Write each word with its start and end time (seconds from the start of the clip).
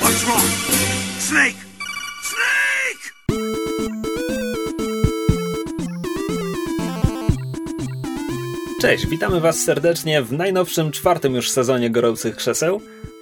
What's 0.00 0.22
wrong? 0.24 0.46
Snake! 1.18 1.56
Snake! 2.22 3.12
Cześć, 8.80 9.06
witamy 9.06 9.40
Was 9.40 9.56
serdecznie 9.64 10.22
w 10.22 10.32
najnowszym, 10.32 10.90
czwartym 10.92 11.34
już 11.34 11.50
sezonie 11.50 11.90
Gorących 11.90 12.36
Krzeseł. 12.36 12.80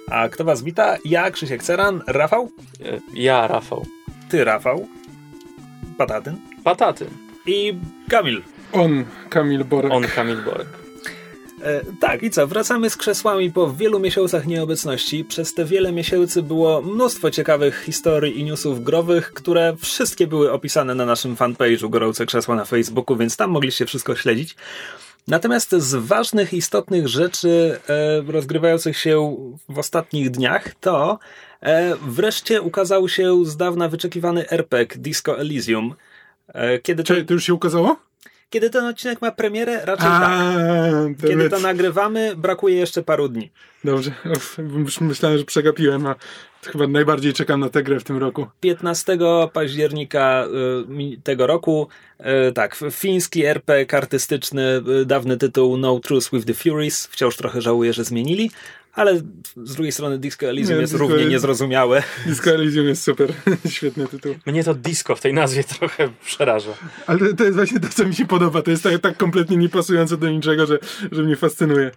A 0.09 0.29
kto 0.29 0.43
Was 0.43 0.63
wita? 0.63 0.97
Ja, 1.05 1.31
Krzysiek 1.31 1.63
Ceran, 1.63 2.01
Rafał, 2.07 2.51
E, 2.85 2.99
Ja, 3.13 3.47
Rafał. 3.47 3.85
Ty, 4.29 4.43
Rafał, 4.43 4.87
Patatyn 5.97 6.35
Pataty. 6.63 7.05
i 7.47 7.73
Kamil. 8.09 8.41
On, 8.71 9.05
Kamil 9.29 9.63
Borek. 9.65 9.91
On, 9.93 10.03
Kamil 10.15 10.37
Borek. 10.41 10.67
E, 11.63 11.81
tak, 11.99 12.23
i 12.23 12.29
co? 12.29 12.47
Wracamy 12.47 12.89
z 12.89 12.97
krzesłami 12.97 13.51
po 13.51 13.73
wielu 13.73 13.99
miesiącach 13.99 14.47
nieobecności. 14.47 15.25
Przez 15.25 15.53
te 15.53 15.65
wiele 15.65 15.91
miesięcy 15.91 16.43
było 16.43 16.81
mnóstwo 16.81 17.31
ciekawych 17.31 17.83
historii 17.85 18.39
i 18.39 18.43
newsów 18.43 18.83
growych, 18.83 19.33
które 19.33 19.75
wszystkie 19.79 20.27
były 20.27 20.51
opisane 20.51 20.95
na 20.95 21.05
naszym 21.05 21.35
fanpage'u 21.35 21.89
Gorące 21.89 22.25
Krzesła 22.25 22.55
na 22.55 22.65
Facebooku, 22.65 23.17
więc 23.17 23.37
tam 23.37 23.51
mogliście 23.51 23.85
wszystko 23.85 24.15
śledzić. 24.15 24.55
Natomiast 25.27 25.71
z 25.71 25.95
ważnych, 25.95 26.53
istotnych 26.53 27.07
rzeczy 27.07 27.79
e, 27.89 28.21
rozgrywających 28.31 28.97
się 28.97 29.37
w 29.69 29.79
ostatnich 29.79 30.31
dniach 30.31 30.75
to 30.79 31.19
e, 31.61 31.95
wreszcie 31.95 32.61
ukazał 32.61 33.09
się 33.09 33.45
z 33.45 33.57
dawna 33.57 33.89
wyczekiwany 33.89 34.49
RPG 34.49 35.01
Disco 35.01 35.39
Elysium. 35.39 35.95
E, 36.47 36.79
kiedy, 36.79 37.03
Czy 37.03 37.25
to 37.25 37.33
już 37.33 37.43
się 37.43 37.53
ukazało? 37.53 38.10
Kiedy 38.51 38.69
ten 38.69 38.85
odcinek 38.85 39.21
ma 39.21 39.31
premierę? 39.31 39.85
Raczej 39.85 40.07
tak. 40.07 40.23
A, 40.23 40.53
to 41.21 41.27
Kiedy 41.27 41.49
to 41.49 41.59
nagrywamy, 41.59 42.35
brakuje 42.35 42.75
jeszcze 42.75 43.03
paru 43.03 43.29
dni. 43.29 43.51
Dobrze, 43.83 44.11
Uf, 44.35 44.57
myślałem, 45.01 45.37
że 45.37 45.45
przegapiłem, 45.45 46.07
a 46.07 46.15
chyba 46.65 46.87
najbardziej 46.87 47.33
czekam 47.33 47.59
na 47.59 47.69
tę 47.69 47.83
grę 47.83 47.99
w 47.99 48.03
tym 48.03 48.17
roku. 48.17 48.47
15 48.59 49.17
października 49.53 50.45
y, 51.15 51.21
tego 51.23 51.47
roku, 51.47 51.87
y, 52.19 52.51
tak, 52.53 52.79
fiński 52.91 53.45
RPG 53.45 53.97
artystyczny, 53.97 54.81
y, 55.01 55.05
dawny 55.05 55.37
tytuł 55.37 55.77
No 55.77 55.99
Truce 55.99 56.29
with 56.33 56.47
the 56.47 56.53
Furies. 56.53 57.07
Wciąż 57.07 57.37
trochę 57.37 57.61
żałuję, 57.61 57.93
że 57.93 58.03
zmienili, 58.03 58.51
ale 58.93 59.17
z 59.63 59.75
drugiej 59.75 59.91
strony 59.91 60.19
Disco 60.19 60.45
Elysium 60.45 60.75
Nie, 60.75 60.81
jest 60.81 60.93
Disco 60.93 61.07
równie 61.07 61.25
niezrozumiałe. 61.25 62.03
Disco 62.25 62.51
Elysium 62.51 62.87
jest 62.87 63.03
super, 63.03 63.33
świetny 63.69 64.07
tytuł. 64.07 64.35
Mnie 64.45 64.63
to 64.63 64.73
disco 64.73 65.15
w 65.15 65.21
tej 65.21 65.33
nazwie 65.33 65.63
trochę 65.63 66.09
przeraża. 66.25 66.73
Ale 67.07 67.33
to 67.33 67.43
jest 67.43 67.55
właśnie 67.55 67.79
to, 67.79 67.89
co 67.89 68.05
mi 68.05 68.15
się 68.15 68.25
podoba. 68.25 68.61
To 68.61 68.71
jest 68.71 68.83
tak, 68.83 68.99
tak 69.01 69.17
kompletnie 69.17 69.57
niepasujące 69.57 70.17
do 70.17 70.29
niczego, 70.29 70.65
że, 70.65 70.79
że 71.11 71.23
mnie 71.23 71.35
fascynuje. 71.35 71.91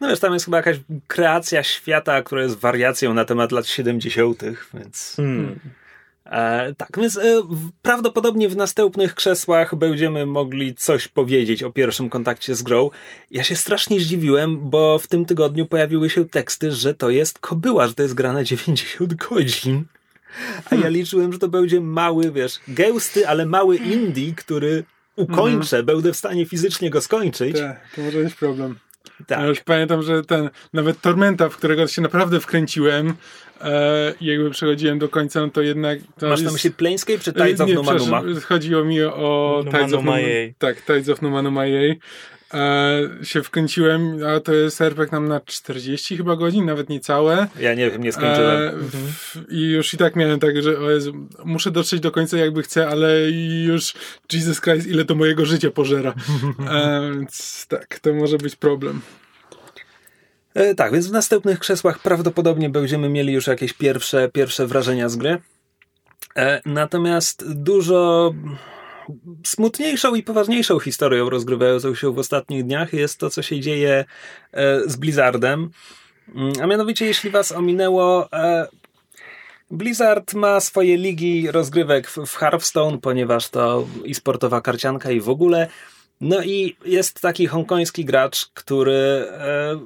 No 0.00 0.08
wiesz, 0.08 0.20
tam 0.20 0.32
jest 0.32 0.44
chyba 0.44 0.56
jakaś 0.56 0.76
kreacja 1.06 1.62
świata, 1.62 2.22
która 2.22 2.42
jest 2.42 2.56
wariacją 2.56 3.14
na 3.14 3.24
temat 3.24 3.52
lat 3.52 3.66
70., 3.66 4.42
więc... 4.74 5.12
Hmm. 5.16 5.58
E, 6.30 6.74
tak, 6.74 6.88
więc 6.96 7.16
e, 7.16 7.42
prawdopodobnie 7.82 8.48
w 8.48 8.56
następnych 8.56 9.14
krzesłach 9.14 9.74
będziemy 9.74 10.26
mogli 10.26 10.74
coś 10.74 11.08
powiedzieć 11.08 11.62
o 11.62 11.70
pierwszym 11.70 12.10
kontakcie 12.10 12.54
z 12.54 12.62
grą. 12.62 12.90
Ja 13.30 13.44
się 13.44 13.56
strasznie 13.56 14.00
zdziwiłem, 14.00 14.70
bo 14.70 14.98
w 14.98 15.06
tym 15.06 15.24
tygodniu 15.24 15.66
pojawiły 15.66 16.10
się 16.10 16.24
teksty, 16.28 16.72
że 16.72 16.94
to 16.94 17.10
jest 17.10 17.38
kobyła, 17.38 17.88
że 17.88 17.94
to 17.94 18.02
jest 18.02 18.14
gra 18.14 18.32
na 18.32 18.44
90 18.44 19.14
godzin. 19.14 19.84
A 20.70 20.74
ja 20.74 20.88
liczyłem, 20.88 21.32
że 21.32 21.38
to 21.38 21.48
będzie 21.48 21.80
mały, 21.80 22.32
wiesz, 22.32 22.60
gęsty, 22.68 23.28
ale 23.28 23.46
mały 23.46 23.76
indie, 23.76 24.34
który 24.34 24.84
ukończę, 25.16 25.82
będę 25.82 26.12
w 26.12 26.16
stanie 26.16 26.46
fizycznie 26.46 26.90
go 26.90 27.00
skończyć. 27.00 27.56
Tak, 27.58 27.80
to 27.94 28.02
może 28.02 28.22
być 28.22 28.34
problem. 28.34 28.78
Tak. 29.26 29.38
Ja 29.40 29.46
już 29.46 29.60
pamiętam, 29.60 30.02
że 30.02 30.22
ten, 30.22 30.50
nawet 30.72 31.00
Tormenta, 31.00 31.48
w 31.48 31.56
którego 31.56 31.86
się 31.86 32.02
naprawdę 32.02 32.40
wkręciłem 32.40 33.14
e, 33.60 34.14
jakby 34.20 34.50
przechodziłem 34.50 34.98
do 34.98 35.08
końca, 35.08 35.40
no 35.40 35.50
to 35.50 35.62
jednak... 35.62 35.98
To 36.18 36.28
Masz 36.28 36.42
na 36.42 36.52
myśli 36.52 36.70
Planescape 36.70 37.18
czy 37.18 37.32
Tides 37.32 37.60
of 37.60 37.70
Numanuma? 37.70 38.22
Chodziło 38.44 38.84
mi 38.84 39.02
o 39.02 39.62
Numa 39.64 39.78
Tides 39.78 39.92
of 39.94 40.04
Numa 40.04 40.16
Numa- 40.16 40.20
jej. 40.20 40.54
Tak, 40.58 40.84
Tides 40.84 41.08
of 41.08 41.22
Numanuma 41.22 41.66
jej. 41.66 41.98
E, 42.54 43.00
się 43.22 43.42
wkręciłem, 43.42 44.18
a 44.26 44.40
to 44.40 44.54
jest 44.54 44.80
RPG 44.80 45.12
nam 45.12 45.28
na 45.28 45.40
40 45.40 46.16
chyba 46.16 46.36
godzin, 46.36 46.64
nawet 46.64 46.88
niecałe. 46.88 47.46
Ja 47.60 47.74
nie 47.74 47.90
wiem, 47.90 48.02
nie 48.02 48.12
skończyłem. 48.12 48.62
E, 48.62 48.72
w, 48.78 49.36
I 49.48 49.70
już 49.70 49.94
i 49.94 49.96
tak 49.96 50.16
miałem 50.16 50.40
tak, 50.40 50.62
że 50.62 50.78
o 50.78 50.90
Jezu, 50.90 51.28
muszę 51.44 51.70
dotrzeć 51.70 52.00
do 52.00 52.10
końca 52.10 52.36
jakby 52.36 52.62
chcę, 52.62 52.88
ale 52.88 53.30
już 53.64 53.94
Jesus 54.32 54.60
Christ, 54.60 54.86
ile 54.86 55.04
to 55.04 55.14
mojego 55.14 55.46
życia 55.46 55.70
pożera. 55.70 56.14
E, 56.70 57.10
więc 57.14 57.66
tak, 57.68 57.98
to 57.98 58.14
może 58.14 58.38
być 58.38 58.56
problem. 58.56 59.00
E, 60.54 60.74
tak, 60.74 60.92
więc 60.92 61.06
w 61.06 61.12
następnych 61.12 61.58
krzesłach 61.58 61.98
prawdopodobnie 61.98 62.70
będziemy 62.70 63.08
mieli 63.08 63.32
już 63.32 63.46
jakieś 63.46 63.72
pierwsze, 63.72 64.28
pierwsze 64.28 64.66
wrażenia 64.66 65.08
z 65.08 65.16
gry. 65.16 65.38
E, 66.36 66.60
natomiast 66.66 67.52
dużo 67.52 68.34
smutniejszą 69.44 70.14
i 70.14 70.22
poważniejszą 70.22 70.78
historią 70.78 71.30
rozgrywającą 71.30 71.94
się 71.94 72.12
w 72.12 72.18
ostatnich 72.18 72.64
dniach 72.64 72.92
jest 72.92 73.18
to, 73.18 73.30
co 73.30 73.42
się 73.42 73.60
dzieje 73.60 74.04
e, 74.52 74.80
z 74.90 74.96
Blizzardem. 74.96 75.70
Mm, 76.34 76.52
A 76.62 76.66
mianowicie, 76.66 77.06
jeśli 77.06 77.30
was 77.30 77.52
ominęło, 77.52 78.32
e, 78.32 78.66
Blizzard 79.70 80.34
ma 80.34 80.60
swoje 80.60 80.96
ligi 80.96 81.50
rozgrywek 81.50 82.10
w, 82.10 82.36
Hearthstone, 82.36 82.98
ponieważ 82.98 83.48
to 83.48 83.86
i 84.04 84.14
sportowa 84.14 84.60
karcianka 84.60 85.10
i 85.10 85.20
w 85.20 85.28
ogóle. 85.28 85.68
No 86.20 86.42
i 86.42 86.76
jest 86.84 87.20
taki 87.20 87.46
hongkoński 87.46 88.04
gracz, 88.04 88.46
który 88.54 88.92
e, 88.92 89.80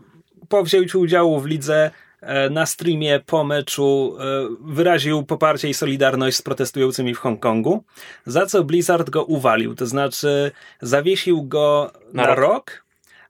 po 0.48 0.62
wzięciu 0.62 1.00
udziału 1.00 1.40
w 1.40 1.46
lidze 1.46 1.90
na 2.50 2.66
streamie 2.66 3.20
po 3.26 3.44
meczu 3.44 4.16
e, 4.20 4.24
wyraził 4.64 5.22
poparcie 5.22 5.68
i 5.68 5.74
solidarność 5.74 6.36
z 6.36 6.42
protestującymi 6.42 7.14
w 7.14 7.18
Hongkongu, 7.18 7.84
za 8.26 8.46
co 8.46 8.64
Blizzard 8.64 9.10
go 9.10 9.24
uwalił, 9.24 9.74
to 9.74 9.86
znaczy 9.86 10.50
zawiesił 10.80 11.42
go 11.42 11.92
na, 12.12 12.22
Na 12.22 12.28
rok. 12.34 12.38
rok. 12.38 12.84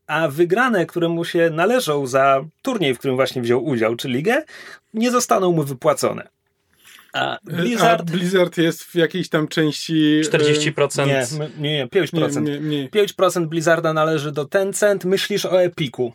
a 0.06 0.28
wygrane, 0.28 0.86
które 0.86 1.08
mu 1.08 1.24
się 1.24 1.50
należą 1.50 2.06
za 2.06 2.44
turniej, 2.62 2.94
w 2.94 2.98
którym 2.98 3.16
właśnie 3.16 3.42
wziął 3.42 3.64
udział, 3.64 3.96
czy 3.96 4.08
ligę, 4.08 4.42
nie 4.94 5.10
zostaną 5.10 5.52
mu 5.52 5.62
wypłacone. 5.62 6.28
A 7.12 7.38
Blizzard... 7.44 8.00
A 8.00 8.04
Blizzard 8.04 8.58
jest 8.58 8.82
w 8.84 8.94
jakiejś 8.94 9.28
tam 9.28 9.48
części... 9.48 10.20
e, 10.20 10.38
40%. 10.38 11.06
Nie, 11.06 11.44
m- 11.44 11.50
nie, 11.58 11.72
nie, 11.72 11.86
5%. 11.86 12.42
Nie, 12.42 12.60
nie, 12.60 12.80
nie. 12.82 12.88
5% 12.88 13.46
Blizzarda 13.46 13.92
należy 13.92 14.32
do 14.32 14.44
Tencent. 14.44 15.04
Myślisz 15.04 15.46
o 15.46 15.62
Epiku. 15.62 16.12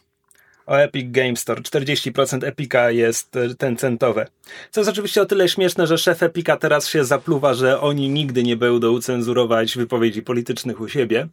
O 0.66 0.76
Epic 0.76 1.12
Game 1.12 1.36
Store. 1.36 1.62
40% 1.62 2.48
Epika 2.48 2.92
jest 2.92 3.36
e, 3.36 3.56
tencentowe. 3.56 4.28
Co 4.72 4.81
jest 4.81 4.90
oczywiście 4.90 5.22
o 5.22 5.26
tyle 5.26 5.50
śmieszne, 5.50 5.88
że 5.88 5.98
szef 5.98 6.24
Epika 6.24 6.58
teraz 6.58 6.88
się 6.88 7.06
zapluwa, 7.06 7.53
że 7.53 7.81
oni 7.81 8.09
nigdy 8.09 8.44
nie 8.44 8.58
będą 8.58 9.02
cenzurować 9.02 9.78
wypowiedzi 9.78 10.22
politycznych 10.22 10.81
u 10.81 10.90
siebie. 10.90 11.28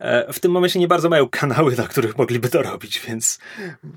E, 0.00 0.32
W 0.32 0.40
tym 0.40 0.52
momencie 0.52 0.78
nie 0.78 0.88
bardzo 0.88 1.08
mają 1.08 1.28
kanały, 1.28 1.76
na 1.76 1.82
których 1.88 2.18
mogliby 2.18 2.48
to 2.48 2.62
robić, 2.62 3.02
więc 3.08 3.38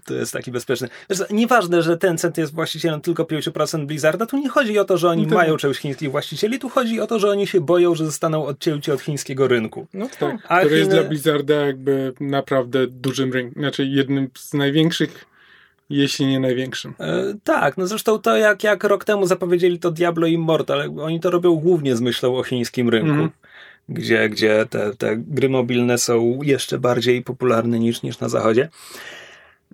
to 0.05 0.13
jest 0.13 0.33
taki 0.33 0.51
bezpieczny. 0.51 0.89
Zresztą 1.09 1.35
nieważne, 1.35 1.83
że 1.83 1.97
Tencent 1.97 2.37
jest 2.37 2.53
właścicielem 2.53 3.01
tylko 3.01 3.23
5% 3.23 3.85
Blizzarda, 3.85 4.25
tu 4.25 4.37
nie 4.37 4.49
chodzi 4.49 4.79
o 4.79 4.85
to, 4.85 4.97
że 4.97 5.09
oni 5.09 5.23
No 5.23 5.29
to- 5.29 5.35
mają 5.35 5.57
czegoś 5.57 5.77
chińskich 5.77 6.11
właścicieli, 6.11 6.59
tu 6.59 6.69
chodzi 6.69 6.99
o 6.99 7.07
to, 7.07 7.19
że 7.19 7.29
oni 7.29 7.47
się 7.47 7.61
boją, 7.61 7.95
że 7.95 8.05
zostaną 8.05 8.45
odcięci 8.45 8.91
od 8.91 9.01
chińskiego 9.01 9.47
rynku. 9.47 9.87
No 9.93 10.07
Tak, 10.19 10.35
A 10.47 10.59
który 10.59 10.77
jest 10.77 10.91
Chiny- 10.91 10.93
dla 10.99 11.03
Blizzarda 11.09 11.53
jakby 11.55 12.13
naprawdę 12.19 12.87
dużym 12.87 13.33
rynkiem, 13.33 13.61
znaczy 13.63 13.85
jednym 13.85 14.29
z 14.37 14.53
największych, 14.53 15.25
jeśli 15.89 16.25
nie 16.25 16.39
największym. 16.39 16.93
E, 16.99 17.33
tak, 17.43 17.77
no 17.77 17.87
zresztą 17.87 18.19
to 18.19 18.37
jak, 18.37 18.63
jak 18.63 18.83
rok 18.83 19.05
temu 19.05 19.27
zapowiedzieli 19.27 19.79
to 19.79 19.91
Diablo 19.91 20.27
Immortal, 20.27 20.89
oni 21.01 21.19
to 21.19 21.29
robią 21.31 21.55
głównie 21.55 21.95
z 21.95 22.01
myślą 22.01 22.37
o 22.37 22.43
chińskim 22.43 22.89
rynku, 22.89 23.09
Mhm. 23.09 23.29
Gdzie, 23.89 24.29
gdzie 24.29 24.65
te, 24.69 24.95
te 24.95 25.17
gry 25.17 25.49
mobilne 25.49 25.97
są 25.97 26.39
jeszcze 26.43 26.79
bardziej 26.79 27.21
popularne 27.21 27.79
niż, 27.79 28.01
niż 28.01 28.19
na 28.19 28.29
zachodzie. 28.29 28.69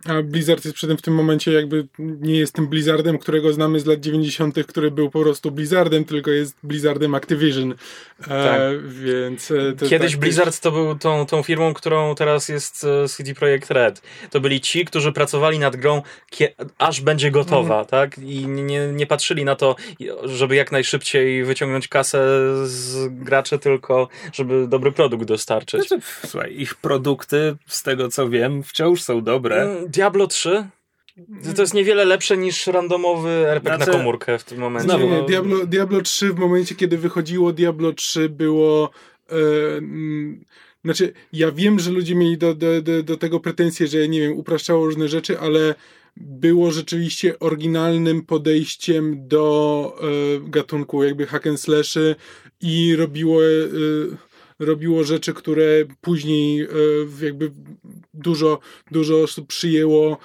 A 0.05 0.21
Blizzard 0.21 0.65
jest 0.65 0.75
przy 0.75 0.87
tym 0.87 0.97
w 0.97 1.01
tym 1.01 1.13
momencie 1.13 1.51
jakby 1.51 1.87
nie 1.99 2.39
jest 2.39 2.53
tym 2.53 2.67
Blizzardem, 2.67 3.17
którego 3.17 3.53
znamy 3.53 3.79
z 3.79 3.85
lat 3.85 3.99
90., 3.99 4.65
który 4.67 4.91
był 4.91 5.09
po 5.09 5.21
prostu 5.21 5.51
Blizzardem, 5.51 6.05
tylko 6.05 6.31
jest 6.31 6.55
Blizzardem 6.63 7.15
Activision. 7.15 7.75
E, 8.27 8.71
więc 8.89 9.51
e, 9.51 9.73
to 9.77 9.85
Kiedyś 9.85 10.11
tak, 10.11 10.19
Blizzard 10.19 10.59
to 10.59 10.71
był 10.71 10.95
tą, 10.95 11.25
tą 11.25 11.43
firmą, 11.43 11.73
którą 11.73 12.15
teraz 12.15 12.49
jest 12.49 12.83
e, 13.03 13.07
CD 13.07 13.33
Projekt 13.33 13.71
Red. 13.71 14.01
To 14.31 14.39
byli 14.39 14.61
ci, 14.61 14.85
którzy 14.85 15.11
pracowali 15.11 15.59
nad 15.59 15.75
grą, 15.75 16.01
aż 16.77 17.01
będzie 17.01 17.31
gotowa, 17.31 17.85
tak? 17.85 18.17
I 18.17 18.47
nie, 18.47 18.87
nie 18.87 19.07
patrzyli 19.07 19.45
na 19.45 19.55
to, 19.55 19.75
żeby 20.23 20.55
jak 20.55 20.71
najszybciej 20.71 21.43
wyciągnąć 21.43 21.87
kasę 21.87 22.19
z 22.67 23.07
graczy, 23.23 23.59
tylko 23.59 24.07
żeby 24.33 24.67
dobry 24.67 24.91
produkt 24.91 25.25
dostarczyć. 25.25 25.87
Znaczy, 25.87 26.03
słuchaj, 26.25 26.55
ich 26.57 26.75
produkty, 26.75 27.55
z 27.65 27.83
tego 27.83 28.09
co 28.09 28.29
wiem, 28.29 28.63
wciąż 28.63 29.01
są 29.01 29.21
dobre. 29.21 29.67
Diablo 29.89 30.27
3 30.27 30.69
to, 31.55 31.61
jest 31.61 31.73
niewiele 31.73 32.05
lepsze 32.05 32.37
niż 32.37 32.67
randomowy 32.67 33.29
RPG 33.29 33.75
Znaczy, 33.75 33.91
na 33.91 33.97
komórkę 33.97 34.39
w 34.39 34.43
tym 34.43 34.59
momencie. 34.59 34.89
znowu, 34.89 35.05
Nie, 35.09 35.17
no- 35.17 35.25
Diablo, 35.25 35.65
Diablo 35.65 36.01
3 36.01 36.33
w 36.33 36.39
momencie, 36.39 36.75
kiedy 36.75 36.97
wychodziło 36.97 37.53
Diablo 37.53 37.93
3 37.93 38.29
było... 38.29 38.89
Mm, 39.77 40.45
znaczy, 40.85 41.13
ja 41.33 41.51
wiem, 41.51 41.79
że 41.79 41.91
ludzie 41.91 42.15
mieli 42.15 42.37
do, 42.37 42.55
do, 42.55 42.81
do, 42.81 43.03
do 43.03 43.17
tego 43.17 43.39
pretensje, 43.39 43.87
że 43.87 44.07
nie 44.07 44.21
wiem, 44.21 44.33
upraszczało 44.37 44.85
różne 44.85 45.07
rzeczy, 45.07 45.39
ale 45.39 45.75
było 46.17 46.71
rzeczywiście 46.71 47.39
oryginalnym 47.39 48.25
podejściem 48.25 49.27
do 49.27 49.95
e, 50.01 50.49
gatunku 50.49 51.03
jakby 51.03 51.25
hack 51.25 51.47
and 51.47 51.59
slashy 51.61 52.15
i 52.61 52.95
robiło 52.95 53.43
e, 53.43 53.47
robiło 54.59 55.03
rzeczy, 55.03 55.33
które 55.33 55.63
później 56.01 56.61
e, 56.61 56.67
jakby 57.21 57.51
dużo, 58.13 58.59
dużo 58.91 59.21
osób 59.21 59.47
przyjęło 59.47 60.17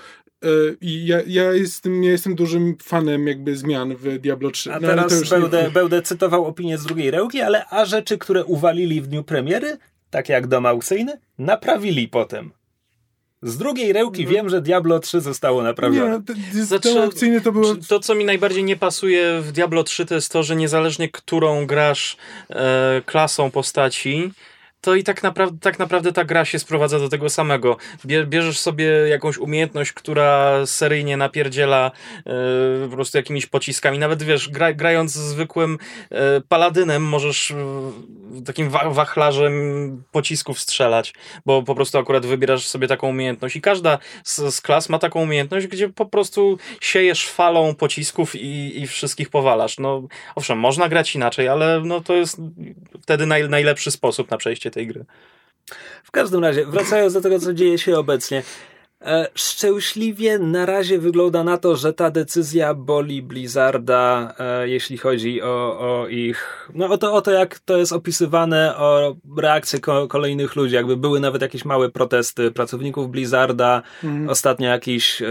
e, 0.45 0.49
i 0.81 1.07
ja, 1.07 1.21
ja, 1.27 1.53
jestem, 1.53 2.05
ja 2.05 2.11
jestem 2.11 2.35
dużym 2.35 2.77
fanem 2.83 3.27
jakby 3.27 3.57
zmian 3.57 3.97
w 3.97 4.19
Diablo 4.19 4.51
3. 4.51 4.73
A 4.73 4.81
no, 4.81 4.89
teraz 4.89 5.29
będę, 5.29 5.63
nie... 5.63 5.71
będę 5.71 6.03
cytował 6.03 6.45
opinię 6.45 6.79
z 6.79 6.85
drugiej 6.85 7.11
rełki, 7.11 7.41
ale 7.41 7.67
a 7.69 7.85
rzeczy, 7.85 8.19
które 8.19 8.45
uwalili 8.45 9.01
w 9.01 9.07
dniu 9.07 9.25
premiery, 9.25 9.79
takie 10.11 10.33
jak 10.33 10.47
dom 10.47 10.67
aukcyjny, 10.67 11.21
naprawili 11.39 12.09
potem. 12.09 12.51
Z 13.45 13.57
drugiej 13.57 13.93
rełki 13.93 14.25
no. 14.25 14.31
wiem, 14.31 14.49
że 14.49 14.63
Diablo 14.63 15.01
3 15.01 15.21
zostało 15.21 15.63
naprawione. 15.63 16.21
Nie, 16.55 16.65
znaczy, 16.65 17.09
to 17.45 17.53
było... 17.53 17.75
To, 17.89 18.01
co 18.01 18.15
mi 18.15 18.25
najbardziej 18.25 18.65
nie 18.65 18.77
pasuje 18.77 19.41
w 19.41 19.53
Diablo 19.53 19.85
3, 19.85 20.07
to 20.07 20.15
jest 20.15 20.33
to, 20.33 20.43
że 20.43 20.57
niezależnie 20.57 21.09
którą 21.09 21.67
grasz 21.67 22.17
e, 22.51 23.03
klasą 23.07 23.51
postaci, 23.51 24.33
to 24.85 24.95
i 24.95 25.05
tak 25.05 25.23
naprawdę, 25.23 25.59
tak 25.61 25.79
naprawdę 25.79 26.13
ta 26.13 26.25
gra 26.25 26.45
się 26.45 26.59
sprowadza 26.59 26.99
do 26.99 27.09
tego 27.09 27.31
samego. 27.31 27.77
Bierzesz 28.27 28.59
sobie 28.59 28.87
jakąś 28.87 29.39
umiejętność, 29.39 29.93
która 29.93 30.67
seryjnie 30.67 31.17
napierdziela 31.17 31.91
yy, 32.17 32.33
po 32.91 32.97
prostu 32.97 33.19
jakimiś 33.19 33.47
pociskami. 33.47 33.99
Nawet 33.99 34.23
wiesz, 34.23 34.49
gra, 34.49 34.73
grając 34.73 35.13
zwykłym 35.13 35.79
yy, 36.11 36.19
paladynem 36.49 37.03
możesz 37.03 37.51
yy, 37.51 38.43
takim 38.43 38.71
wa 38.71 38.91
wachlarzem 38.91 39.53
pocisków 40.13 40.61
strzelać, 40.61 41.15
bo 41.47 41.63
po 41.63 41.75
prostu 41.75 41.99
akurat 41.99 42.27
wybierasz 42.27 42.67
sobie 42.67 42.89
taką 42.89 43.09
umiejętność 43.09 43.57
i 43.57 43.61
każda 43.61 43.99
z, 44.25 44.55
z 44.55 44.61
klas 44.61 44.89
ma 44.89 44.99
taką 44.99 45.23
umiejętność, 45.23 45.67
gdzie 45.67 45.89
po 45.89 46.07
prostu 46.07 46.59
siejesz 46.81 47.29
falą 47.29 47.75
pocisków 47.75 48.35
i, 48.35 48.83
i 48.83 48.87
wszystkich 48.87 49.31
powalasz. 49.31 49.79
No 49.79 50.03
owszem, 50.35 50.59
można 50.59 50.89
grać 50.89 51.15
inaczej, 51.15 51.49
ale 51.49 51.83
no 51.85 52.01
to 52.01 52.15
jest 52.15 52.41
wtedy 53.03 53.27
naj, 53.27 53.49
najlepszy 53.49 53.91
sposób 53.91 54.31
na 54.31 54.37
przejście 54.37 54.71
tej 54.75 54.87
gry. 54.87 55.05
W 56.05 56.11
każdym 56.11 56.45
razie, 56.45 56.67
wracając 56.67 57.15
do 57.15 57.21
tego, 57.21 57.39
co 57.39 57.55
dzieje 57.55 57.79
się 57.79 57.99
obecnie. 57.99 58.43
E, 59.05 59.29
szczęśliwie 59.35 60.39
na 60.39 60.67
razie 60.67 60.99
wygląda 60.99 61.45
na 61.45 61.59
to, 61.59 61.77
że 61.77 61.93
ta 61.93 62.11
decyzja 62.11 62.75
boli 62.75 63.23
Blizzarda, 63.23 64.35
e, 64.39 64.69
jeśli 64.69 64.99
chodzi 64.99 65.43
o, 65.43 65.79
o 65.79 66.09
ich. 66.09 66.71
No 66.75 66.87
o 66.87 66.99
to, 66.99 67.13
o 67.13 67.21
to, 67.21 67.31
jak 67.31 67.59
to 67.59 67.77
jest 67.77 67.93
opisywane, 67.93 68.77
o 68.77 69.17
reakcje 69.37 69.81
ko 69.81 70.09
kolejnych 70.09 70.57
ludzi. 70.57 70.75
Jakby 70.75 70.97
były 70.97 71.21
nawet 71.21 71.43
jakieś 71.43 71.65
małe 71.65 71.91
protesty 71.91 72.51
pracowników 72.51 73.11
Blizzarda. 73.11 73.83
Mhm. 74.05 74.29
Ostatnio 74.29 74.69
jakiś 74.69 75.23
e, 75.23 75.27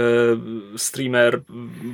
streamer 0.78 1.42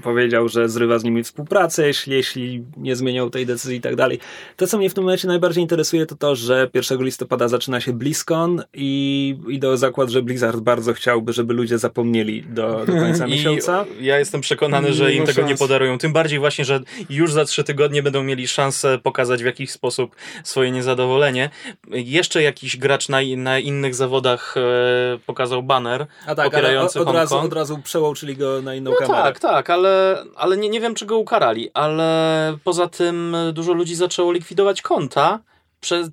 powiedział, 0.04 0.50
że 0.50 0.70
zrywa 0.70 1.00
z 1.00 1.04
nimi 1.04 1.24
współpracę, 1.24 1.88
jeśli, 1.88 2.14
jeśli 2.14 2.64
nie 2.78 2.96
zmienią 2.96 3.30
tej 3.30 3.46
decyzji 3.46 3.78
i 3.78 3.82
tak 3.82 3.96
dalej. 3.96 4.20
To, 4.56 4.68
co 4.68 4.78
mnie 4.78 4.90
w 4.90 4.94
tym 4.94 5.04
momencie 5.04 5.28
najbardziej 5.28 5.62
interesuje, 5.62 6.06
to 6.06 6.16
to, 6.16 6.36
że 6.36 6.70
1 6.74 7.04
listopada 7.04 7.48
zaczyna 7.48 7.82
się 7.82 7.94
BlizzCon 7.94 8.64
i 8.74 9.36
idę 9.48 9.70
o 9.70 9.78
zakład, 9.78 10.10
że 10.10 10.22
Blizzard 10.22 10.60
bardzo 10.60 10.94
chciałby, 10.94 11.34
żeby 11.34 11.54
ludzie 11.54 11.69
ludzie 11.70 11.80
zapomnieli 11.80 12.44
do, 12.44 12.86
do 12.86 12.94
końca 12.94 13.26
I 13.28 13.32
miesiąca. 13.32 13.86
Ja 14.02 14.20
jestem 14.20 14.42
przekonany, 14.42 14.94
że 14.94 15.14
im 15.14 15.26
tego 15.26 15.42
szans. 15.42 15.50
nie 15.50 15.58
podarują. 15.58 15.98
Tym 15.98 16.14
bardziej 16.14 16.40
właśnie, 16.40 16.66
że 16.66 16.80
już 17.10 17.34
za 17.34 17.46
trzy 17.46 17.64
tygodnie 17.64 18.04
będą 18.04 18.24
mieli 18.24 18.48
szansę 18.48 18.98
pokazać 18.98 19.44
w 19.44 19.46
jakiś 19.46 19.72
sposób 19.72 20.16
swoje 20.44 20.72
niezadowolenie. 20.72 21.50
Jeszcze 21.92 22.42
jakiś 22.42 22.78
gracz 22.78 23.10
na, 23.10 23.18
na 23.38 23.60
innych 23.60 23.96
zawodach 23.96 24.56
e, 24.58 25.20
pokazał 25.26 25.64
banner 25.64 26.06
A 26.26 26.36
tak, 26.36 26.46
popierający 26.46 27.00
ale 27.00 27.10
od, 27.10 27.16
razu, 27.16 27.38
od 27.38 27.54
razu 27.54 27.80
przełączyli 27.84 28.36
go 28.36 28.62
na 28.62 28.76
inną 28.76 28.92
no 28.92 28.98
kamerę. 28.98 29.24
Tak, 29.24 29.40
tak, 29.40 29.70
ale, 29.70 30.24
ale 30.36 30.58
nie, 30.58 30.70
nie 30.70 30.82
wiem, 30.82 30.96
czy 30.96 31.06
go 31.06 31.18
ukarali. 31.18 31.70
Ale 31.74 32.58
poza 32.64 32.88
tym 32.88 33.36
dużo 33.54 33.74
ludzi 33.74 33.96
zaczęło 33.96 34.32
likwidować 34.32 34.82
konta, 34.82 35.40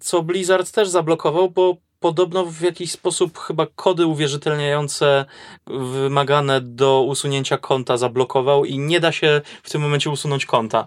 co 0.00 0.23
Blizzard 0.23 0.73
też 0.73 0.88
zablokował, 0.88 1.50
bo 1.50 1.86
podobno 2.00 2.44
w 2.44 2.60
jakiś 2.60 2.93
sposób 2.93 3.38
chyba 3.38 3.66
kody 3.75 4.06
uwierzytelniające 4.06 5.25
wymagane 5.66 6.60
do 6.60 7.02
usunięcia 7.02 7.58
konta 7.58 7.96
zablokował 7.96 8.64
i 8.64 8.78
nie 8.78 9.00
da 9.00 9.12
się 9.12 9.40
w 9.62 9.70
tym 9.70 9.81
momencie 9.81 10.10
usunąć 10.10 10.46
konta. 10.46 10.87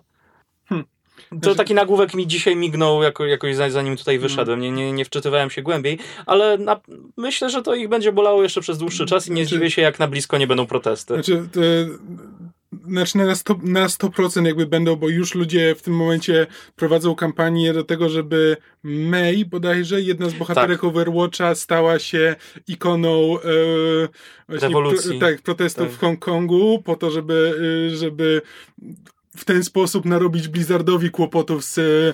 Hmm. 0.69 0.88
To 1.29 1.35
znaczy- 1.35 1.57
taki 1.57 1.73
nagłówek 1.73 2.13
mi 2.13 2.27
dzisiaj 2.27 2.56
mignął 2.56 3.03
jako, 3.03 3.25
jakoś 3.25 3.56
zanim 3.56 3.97
tutaj 3.97 4.15
hmm. 4.15 4.29
wyszedłem. 4.29 4.61
Nie, 4.61 4.71
nie, 4.71 4.91
nie 4.91 5.06
wczytywałem 5.06 5.50
się 5.50 5.61
głębiej, 5.61 6.00
ale 6.25 6.57
na, 6.57 6.79
myślę, 7.17 7.50
że 7.50 7.62
to 7.62 7.75
ich 7.75 7.89
będzie 7.89 8.12
bolało 8.12 8.44
jeszcze 8.44 8.62
przez 8.62 8.77
dłuższy 8.77 9.05
czas 9.05 9.27
i 9.27 9.31
nie 9.31 9.44
znaczy, 9.44 9.55
zdziwię 9.55 9.71
się, 9.71 9.81
jak 9.81 10.00
na 10.00 10.07
blisko 10.07 10.38
nie 10.38 10.47
będą 10.47 10.65
protesty. 10.65 11.13
Znaczy, 11.13 11.50
znaczy 12.89 13.18
na 13.18 13.33
100%, 13.33 13.63
na 13.63 13.88
100% 13.88 14.45
jakby 14.45 14.65
będą, 14.65 14.95
bo 14.95 15.09
już 15.09 15.36
ludzie 15.36 15.75
w 15.75 15.81
tym 15.81 15.95
momencie 15.95 16.47
prowadzą 16.75 17.15
kampanię 17.15 17.74
do 17.74 17.83
tego, 17.83 18.09
żeby 18.09 18.57
May 18.83 19.45
bodajże, 19.45 20.01
jedna 20.01 20.30
z 20.30 20.33
bohaterek 20.33 20.77
tak. 20.77 20.83
Overwatcha 20.83 21.56
stała 21.56 22.00
się 22.00 22.36
ikoną 22.68 23.38
e, 23.39 24.57
rewolucji. 24.59 25.19
Pro, 25.19 25.30
tak, 25.30 25.41
protestów 25.41 25.88
tak. 25.88 25.95
w 25.95 26.00
Hongkongu 26.00 26.81
po 26.86 26.95
to, 26.95 27.12
żeby, 27.12 27.53
e, 27.88 27.97
żeby 27.97 28.41
w 29.38 29.45
ten 29.45 29.63
sposób 29.63 30.06
narobić 30.06 30.47
Blizzardowi 30.47 31.09
kłopotów 31.09 31.63
z, 31.63 31.77
e, 31.77 32.13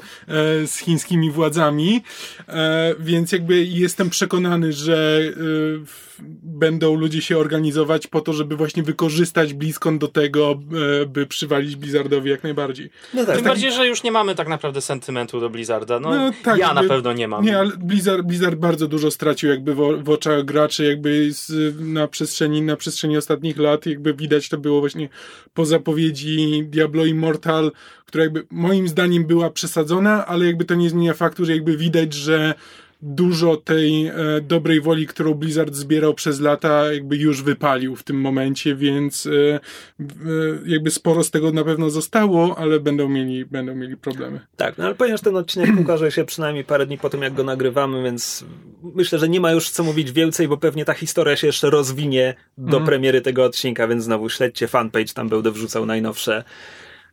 z 0.68 0.78
chińskimi 0.78 1.32
władzami, 1.32 2.04
e, 2.48 2.96
więc 3.00 3.32
jakby 3.32 3.66
jestem 3.66 4.10
przekonany, 4.10 4.74
że 4.74 5.22
e, 5.28 6.15
będą 6.44 6.96
ludzie 6.96 7.22
się 7.22 7.38
organizować 7.38 8.08
po 8.08 8.22
to, 8.22 8.34
żeby 8.34 8.56
właśnie 8.56 8.84
wykorzystać 8.84 9.54
BlizzCon 9.54 10.00
do 10.00 10.08
tego, 10.08 10.60
by 11.08 11.26
przywalić 11.26 11.76
Blizzardowi 11.76 12.30
jak 12.30 12.44
najbardziej. 12.44 12.90
No 13.14 13.26
tak, 13.26 13.36
Tym 13.36 13.44
tak, 13.44 13.54
bardziej, 13.54 13.72
że 13.72 13.88
już 13.88 14.04
nie 14.04 14.12
mamy 14.12 14.36
tak 14.36 14.48
naprawdę 14.48 14.82
sentymentu 14.82 15.40
do 15.40 15.50
Blizzarda. 15.50 16.00
No, 16.00 16.10
no 16.10 16.32
tak, 16.44 16.58
ja 16.58 16.68
jakby, 16.68 16.82
na 16.82 16.90
pewno 16.90 17.14
nie 17.14 17.28
mam. 17.28 17.46
Nie, 17.46 17.60
ale 17.60 17.72
Blizzard, 17.78 18.22
Blizzard 18.22 18.56
bardzo 18.56 18.88
dużo 18.88 19.12
stracił 19.12 19.50
jakby 19.50 19.76
w, 19.76 20.04
w 20.04 20.10
oczach 20.10 20.46
graczy, 20.46 20.86
jakby 20.86 21.32
z, 21.32 21.76
na, 21.80 22.08
przestrzeni, 22.08 22.62
na 22.62 22.76
przestrzeni 22.76 23.18
ostatnich 23.18 23.58
lat, 23.58 23.86
jakby 23.86 24.14
widać 24.14 24.50
to 24.50 24.58
było 24.58 24.80
właśnie 24.80 25.10
po 25.54 25.66
zapowiedzi 25.66 26.64
Diablo 26.66 27.06
Immortal, 27.06 27.72
która 28.06 28.24
jakby 28.24 28.48
moim 28.52 28.88
zdaniem 28.88 29.26
była 29.26 29.50
przesadzona, 29.50 30.26
ale 30.26 30.46
jakby 30.46 30.66
to 30.66 30.76
nie 30.76 30.90
zmienia 30.90 31.14
faktu, 31.14 31.46
że 31.46 31.52
jakby 31.52 31.78
widać, 31.78 32.14
że 32.14 32.54
dużo 33.06 33.58
tej 33.58 34.08
e, 34.08 34.14
dobrej 34.42 34.82
woli, 34.82 35.08
którą 35.08 35.34
Blizzard 35.34 35.74
zbierał 35.74 36.14
przez 36.14 36.40
lata, 36.40 36.94
jakby 36.94 37.18
już 37.18 37.44
wypalił 37.44 37.96
w 37.96 38.04
tym 38.04 38.22
momencie, 38.22 38.76
więc 38.76 39.26
e, 39.26 39.56
e, 40.00 40.10
jakby 40.66 40.92
sporo 40.92 41.24
z 41.24 41.32
tego 41.32 41.52
na 41.52 41.64
pewno 41.64 41.90
zostało, 41.90 42.58
ale 42.58 42.80
będą 42.80 43.10
mieli, 43.10 43.46
będą 43.46 43.76
mieli 43.76 43.98
problemy. 43.98 44.40
Tak, 44.56 44.78
no 44.78 44.86
ale 44.86 44.96
ponieważ 44.96 45.22
ten 45.22 45.36
odcinek 45.36 45.70
ukaże 45.84 46.12
się 46.12 46.26
przynajmniej 46.26 46.64
parę 46.64 46.86
dni 46.86 46.98
po 46.98 47.10
tym, 47.10 47.22
jak 47.22 47.34
go 47.34 47.44
nagrywamy, 47.44 48.04
więc 48.04 48.46
myślę, 48.96 49.20
że 49.20 49.30
nie 49.30 49.40
ma 49.40 49.52
już 49.52 49.70
co 49.70 49.84
mówić 49.84 50.12
więcej, 50.12 50.48
bo 50.48 50.58
pewnie 50.58 50.86
ta 50.86 50.94
historia 50.94 51.36
się 51.36 51.48
jeszcze 51.48 51.70
rozwinie 51.70 52.36
do 52.58 52.78
mm. 52.78 52.88
premiery 52.88 53.22
tego 53.22 53.44
odcinka, 53.44 53.88
więc 53.88 54.04
znowu 54.04 54.30
śledźcie 54.30 54.68
fanpage, 54.68 55.14
tam 55.14 55.30
będę 55.30 55.52
wrzucał 55.52 55.86
najnowsze 55.86 56.44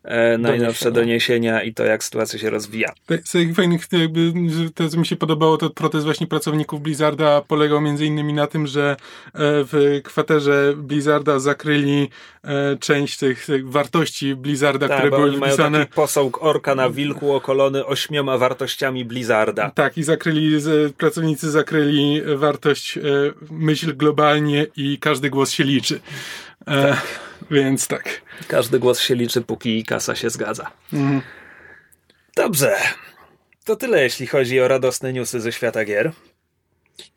e, 0.05 0.39
najnowsze 0.39 0.93
doniesienia 0.93 1.63
i 1.63 1.75
to, 1.75 1.85
jak 1.85 2.05
sytuacja 2.05 2.39
się 2.39 2.51
rozwija. 2.51 2.93
Z 3.25 3.33
takich 3.33 3.55
fajnych, 3.55 3.87
jakby, 3.93 4.33
to 4.75 4.89
co 4.89 4.99
mi 4.99 5.07
się 5.07 5.17
podobało, 5.17 5.57
to 5.57 5.71
protest 5.71 6.05
właśnie 6.05 6.27
pracowników 6.27 6.83
Blizzarda 6.83 7.41
polegał 7.41 7.81
między 7.81 8.07
innymi 8.07 8.33
na 8.33 8.47
tym, 8.47 8.67
że 8.67 8.91
e, 8.91 8.97
w 9.35 10.01
kwaterze 10.05 10.75
Blizzarda 10.77 11.39
zakryli 11.39 12.09
e, 12.45 12.77
część 12.77 13.19
tych, 13.19 13.47
tych 13.47 13.71
wartości 13.71 14.35
Blizzarda, 14.35 14.89
tak, 14.89 14.99
które 14.99 15.11
były 15.11 15.31
wpisane. 15.31 15.71
Mają 15.71 15.85
taki 15.85 15.95
posąg 15.95 16.43
orka 16.43 16.75
na 16.75 16.91
wilku 16.91 17.33
okolony 17.33 17.87
ośmioma 17.87 18.39
wartościami 18.39 19.05
Blizzarda. 19.05 19.71
Tak, 19.71 19.99
i 19.99 20.03
zakryli, 20.03 20.59
pracownicy 20.99 21.51
zakryli 21.51 22.23
wartość 22.37 22.99
myśl 23.51 23.97
globalnie 23.97 24.67
i 24.77 24.99
każdy 24.99 25.31
głos 25.31 25.51
się 25.51 25.65
liczy. 25.65 26.01
Tak. 26.65 27.32
Więc 27.51 27.89
tak. 27.89 28.23
Każdy 28.49 28.79
głos 28.79 29.01
się 29.01 29.15
liczy, 29.15 29.43
póki 29.43 29.85
kasa 29.85 30.15
się 30.15 30.31
zgadza. 30.31 30.71
Mhm. 30.93 31.23
Dobrze. 32.37 32.77
To 33.65 33.77
tyle, 33.77 34.03
jeśli 34.03 34.27
chodzi 34.27 34.61
o 34.61 34.69
radosne 34.69 35.13
newsy 35.13 35.41
ze 35.41 35.53
świata 35.53 35.85
gier. 35.85 36.13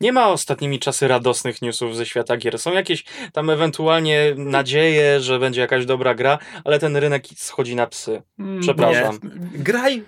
Nie 0.00 0.12
ma 0.12 0.28
ostatnimi 0.28 0.78
czasy 0.78 1.08
radosnych 1.08 1.62
newsów 1.62 1.96
ze 1.96 2.06
świata 2.06 2.36
gier. 2.36 2.58
Są 2.58 2.72
jakieś 2.72 3.04
tam 3.32 3.50
ewentualnie 3.50 4.34
nadzieje, 4.36 5.20
że 5.20 5.38
będzie 5.38 5.60
jakaś 5.60 5.86
dobra 5.86 6.14
gra, 6.14 6.38
ale 6.64 6.78
ten 6.78 6.96
rynek 6.96 7.24
schodzi 7.36 7.76
na 7.76 7.86
psy. 7.86 8.22
Mm, 8.38 8.60
Przepraszam. 8.60 9.18
Nie. 9.22 9.58
Graj 9.58 10.02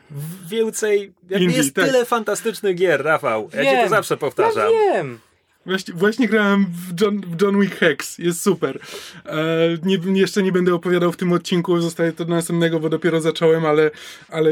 więcej. 0.48 1.12
Indie, 1.30 1.56
jest 1.56 1.74
tak. 1.74 1.84
tyle 1.84 2.04
fantastycznych 2.04 2.76
gier, 2.76 3.04
Rafał. 3.04 3.50
Ja 3.54 3.62
wiem, 3.62 3.76
ci 3.76 3.82
to 3.82 3.88
zawsze 3.88 4.16
powtarzam. 4.16 4.72
Ja 4.72 4.92
wiem. 4.94 5.18
Właśnie, 5.66 5.94
właśnie 5.94 6.28
grałem 6.28 6.66
w 6.66 7.00
John, 7.00 7.20
w 7.20 7.42
John 7.42 7.60
Wick 7.60 7.76
Hex, 7.76 8.18
jest 8.18 8.42
super. 8.42 8.80
E, 9.26 9.36
nie, 9.82 10.20
jeszcze 10.20 10.42
nie 10.42 10.52
będę 10.52 10.74
opowiadał 10.74 11.12
w 11.12 11.16
tym 11.16 11.32
odcinku, 11.32 11.80
zostaje 11.80 12.12
to 12.12 12.24
do 12.24 12.34
następnego, 12.34 12.80
bo 12.80 12.88
dopiero 12.88 13.20
zacząłem, 13.20 13.66
ale, 13.66 13.90
ale 14.28 14.50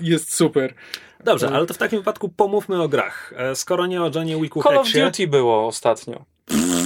jest 0.00 0.34
super. 0.34 0.74
Dobrze, 1.24 1.50
ale 1.50 1.66
to 1.66 1.74
w 1.74 1.78
takim 1.78 1.98
wypadku 1.98 2.28
pomówmy 2.28 2.82
o 2.82 2.88
grach. 2.88 3.32
E, 3.36 3.56
skoro 3.56 3.86
nie 3.86 4.02
o 4.02 4.10
Johnie 4.14 4.40
Wicku 4.40 4.62
Call 4.62 4.76
Hexie... 4.76 5.06
of 5.06 5.12
Duty 5.12 5.26
było 5.26 5.66
ostatnio. 5.66 6.24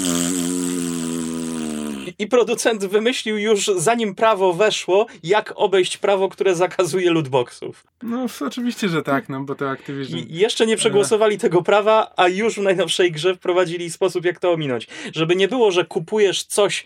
i 2.19 2.27
producent 2.27 2.87
wymyślił 2.87 3.39
już, 3.39 3.71
zanim 3.77 4.15
prawo 4.15 4.53
weszło, 4.53 5.07
jak 5.23 5.53
obejść 5.57 5.97
prawo, 5.97 6.29
które 6.29 6.55
zakazuje 6.55 7.11
lootboxów. 7.11 7.85
No, 8.03 8.27
oczywiście, 8.41 8.89
że 8.89 9.03
tak, 9.03 9.29
no 9.29 9.41
bo 9.41 9.55
to 9.55 9.71
Activision... 9.71 10.19
I 10.19 10.27
jeszcze 10.35 10.67
nie 10.67 10.77
przegłosowali 10.77 11.39
tego 11.39 11.63
prawa, 11.63 12.13
a 12.17 12.29
już 12.29 12.55
w 12.55 12.63
najnowszej 12.63 13.13
grze 13.13 13.35
wprowadzili 13.35 13.91
sposób, 13.91 14.25
jak 14.25 14.41
to 14.41 14.53
ominąć. 14.53 14.87
Żeby 15.15 15.37
nie 15.37 15.49
było, 15.49 15.71
że 15.71 15.85
kupujesz 15.85 16.45
coś 16.45 16.85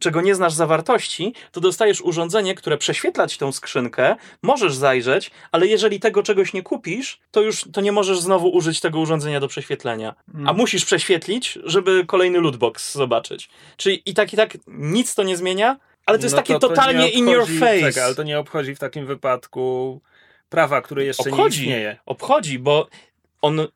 czego 0.00 0.20
nie 0.20 0.34
znasz 0.34 0.52
zawartości, 0.52 1.34
to 1.52 1.60
dostajesz 1.60 2.00
urządzenie, 2.00 2.54
które 2.54 2.78
prześwietla 2.78 3.26
ci 3.28 3.38
tą 3.38 3.52
skrzynkę, 3.52 4.16
możesz 4.42 4.74
zajrzeć, 4.74 5.30
ale 5.52 5.66
jeżeli 5.66 6.00
tego 6.00 6.22
czegoś 6.22 6.52
nie 6.52 6.62
kupisz, 6.62 7.20
to 7.30 7.40
już 7.40 7.64
to 7.72 7.80
nie 7.80 7.92
możesz 7.92 8.20
znowu 8.20 8.48
użyć 8.48 8.80
tego 8.80 9.00
urządzenia 9.00 9.40
do 9.40 9.48
prześwietlenia. 9.48 10.14
A 10.34 10.38
Mm. 10.38 10.56
musisz 10.56 10.84
prześwietlić, 10.84 11.58
żeby 11.64 12.04
kolejny 12.06 12.40
lootbox 12.40 12.94
zobaczyć. 12.94 13.48
Czyli 13.76 14.02
i 14.06 14.14
tak 14.14 14.32
i 14.32 14.36
tak 14.36 14.58
nic 14.68 15.14
to 15.14 15.22
nie 15.22 15.36
zmienia, 15.36 15.76
ale 16.06 16.18
to 16.18 16.24
jest 16.24 16.34
No 16.36 16.42
takie 16.42 16.52
to- 16.54 16.58
to 16.58 16.68
totalnie 16.68 17.00
nie 17.00 17.10
in 17.10 17.28
your 17.28 17.42
obchodzi- 17.42 17.58
face. 17.58 17.80
Czekaj, 17.80 18.02
ale 18.04 18.14
to 18.14 18.22
nie 18.22 18.38
obchodzi 18.38 18.74
w 18.74 18.78
takim 18.78 19.06
wypadku 19.06 20.00
prawa, 20.48 20.82
które 20.82 21.04
jeszcze 21.04 21.24
nie 21.24 21.30
Obchodzi. 21.30 21.60
istnieje. 21.60 21.96
Obchodzi, 22.06 22.58
bo 22.58 22.88
on 23.42 23.66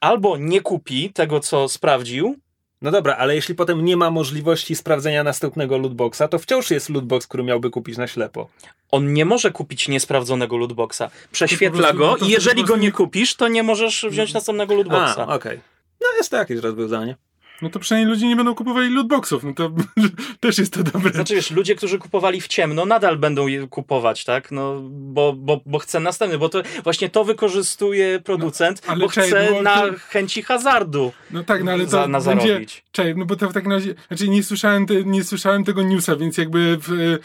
albo 0.00 0.36
nie 0.36 0.60
kupi 0.60 1.12
tego, 1.12 1.40
co 1.40 1.68
sprawdził, 1.68 2.36
No 2.82 2.90
dobra, 2.90 3.16
ale 3.16 3.34
jeśli 3.34 3.54
potem 3.54 3.84
nie 3.84 3.96
ma 3.96 4.10
możliwości 4.10 4.76
sprawdzenia 4.76 5.24
następnego 5.24 5.78
lootboxa, 5.78 6.22
to 6.30 6.38
wciąż 6.38 6.70
jest 6.70 6.88
lootbox, 6.88 7.26
który 7.26 7.42
miałby 7.42 7.70
kupić 7.70 7.96
na 7.96 8.06
ślepo. 8.06 8.48
on 8.90 9.12
nie 9.12 9.24
może 9.24 9.50
kupić 9.50 9.88
niesprawdzonego 9.88 10.56
lootboxa. 10.56 11.02
Prześwietla 11.32 11.92
go 11.92 12.16
i 12.16 12.28
jeżeli 12.28 12.64
go 12.64 12.76
nie 12.76 12.92
kupisz, 12.92 13.34
to 13.34 13.48
nie 13.48 13.62
możesz 13.62 14.06
wziąć 14.10 14.32
następnego 14.34 14.74
lootboxa. 14.74 15.26
A, 15.28 15.34
okej. 15.34 15.60
No 16.00 16.06
jest 16.16 16.30
to 16.30 16.36
jakieś 16.36 16.58
rozwiązanie. 16.60 17.16
No 17.62 17.70
to 17.70 17.78
przynajmniej 17.78 18.14
ludzie 18.14 18.26
nie 18.28 18.36
będą 18.36 18.54
kupowali 18.54 18.94
lootboxów, 18.94 19.44
no 19.44 19.54
to 19.54 19.70
też 20.40 20.58
jest 20.58 20.72
to 20.72 20.82
dobre. 20.82 21.12
Znaczy 21.12 21.34
wiesz, 21.34 21.50
ludzie, 21.50 21.74
którzy 21.74 21.98
kupowali 21.98 22.40
w 22.40 22.48
ciemno, 22.48 22.86
nadal 22.86 23.16
będą 23.18 23.46
je 23.46 23.68
kupować, 23.68 24.24
tak? 24.24 24.52
No, 24.52 24.80
bo, 24.90 25.32
bo, 25.32 25.60
bo 25.66 25.78
chce 25.78 26.00
następny, 26.00 26.38
bo 26.38 26.48
to 26.48 26.62
właśnie 26.84 27.08
to 27.08 27.24
wykorzystuje 27.24 28.20
producent, 28.20 28.82
No, 28.88 28.96
bo 28.96 29.08
chce 29.08 29.62
na 29.62 29.76
to- 29.80 29.92
chęci 30.08 30.42
hazardu 30.42 31.12
No 31.30 31.44
tak, 31.44 31.64
no 31.64 31.72
ale 31.72 31.84
to 31.84 31.90
za, 31.90 32.06
na 32.08 32.20
będzie... 32.20 32.46
zarobić. 32.48 32.84
Czekaj, 32.92 33.14
no 33.16 33.24
bo 33.24 33.36
to 33.36 33.48
w 33.50 33.52
takim 33.52 33.72
razie... 33.72 33.94
Znaczy 34.08 34.28
nie 34.28 34.42
słyszałem, 34.42 34.86
te, 34.86 35.04
nie 35.04 35.24
słyszałem 35.24 35.64
tego 35.64 35.82
newsa, 35.82 36.16
więc 36.16 36.38
jakby... 36.38 36.78
W, 36.80 37.18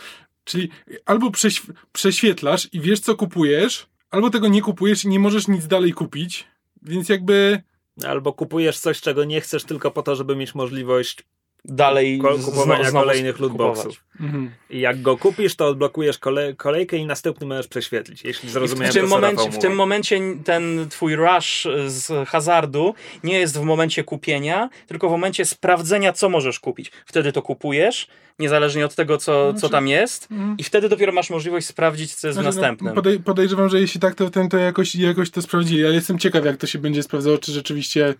czyli 0.44 0.70
albo 1.06 1.32
prześw 1.32 1.66
prześwietlasz 1.92 2.70
i 2.74 2.80
wiesz, 2.82 3.00
co 3.00 3.16
kupujesz, 3.16 3.88
albo 4.12 4.30
tego 4.30 4.48
nie 4.48 4.62
kupujesz 4.62 5.06
i 5.06 5.08
nie 5.08 5.20
możesz 5.20 5.48
nic 5.48 5.68
dalej 5.68 5.94
kupić, 5.94 6.48
więc 6.82 7.10
jakby... 7.10 7.64
Albo 8.08 8.34
kupujesz 8.34 8.80
coś, 8.80 9.02
czego 9.02 9.24
nie 9.24 9.42
chcesz 9.42 9.64
tylko 9.64 9.92
po 9.92 10.04
to, 10.04 10.16
żeby 10.16 10.36
mieć 10.36 10.56
możliwość 10.56 11.24
Dalej 11.66 12.22
kupowania 12.46 12.90
znowu 12.90 13.06
kolejnych 13.06 13.40
lootboxów. 13.40 14.04
Mhm. 14.20 14.52
I 14.70 14.80
jak 14.80 15.02
go 15.02 15.18
kupisz, 15.18 15.56
to 15.56 15.68
odblokujesz 15.68 16.18
kole 16.18 16.54
kolejkę 16.54 16.98
i 16.98 17.06
następny 17.06 17.48
możesz 17.48 17.68
prześwietlić, 17.68 18.24
jeśli 18.24 18.50
zrozumiałem 18.50 18.92
W 18.92 18.94
tym, 18.94 19.04
to, 19.04 19.10
co 19.10 19.16
momencie, 19.16 19.52
w 19.52 19.58
tym 19.58 19.76
momencie 19.76 20.20
ten 20.44 20.90
twój 20.90 21.16
rush 21.16 21.68
z 21.88 22.30
hazardu 22.30 22.94
nie 23.24 23.40
jest 23.40 23.58
w 23.58 23.62
momencie 23.62 24.04
kupienia, 24.04 24.70
tylko 24.88 25.08
w 25.08 25.12
momencie 25.12 25.46
sprawdzenia, 25.46 26.14
co 26.14 26.30
możesz 26.30 26.60
kupić. 26.60 26.92
Wtedy 27.06 27.32
to 27.32 27.42
kupujesz, 27.42 28.08
niezależnie 28.40 28.86
od 28.86 28.96
tego, 28.96 29.18
co, 29.18 29.54
co 29.54 29.60
Znaczy- 29.60 29.72
tam 29.72 29.88
jest, 29.88 30.28
Mhm. 30.32 30.56
i 30.58 30.64
wtedy 30.64 30.90
dopiero 30.90 31.12
masz 31.14 31.30
możliwość 31.30 31.68
sprawdzić, 31.68 32.16
co 32.16 32.28
jest 32.28 32.40
w 32.40 32.42
Znaczy, 32.42 32.56
następnym. 32.58 32.88
No, 32.88 32.96
podej 32.96 33.20
podejrzewam, 33.20 33.70
że 33.70 33.80
jeśli 33.82 34.00
tak, 34.00 34.16
to, 34.16 34.30
ten, 34.30 34.50
to 34.50 34.58
jakoś, 34.58 34.96
jakoś 34.96 35.30
to 35.30 35.42
sprawdzili, 35.42 35.86
ale 35.86 35.94
jestem 35.94 36.20
ciekaw, 36.20 36.46
jak 36.46 36.58
to 36.58 36.68
się 36.68 36.80
będzie 36.80 37.04
sprawdzało, 37.04 37.38
czy 37.38 37.52
rzeczywiście 37.52 38.14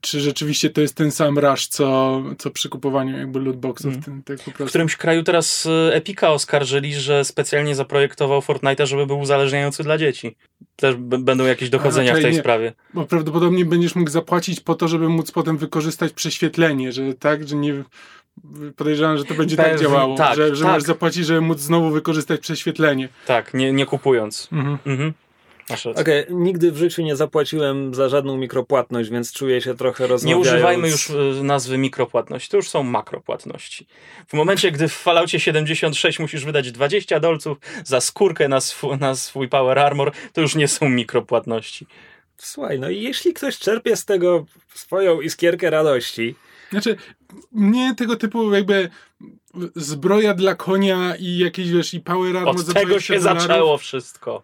czy 0.00 0.20
rzeczywiście 0.20 0.70
to 0.70 0.80
jest 0.80 0.94
ten 0.94 1.10
sam 1.10 1.38
rush, 1.38 1.66
co, 1.66 2.22
co 2.38 2.50
przy 2.50 2.68
kupowaniu 2.68 3.18
jakby 3.18 3.40
lootboxów. 3.40 3.94
Mhm. 3.94 4.22
Ten, 4.22 4.46
tak 4.46 4.56
W 4.56 4.68
którymś 4.68 4.96
kraju 4.96 5.22
teraz 5.22 5.66
y, 5.66 5.70
Epika 5.92 6.30
oskarżyli, 6.30 6.94
że 6.94 7.24
specjalnie 7.24 7.74
zaprojektował 7.74 8.40
Fortnite'a, 8.40 8.86
żeby 8.86 9.06
był 9.06 9.18
uzależniający 9.20 9.82
dla 9.82 9.98
dzieci. 9.98 10.36
Też 10.76 10.94
będą 10.96 11.44
jakieś 11.44 11.70
dochodzenia 11.70 12.14
w 12.14 12.20
tej 12.22 12.32
nie. 12.32 12.38
sprawie. 12.38 12.72
Bo 12.94 13.06
prawdopodobnie 13.06 13.64
będziesz 13.64 13.94
mógł 13.94 14.10
zapłacić 14.10 14.60
po 14.60 14.74
to, 14.74 14.88
żeby 14.88 15.08
móc 15.08 15.30
potem 15.30 15.58
wykorzystać 15.58 16.12
prześwietlenie, 16.12 16.92
że 16.92 17.14
tak, 17.14 17.48
że 17.48 17.56
nie... 17.56 17.84
Podejrzewam, 18.76 19.18
że 19.18 19.24
to 19.24 19.34
będzie 19.34 19.56
tak 19.56 19.80
działało, 19.80 20.16
tak, 20.16 20.36
że, 20.36 20.56
że 20.56 20.64
tak. 20.64 20.72
masz 20.72 20.82
zapłacić, 20.82 21.26
żeby 21.26 21.40
móc 21.40 21.60
znowu 21.60 21.90
wykorzystać 21.90 22.40
prześwietlenie. 22.40 23.08
Tak, 23.26 23.54
nie, 23.54 23.72
nie 23.72 23.86
kupując. 23.86 24.48
Mhm. 24.52 24.78
Mhm. 24.86 25.12
Okej, 26.00 26.24
nigdy 26.30 26.72
w 26.72 26.76
życiu 26.76 27.02
nie 27.02 27.16
zapłaciłem 27.16 27.94
za 27.94 28.08
żadną 28.08 28.36
mikropłatność, 28.36 29.10
więc 29.10 29.32
czuję 29.32 29.60
się 29.60 29.74
trochę 29.76 30.04
Nie 30.04 30.08
rozmawiając... 30.08 30.46
używajmy 30.46 30.88
już 30.88 31.10
y, 31.10 31.40
nazwy 31.42 31.78
mikropłatności, 31.78 32.50
to 32.50 32.56
już 32.56 32.68
są 32.68 32.82
makropłatności. 32.82 33.86
W 34.28 34.32
momencie, 34.34 34.72
gdy 34.72 34.88
w 34.88 34.92
Falloutie 34.92 35.40
76 35.40 36.18
musisz 36.18 36.44
wydać 36.44 36.72
20 36.72 37.20
dolców 37.20 37.58
za 37.84 38.00
skórkę 38.00 38.48
na, 38.48 38.60
swu, 38.60 38.96
na 38.96 39.14
swój 39.14 39.48
Power 39.48 39.78
Armor, 39.78 40.12
to 40.32 40.40
już 40.40 40.54
nie 40.54 40.68
są 40.68 40.88
mikropłatności. 40.88 41.86
Słuchaj, 42.36 42.78
no 42.80 42.90
i 42.90 43.02
jeśli 43.02 43.32
ktoś 43.34 43.58
czerpie 43.58 43.96
z 43.96 44.04
tego 44.04 44.46
swoją 44.74 45.20
iskierkę 45.20 45.70
radości, 45.70 46.34
Znaczy, 46.70 46.96
mnie 47.52 47.94
tego 47.94 48.16
typu 48.16 48.54
jakby 48.54 48.88
zbroja 49.76 50.34
dla 50.34 50.54
konia 50.54 51.16
i 51.16 51.38
jakieś, 51.38 51.70
wiesz, 51.70 51.94
i 51.94 52.00
power 52.00 52.36
armor 52.36 52.56
Od 52.56 52.66
tego 52.66 52.86
20 52.86 53.14
się 53.14 53.20
dolarów. 53.20 53.42
zaczęło 53.42 53.78
wszystko. 53.78 54.42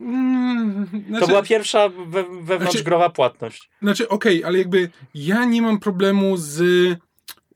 Mm, 0.00 0.86
znaczy, 1.08 1.20
To 1.20 1.26
była 1.26 1.42
pierwsza 1.42 1.88
we, 1.88 2.24
wewnątrzgrowa 2.42 3.10
płatność. 3.10 3.70
Znaczy, 3.82 4.08
okej, 4.08 4.44
ale 4.44 4.58
jakby 4.58 4.90
ja 5.14 5.44
nie 5.44 5.62
mam 5.62 5.78
problemu 5.78 6.36
z 6.36 6.62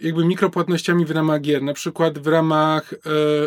jakby 0.00 0.24
mikropłatnościami 0.24 1.04
w 1.04 1.10
ramach 1.10 1.40
gier. 1.40 1.62
Na 1.62 1.74
przykład 1.74 2.18
w 2.18 2.26
ramach 2.26 2.92
e, 2.92 2.96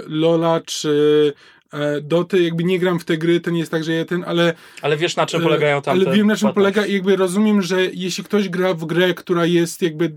Lola 0.07 0.61
czy 0.65 1.33
e, 1.73 2.01
Doty, 2.01 2.43
jakby 2.43 2.63
nie 2.63 2.79
gram 2.79 2.99
w 2.99 3.05
te 3.05 3.17
gry, 3.17 3.39
to 3.39 3.51
nie 3.51 3.59
jest 3.59 3.71
tak, 3.71 3.83
że 3.83 3.93
ja 3.93 4.05
ten, 4.05 4.23
ale 4.27 4.53
Ale 4.81 4.97
wiesz, 4.97 5.15
na 5.15 5.25
czym 5.25 5.41
polegają 5.41 5.81
tamte 5.81 6.07
Ale 6.07 6.17
wiem, 6.17 6.27
na 6.27 6.35
czym 6.35 6.41
płatności. 6.41 6.53
polega 6.53 6.85
i 6.85 6.93
jakby 6.93 7.15
rozumiem, 7.15 7.61
że 7.61 7.85
jeśli 7.85 8.23
ktoś 8.23 8.49
gra 8.49 8.73
w 8.73 8.85
grę, 8.85 9.13
która 9.13 9.45
jest 9.45 9.81
jakby 9.81 10.11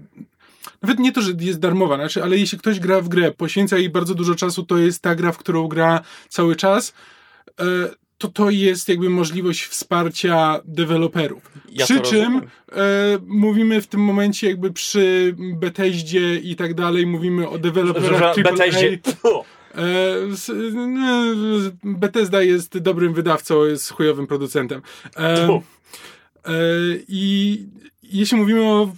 nawet 0.82 0.98
nie 0.98 1.12
to, 1.12 1.22
że 1.22 1.32
jest 1.40 1.58
darmowa, 1.58 1.96
znaczy, 1.96 2.22
ale 2.22 2.38
jeśli 2.38 2.58
ktoś 2.58 2.80
gra 2.80 3.00
w 3.00 3.08
grę, 3.08 3.32
poświęca 3.32 3.78
jej 3.78 3.90
bardzo 3.90 4.14
dużo 4.14 4.34
czasu, 4.34 4.62
to 4.62 4.78
jest 4.78 5.02
ta 5.02 5.14
gra, 5.14 5.32
w 5.32 5.38
którą 5.38 5.68
gra 5.68 6.00
cały 6.28 6.56
czas, 6.56 6.94
e, 7.60 7.64
to 8.20 8.28
to 8.28 8.50
jest 8.50 8.88
jakby 8.88 9.10
możliwość 9.10 9.64
wsparcia 9.64 10.60
deweloperów. 10.64 11.42
Ja 11.72 11.84
przy 11.84 12.00
czym 12.00 12.36
e, 12.36 12.42
mówimy 13.26 13.82
w 13.82 13.86
tym 13.86 14.00
momencie 14.00 14.48
jakby 14.48 14.72
przy 14.72 15.34
Bethesdzie 15.38 16.36
i 16.36 16.56
tak 16.56 16.74
dalej, 16.74 17.06
mówimy 17.06 17.48
o 17.48 17.58
deweloperach. 17.58 18.34
Puh. 19.22 19.44
E, 19.74 20.14
no, 20.72 21.26
Bethesda 21.84 22.42
jest 22.42 22.78
dobrym 22.78 23.14
wydawcą, 23.14 23.64
jest 23.64 23.90
chujowym 23.92 24.26
producentem. 24.26 24.82
E, 25.16 25.48
e, 26.44 26.52
I 27.08 27.58
jeśli 28.02 28.38
mówimy 28.38 28.64
o 28.64 28.92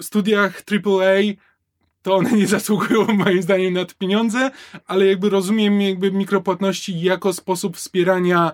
studiach 0.00 0.62
AAA, 0.72 1.34
to 2.02 2.16
one 2.16 2.32
nie 2.32 2.46
zasługują 2.46 3.06
moim 3.24 3.42
zdaniem 3.42 3.74
na 3.74 3.84
te 3.84 3.94
pieniądze, 3.94 4.50
ale 4.86 5.06
jakby 5.06 5.30
rozumiem 5.30 5.80
jakby 5.80 6.12
mikropłatności 6.12 7.00
jako 7.00 7.32
sposób 7.32 7.76
wspierania 7.76 8.52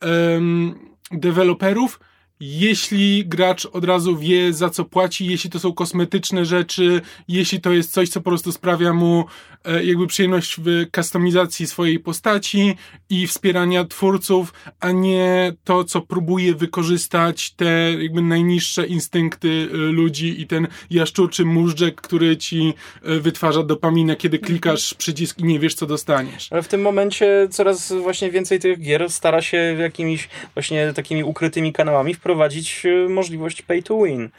em, 0.00 0.74
deweloperów, 1.10 2.00
jeśli 2.40 3.26
gracz 3.26 3.66
od 3.66 3.84
razu 3.84 4.16
wie, 4.16 4.52
za 4.52 4.70
co 4.70 4.84
płaci, 4.84 5.26
jeśli 5.26 5.50
to 5.50 5.60
są 5.60 5.72
kosmetyczne 5.72 6.44
rzeczy, 6.44 7.00
jeśli 7.28 7.60
to 7.60 7.72
jest 7.72 7.92
coś, 7.92 8.08
co 8.08 8.20
po 8.20 8.30
prostu 8.30 8.52
sprawia 8.52 8.92
mu 8.92 9.24
e, 9.64 9.84
jakby 9.84 10.06
przyjemność 10.06 10.56
w 10.58 10.90
kustomizacji 10.94 11.66
swojej 11.66 11.98
postaci 12.00 12.74
i 13.10 13.26
wspierania 13.26 13.84
twórców, 13.84 14.52
a 14.80 14.90
nie 14.90 15.52
to, 15.64 15.84
co 15.84 16.00
próbuje 16.00 16.54
wykorzystać 16.54 17.50
te 17.50 17.92
jakby 18.02 18.22
najniższe 18.22 18.86
instynkty 18.86 19.68
e, 19.72 19.76
ludzi 19.76 20.40
i 20.40 20.46
ten 20.46 20.66
jaszczurczy 20.90 21.44
móżdżek, 21.44 22.00
który 22.00 22.36
ci 22.36 22.74
e, 23.02 23.20
wytwarza 23.20 23.62
dopaminę, 23.62 24.16
kiedy 24.16 24.38
klikasz 24.38 24.94
przycisk 24.94 25.38
i 25.38 25.44
nie 25.44 25.58
wiesz, 25.58 25.74
co 25.74 25.86
dostaniesz. 25.86 26.52
Ale 26.52 26.62
w 26.62 26.68
tym 26.68 26.82
momencie 26.82 27.48
coraz 27.50 27.92
właśnie 27.92 28.30
więcej 28.30 28.60
tych 28.60 28.80
gier 28.80 29.10
stara 29.10 29.42
się 29.42 29.56
jakimiś 29.56 30.28
właśnie 30.54 30.92
takimi 30.92 31.24
ukrytymi 31.24 31.72
kanałami 31.72 32.14
wprowadzić 32.24 32.86
e, 32.86 33.08
możliwość 33.08 33.62
pay 33.62 33.82
to 33.82 34.02
win. 34.04 34.30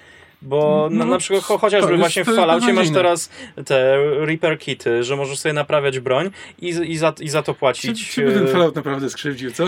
Bo 0.45 0.87
No, 0.91 1.05
na, 1.05 1.11
na 1.11 1.17
przykład 1.17 1.43
cho- 1.43 1.59
chociażby 1.59 1.97
właśnie 1.97 2.23
w 2.23 2.27
Falloutie 2.27 2.73
masz 2.73 2.89
teraz 2.89 3.29
te 3.65 3.97
repair 4.25 4.59
kity, 4.59 5.03
że 5.03 5.15
możesz 5.15 5.39
sobie 5.39 5.53
naprawiać 5.53 5.99
broń 5.99 6.29
i, 6.61 6.67
i, 6.67 6.97
za, 6.97 7.13
i 7.19 7.29
za 7.29 7.43
to 7.43 7.53
Czy, 7.53 7.59
płacić. 7.59 8.09
czy 8.11 8.25
by 8.25 8.33
ten 8.33 8.45
e, 8.45 8.47
Fallout 8.47 8.75
naprawdę 8.75 9.09
skrzywdził, 9.09 9.51
co? 9.51 9.65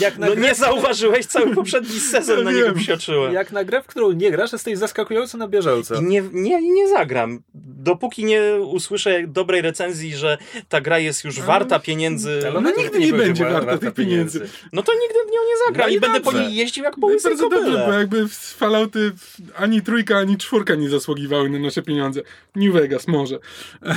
Jak 0.00 0.18
na 0.18 0.26
no 0.26 0.32
grę... 0.32 0.42
nie 0.42 0.54
zauważyłeś 0.54 1.26
cały 1.26 1.54
poprzedni 1.54 2.00
sezon, 2.14 2.38
ja 2.38 2.44
na 2.44 2.52
niego 2.52 2.72
psioczyłem. 2.74 3.34
Jak 3.34 3.52
na 3.52 3.64
grę, 3.64 3.82
w 3.82 3.86
którą 3.86 4.12
nie 4.12 4.30
grasz, 4.30 4.52
jesteś 4.52 4.78
zaskakująco 4.78 5.38
na 5.38 5.48
bieżąco. 5.48 5.94
I 5.94 6.04
nie, 6.04 6.22
nie, 6.32 6.62
nie 6.62 6.88
zagram. 6.88 7.40
Dopóki 7.84 8.24
nie 8.24 8.40
usłyszę 8.60 9.22
dobrej 9.26 9.62
recenzji, 9.62 10.16
że 10.16 10.38
ta 10.68 10.80
gra 10.80 10.98
jest 10.98 11.24
już 11.24 11.40
warta 11.40 11.78
pieniędzy. 11.78 12.40
Ale 12.46 12.58
ona 12.58 12.70
nigdy 12.70 12.98
nie, 12.98 13.06
nie 13.06 13.12
będzie 13.12 13.44
warta, 13.44 13.60
warta 13.60 13.78
tych 13.78 13.94
pieniędzy. 13.94 14.38
pieniędzy. 14.38 14.58
No 14.72 14.82
to 14.82 14.92
nigdy 14.92 15.18
w 15.28 15.32
nią 15.32 15.40
nie 15.48 15.66
zagram 15.66 15.88
no 15.88 15.92
i, 15.92 15.96
i 15.96 16.00
będę 16.00 16.20
po 16.20 16.32
niej 16.32 16.54
jeździł 16.54 16.84
jak 16.84 16.94
po 17.00 17.08
no 17.08 17.16
Bardzo 17.24 17.48
dobrze, 17.48 17.84
bo 17.86 17.92
jakby 17.92 18.28
Fallouty 18.28 19.12
ani 19.56 19.82
trójka, 19.82 20.13
ani 20.18 20.36
czwórka 20.36 20.74
nie 20.74 20.88
zasługiwały 20.88 21.50
na 21.50 21.58
nasze 21.58 21.82
pieniądze. 21.82 22.20
New 22.54 22.72
Vegas 22.72 23.08
może. 23.08 23.38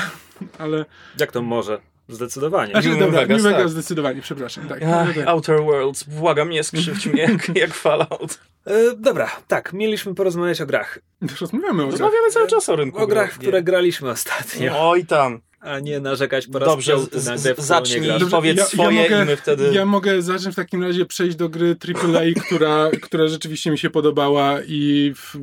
Ale... 0.60 0.86
Jak 1.20 1.32
to 1.32 1.42
może? 1.42 1.80
Zdecydowanie. 2.10 2.72
Znaczy, 2.72 2.90
New 2.90 3.00
dobra, 3.00 3.20
Vegas, 3.20 3.38
New 3.38 3.44
Vegas 3.44 3.62
tak. 3.62 3.70
zdecydowanie, 3.70 4.22
przepraszam. 4.22 4.68
Tak. 4.68 4.84
Ach, 4.84 5.28
Outer 5.28 5.64
Worlds, 5.64 6.04
błagam, 6.04 6.50
nie 6.50 6.64
skrzywdź 6.64 7.06
mnie 7.06 7.22
jak, 7.22 7.56
jak 7.64 7.74
Fallout. 7.74 8.40
E, 8.66 8.96
dobra, 8.96 9.32
tak, 9.48 9.74
mieliśmy 9.74 10.16
porozmawiać 10.16 10.62
o 10.62 10.66
grach. 10.66 11.00
Rozmawiamy 11.42 11.84
o 11.84 11.88
grach. 11.88 12.00
Rozmawiamy 12.00 12.30
cały 12.32 12.48
czas 12.48 12.70
o 12.70 12.76
rynku. 12.76 12.98
O 13.00 13.08
grach, 13.08 13.32
które 13.32 13.64
graliśmy 13.64 14.10
ostatnio. 14.10 14.90
Oj 14.90 15.06
tam. 15.06 15.42
A 15.60 15.80
nie 15.80 16.00
narzekać 16.00 16.48
po 16.48 16.60
raz 16.60 16.70
Dobrze, 16.70 16.96
na 17.26 17.38
grę, 17.38 17.56
zacznij, 17.58 18.10
powiedz 18.32 18.58
ja, 18.58 18.66
swoje 18.66 18.98
ja 18.98 19.04
mogę, 19.04 19.24
i 19.24 19.26
my 19.26 19.36
wtedy... 19.36 19.70
Ja 19.74 19.86
mogę 19.86 20.22
zacząć 20.22 20.54
w 20.54 20.56
takim 20.56 20.84
razie 20.84 21.06
przejść 21.06 21.38
do 21.38 21.50
gry 21.50 21.76
AAA, 21.88 22.44
która, 22.46 22.90
która 23.02 23.28
rzeczywiście 23.28 23.72
mi 23.72 23.78
się 23.78 23.90
podobała 23.90 24.58
i, 24.68 25.14
w, 25.16 25.36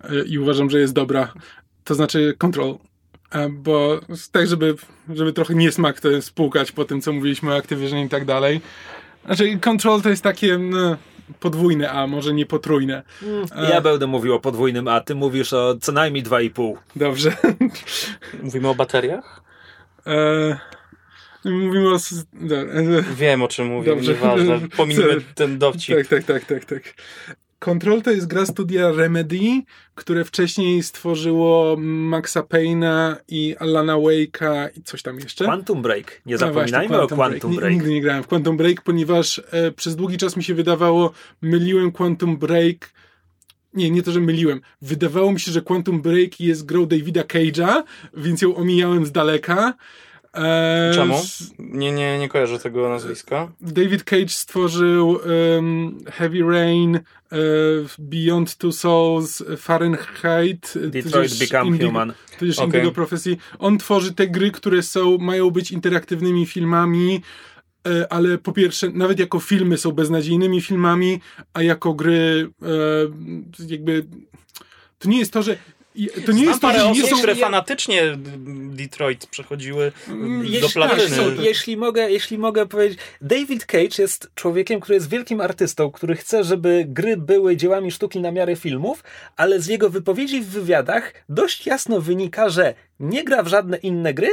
e, 0.00 0.24
i 0.24 0.38
uważam, 0.38 0.70
że 0.70 0.80
jest 0.80 0.92
dobra. 0.92 1.32
To 1.84 1.94
znaczy 1.94 2.34
Control 2.38 2.78
bo 3.50 4.00
tak, 4.32 4.46
żeby, 4.46 4.74
żeby 5.14 5.32
trochę 5.32 5.54
niesmak 5.54 6.00
to 6.00 6.22
spłukać 6.22 6.72
po 6.72 6.84
tym, 6.84 7.00
co 7.00 7.12
mówiliśmy 7.12 7.52
o 7.52 7.56
Activision 7.56 7.98
i 7.98 8.08
tak 8.08 8.24
dalej. 8.24 8.60
Znaczy, 9.24 9.58
Control 9.58 10.02
to 10.02 10.08
jest 10.08 10.22
takie 10.22 10.58
no, 10.58 10.96
podwójne 11.40 11.90
A, 11.90 12.06
może 12.06 12.34
nie 12.34 12.46
potrójne. 12.46 13.02
Mm, 13.22 13.46
ja 13.70 13.78
e... 13.78 13.82
będę 13.82 14.06
mówił 14.06 14.34
o 14.34 14.40
podwójnym 14.40 14.88
A, 14.88 15.00
ty 15.00 15.14
mówisz 15.14 15.52
o 15.52 15.76
co 15.80 15.92
najmniej 15.92 16.24
2,5. 16.24 16.74
Dobrze. 16.96 17.36
Mówimy 18.42 18.68
o 18.68 18.74
bateriach? 18.74 19.42
E... 20.06 20.58
Mówimy 21.44 21.94
o... 21.94 21.98
Wiem 23.14 23.42
o 23.42 23.48
czym 23.48 23.66
mówię, 23.66 23.94
Dobrze. 23.94 24.12
nieważne. 24.12 24.60
Pominimy 24.76 25.20
ten 25.34 25.58
dowcip. 25.58 25.96
Tak, 25.96 26.06
tak, 26.06 26.24
tak, 26.24 26.44
tak, 26.44 26.64
tak. 26.64 26.94
Control 27.64 28.02
to 28.02 28.10
jest 28.10 28.26
gra 28.26 28.46
studia 28.46 28.92
Remedy, 28.92 29.40
które 29.94 30.24
wcześniej 30.24 30.82
stworzyło 30.82 31.76
Maxa 31.78 32.40
Payne'a 32.40 33.16
i 33.28 33.56
Alana 33.58 33.94
Wake'a 33.94 34.68
i 34.76 34.82
coś 34.82 35.02
tam 35.02 35.18
jeszcze. 35.18 35.44
Quantum 35.44 35.82
Break. 35.82 36.22
Nie 36.26 36.34
no 36.34 36.38
zapominajmy 36.38 37.00
o 37.00 37.08
Quantum 37.08 37.50
Break. 37.50 37.60
Break. 37.60 37.72
Nigdy 37.72 37.90
nie 37.90 38.00
grałem 38.00 38.22
w 38.22 38.26
Quantum 38.26 38.56
Break, 38.56 38.82
ponieważ 38.82 39.42
e, 39.50 39.72
przez 39.72 39.96
długi 39.96 40.16
czas 40.18 40.36
mi 40.36 40.44
się 40.44 40.54
wydawało, 40.54 41.12
myliłem 41.42 41.92
Quantum 41.92 42.36
Break 42.36 42.94
nie, 43.74 43.90
nie 43.90 44.02
to, 44.02 44.12
że 44.12 44.20
myliłem. 44.20 44.60
Wydawało 44.82 45.32
mi 45.32 45.40
się, 45.40 45.52
że 45.52 45.62
Quantum 45.62 46.02
Break 46.02 46.40
jest 46.40 46.66
grą 46.66 46.86
Davida 46.86 47.22
Cage'a, 47.22 47.82
więc 48.16 48.42
ją 48.42 48.56
omijałem 48.56 49.06
z 49.06 49.12
daleka. 49.12 49.74
Eee, 50.34 50.94
Czemu? 50.94 51.22
Nie, 51.58 51.92
nie, 51.92 52.18
nie 52.18 52.28
kojarzę 52.28 52.58
tego 52.58 52.88
nazwiska. 52.88 53.52
David 53.60 54.04
Cage 54.04 54.28
stworzył 54.28 55.08
um, 55.08 55.98
Heavy 56.12 56.42
Rain, 56.42 56.94
uh, 56.96 57.00
Beyond 57.98 58.56
Two 58.56 58.72
Souls, 58.72 59.44
Fahrenheit. 59.56 60.74
Detroit 60.86 61.38
Become 61.38 61.66
Indigo, 61.66 61.86
Human. 61.86 62.12
Tudzież 62.38 62.58
okay. 62.58 62.66
Indigo 62.66 62.92
Profesji. 62.92 63.38
On 63.58 63.78
tworzy 63.78 64.14
te 64.14 64.28
gry, 64.28 64.50
które 64.50 64.82
są, 64.82 65.18
mają 65.18 65.50
być 65.50 65.70
interaktywnymi 65.70 66.46
filmami, 66.46 67.22
e, 67.88 68.12
ale 68.12 68.38
po 68.38 68.52
pierwsze, 68.52 68.90
nawet 68.90 69.18
jako 69.18 69.40
filmy 69.40 69.78
są 69.78 69.92
beznadziejnymi 69.92 70.60
filmami, 70.60 71.20
a 71.52 71.62
jako 71.62 71.94
gry 71.94 72.50
e, 72.62 73.66
jakby 73.68 74.06
to 74.98 75.08
nie 75.08 75.18
jest 75.18 75.32
to, 75.32 75.42
że 75.42 75.56
to 75.94 76.32
nie 76.32 76.38
Znam 76.38 76.38
jest 76.38 76.60
to, 76.60 76.66
parę 76.66 76.84
osób, 76.84 77.08
są... 77.08 77.18
które 77.18 77.34
fanatycznie 77.34 78.02
Detroit 78.70 79.26
przechodziły 79.26 79.92
mm, 80.08 80.44
jeśli, 80.44 80.60
do 80.60 80.68
platyny. 80.68 81.16
Tak, 81.16 81.44
jeśli, 81.44 81.76
mogę, 81.76 82.10
jeśli 82.10 82.38
mogę 82.38 82.66
powiedzieć, 82.66 82.98
David 83.20 83.66
Cage 83.66 84.02
jest 84.02 84.30
człowiekiem, 84.34 84.80
który 84.80 84.94
jest 84.94 85.08
wielkim 85.08 85.40
artystą, 85.40 85.90
który 85.90 86.16
chce, 86.16 86.44
żeby 86.44 86.84
gry 86.88 87.16
były 87.16 87.56
dziełami 87.56 87.90
sztuki 87.90 88.20
na 88.20 88.32
miarę 88.32 88.56
filmów, 88.56 89.04
ale 89.36 89.60
z 89.60 89.66
jego 89.66 89.90
wypowiedzi 89.90 90.40
w 90.40 90.46
wywiadach 90.46 91.12
dość 91.28 91.66
jasno 91.66 92.00
wynika, 92.00 92.48
że 92.48 92.74
nie 93.00 93.24
gra 93.24 93.42
w 93.42 93.48
żadne 93.48 93.76
inne 93.76 94.14
gry, 94.14 94.28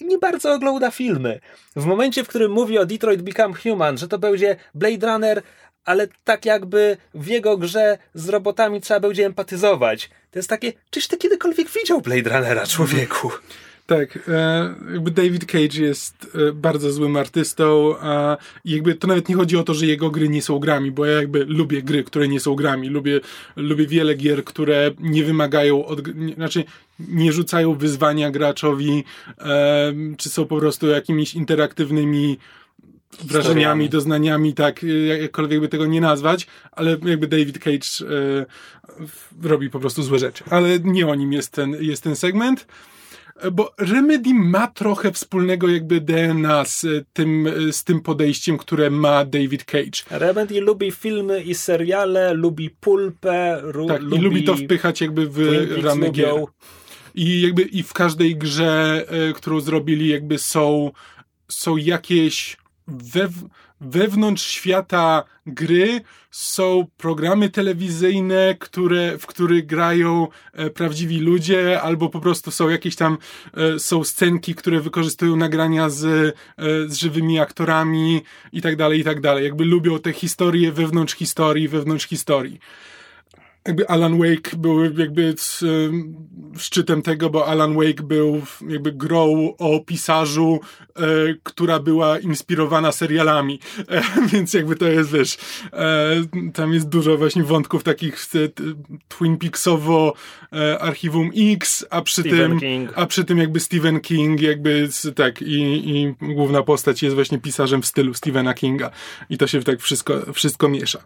i 0.00 0.04
nie 0.04 0.18
bardzo 0.18 0.54
ogląda 0.54 0.90
filmy. 0.90 1.40
W 1.76 1.84
momencie, 1.84 2.24
w 2.24 2.28
którym 2.28 2.52
mówi 2.52 2.78
o 2.78 2.86
Detroit 2.86 3.22
Become 3.22 3.54
Human, 3.54 3.98
że 3.98 4.08
to 4.08 4.18
będzie 4.18 4.56
Blade 4.74 5.06
Runner 5.06 5.42
ale 5.84 6.08
tak 6.24 6.44
jakby 6.44 6.96
w 7.14 7.26
jego 7.26 7.56
grze 7.58 7.98
z 8.14 8.28
robotami 8.28 8.80
trzeba 8.80 9.00
będzie 9.00 9.26
empatyzować. 9.26 10.10
To 10.30 10.38
jest 10.38 10.48
takie, 10.48 10.72
czyś 10.90 11.06
ty 11.06 11.16
kiedykolwiek 11.16 11.68
widział 11.70 12.00
Blade 12.00 12.30
Runnera, 12.30 12.66
człowieku? 12.66 13.30
Tak, 13.86 14.18
e, 14.28 14.74
jakby 14.92 15.10
David 15.10 15.44
Cage 15.44 15.80
jest 15.80 16.36
e, 16.48 16.52
bardzo 16.52 16.92
złym 16.92 17.16
artystą 17.16 17.94
a 18.00 18.36
jakby 18.64 18.94
to 18.94 19.06
nawet 19.06 19.28
nie 19.28 19.34
chodzi 19.34 19.56
o 19.56 19.62
to, 19.62 19.74
że 19.74 19.86
jego 19.86 20.10
gry 20.10 20.28
nie 20.28 20.42
są 20.42 20.58
grami, 20.58 20.90
bo 20.90 21.06
ja 21.06 21.12
jakby 21.12 21.44
lubię 21.44 21.82
gry, 21.82 22.04
które 22.04 22.28
nie 22.28 22.40
są 22.40 22.54
grami, 22.54 22.88
lubię, 22.88 23.20
lubię 23.56 23.86
wiele 23.86 24.14
gier, 24.14 24.44
które 24.44 24.90
nie 25.00 25.24
wymagają, 25.24 25.86
od, 25.86 26.14
nie, 26.14 26.34
znaczy 26.34 26.64
nie 26.98 27.32
rzucają 27.32 27.74
wyzwania 27.74 28.30
graczowi, 28.30 29.04
e, 29.38 29.92
czy 30.16 30.28
są 30.28 30.46
po 30.46 30.58
prostu 30.58 30.86
jakimiś 30.86 31.34
interaktywnymi 31.34 32.38
wrażeniami, 33.24 33.88
doznaniami, 33.88 34.54
tak, 34.54 34.80
jakkolwiek 35.20 35.60
by 35.60 35.68
tego 35.68 35.86
nie 35.86 36.00
nazwać, 36.00 36.46
ale 36.72 36.96
jakby 37.04 37.26
David 37.26 37.58
Cage 37.58 37.88
e, 39.40 39.48
robi 39.48 39.70
po 39.70 39.80
prostu 39.80 40.02
złe 40.02 40.18
rzeczy. 40.18 40.44
Ale 40.50 40.78
nie 40.78 41.06
o 41.06 41.14
nim 41.14 41.32
jest 41.32 41.52
ten, 41.52 41.76
jest 41.80 42.02
ten 42.02 42.16
segment 42.16 42.66
bo 43.52 43.74
Remedy 43.78 44.34
ma 44.34 44.66
trochę 44.66 45.12
wspólnego 45.12 45.68
jakby 45.68 46.00
DNA 46.00 46.64
z 46.64 46.86
tym, 47.12 47.48
z 47.70 47.84
tym 47.84 48.00
podejściem, 48.00 48.58
które 48.58 48.90
ma 48.90 49.24
David 49.24 49.64
Cage. 49.64 50.02
Remedy 50.10 50.60
lubi 50.60 50.92
filmy 50.92 51.42
i 51.42 51.54
seriale, 51.54 52.34
lubi 52.34 52.70
pulpę, 52.70 53.62
tak, 53.88 54.02
lubi... 54.02 54.16
i 54.16 54.20
lubi 54.20 54.44
to 54.44 54.56
wpychać 54.56 55.00
jakby 55.00 55.26
w 55.26 55.38
ramy 55.82 56.10
gier. 56.10 56.34
I 57.14 57.40
jakby 57.40 57.62
i 57.62 57.82
w 57.82 57.92
każdej 57.92 58.36
grze, 58.36 59.04
e, 59.08 59.32
którą 59.32 59.60
zrobili 59.60 60.08
jakby 60.08 60.38
są, 60.38 60.90
są 61.48 61.76
jakieś 61.76 62.56
wew, 62.88 63.32
wewnątrz 63.80 64.46
świata 64.46 65.24
gry 65.46 66.00
są 66.30 66.86
programy 66.96 67.50
telewizyjne, 67.50 68.56
które, 68.58 69.18
w 69.18 69.26
których 69.26 69.66
grają 69.66 70.28
e, 70.52 70.70
prawdziwi 70.70 71.20
ludzie, 71.20 71.82
albo 71.82 72.08
po 72.08 72.20
prostu 72.20 72.50
są 72.50 72.68
jakieś 72.68 72.96
tam 72.96 73.18
e, 73.54 73.78
są 73.78 74.04
scenki, 74.04 74.54
które 74.54 74.80
wykorzystują 74.80 75.36
nagrania 75.36 75.90
z, 75.90 76.04
e, 76.04 76.32
z 76.88 76.96
żywymi 76.96 77.40
aktorami 77.40 78.22
i 78.52 78.62
tak 78.62 78.76
dalej, 78.76 79.00
i 79.00 79.04
tak 79.04 79.20
dalej. 79.20 79.44
Jakby 79.44 79.64
lubią 79.64 79.98
te 79.98 80.12
historie 80.12 80.72
wewnątrz 80.72 81.14
historii, 81.14 81.68
wewnątrz 81.68 82.06
historii 82.06 82.60
jakby 83.66 83.88
Alan 83.88 84.18
Wake 84.18 84.56
był 84.56 84.84
jakby 84.84 85.34
szczytem 86.58 87.02
tego, 87.02 87.30
bo 87.30 87.46
Alan 87.46 87.74
Wake 87.74 88.02
był 88.02 88.42
jakby 88.68 88.92
grą 88.92 89.54
o 89.58 89.80
pisarzu, 89.80 90.60
e, 90.96 91.00
która 91.42 91.78
była 91.78 92.18
inspirowana 92.18 92.92
serialami, 92.92 93.60
e, 93.88 94.02
więc 94.32 94.54
jakby 94.54 94.76
to 94.76 94.88
jest, 94.88 95.12
wiesz, 95.12 95.36
e, 95.72 96.10
tam 96.54 96.74
jest 96.74 96.88
dużo 96.88 97.16
właśnie 97.16 97.44
wątków 97.44 97.82
takich 97.82 98.26
Twin 99.08 99.38
Peaksowo, 99.38 100.14
Archiwum 100.80 101.30
X, 101.36 101.86
a 101.90 102.02
przy 102.02 102.20
Stephen 102.20 102.50
tym, 102.50 102.60
King. 102.60 102.92
a 102.96 103.06
przy 103.06 103.24
tym 103.24 103.38
jakby 103.38 103.60
Stephen 103.60 104.00
King, 104.00 104.40
jakby 104.40 104.88
tak 105.14 105.42
i, 105.42 105.90
i 105.90 106.14
główna 106.34 106.62
postać 106.62 107.02
jest 107.02 107.14
właśnie 107.14 107.38
pisarzem 107.38 107.82
w 107.82 107.86
stylu 107.86 108.14
Stephena 108.14 108.54
Kinga 108.54 108.90
i 109.30 109.38
to 109.38 109.46
się 109.46 109.62
tak 109.62 109.80
wszystko, 109.80 110.32
wszystko 110.32 110.68
miesza. 110.68 111.04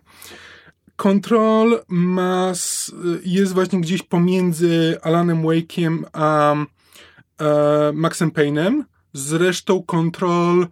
Control 0.98 1.80
ma, 1.88 2.52
jest 3.24 3.54
właśnie 3.54 3.80
gdzieś 3.80 4.02
pomiędzy 4.02 4.98
Alanem 5.02 5.42
Wake'iem 5.42 6.02
a 6.12 6.54
e, 6.54 7.92
Maxem 7.92 8.30
Payne'em. 8.30 8.82
Zresztą 9.12 9.82
Control 9.82 10.66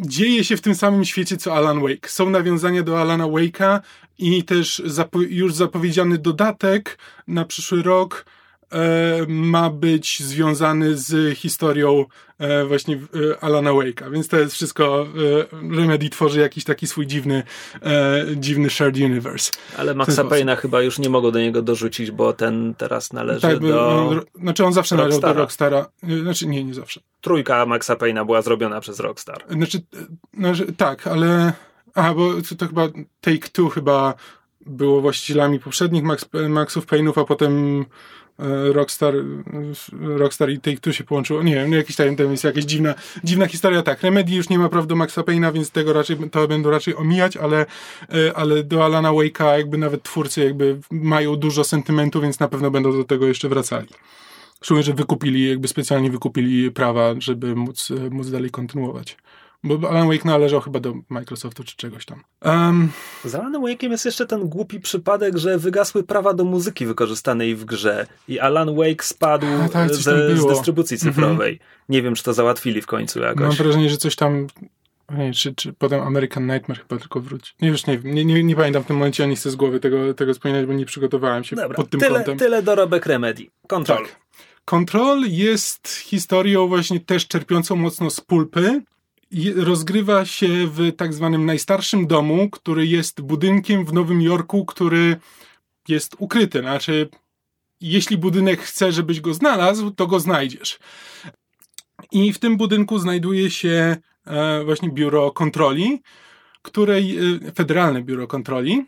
dzieje 0.00 0.44
się 0.44 0.56
w 0.56 0.60
tym 0.60 0.74
samym 0.74 1.04
świecie 1.04 1.36
co 1.36 1.54
Alan 1.54 1.80
Wake. 1.80 2.08
Są 2.08 2.30
nawiązania 2.30 2.82
do 2.82 3.00
Alana 3.00 3.24
Wake'a 3.24 3.80
i 4.18 4.44
też 4.44 4.82
zapo 4.84 5.20
już 5.20 5.54
zapowiedziany 5.54 6.18
dodatek 6.18 6.98
na 7.28 7.44
przyszły 7.44 7.82
rok 7.82 8.26
ma 9.28 9.70
być 9.70 10.22
związany 10.22 10.96
z 10.96 11.38
historią 11.38 12.04
e, 12.38 12.64
właśnie 12.64 12.96
e, 12.96 13.44
Alana 13.44 13.70
Wake'a, 13.70 14.12
więc 14.12 14.28
to 14.28 14.36
jest 14.36 14.54
wszystko, 14.54 15.06
e, 15.72 15.76
Remedy 15.76 16.10
tworzy 16.10 16.40
jakiś 16.40 16.64
taki 16.64 16.86
swój 16.86 17.06
dziwny, 17.06 17.42
e, 17.82 18.24
dziwny 18.36 18.70
shared 18.70 18.96
universe. 18.96 19.52
Ale 19.78 19.94
Maxa 19.94 20.24
Payne'a 20.24 20.56
chyba 20.56 20.82
już 20.82 20.98
nie 20.98 21.10
mogą 21.10 21.30
do 21.30 21.38
niego 21.38 21.62
dorzucić, 21.62 22.10
bo 22.10 22.32
ten 22.32 22.74
teraz 22.78 23.12
należy 23.12 23.40
tak, 23.40 23.58
do... 23.58 24.14
Znaczy 24.34 24.64
on 24.64 24.72
zawsze 24.72 24.96
należał 24.96 25.20
do 25.20 25.32
Rockstara, 25.32 25.86
e, 26.02 26.18
znaczy 26.18 26.46
nie, 26.46 26.64
nie 26.64 26.74
zawsze. 26.74 27.00
Trójka 27.20 27.66
Maxa 27.66 27.94
Payne'a 27.94 28.26
była 28.26 28.42
zrobiona 28.42 28.80
przez 28.80 29.00
Rockstar. 29.00 29.44
Znaczy, 29.50 29.80
znaczy 30.38 30.72
tak, 30.72 31.06
ale... 31.06 31.52
A, 31.94 32.14
bo 32.14 32.32
to, 32.58 32.66
chyba 32.66 32.88
Take-Two 33.20 33.68
chyba 33.68 34.14
było 34.66 35.00
właścicielami 35.00 35.60
poprzednich 35.60 36.02
Max, 36.02 36.28
Maxów 36.48 36.86
Payne'ów, 36.86 37.20
a 37.20 37.24
potem 37.24 37.80
e, 37.80 37.84
Rockstar, 38.72 39.14
Rockstar 40.00 40.50
i 40.50 40.60
Take-Two 40.60 40.92
się 40.92 41.04
połączyło. 41.04 41.42
Nie 41.42 41.54
wiem, 41.54 41.72
jakiś 41.72 41.96
tam, 41.96 42.06
jest 42.30 42.44
jakaś 42.44 42.64
dziwna, 42.64 42.94
dziwna 43.24 43.46
historia. 43.46 43.82
Tak, 43.82 44.02
Remedy 44.02 44.32
już 44.32 44.48
nie 44.48 44.58
ma 44.58 44.68
praw 44.68 44.86
do 44.86 44.96
Maxa 44.96 45.22
Payne'a, 45.22 45.52
więc 45.52 45.70
tego 45.70 45.92
raczej, 45.92 46.16
to 46.30 46.48
będą 46.48 46.70
raczej 46.70 46.94
omijać, 46.94 47.36
ale, 47.36 47.66
e, 48.14 48.36
ale 48.36 48.62
do 48.62 48.84
Alana 48.84 49.10
Wake'a 49.10 49.56
jakby 49.56 49.78
nawet 49.78 50.02
twórcy 50.02 50.44
jakby 50.44 50.78
mają 50.90 51.36
dużo 51.36 51.64
sentymentu, 51.64 52.20
więc 52.20 52.40
na 52.40 52.48
pewno 52.48 52.70
będą 52.70 52.92
do 52.92 53.04
tego 53.04 53.26
jeszcze 53.26 53.48
wracali. 53.48 53.88
Szczególnie, 54.62 54.84
że 54.84 54.94
wykupili, 54.94 55.48
jakby 55.48 55.68
specjalnie 55.68 56.10
wykupili 56.10 56.70
prawa, 56.70 57.14
żeby 57.18 57.56
móc, 57.56 57.90
e, 57.90 58.10
móc 58.10 58.30
dalej 58.30 58.50
kontynuować. 58.50 59.16
Bo 59.66 59.90
Alan 59.90 60.08
Wake 60.08 60.24
należał 60.24 60.60
chyba 60.60 60.80
do 60.80 60.94
Microsoftu 61.08 61.64
czy 61.64 61.76
czegoś 61.76 62.04
tam. 62.04 62.22
Um, 62.44 62.88
Z 63.24 63.34
Alanem 63.34 63.62
Wake'iem 63.62 63.90
jest 63.90 64.04
jeszcze 64.04 64.26
ten 64.26 64.48
głupi 64.48 64.80
przypadek, 64.80 65.36
że 65.36 65.58
wygasły 65.58 66.02
prawa 66.02 66.34
do 66.34 66.44
muzyki 66.44 66.86
wykorzystanej 66.86 67.54
w 67.54 67.64
grze 67.64 68.06
i 68.28 68.40
Alan 68.40 68.76
Wake 68.76 69.04
spadł 69.04 69.46
A, 69.64 69.68
tak, 69.68 69.94
ze, 69.94 70.36
z 70.36 70.46
dystrybucji 70.46 70.94
mhm. 70.94 71.14
cyfrowej. 71.14 71.52
Mm 71.52 71.58
-hmm. 71.58 71.84
Nie 71.88 72.02
wiem, 72.02 72.14
czy 72.14 72.22
to 72.22 72.34
załatwili 72.34 72.82
w 72.82 72.86
końcu 72.86 73.20
jakoś. 73.20 73.42
Mam 73.42 73.52
wrażenie, 73.52 73.90
że 73.90 73.96
coś 73.96 74.16
tam 74.16 74.46
nie, 75.10 75.32
czy, 75.32 75.54
czy 75.54 75.72
potem 75.72 76.00
American 76.00 76.46
Nightmare 76.46 76.78
chyba 76.78 77.00
tylko 77.00 77.20
wróci. 77.20 77.52
Nie, 77.62 77.68
już 77.68 77.86
nie 77.86 77.98
wiem, 77.98 78.14
nie, 78.14 78.24
nie, 78.24 78.44
nie 78.44 78.56
pamiętam 78.56 78.82
w 78.82 78.86
tym 78.86 78.96
momencie, 78.96 79.24
ani 79.24 79.36
chcę 79.36 79.50
z 79.50 79.56
głowy 79.56 79.80
tego, 79.80 80.14
tego 80.14 80.32
wspominać, 80.32 80.66
bo 80.66 80.72
nie 80.72 80.86
przygotowałem 80.86 81.44
się 81.44 81.56
Dobra, 81.56 81.76
pod 81.76 81.90
tym 81.90 82.00
tyle, 82.00 82.14
kątem. 82.14 82.38
Tyle 82.38 82.62
dorobek 82.62 83.06
Remedy. 83.06 83.46
Control. 83.66 84.04
Tak. 84.04 84.16
Control 84.64 85.22
jest 85.26 85.88
historią 85.88 86.68
właśnie 86.68 87.00
też 87.00 87.28
czerpiącą 87.28 87.76
mocno 87.76 88.10
z 88.10 88.20
pulpy, 88.20 88.82
rozgrywa 89.56 90.24
się 90.24 90.48
w 90.66 90.96
tak 90.96 91.14
zwanym 91.14 91.46
najstarszym 91.46 92.06
domu, 92.06 92.50
który 92.50 92.86
jest 92.86 93.20
budynkiem 93.20 93.84
w 93.84 93.92
Nowym 93.92 94.22
Jorku, 94.22 94.64
który 94.64 95.16
jest 95.88 96.16
ukryty. 96.18 96.60
Znaczy, 96.60 97.08
jeśli 97.80 98.18
budynek 98.18 98.60
chce, 98.60 98.92
żebyś 98.92 99.20
go 99.20 99.34
znalazł, 99.34 99.90
to 99.90 100.06
go 100.06 100.20
znajdziesz. 100.20 100.78
I 102.12 102.32
w 102.32 102.38
tym 102.38 102.56
budynku 102.56 102.98
znajduje 102.98 103.50
się 103.50 103.96
e, 104.26 104.64
właśnie 104.64 104.90
biuro 104.90 105.30
kontroli, 105.30 106.02
której, 106.62 107.18
e, 107.18 107.52
federalne 107.52 108.02
biuro 108.02 108.26
kontroli, 108.26 108.86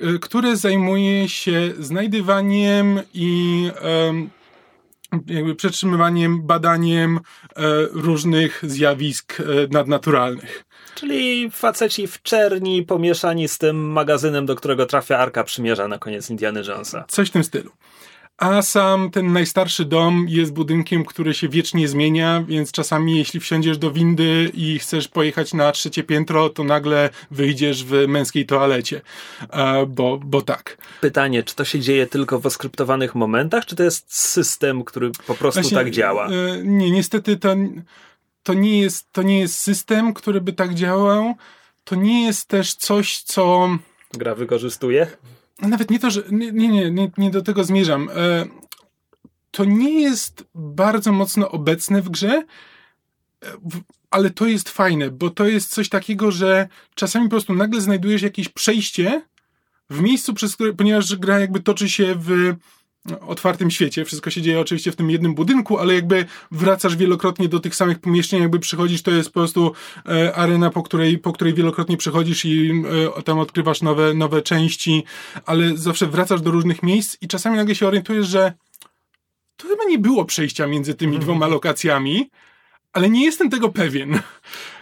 e, 0.00 0.18
które 0.18 0.56
zajmuje 0.56 1.28
się 1.28 1.72
znajdywaniem 1.78 3.00
i 3.14 3.70
jakby 5.26 5.54
przetrzymywaniem, 5.54 6.42
badaniem 6.42 7.16
e, 7.16 7.62
różnych 7.92 8.62
zjawisk 8.66 9.40
e, 9.40 9.44
nadnaturalnych. 9.70 10.64
Czyli 10.94 11.50
faceci 11.50 12.06
w 12.06 12.22
czerni 12.22 12.82
pomieszani 12.82 13.48
z 13.48 13.58
tym 13.58 13.92
magazynem, 13.92 14.46
do 14.46 14.54
którego 14.56 14.86
trafia 14.86 15.18
Arka 15.18 15.44
Przymierza 15.44 15.88
na 15.88 15.98
koniec 15.98 16.30
Indiana 16.30 16.60
Jonesa. 16.60 17.04
Coś 17.08 17.28
w 17.28 17.32
tym 17.32 17.44
stylu. 17.44 17.70
A 18.38 18.62
sam 18.62 19.10
ten 19.10 19.32
najstarszy 19.32 19.84
dom 19.84 20.26
jest 20.28 20.52
budynkiem, 20.52 21.04
który 21.04 21.34
się 21.34 21.48
wiecznie 21.48 21.88
zmienia, 21.88 22.44
więc 22.48 22.72
czasami 22.72 23.18
jeśli 23.18 23.40
wsiądziesz 23.40 23.78
do 23.78 23.90
windy 23.90 24.50
i 24.54 24.78
chcesz 24.78 25.08
pojechać 25.08 25.54
na 25.54 25.72
trzecie 25.72 26.02
piętro, 26.02 26.48
to 26.48 26.64
nagle 26.64 27.10
wyjdziesz 27.30 27.84
w 27.84 28.08
męskiej 28.08 28.46
toalecie. 28.46 29.00
Bo, 29.88 30.18
bo 30.24 30.42
tak. 30.42 30.78
Pytanie, 31.00 31.42
czy 31.42 31.54
to 31.54 31.64
się 31.64 31.80
dzieje 31.80 32.06
tylko 32.06 32.40
w 32.40 32.46
oskryptowanych 32.46 33.14
momentach, 33.14 33.66
czy 33.66 33.76
to 33.76 33.82
jest 33.82 34.14
system, 34.16 34.84
który 34.84 35.10
po 35.26 35.34
prostu 35.34 35.60
Właśnie, 35.60 35.76
tak 35.78 35.90
działa? 35.90 36.28
E, 36.28 36.30
nie, 36.64 36.90
niestety 36.90 37.36
to, 37.36 37.56
to, 38.42 38.54
nie 38.54 38.80
jest, 38.80 39.12
to 39.12 39.22
nie 39.22 39.40
jest 39.40 39.58
system, 39.58 40.14
który 40.14 40.40
by 40.40 40.52
tak 40.52 40.74
działał. 40.74 41.34
To 41.84 41.94
nie 41.94 42.26
jest 42.26 42.48
też 42.48 42.74
coś, 42.74 43.22
co... 43.22 43.68
Gra 44.12 44.34
wykorzystuje? 44.34 45.06
Nawet 45.62 45.90
nie 45.90 45.98
to, 45.98 46.10
że. 46.10 46.22
Nie, 46.30 46.52
nie, 46.52 46.90
nie, 46.90 47.10
nie 47.18 47.30
do 47.30 47.42
tego 47.42 47.64
zmierzam. 47.64 48.08
E, 48.16 48.46
to 49.50 49.64
nie 49.64 50.00
jest 50.00 50.44
bardzo 50.54 51.12
mocno 51.12 51.50
obecne 51.50 52.02
w 52.02 52.08
grze, 52.08 52.44
e, 53.44 53.52
ale 54.10 54.30
to 54.30 54.46
jest 54.46 54.68
fajne, 54.68 55.10
bo 55.10 55.30
to 55.30 55.46
jest 55.46 55.70
coś 55.70 55.88
takiego, 55.88 56.30
że 56.30 56.68
czasami 56.94 57.26
po 57.26 57.30
prostu 57.30 57.54
nagle 57.54 57.80
znajdujesz 57.80 58.22
jakieś 58.22 58.48
przejście 58.48 59.22
w 59.90 60.00
miejscu, 60.00 60.34
przez 60.34 60.54
które, 60.54 60.72
ponieważ 60.72 61.16
gra 61.16 61.38
jakby 61.38 61.60
toczy 61.60 61.88
się 61.88 62.14
w 62.18 62.54
otwartym 63.26 63.70
świecie. 63.70 64.04
Wszystko 64.04 64.30
się 64.30 64.42
dzieje 64.42 64.60
oczywiście 64.60 64.92
w 64.92 64.96
tym 64.96 65.10
jednym 65.10 65.34
budynku, 65.34 65.78
ale 65.78 65.94
jakby 65.94 66.24
wracasz 66.50 66.96
wielokrotnie 66.96 67.48
do 67.48 67.60
tych 67.60 67.74
samych 67.74 67.98
pomieszczeń, 67.98 68.40
jakby 68.40 68.58
przychodzisz, 68.58 69.02
to 69.02 69.10
jest 69.10 69.28
po 69.28 69.40
prostu 69.40 69.72
e, 70.08 70.34
arena, 70.34 70.70
po 70.70 70.82
której, 70.82 71.18
po 71.18 71.32
której 71.32 71.54
wielokrotnie 71.54 71.96
przychodzisz 71.96 72.44
i 72.44 72.84
e, 73.18 73.22
tam 73.22 73.38
odkrywasz 73.38 73.82
nowe, 73.82 74.14
nowe 74.14 74.42
części, 74.42 75.04
ale 75.46 75.76
zawsze 75.76 76.06
wracasz 76.06 76.40
do 76.40 76.50
różnych 76.50 76.82
miejsc 76.82 77.16
i 77.20 77.28
czasami 77.28 77.56
nagle 77.56 77.74
się 77.74 77.86
orientujesz, 77.86 78.26
że 78.26 78.52
to 79.56 79.68
chyba 79.68 79.84
nie 79.84 79.98
było 79.98 80.24
przejścia 80.24 80.66
między 80.66 80.94
tymi 80.94 81.12
mm. 81.12 81.22
dwoma 81.22 81.46
lokacjami, 81.46 82.30
ale 82.92 83.10
nie 83.10 83.24
jestem 83.24 83.50
tego 83.50 83.68
pewien. 83.68 84.20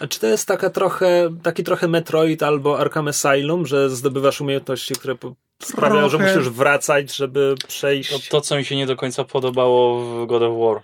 A 0.01 0.07
czy 0.07 0.21
to 0.21 0.27
jest 0.27 0.49
taka 0.49 0.71
trochę, 0.71 1.37
taki 1.43 1.65
trochę 1.65 1.89
Metroid 1.89 2.43
albo 2.43 2.79
Arkham 2.79 3.09
Asylum, 3.09 3.67
że 3.67 3.91
zdobywasz 3.91 4.41
umiejętności, 4.41 4.95
które 4.95 5.15
sprawiają, 5.63 6.09
że 6.09 6.19
musisz 6.19 6.49
wracać, 6.49 7.17
żeby 7.17 7.55
przejść. 7.69 8.11
To, 8.11 8.31
to, 8.31 8.41
co 8.41 8.57
mi 8.57 8.65
się 8.65 8.77
nie 8.77 8.87
do 8.87 8.97
końca 8.97 9.25
podobało 9.25 10.01
w 10.01 10.27
God 10.27 10.43
of 10.43 10.59
War. 10.59 10.83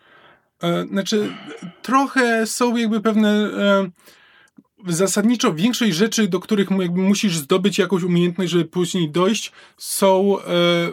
E, 0.63 0.87
znaczy, 0.87 1.33
trochę 1.83 2.47
są 2.47 2.77
jakby 2.77 3.01
pewne. 3.01 3.51
Zasadniczo 4.87 5.55
większość 5.55 5.95
rzeczy, 5.97 6.29
do 6.29 6.41
których 6.41 6.71
jakby 6.71 7.01
musisz 7.01 7.37
zdobyć 7.37 7.79
jakąś 7.79 8.03
umiejętność, 8.03 8.51
żeby 8.51 8.65
później 8.65 9.11
dojść, 9.11 9.53
są 9.77 10.39
e, 10.39 10.43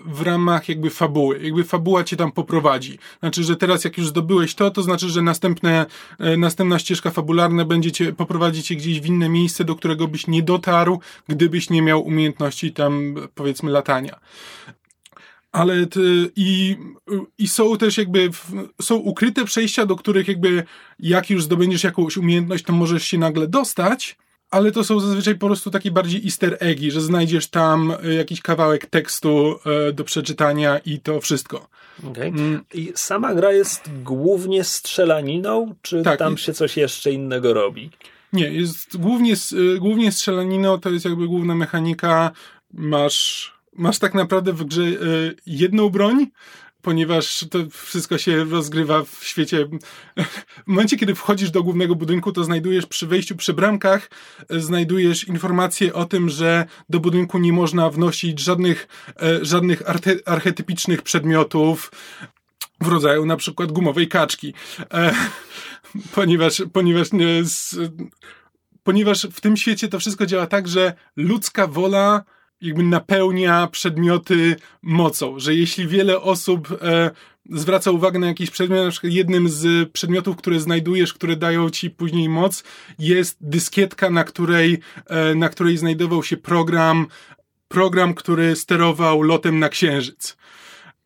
w 0.06 0.22
ramach 0.22 0.70
jakby 0.70 0.90
fabuły. 0.90 1.40
Jakby 1.44 1.64
fabuła 1.64 2.04
cię 2.04 2.18
tam 2.18 2.32
poprowadzi. 2.32 3.00
Znaczy, 3.20 3.44
że 3.44 3.56
teraz 3.56 3.84
jak 3.84 3.98
już 3.98 4.08
zdobyłeś 4.08 4.56
to, 4.56 4.72
to 4.72 4.84
znaczy, 4.84 5.10
że 5.10 5.22
następne, 5.22 5.86
e, 6.20 6.38
następna 6.38 6.80
ścieżka 6.80 7.12
fabularna 7.12 7.66
będzie 7.66 7.92
cię, 7.92 8.14
poprowadzi 8.14 8.64
cię 8.64 8.76
gdzieś 8.76 9.02
w 9.02 9.06
inne 9.06 9.30
miejsce, 9.30 9.64
do 9.64 9.76
którego 9.76 10.08
byś 10.08 10.28
nie 10.28 10.44
dotarł, 10.44 11.00
gdybyś 11.28 11.70
nie 11.70 11.82
miał 11.82 12.06
umiejętności 12.06 12.74
tam, 12.74 13.16
powiedzmy, 13.36 13.72
latania 13.72 14.20
ale 15.58 15.86
ty, 15.86 16.32
i, 16.36 16.78
i 17.38 17.48
są 17.48 17.78
też 17.78 17.98
jakby, 17.98 18.30
są 18.82 18.96
ukryte 18.96 19.46
przejścia, 19.46 19.86
do 19.86 19.96
których 19.96 20.28
jakby 20.28 20.64
jak 21.00 21.30
już 21.30 21.44
zdobędziesz 21.44 21.84
jakąś 21.84 22.18
umiejętność, 22.18 22.64
to 22.64 22.74
możesz 22.74 23.04
się 23.04 23.18
nagle 23.18 23.48
dostać, 23.48 24.18
ale 24.52 24.72
to 24.72 24.84
są 24.84 25.00
zazwyczaj 25.00 25.36
po 25.36 25.48
prostu 25.48 25.72
takie 25.72 25.92
bardziej 25.92 26.24
easter 26.26 26.58
eggi, 26.60 26.92
że 26.92 27.02
znajdziesz 27.02 27.48
tam 27.48 27.94
e, 28.04 28.14
jakiś 28.14 28.42
kawałek 28.42 28.86
tekstu 28.86 29.56
e, 29.66 29.94
do 29.94 30.04
przeczytania 30.04 30.78
i 30.78 31.00
to 31.00 31.22
wszystko. 31.22 31.68
Okay. 32.12 32.28
Mm. 32.28 32.64
I 32.74 32.92
sama 32.96 33.36
gra 33.36 33.52
jest 33.52 33.90
głównie 34.04 34.64
strzelaniną, 34.64 35.76
czy 35.82 36.04
tak, 36.04 36.20
tam 36.20 36.38
się 36.38 36.54
coś 36.54 36.78
jeszcze 36.78 37.12
innego 37.12 37.54
robi? 37.54 37.90
Nie, 38.34 38.52
jest 38.52 38.98
głównie, 38.98 39.34
e, 39.34 39.80
głównie 39.80 40.12
strzelaniną, 40.12 40.80
to 40.80 40.90
jest 40.90 41.06
jakby 41.06 41.28
główna 41.28 41.56
mechanika. 41.56 42.32
Masz 42.74 43.57
masz 43.78 44.00
tak 44.00 44.14
naprawdę 44.14 44.54
w 44.54 44.64
grze 44.64 44.84
e, 44.84 44.96
jedną 45.46 45.90
broń, 45.90 46.28
ponieważ 46.82 47.46
to 47.52 47.60
wszystko 47.70 48.18
się 48.18 48.44
rozgrywa 48.44 49.04
w 49.04 49.20
świecie. 49.22 49.66
W 50.66 50.68
momencie, 50.68 50.98
kiedy 50.98 51.16
wchodzisz 51.16 51.52
do 51.52 51.64
głównego 51.64 51.96
budynku, 51.96 52.32
to 52.32 52.44
znajdujesz 52.44 52.86
przy 52.86 53.08
wejściu 53.08 53.36
przy 53.36 53.54
bramkach, 53.54 54.10
e, 54.50 54.60
znajdujesz 54.60 55.28
informację 55.28 55.94
o 55.94 56.06
tym, 56.06 56.30
że 56.30 56.66
do 56.90 57.00
budynku 57.00 57.40
nie 57.40 57.54
można 57.54 57.90
wnosić 57.90 58.40
żadnych, 58.40 58.88
e, 59.22 59.46
żadnych 59.46 59.84
archetypicznych 60.26 61.02
przedmiotów 61.02 61.92
w 62.82 62.88
rodzaju 62.88 63.26
na 63.26 63.38
przykład 63.38 63.72
gumowej 63.72 64.08
kaczki. 64.08 64.54
Ponieważ, 66.16 66.64
ponieważ, 66.74 67.08
ponieważ 68.84 69.28
w 69.32 69.42
tym 69.42 69.58
świecie 69.58 69.88
to 69.88 70.00
wszystko 70.00 70.26
działa 70.26 70.48
tak, 70.48 70.68
że 70.68 70.94
ludzka 71.16 71.68
wola 71.68 72.24
jakby 72.62 72.84
napełnia 72.84 73.68
przedmioty 73.68 74.56
mocą, 74.82 75.40
że 75.40 75.56
jeśli 75.56 75.88
wiele 75.88 76.22
osób 76.22 76.78
e, 76.82 77.12
zwraca 77.50 77.92
uwagę 77.92 78.20
na 78.20 78.28
jakiś 78.28 78.50
przedmiot, 78.50 78.86
na 78.86 78.92
przykład 78.92 79.14
jednym 79.14 79.50
z 79.50 79.92
przedmiotów, 79.92 80.36
które 80.38 80.60
znajdujesz, 80.60 81.14
które 81.14 81.36
dają 81.36 81.70
ci 81.70 81.90
później 81.90 82.30
moc, 82.30 82.64
jest 83.00 83.38
dyskietka, 83.42 84.10
na 84.10 84.24
której, 84.24 84.80
e, 85.06 85.36
na 85.36 85.50
której 85.50 85.78
znajdował 85.78 86.24
się 86.24 86.38
program, 86.38 87.08
program, 87.68 88.14
który 88.14 88.56
sterował 88.56 89.22
lotem 89.22 89.60
na 89.60 89.70
księżyc. 89.70 90.38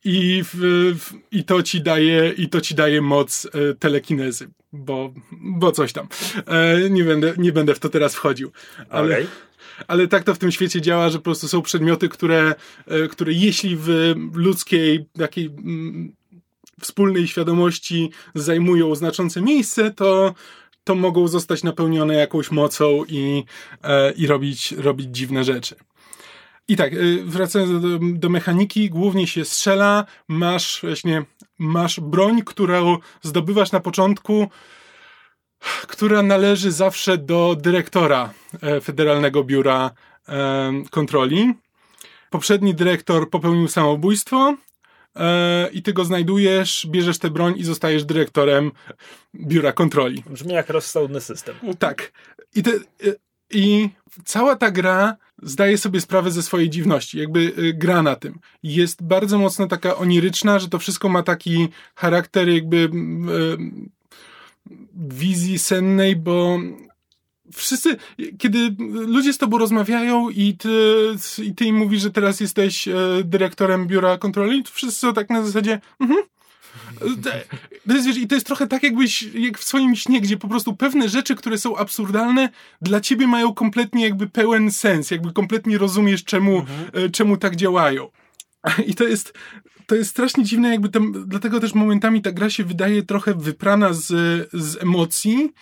i, 0.04 0.44
w, 0.44 0.56
w, 1.00 1.14
i, 1.32 1.44
to 1.44 1.64
ci 1.64 1.82
daje, 1.82 2.34
i 2.38 2.50
to 2.50 2.62
ci 2.62 2.76
daje 2.76 3.02
moc 3.02 3.46
e, 3.46 3.74
telekinezy, 3.74 4.50
bo, 4.74 5.14
bo 5.32 5.72
coś 5.72 5.94
tam. 5.94 6.08
E, 6.48 6.90
nie, 6.90 7.04
będę, 7.04 7.34
nie 7.38 7.52
będę 7.52 7.76
w 7.76 7.80
to 7.80 7.90
teraz 7.90 8.16
wchodził. 8.16 8.52
Ale, 8.90 9.16
okay. 9.16 9.28
Ale 9.88 10.08
tak 10.08 10.24
to 10.24 10.36
w 10.36 10.38
tym 10.38 10.52
świecie 10.52 10.82
działa, 10.82 11.10
że 11.10 11.18
po 11.18 11.24
prostu 11.24 11.48
są 11.48 11.62
przedmioty, 11.62 12.10
które, 12.10 12.56
e, 12.88 13.08
które 13.08 13.34
jeśli 13.34 13.76
w 13.76 14.16
ludzkiej 14.34 15.06
takiej 15.18 15.46
mm, 15.46 16.14
wspólnej 16.82 17.28
świadomości 17.28 18.12
zajmują 18.36 18.96
znaczące 18.96 19.42
miejsce, 19.42 19.92
to 19.92 20.34
to 20.84 20.96
mogą 20.96 21.28
zostać 21.28 21.64
napełnione 21.64 22.16
jakąś 22.16 22.52
mocą 22.52 23.04
i, 23.08 23.44
e, 23.84 24.12
i 24.12 24.28
robić, 24.28 24.72
robić 24.72 25.08
dziwne 25.12 25.44
rzeczy. 25.44 25.76
I 26.68 26.76
tak, 26.76 26.94
y, 26.94 27.24
wracając 27.26 27.82
do, 27.82 28.00
do, 28.02 28.30
mechaniki, 28.30 28.90
głównie 28.90 29.28
się 29.28 29.46
strzela, 29.46 30.06
masz 30.28 30.80
właśnie, 30.84 31.26
masz 31.60 32.00
broń, 32.00 32.42
którą 32.46 32.98
zdobywasz 33.22 33.72
na 33.72 33.80
początku, 33.80 34.50
która 35.88 36.24
należy 36.24 36.72
zawsze 36.72 37.18
do 37.18 37.56
dyrektora 37.62 38.34
e, 38.62 38.82
Federalnego 38.82 39.44
Biura 39.44 39.92
e, 40.30 40.72
Kontroli. 40.90 41.54
Poprzedni 42.30 42.76
dyrektor 42.76 43.30
popełnił 43.30 43.68
samobójstwo 43.68 44.56
e, 45.16 45.70
i 45.74 45.82
ty 45.82 45.94
go 45.94 46.06
znajdujesz, 46.06 46.88
bierzesz 46.90 47.20
tę 47.20 47.30
broń 47.30 47.54
i 47.58 47.64
zostajesz 47.64 48.06
dyrektorem 48.06 48.72
Biura 49.36 49.72
Kontroli. 49.72 50.24
Brzmi 50.30 50.54
jak 50.54 50.70
rozsądny 50.70 51.22
system. 51.22 51.56
Tak. 51.80 52.12
I, 52.56 52.64
te, 52.64 52.72
i 53.50 53.90
cała 54.26 54.56
ta 54.56 54.72
gra 54.72 55.16
zdaje 55.44 55.78
sobie 55.78 56.02
sprawę 56.02 56.32
ze 56.32 56.44
swojej 56.44 56.70
dziwności, 56.70 57.20
jakby 57.20 57.54
gra 57.74 58.04
na 58.04 58.16
tym. 58.16 58.40
Jest 58.64 59.04
bardzo 59.04 59.38
mocno 59.38 59.68
taka 59.68 59.96
oniryczna, 59.96 60.60
że 60.60 60.70
to 60.70 60.80
wszystko 60.80 61.10
ma 61.10 61.24
taki 61.24 61.68
charakter 61.96 62.50
jakby 62.50 62.90
wizji 64.96 65.60
sennej, 65.60 66.16
bo 66.16 66.60
wszyscy, 67.54 67.98
kiedy 68.38 68.76
ludzie 68.92 69.34
z 69.34 69.38
tobą 69.38 69.58
rozmawiają 69.58 70.30
i 70.30 70.58
ty, 70.58 70.70
i 71.44 71.56
ty 71.56 71.66
im 71.66 71.76
mówisz, 71.76 72.02
że 72.02 72.12
teraz 72.12 72.40
jesteś 72.40 72.88
e, 72.88 72.94
dyrektorem 73.24 73.88
biura 73.88 74.18
kontroli, 74.18 74.64
to 74.64 74.72
wszyscy 74.72 75.00
są 75.00 75.14
tak 75.14 75.30
na 75.30 75.44
zasadzie, 75.44 75.82
mhm, 76.00 76.24
to 77.88 77.94
jest, 77.94 78.08
wiesz, 78.08 78.18
I 78.18 78.28
to 78.28 78.36
jest 78.36 78.48
trochę 78.48 78.68
tak, 78.68 78.84
jakbyś 78.84 79.22
jak 79.24 79.58
w 79.58 79.64
swoim 79.64 79.96
śnie, 79.96 80.22
gdzie 80.22 80.38
po 80.38 80.48
prostu 80.48 80.76
pewne 80.76 81.10
rzeczy, 81.10 81.36
które 81.36 81.58
są 81.58 81.78
absurdalne, 81.78 82.50
dla 82.82 83.02
ciebie 83.02 83.28
mają 83.28 83.54
kompletnie 83.54 84.04
jakby 84.04 84.28
pełen 84.28 84.72
sens, 84.72 85.12
jakby 85.12 85.34
kompletnie 85.34 85.78
rozumiesz, 85.78 86.24
czemu, 86.24 86.60
mhm. 86.60 87.06
E, 87.06 87.10
czemu 87.10 87.38
tak 87.38 87.56
działają. 87.56 88.10
I 88.88 88.96
to 88.96 89.04
jest, 89.04 89.34
to 89.92 89.96
jest 89.96 90.10
strasznie 90.10 90.44
dziwne, 90.44 90.70
jakby 90.70 90.90
tam, 90.90 91.24
dlatego 91.28 91.60
też 91.60 91.74
momentami 91.74 92.22
ta 92.22 92.32
gra 92.32 92.50
się 92.50 92.64
wydaje 92.64 93.04
trochę 93.04 93.34
wyprana 93.34 93.94
z, 93.94 94.08
z 94.54 94.84
emocji, 94.84 95.54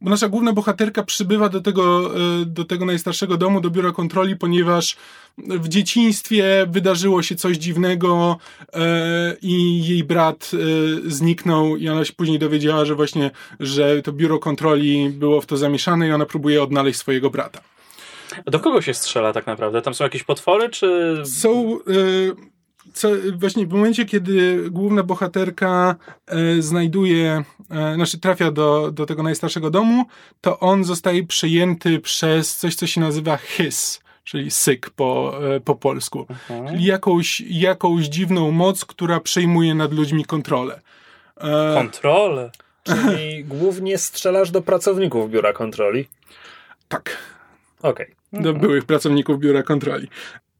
bo 0.00 0.10
nasza 0.10 0.28
główna 0.28 0.52
bohaterka 0.52 1.02
przybywa 1.02 1.48
do 1.48 1.60
tego, 1.60 2.10
e, 2.16 2.44
do 2.44 2.64
tego 2.64 2.84
najstarszego 2.84 3.36
domu, 3.36 3.60
do 3.60 3.70
biura 3.70 3.92
kontroli, 3.92 4.36
ponieważ 4.36 4.96
w 5.38 5.68
dzieciństwie 5.68 6.66
wydarzyło 6.68 7.22
się 7.22 7.34
coś 7.34 7.56
dziwnego 7.56 8.38
e, 8.72 9.36
i 9.42 9.86
jej 9.88 10.04
brat 10.04 10.50
e, 10.54 11.10
zniknął 11.10 11.76
i 11.76 11.88
ona 11.88 12.04
się 12.04 12.12
później 12.12 12.38
dowiedziała, 12.38 12.84
że 12.84 12.94
właśnie, 12.94 13.30
że 13.60 14.02
to 14.02 14.12
biuro 14.12 14.38
kontroli 14.38 15.10
było 15.10 15.40
w 15.40 15.46
to 15.46 15.56
zamieszane 15.56 16.08
i 16.08 16.12
ona 16.12 16.26
próbuje 16.26 16.62
odnaleźć 16.62 16.98
swojego 16.98 17.30
brata. 17.30 17.60
Do 18.46 18.60
kogo 18.60 18.82
się 18.82 18.94
strzela 18.94 19.32
tak 19.32 19.46
naprawdę? 19.46 19.82
Tam 19.82 19.94
są 19.94 20.04
jakieś 20.04 20.24
potwory, 20.24 20.68
czy... 20.68 21.16
Są 21.24 21.78
co, 22.98 23.08
właśnie 23.36 23.66
w 23.66 23.72
momencie, 23.72 24.04
kiedy 24.04 24.70
główna 24.70 25.02
bohaterka 25.02 25.96
e, 26.26 26.62
znajduje, 26.62 27.44
e, 27.70 27.94
znaczy 27.94 28.18
trafia 28.18 28.50
do, 28.50 28.90
do 28.92 29.06
tego 29.06 29.22
najstarszego 29.22 29.70
domu, 29.70 30.04
to 30.40 30.58
on 30.58 30.84
zostaje 30.84 31.26
przejęty 31.26 32.00
przez 32.00 32.56
coś, 32.56 32.74
co 32.74 32.86
się 32.86 33.00
nazywa 33.00 33.36
hys, 33.36 34.00
czyli 34.24 34.50
syk 34.50 34.90
po, 34.90 35.40
e, 35.54 35.60
po 35.60 35.74
polsku. 35.74 36.26
Mhm. 36.30 36.68
Czyli 36.68 36.84
jakąś, 36.84 37.40
jakąś 37.40 38.04
dziwną 38.04 38.50
moc, 38.50 38.84
która 38.84 39.20
przejmuje 39.20 39.74
nad 39.74 39.92
ludźmi 39.92 40.24
kontrolę. 40.24 40.80
E, 41.40 41.74
kontrolę? 41.74 42.50
Czyli 42.84 43.44
głównie 43.54 43.98
strzelasz 43.98 44.50
do 44.50 44.62
pracowników 44.62 45.30
biura 45.30 45.52
kontroli? 45.52 46.08
Tak. 46.88 47.16
Okej. 47.82 48.06
Okay. 48.32 48.42
Do 48.42 48.54
byłych 48.54 48.84
pracowników 48.84 49.38
biura 49.38 49.62
kontroli. 49.62 50.08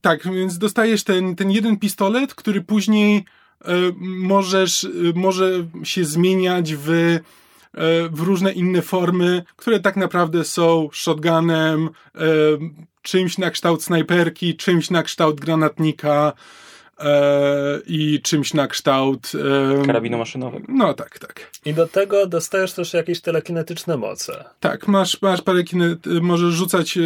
Tak, 0.00 0.24
więc 0.24 0.58
dostajesz 0.58 1.04
ten, 1.04 1.36
ten 1.36 1.50
jeden 1.50 1.76
pistolet, 1.76 2.34
który 2.34 2.60
później 2.60 3.24
e, 3.64 3.74
możesz, 4.00 4.84
e, 4.84 4.88
może 5.14 5.50
się 5.82 6.04
zmieniać 6.04 6.74
w, 6.74 6.90
e, 6.90 7.20
w 8.08 8.20
różne 8.20 8.52
inne 8.52 8.82
formy, 8.82 9.42
które 9.56 9.80
tak 9.80 9.96
naprawdę 9.96 10.44
są 10.44 10.88
shotgunem, 10.92 11.90
czymś 13.02 13.38
na 13.38 13.50
kształt 13.50 13.82
snajperki, 13.82 14.56
czymś 14.56 14.90
na 14.90 15.02
kształt 15.02 15.40
granatnika, 15.40 16.32
e, 17.00 17.80
i 17.86 18.20
czymś 18.22 18.54
na 18.54 18.66
kształt 18.66 19.32
e, 19.82 19.86
karabinu 19.86 20.18
maszynowego. 20.18 20.66
No 20.68 20.94
tak, 20.94 21.18
tak. 21.18 21.50
I 21.64 21.74
do 21.74 21.86
tego 21.86 22.26
dostajesz 22.26 22.72
też 22.72 22.94
jakieś 22.94 23.20
telekinetyczne 23.20 23.96
moce. 23.96 24.44
Tak, 24.60 24.88
masz, 24.88 25.22
masz 25.22 25.42
parę 25.42 25.64
kinet, 25.64 26.06
możesz 26.20 26.54
rzucać, 26.54 26.98
e, 26.98 27.00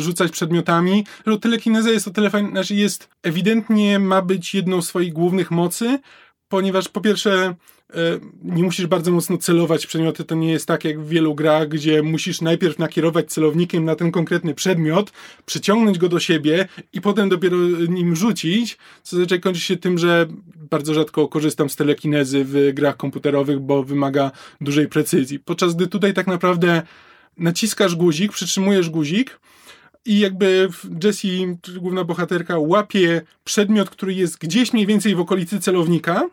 rzucać 0.00 0.32
przedmiotami. 0.32 1.06
Telekineza 1.40 1.90
jest 1.90 2.08
o 2.08 2.10
tyle 2.10 2.30
fajna, 2.30 2.50
znaczy 2.50 2.74
jest 2.74 3.08
ewidentnie 3.22 3.98
ma 3.98 4.22
być 4.22 4.54
jedną 4.54 4.82
z 4.82 4.88
swoich 4.88 5.12
głównych 5.12 5.50
mocy, 5.50 5.98
ponieważ 6.48 6.88
po 6.88 7.00
pierwsze 7.00 7.30
E, 7.30 7.54
nie 8.42 8.62
musisz 8.62 8.86
bardzo 8.86 9.10
mocno 9.10 9.38
celować 9.38 9.86
przedmioty. 9.86 10.24
To 10.24 10.34
nie 10.34 10.52
jest 10.52 10.66
tak 10.66 10.84
jak 10.84 11.00
w 11.00 11.08
wielu 11.08 11.34
grach, 11.34 11.68
gdzie 11.68 12.02
musisz 12.02 12.40
najpierw 12.40 12.78
nakierować 12.78 13.32
celownikiem 13.32 13.84
na 13.84 13.96
ten 13.96 14.12
konkretny 14.12 14.54
przedmiot, 14.54 15.12
przyciągnąć 15.46 15.98
go 15.98 16.08
do 16.08 16.20
siebie 16.20 16.68
i 16.92 17.00
potem 17.00 17.28
dopiero 17.28 17.56
nim 17.88 18.16
rzucić, 18.16 18.78
co 19.02 19.16
zazwyczaj 19.16 19.40
kończy 19.40 19.60
się 19.60 19.76
tym, 19.76 19.98
że 19.98 20.26
bardzo 20.70 20.94
rzadko 20.94 21.28
korzystam 21.28 21.70
z 21.70 21.76
telekinezy 21.76 22.44
w 22.44 22.72
grach 22.74 22.96
komputerowych, 22.96 23.60
bo 23.60 23.82
wymaga 23.82 24.30
dużej 24.60 24.88
precyzji. 24.88 25.38
Podczas 25.38 25.74
gdy 25.74 25.86
tutaj 25.86 26.14
tak 26.14 26.26
naprawdę 26.26 26.82
naciskasz 27.36 27.96
guzik, 27.96 28.32
przytrzymujesz 28.32 28.90
guzik, 28.90 29.40
i 30.04 30.18
jakby 30.18 30.68
Jessie, 31.04 31.56
główna 31.76 32.04
bohaterka, 32.04 32.58
łapie 32.58 33.22
przedmiot, 33.44 33.90
który 33.90 34.14
jest 34.14 34.38
gdzieś 34.38 34.72
mniej 34.72 34.86
więcej 34.86 35.14
w 35.14 35.20
okolicy 35.20 35.60
celownika 35.60 36.28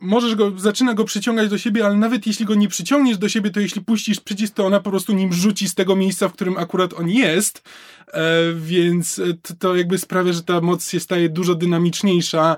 możesz 0.00 0.34
go, 0.34 0.52
zaczyna 0.56 0.94
go 0.94 1.04
przyciągać 1.04 1.48
do 1.48 1.58
siebie, 1.58 1.86
ale 1.86 1.96
nawet 1.96 2.26
jeśli 2.26 2.46
go 2.46 2.54
nie 2.54 2.68
przyciągniesz 2.68 3.18
do 3.18 3.28
siebie, 3.28 3.50
to 3.50 3.60
jeśli 3.60 3.84
puścisz 3.84 4.20
przycisk, 4.20 4.54
to 4.54 4.66
ona 4.66 4.80
po 4.80 4.90
prostu 4.90 5.12
nim 5.12 5.32
rzuci 5.32 5.68
z 5.68 5.74
tego 5.74 5.96
miejsca, 5.96 6.28
w 6.28 6.32
którym 6.32 6.58
akurat 6.58 6.94
on 6.94 7.08
jest, 7.08 7.62
e, 8.06 8.52
więc 8.52 9.20
to, 9.42 9.54
to 9.58 9.76
jakby 9.76 9.98
sprawia, 9.98 10.32
że 10.32 10.42
ta 10.42 10.60
moc 10.60 10.90
się 10.90 11.00
staje 11.00 11.28
dużo 11.28 11.54
dynamiczniejsza 11.54 12.56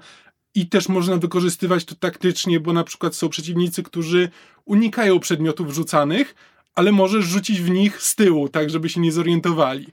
i 0.54 0.68
też 0.68 0.88
można 0.88 1.16
wykorzystywać 1.16 1.84
to 1.84 1.94
taktycznie, 1.94 2.60
bo 2.60 2.72
na 2.72 2.84
przykład 2.84 3.14
są 3.14 3.28
przeciwnicy, 3.28 3.82
którzy 3.82 4.30
unikają 4.64 5.20
przedmiotów 5.20 5.74
rzucanych, 5.74 6.34
ale 6.74 6.92
możesz 6.92 7.24
rzucić 7.24 7.60
w 7.60 7.70
nich 7.70 8.02
z 8.02 8.14
tyłu, 8.14 8.48
tak 8.48 8.70
żeby 8.70 8.88
się 8.88 9.00
nie 9.00 9.12
zorientowali. 9.12 9.86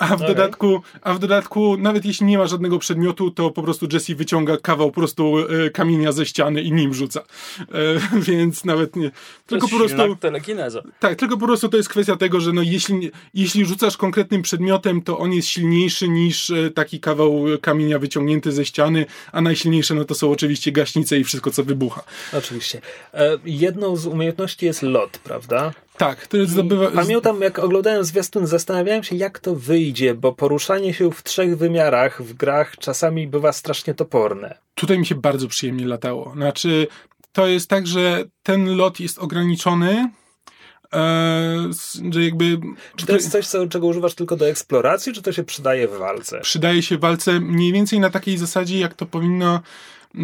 A 0.00 0.16
w, 0.16 0.20
dodatku, 0.20 0.82
a 1.02 1.14
w 1.14 1.18
dodatku, 1.18 1.76
nawet 1.76 2.04
jeśli 2.04 2.26
nie 2.26 2.38
ma 2.38 2.46
żadnego 2.46 2.78
przedmiotu, 2.78 3.30
to 3.30 3.50
po 3.50 3.62
prostu 3.62 3.86
Jesse 3.92 4.14
wyciąga 4.14 4.56
kawał 4.56 4.90
po 4.90 5.00
prostu 5.00 5.38
e, 5.38 5.70
kamienia 5.70 6.12
ze 6.12 6.26
ściany 6.26 6.62
i 6.62 6.72
nim 6.72 6.94
rzuca. 6.94 7.20
E, 7.60 7.64
więc 8.30 8.64
nawet 8.64 8.96
nie. 8.96 9.10
Tylko 9.46 9.68
po 9.68 9.76
prostu. 9.76 10.16
Telekineza. 10.16 10.82
Tak, 11.00 11.18
tylko 11.18 11.36
po 11.36 11.46
prostu 11.46 11.68
to 11.68 11.76
jest 11.76 11.88
kwestia 11.88 12.16
tego, 12.16 12.40
że 12.40 12.52
no, 12.52 12.62
jeśli, 12.62 13.10
jeśli 13.34 13.66
rzucasz 13.66 13.96
konkretnym 13.96 14.42
przedmiotem, 14.42 15.02
to 15.02 15.18
on 15.18 15.32
jest 15.32 15.48
silniejszy 15.48 16.08
niż 16.08 16.50
e, 16.50 16.70
taki 16.70 17.00
kawał 17.00 17.44
kamienia 17.60 17.98
wyciągnięty 17.98 18.52
ze 18.52 18.64
ściany, 18.64 19.06
a 19.32 19.40
najsilniejsze 19.40 19.94
no 19.94 20.04
to 20.04 20.14
są 20.14 20.30
oczywiście 20.30 20.72
gaśnice 20.72 21.18
i 21.18 21.24
wszystko, 21.24 21.50
co 21.50 21.64
wybucha. 21.64 22.02
Oczywiście. 22.32 22.80
E, 23.14 23.38
jedną 23.44 23.96
z 23.96 24.06
umiejętności 24.06 24.66
jest 24.66 24.82
lot, 24.82 25.18
prawda? 25.24 25.72
Tak, 26.00 26.18
który 26.18 26.46
zdobywa... 26.46 26.90
Pamiętam, 26.90 27.40
jak 27.40 27.58
oglądałem 27.58 28.04
zwiastun, 28.04 28.46
zastanawiałem 28.46 29.02
się, 29.02 29.16
jak 29.16 29.38
to 29.38 29.54
wyjdzie, 29.54 29.89
bo 30.14 30.32
poruszanie 30.32 30.94
się 30.94 31.10
w 31.10 31.22
trzech 31.22 31.58
wymiarach 31.58 32.22
w 32.22 32.34
grach 32.34 32.76
czasami 32.76 33.26
bywa 33.26 33.52
strasznie 33.52 33.94
toporne. 33.94 34.58
Tutaj 34.74 34.98
mi 34.98 35.06
się 35.06 35.14
bardzo 35.14 35.48
przyjemnie 35.48 35.86
latało. 35.86 36.32
Znaczy, 36.34 36.86
to 37.32 37.46
jest 37.46 37.70
tak, 37.70 37.86
że 37.86 38.24
ten 38.42 38.76
lot 38.76 39.00
jest 39.00 39.18
ograniczony, 39.18 40.10
Eee, 40.92 41.70
że 42.10 42.24
jakby... 42.24 42.58
Czy 42.96 43.06
to 43.06 43.12
jest 43.12 43.30
coś, 43.30 43.46
co, 43.46 43.66
czego 43.66 43.86
używasz 43.86 44.14
tylko 44.14 44.36
do 44.36 44.48
eksploracji, 44.48 45.12
czy 45.12 45.22
to 45.22 45.32
się 45.32 45.44
przydaje 45.44 45.88
w 45.88 45.98
walce? 45.98 46.40
Przydaje 46.40 46.82
się 46.82 46.96
w 46.96 47.00
walce 47.00 47.40
mniej 47.40 47.72
więcej 47.72 48.00
na 48.00 48.10
takiej 48.10 48.38
zasadzie, 48.38 48.78
jak 48.78 48.94
to 48.94 49.06
powinno 49.06 49.60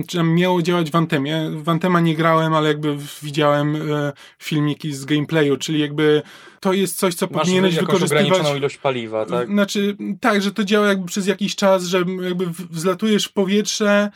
czy 0.07 0.23
miało 0.23 0.63
działać 0.63 0.91
w 0.91 0.97
Antemie. 0.97 1.51
W 1.51 1.69
Antema 1.69 2.01
nie 2.01 2.15
grałem, 2.15 2.55
ale 2.55 2.69
jakby 2.69 2.97
widziałem 3.23 3.77
e, 3.77 4.13
filmiki 4.39 4.93
z 4.93 5.05
gameplayu, 5.05 5.57
czyli 5.57 5.81
jakby 5.81 6.23
to 6.61 6.73
jest 6.73 6.97
coś, 6.97 7.15
co 7.15 7.27
Masz 7.27 7.43
powinieneś 7.43 7.75
wykorzystywać. 7.75 8.25
ograniczoną 8.25 8.57
ilość 8.57 8.77
paliwa, 8.79 9.27
tak? 9.27 9.49
Znaczy, 9.49 9.97
tak, 10.21 10.43
że 10.43 10.53
to 10.53 10.65
działa 10.65 10.87
jakby 10.87 11.07
przez 11.07 11.27
jakiś 11.27 11.57
czas, 11.57 11.85
że 11.85 12.05
jakby 12.23 12.47
wzlatujesz 12.71 13.25
w 13.25 13.33
powietrze, 13.33 14.11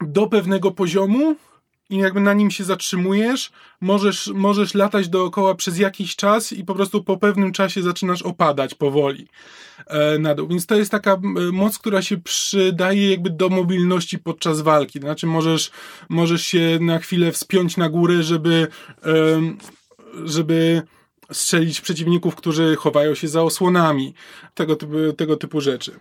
do 0.00 0.26
pewnego 0.26 0.70
poziomu 0.70 1.36
i 1.90 1.96
jakby 1.96 2.20
na 2.20 2.32
nim 2.32 2.50
się 2.50 2.64
zatrzymujesz, 2.64 3.50
możesz, 3.80 4.26
możesz 4.34 4.74
latać 4.74 5.08
dookoła 5.08 5.54
przez 5.54 5.78
jakiś 5.78 6.16
czas 6.16 6.52
i 6.52 6.64
po 6.64 6.74
prostu 6.74 7.04
po 7.04 7.16
pewnym 7.16 7.52
czasie 7.52 7.82
zaczynasz 7.82 8.22
opadać 8.22 8.74
powoli 8.74 9.28
e, 9.86 10.18
na 10.18 10.34
dół. 10.34 10.48
Więc 10.48 10.66
to 10.66 10.74
jest 10.74 10.90
taka 10.90 11.16
moc, 11.52 11.78
która 11.78 12.02
się 12.02 12.16
przydaje 12.18 13.10
jakby 13.10 13.30
do 13.30 13.48
mobilności 13.48 14.18
podczas 14.18 14.60
walki. 14.60 15.00
Znaczy 15.00 15.26
możesz, 15.26 15.70
możesz 16.08 16.42
się 16.42 16.78
na 16.80 16.98
chwilę 16.98 17.32
wspiąć 17.32 17.76
na 17.76 17.88
górę, 17.88 18.22
żeby, 18.22 18.66
e, 19.04 19.42
żeby 20.24 20.82
strzelić 21.32 21.80
przeciwników, 21.80 22.34
którzy 22.34 22.76
chowają 22.76 23.14
się 23.14 23.28
za 23.28 23.42
osłonami. 23.42 24.14
Tego 24.54 24.76
typu, 24.76 25.12
tego 25.16 25.36
typu 25.36 25.60
rzeczy. 25.60 25.92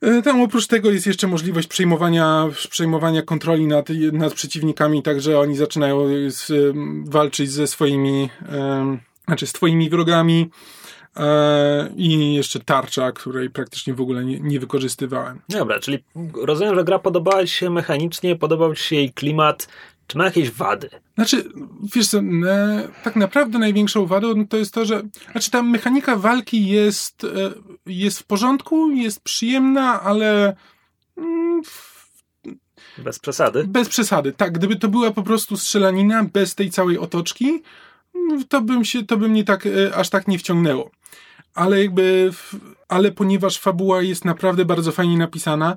E, 0.00 0.22
tam 0.22 0.42
oprócz 0.42 0.66
tego 0.66 0.90
jest 0.90 1.06
jeszcze 1.06 1.26
możliwość 1.26 1.68
przejmowania, 1.68 2.48
przejmowania 2.70 3.22
kontroli 3.22 3.66
nad, 3.66 3.88
nad 4.12 4.34
przeciwnikami, 4.34 5.02
także 5.02 5.38
oni 5.38 5.56
zaczynają 5.56 6.08
z, 6.30 6.52
walczyć 7.10 7.50
ze 7.50 7.66
swoimi, 7.66 8.30
e, 8.48 8.98
znaczy 9.26 9.46
z 9.46 9.52
twoimi 9.52 9.90
wrogami. 9.90 10.50
E, 11.16 11.90
I 11.96 12.34
jeszcze 12.34 12.60
tarcza, 12.60 13.12
której 13.12 13.50
praktycznie 13.50 13.94
w 13.94 14.00
ogóle 14.00 14.24
nie, 14.24 14.40
nie 14.40 14.60
wykorzystywałem. 14.60 15.40
Dobra, 15.48 15.80
czyli 15.80 16.04
rozumiem, 16.34 16.74
że 16.74 16.84
gra 16.84 16.98
podobała 16.98 17.44
Ci 17.44 17.54
się 17.54 17.70
mechanicznie, 17.70 18.36
podobał 18.36 18.74
Ci 18.74 18.82
się 18.82 18.96
jej 18.96 19.12
klimat, 19.12 19.68
czy 20.08 20.18
ma 20.18 20.24
jakieś 20.24 20.50
wady? 20.50 20.90
Znaczy, 21.14 21.44
wiesz 21.94 22.08
co, 22.08 22.18
e, 22.18 22.88
tak 23.04 23.16
naprawdę 23.16 23.58
największą 23.58 24.06
wadą 24.06 24.46
to 24.46 24.56
jest 24.56 24.74
to, 24.74 24.84
że 24.84 25.02
znaczy 25.32 25.50
ta 25.50 25.62
mechanika 25.62 26.16
walki 26.16 26.66
jest, 26.66 27.24
e, 27.24 27.28
jest 27.86 28.18
w 28.18 28.24
porządku, 28.24 28.90
jest 28.90 29.20
przyjemna, 29.20 30.02
ale 30.02 30.56
mm, 31.16 31.62
bez 32.98 33.18
przesady? 33.18 33.64
Bez 33.64 33.88
przesady, 33.88 34.32
tak. 34.32 34.52
Gdyby 34.52 34.76
to 34.76 34.88
była 34.88 35.10
po 35.10 35.22
prostu 35.22 35.56
strzelanina 35.56 36.24
bez 36.24 36.54
tej 36.54 36.70
całej 36.70 36.98
otoczki, 36.98 37.62
to 38.48 38.60
bym 38.60 38.84
się, 38.84 39.06
to 39.06 39.16
by 39.16 39.28
mnie 39.28 39.44
tak, 39.44 39.66
e, 39.66 39.96
aż 39.96 40.10
tak 40.10 40.28
nie 40.28 40.38
wciągnęło. 40.38 40.90
Ale 41.54 41.82
jakby, 41.82 42.30
ale 42.88 43.12
ponieważ 43.12 43.58
fabuła 43.58 44.02
jest 44.02 44.24
naprawdę 44.24 44.64
bardzo 44.64 44.92
fajnie 44.92 45.18
napisana, 45.18 45.76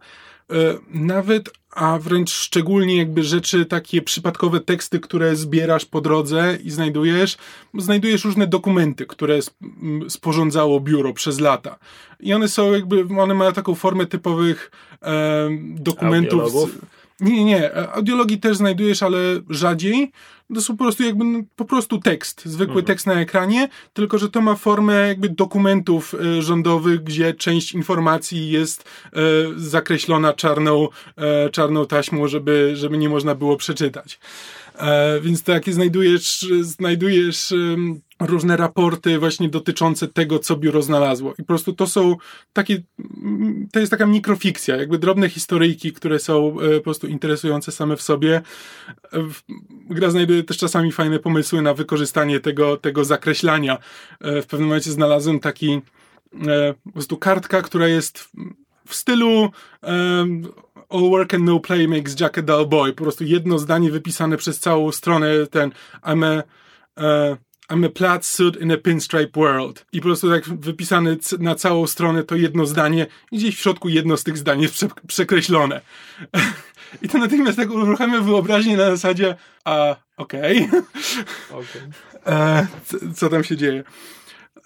nawet 0.93 1.49
a 1.71 1.99
wręcz 1.99 2.32
szczególnie 2.32 2.97
jakby 2.97 3.23
rzeczy, 3.23 3.65
takie 3.65 4.01
przypadkowe 4.01 4.60
teksty, 4.60 4.99
które 4.99 5.36
zbierasz 5.36 5.86
po 5.86 6.01
drodze 6.01 6.58
i 6.63 6.71
znajdujesz, 6.71 7.38
znajdujesz 7.77 8.25
różne 8.25 8.47
dokumenty, 8.47 9.06
które 9.06 9.39
sporządzało 10.10 10.80
biuro 10.80 11.13
przez 11.13 11.39
lata. 11.39 11.80
I 12.19 12.34
one 12.34 12.47
są 12.47 12.73
jakby, 12.73 13.08
one 13.19 13.34
mają 13.34 13.54
taką 13.54 13.75
formę 13.75 14.06
typowych 14.06 14.71
e, 15.01 15.49
dokumentów. 15.62 16.54
Nie, 17.21 17.36
nie, 17.36 17.45
nie. 17.45 17.75
Audiologii 17.93 18.39
też 18.39 18.57
znajdujesz, 18.57 19.03
ale 19.03 19.17
rzadziej. 19.49 20.12
To 20.55 20.62
są 20.62 20.77
po 20.77 20.84
prostu 20.84 21.03
jakby 21.03 21.25
no, 21.25 21.39
po 21.55 21.65
prostu 21.65 21.97
tekst, 21.99 22.41
zwykły 22.45 22.73
mhm. 22.73 22.86
tekst 22.86 23.07
na 23.07 23.13
ekranie, 23.13 23.69
tylko 23.93 24.17
że 24.17 24.29
to 24.29 24.41
ma 24.41 24.55
formę 24.55 25.07
jakby 25.07 25.29
dokumentów 25.29 26.13
y, 26.13 26.41
rządowych, 26.41 27.03
gdzie 27.03 27.34
część 27.34 27.73
informacji 27.73 28.49
jest 28.49 28.84
y, 28.84 29.17
zakreślona 29.55 30.34
czarną, 30.34 30.88
y, 31.47 31.49
czarną 31.49 31.86
taśmą, 31.86 32.27
żeby, 32.27 32.71
żeby 32.75 32.97
nie 32.97 33.10
można 33.10 33.36
było 33.36 33.57
przeczytać. 33.57 34.19
E, 34.77 35.19
więc 35.21 35.43
takie 35.43 35.73
znajdujesz, 35.73 36.45
znajdujesz 36.62 37.53
różne 38.25 38.57
raporty 38.57 39.19
właśnie 39.19 39.49
dotyczące 39.49 40.07
tego, 40.07 40.39
co 40.39 40.55
biuro 40.55 40.81
znalazło. 40.81 41.34
I 41.34 41.38
po 41.38 41.47
prostu 41.47 41.73
to 41.73 41.88
są 41.88 42.15
takie, 42.53 42.81
to 43.71 43.79
jest 43.79 43.91
taka 43.91 44.05
mikrofikcja, 44.05 44.75
jakby 44.75 44.97
drobne 44.97 45.29
historyjki, 45.29 45.93
które 45.93 46.19
są 46.19 46.60
e, 46.60 46.77
po 46.77 46.84
prostu 46.84 47.07
interesujące 47.07 47.71
same 47.71 47.97
w 47.97 48.01
sobie. 48.01 48.41
Gra 49.89 50.10
znajduje 50.10 50.43
też 50.43 50.57
czasami 50.57 50.91
fajne 50.91 51.19
pomysły 51.19 51.62
na 51.62 51.73
wykorzystanie 51.73 52.39
tego, 52.39 52.77
tego 52.77 53.05
zakreślania. 53.05 53.77
E, 54.21 54.41
w 54.41 54.47
pewnym 54.47 54.69
momencie 54.69 54.91
znalazłem 54.91 55.39
taki 55.39 55.81
po 56.84 56.91
prostu 56.91 57.17
kartka, 57.17 57.62
która 57.62 57.88
jest 57.88 58.29
w 58.86 58.95
stylu 58.95 59.51
um, 59.81 60.43
All 60.91 61.10
work 61.10 61.34
and 61.34 61.45
no 61.45 61.60
play 61.60 61.88
makes 61.88 62.19
Jack 62.19 62.38
a 62.38 62.41
dull 62.41 62.67
boy. 62.67 62.93
Po 62.93 63.03
prostu 63.03 63.23
jedno 63.23 63.60
zdanie 63.60 63.91
wypisane 63.91 64.38
przez 64.38 64.60
całą 64.60 64.91
stronę, 64.91 65.47
ten 65.47 65.71
I'm 66.03 66.25
a, 66.25 66.43
uh, 67.01 67.38
I'm 67.69 67.86
a 67.86 67.89
plaid 67.89 68.26
suit 68.26 68.56
in 68.56 68.71
a 68.71 68.78
pinstripe 68.78 69.39
world. 69.39 69.86
I 69.91 70.00
po 70.00 70.04
prostu 70.04 70.30
tak 70.30 70.43
wypisane 70.50 71.15
na 71.39 71.56
całą 71.56 71.88
stronę 71.88 72.24
to 72.24 72.36
jedno 72.36 72.65
zdanie 72.65 73.08
i 73.32 73.38
gdzieś 73.38 73.56
w 73.56 73.60
środku 73.60 73.89
jedno 73.89 74.17
z 74.17 74.24
tych 74.24 74.38
zdań 74.38 74.62
jest 74.62 74.74
prze 74.74 74.88
przekreślone. 75.08 75.82
I 77.02 77.10
to 77.10 77.17
natychmiast 77.17 77.58
tak 77.58 77.71
uruchamia 77.71 78.21
wyobraźnię 78.21 78.78
na 78.78 78.89
zasadzie 78.89 79.36
a 79.65 79.95
okej. 80.17 80.69
Okay. 81.52 81.62
okay. 81.62 82.34
E, 82.36 82.67
co 83.15 83.30
tam 83.30 83.43
się 83.43 83.58
dzieje? 83.58 83.84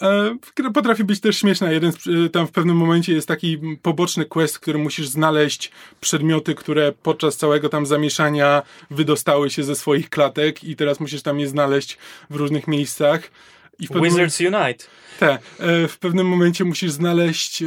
E, 0.02 0.72
potrafi 0.74 1.04
być 1.04 1.20
też 1.20 1.38
śmieszna. 1.38 1.72
Jeden 1.72 1.92
z, 1.92 1.96
e, 2.08 2.30
tam 2.30 2.48
w 2.48 2.52
pewnym 2.52 2.78
momencie 2.78 3.14
jest 3.14 3.28
taki 3.28 3.58
poboczny 3.82 4.26
quest, 4.26 4.56
w 4.56 4.60
którym 4.60 4.82
musisz 4.82 5.08
znaleźć 5.08 5.72
przedmioty, 6.02 6.56
które 6.56 6.92
podczas 6.92 7.38
całego 7.38 7.70
tam 7.70 7.86
zamieszania 7.86 8.62
wydostały 8.92 9.50
się 9.50 9.64
ze 9.64 9.76
swoich 9.76 10.10
klatek 10.10 10.64
i 10.64 10.76
teraz 10.76 11.00
musisz 11.00 11.22
tam 11.22 11.40
je 11.40 11.48
znaleźć 11.48 11.98
w 12.30 12.36
różnych 12.36 12.68
miejscach. 12.68 13.32
I 13.80 13.88
Wizards 14.04 14.40
Unite. 14.40 14.86
Tak. 15.20 15.42
W 15.88 15.96
pewnym 16.00 16.28
momencie 16.28 16.64
musisz 16.64 16.92
znaleźć, 16.92 17.64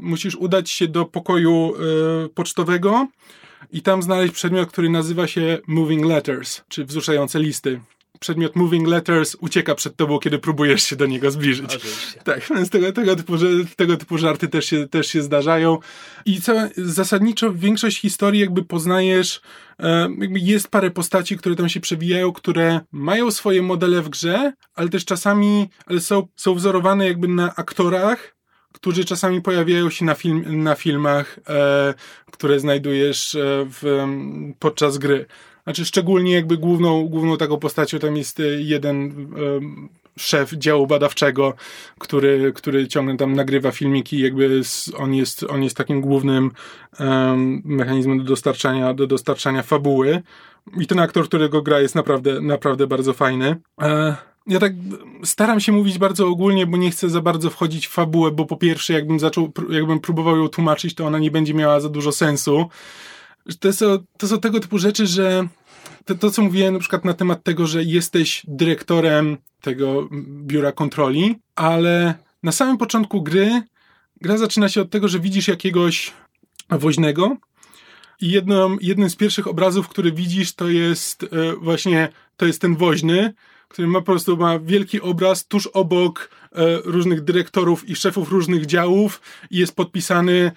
musisz 0.00 0.36
udać 0.36 0.70
się 0.70 0.88
do 0.88 1.04
pokoju 1.04 1.74
pocztowego 2.34 3.06
i 3.72 3.82
tam 3.82 4.02
znaleźć 4.02 4.34
przedmiot, 4.34 4.68
który 4.68 4.90
nazywa 4.90 5.26
się 5.26 5.58
Moving 5.66 6.04
Letters, 6.04 6.60
czy 6.68 6.84
wzruszające 6.84 7.38
listy 7.38 7.80
przedmiot 8.20 8.56
moving 8.56 8.88
letters 8.88 9.36
ucieka 9.40 9.74
przed 9.74 9.96
tobą, 9.96 10.18
kiedy 10.18 10.38
próbujesz 10.38 10.82
się 10.82 10.96
do 10.96 11.06
niego 11.06 11.30
zbliżyć. 11.30 11.74
Oczywiście. 11.76 12.20
Tak, 12.24 12.40
więc 12.50 12.70
tego, 12.70 12.92
tego, 12.92 13.16
typu, 13.16 13.32
tego 13.76 13.96
typu 13.96 14.18
żarty 14.18 14.48
też 14.48 14.64
się, 14.64 14.88
też 14.88 15.06
się 15.06 15.22
zdarzają. 15.22 15.78
I 16.26 16.40
co, 16.40 16.52
zasadniczo 16.76 17.52
większość 17.52 18.00
historii 18.00 18.40
jakby 18.40 18.64
poznajesz, 18.64 19.40
jest 20.34 20.68
parę 20.68 20.90
postaci, 20.90 21.36
które 21.36 21.56
tam 21.56 21.68
się 21.68 21.80
przewijają, 21.80 22.32
które 22.32 22.80
mają 22.92 23.30
swoje 23.30 23.62
modele 23.62 24.02
w 24.02 24.08
grze, 24.08 24.52
ale 24.74 24.88
też 24.88 25.04
czasami 25.04 25.68
ale 25.86 26.00
są, 26.00 26.28
są 26.36 26.54
wzorowane 26.54 27.06
jakby 27.06 27.28
na 27.28 27.54
aktorach, 27.56 28.36
którzy 28.72 29.04
czasami 29.04 29.42
pojawiają 29.42 29.90
się 29.90 30.04
na, 30.04 30.14
film, 30.14 30.62
na 30.62 30.74
filmach, 30.74 31.38
e, 31.48 31.94
które 32.32 32.60
znajdujesz 32.60 33.34
e, 33.34 33.66
w, 33.70 34.06
podczas 34.58 34.98
gry. 34.98 35.26
Znaczy 35.70 35.84
szczególnie 35.84 36.32
jakby 36.32 36.56
główną, 36.56 37.08
główną 37.08 37.36
taką 37.36 37.58
postacią 37.58 37.98
tam 37.98 38.16
jest 38.16 38.40
e, 38.40 38.42
jeden 38.42 39.26
um, 39.34 39.88
szef 40.18 40.52
działu 40.52 40.86
badawczego, 40.86 41.54
który, 41.98 42.52
który 42.54 42.88
ciągle 42.88 43.16
tam 43.16 43.32
nagrywa 43.32 43.70
filmiki, 43.70 44.20
jakby 44.20 44.62
on 44.98 45.14
jest, 45.14 45.44
on 45.44 45.62
jest 45.62 45.76
takim 45.76 46.00
głównym 46.00 46.50
mechanizmem 47.64 48.18
do 48.18 48.24
dostarczania, 48.24 48.94
do 48.94 49.06
dostarczania 49.06 49.62
fabuły. 49.62 50.22
I 50.80 50.86
ten 50.86 50.98
aktor, 50.98 51.24
którego 51.24 51.62
gra 51.62 51.80
jest 51.80 51.94
naprawdę, 51.94 52.40
naprawdę 52.40 52.86
bardzo 52.86 53.12
fajny. 53.12 53.56
E, 53.82 54.16
ja 54.46 54.60
tak 54.60 54.72
staram 55.24 55.60
się 55.60 55.72
mówić 55.72 55.98
bardzo 55.98 56.28
ogólnie, 56.28 56.66
bo 56.66 56.76
nie 56.76 56.90
chcę 56.90 57.08
za 57.08 57.20
bardzo 57.20 57.50
wchodzić 57.50 57.86
w 57.86 57.90
fabułę, 57.90 58.30
bo 58.30 58.46
po 58.46 58.56
pierwsze, 58.56 58.92
jakbym 58.92 59.20
zaczął, 59.20 59.52
jakbym 59.70 60.00
próbował 60.00 60.36
ją 60.36 60.48
tłumaczyć, 60.48 60.94
to 60.94 61.06
ona 61.06 61.18
nie 61.18 61.30
będzie 61.30 61.54
miała 61.54 61.80
za 61.80 61.88
dużo 61.88 62.12
sensu. 62.12 62.68
To 63.60 63.72
są, 63.72 63.98
to 64.18 64.28
są 64.28 64.40
tego 64.40 64.60
typu 64.60 64.78
rzeczy, 64.78 65.06
że 65.06 65.48
to, 66.04 66.14
to, 66.14 66.30
co 66.30 66.42
mówiłem 66.42 66.74
na 66.74 66.80
przykład 66.80 67.04
na 67.04 67.14
temat 67.14 67.42
tego, 67.42 67.66
że 67.66 67.84
jesteś 67.84 68.42
dyrektorem 68.48 69.36
tego 69.60 70.08
biura 70.22 70.72
kontroli, 70.72 71.36
ale 71.54 72.14
na 72.42 72.52
samym 72.52 72.78
początku 72.78 73.22
gry 73.22 73.62
gra 74.20 74.38
zaczyna 74.38 74.68
się 74.68 74.80
od 74.80 74.90
tego, 74.90 75.08
że 75.08 75.20
widzisz 75.20 75.48
jakiegoś 75.48 76.12
woźnego 76.70 77.36
i 78.20 78.30
jednym 78.80 79.10
z 79.10 79.16
pierwszych 79.16 79.46
obrazów, 79.46 79.88
który 79.88 80.12
widzisz, 80.12 80.54
to 80.54 80.68
jest 80.68 81.22
e, 81.22 81.26
właśnie, 81.56 82.08
to 82.36 82.46
jest 82.46 82.60
ten 82.60 82.76
woźny, 82.76 83.34
który 83.68 83.88
ma 83.88 83.98
po 83.98 84.04
prostu 84.04 84.36
ma 84.36 84.58
wielki 84.58 85.00
obraz 85.00 85.46
tuż 85.46 85.66
obok 85.66 86.30
e, 86.52 86.76
różnych 86.84 87.24
dyrektorów 87.24 87.88
i 87.88 87.96
szefów 87.96 88.30
różnych 88.30 88.66
działów 88.66 89.20
i 89.50 89.58
jest 89.58 89.76
podpisany 89.76 90.52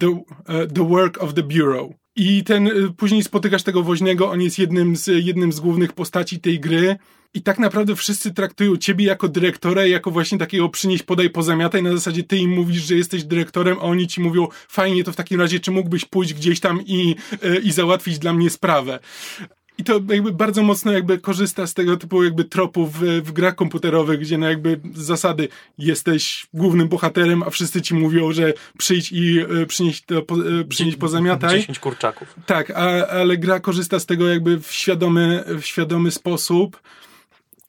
the, 0.00 0.22
e, 0.46 0.66
the 0.66 0.88
work 0.88 1.22
of 1.22 1.34
the 1.34 1.42
bureau. 1.42 1.94
I 2.20 2.44
ten, 2.44 2.66
y, 2.66 2.92
później 2.96 3.22
spotykasz 3.22 3.62
tego 3.62 3.82
woźnego, 3.82 4.30
on 4.30 4.42
jest 4.42 4.58
jednym 4.58 4.96
z, 4.96 5.06
jednym 5.24 5.52
z 5.52 5.60
głównych 5.60 5.92
postaci 5.92 6.40
tej 6.40 6.60
gry. 6.60 6.96
I 7.34 7.42
tak 7.42 7.58
naprawdę 7.58 7.96
wszyscy 7.96 8.34
traktują 8.34 8.76
ciebie 8.76 9.04
jako 9.04 9.28
dyrektora, 9.28 9.86
jako 9.86 10.10
właśnie 10.10 10.38
takiego 10.38 10.68
przynieś, 10.68 11.02
podaj, 11.02 11.30
pozamiataj. 11.30 11.82
Na 11.82 11.92
zasadzie 11.92 12.22
ty 12.22 12.36
im 12.36 12.50
mówisz, 12.50 12.82
że 12.82 12.94
jesteś 12.94 13.24
dyrektorem, 13.24 13.78
a 13.78 13.82
oni 13.82 14.06
ci 14.06 14.20
mówią, 14.20 14.48
fajnie, 14.68 15.04
to 15.04 15.12
w 15.12 15.16
takim 15.16 15.40
razie, 15.40 15.60
czy 15.60 15.70
mógłbyś 15.70 16.04
pójść 16.04 16.34
gdzieś 16.34 16.60
tam 16.60 16.80
i, 16.86 17.16
y, 17.44 17.60
i 17.62 17.72
załatwić 17.72 18.18
dla 18.18 18.32
mnie 18.32 18.50
sprawę. 18.50 18.98
I 19.80 19.84
to 19.84 20.00
jakby 20.08 20.32
bardzo 20.32 20.62
mocno 20.62 20.92
jakby 20.92 21.18
korzysta 21.18 21.66
z 21.66 21.74
tego 21.74 21.96
typu 21.96 22.24
jakby 22.24 22.44
tropów 22.44 22.98
w, 22.98 23.22
w 23.24 23.32
grach 23.32 23.54
komputerowych, 23.54 24.20
gdzie 24.20 24.38
no 24.38 24.48
jakby 24.48 24.80
z 24.94 25.00
zasady 25.02 25.48
jesteś 25.78 26.46
głównym 26.54 26.88
bohaterem, 26.88 27.42
a 27.42 27.50
wszyscy 27.50 27.82
ci 27.82 27.94
mówią, 27.94 28.32
że 28.32 28.52
przyjdź 28.78 29.12
i 29.12 29.40
y, 29.40 29.66
przynieś, 29.66 30.02
to, 30.02 30.22
po, 30.22 30.48
y, 30.48 30.64
przynieś 30.64 30.96
pozamiataj. 30.96 31.60
10 31.60 31.78
kurczaków. 31.78 32.34
Tak, 32.46 32.70
a, 32.70 33.06
ale 33.06 33.36
gra 33.36 33.60
korzysta 33.60 33.98
z 33.98 34.06
tego 34.06 34.28
jakby 34.28 34.60
w 34.60 34.72
świadomy, 34.72 35.44
w 35.60 35.64
świadomy 35.64 36.10
sposób 36.10 36.80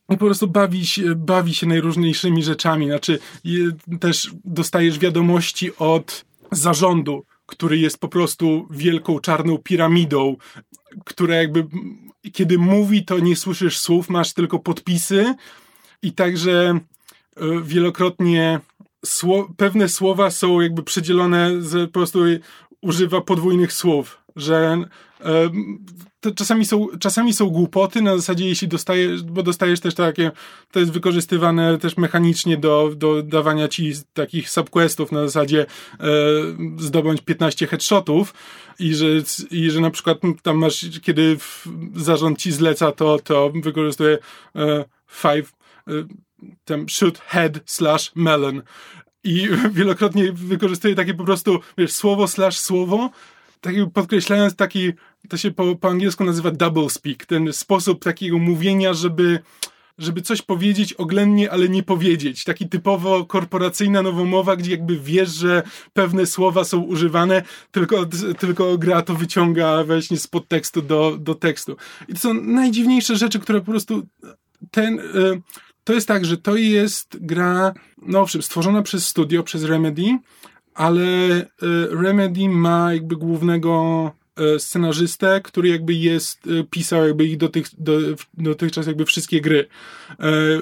i 0.10 0.18
po 0.18 0.26
prostu 0.26 0.48
bawi 0.48 0.88
się, 0.88 1.16
bawi 1.16 1.54
się 1.54 1.68
najróżniejszymi 1.68 2.44
rzeczami. 2.44 2.86
Znaczy, 2.86 3.20
je, 3.44 3.72
też 4.00 4.32
dostajesz 4.46 5.00
wiadomości 5.00 5.76
od 5.78 6.26
zarządu, 6.52 7.26
który 7.52 7.78
jest 7.78 7.98
po 7.98 8.08
prostu 8.08 8.68
wielką 8.70 9.20
czarną 9.20 9.58
piramidą, 9.58 10.36
która 11.06 11.36
jakby 11.36 11.68
kiedy 12.34 12.58
mówi, 12.58 13.06
to 13.06 13.20
nie 13.20 13.36
słyszysz 13.36 13.80
słów, 13.80 14.10
masz 14.10 14.34
tylko 14.34 14.60
podpisy 14.60 15.36
i 16.02 16.12
także 16.14 16.80
e, 17.38 17.62
wielokrotnie 17.64 18.60
sło 19.06 19.54
pewne 19.58 19.90
słowa 19.90 20.32
są 20.32 20.62
jakby 20.62 20.84
przydzielone, 20.84 21.62
z, 21.62 21.92
po 21.92 21.94
prostu 21.94 22.20
używa 22.82 23.22
podwójnych 23.22 23.74
słów, 23.74 24.18
że 24.36 24.78
to 26.22 26.32
czasami 26.32 26.66
są, 26.66 26.88
czasami 27.00 27.34
są 27.34 27.50
głupoty 27.50 28.02
na 28.02 28.18
zasadzie, 28.18 28.48
jeśli 28.48 28.68
dostajesz, 28.68 29.24
bo 29.24 29.44
dostajesz 29.44 29.80
też 29.80 29.94
takie, 29.94 30.32
to 30.72 30.80
jest 30.80 30.92
wykorzystywane 30.92 31.78
też 31.78 31.98
mechanicznie 31.98 32.58
do, 32.58 32.92
do 32.96 33.24
dawania 33.24 33.68
ci 33.68 33.94
takich 34.14 34.50
subquestów 34.50 35.12
na 35.12 35.22
zasadzie 35.28 35.66
e, 36.00 36.06
zdobądź 36.78 37.22
15 37.22 37.68
headshotów 37.68 38.34
i 38.80 38.96
że, 38.96 39.06
i 39.52 39.72
że 39.72 39.82
na 39.82 39.92
przykład 39.92 40.18
tam 40.44 40.58
masz, 40.58 40.86
kiedy 41.02 41.38
zarząd 41.96 42.40
ci 42.40 42.52
zleca 42.52 42.92
to, 42.92 43.20
to 43.20 43.52
wykorzystuje 43.64 44.18
e, 44.56 44.86
five, 45.08 45.54
e, 45.88 45.92
tam 46.66 46.90
shoot 46.90 47.20
head 47.20 47.60
slash 47.66 48.12
melon. 48.16 48.62
I 49.24 49.50
wielokrotnie 49.72 50.32
wykorzystuje 50.32 50.96
takie 50.96 51.14
po 51.14 51.24
prostu, 51.24 51.60
wiesz, 51.78 51.92
słowo 51.92 52.28
slash 52.28 52.60
słowo, 52.60 53.10
tak 53.62 53.76
podkreślając 53.94 54.56
taki, 54.56 54.94
to 55.30 55.38
się 55.38 55.52
po, 55.52 55.76
po 55.76 55.90
angielsku 55.90 56.24
nazywa 56.24 56.52
double 56.52 56.90
speak, 56.90 57.26
ten 57.26 57.54
sposób 57.54 58.04
takiego 58.04 58.38
mówienia, 58.40 58.94
żeby 58.94 59.40
żeby 59.98 60.22
coś 60.22 60.42
powiedzieć 60.42 60.94
oględnie, 60.94 61.52
ale 61.52 61.70
nie 61.70 61.84
powiedzieć. 61.84 62.44
Taki 62.44 62.70
typowo 62.70 63.26
korporacyjna 63.26 64.02
nowomowa, 64.02 64.56
gdzie 64.56 64.72
jakby 64.72 65.00
wiesz, 65.00 65.30
że 65.30 65.64
pewne 65.94 66.26
słowa 66.26 66.64
są 66.64 66.82
używane, 66.82 67.44
tylko, 67.72 68.06
tylko 68.40 68.78
gra 68.78 69.02
to 69.02 69.14
wyciąga 69.16 69.84
właśnie 69.84 70.18
z 70.18 70.28
podtekstu 70.28 70.82
do, 70.82 71.18
do 71.20 71.36
tekstu. 71.36 71.78
I 72.08 72.14
to 72.14 72.20
są 72.20 72.34
najdziwniejsze 72.34 73.16
rzeczy, 73.16 73.40
które 73.40 73.60
po 73.60 73.72
prostu 73.72 74.08
ten... 74.72 75.00
Y, 75.00 75.42
to 75.84 75.94
jest 75.94 76.08
tak, 76.08 76.26
że 76.26 76.38
to 76.38 76.56
jest 76.56 77.18
gra, 77.22 77.74
no 78.02 78.20
owszem, 78.20 78.42
stworzona 78.42 78.82
przez 78.82 79.08
studio, 79.08 79.44
przez 79.44 79.64
Remedy, 79.64 80.18
ale 80.74 81.02
e, 81.02 81.46
Remedy 82.04 82.50
ma 82.50 82.94
jakby 82.94 83.16
głównego 83.16 84.12
e, 84.36 84.60
scenarzystę, 84.60 85.42
który 85.44 85.70
jakby 85.70 85.94
jest, 85.94 86.48
e, 86.48 86.64
pisał 86.64 87.08
jakby 87.08 87.26
ich 87.26 87.38
dotych, 87.38 87.68
do, 87.78 88.00
dotychczas 88.34 88.88
jakby 88.88 89.06
wszystkie 89.06 89.42
gry. 89.42 89.68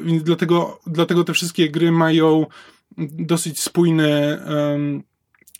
Więc 0.04 0.24
dlatego, 0.24 0.80
dlatego 0.88 1.24
te 1.24 1.34
wszystkie 1.34 1.70
gry 1.70 1.92
mają 1.92 2.46
dosyć 2.98 3.60
spójny, 3.60 4.40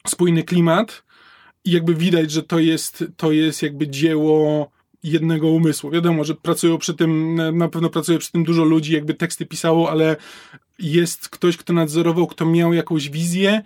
spójny 0.08 0.44
klimat 0.44 1.04
i 1.66 1.72
jakby 1.72 1.96
widać, 1.96 2.32
że 2.32 2.44
to 2.44 2.60
jest, 2.60 3.04
to 3.18 3.32
jest 3.32 3.62
jakby 3.62 3.88
dzieło 3.88 4.72
jednego 5.04 5.48
umysłu. 5.48 5.90
Wiadomo, 5.92 6.24
że 6.24 6.36
pracują 6.36 6.78
przy 6.78 6.94
tym, 6.94 7.36
na 7.58 7.70
pewno 7.70 7.90
pracuje 7.90 8.20
przy 8.20 8.32
tym 8.32 8.44
dużo 8.44 8.64
ludzi, 8.64 8.94
jakby 8.94 9.14
teksty 9.14 9.46
pisało, 9.46 9.92
ale 9.92 10.16
jest 10.80 11.30
ktoś, 11.30 11.58
kto 11.58 11.74
nadzorował, 11.74 12.28
kto 12.28 12.46
miał 12.46 12.74
jakąś 12.74 13.10
wizję 13.10 13.62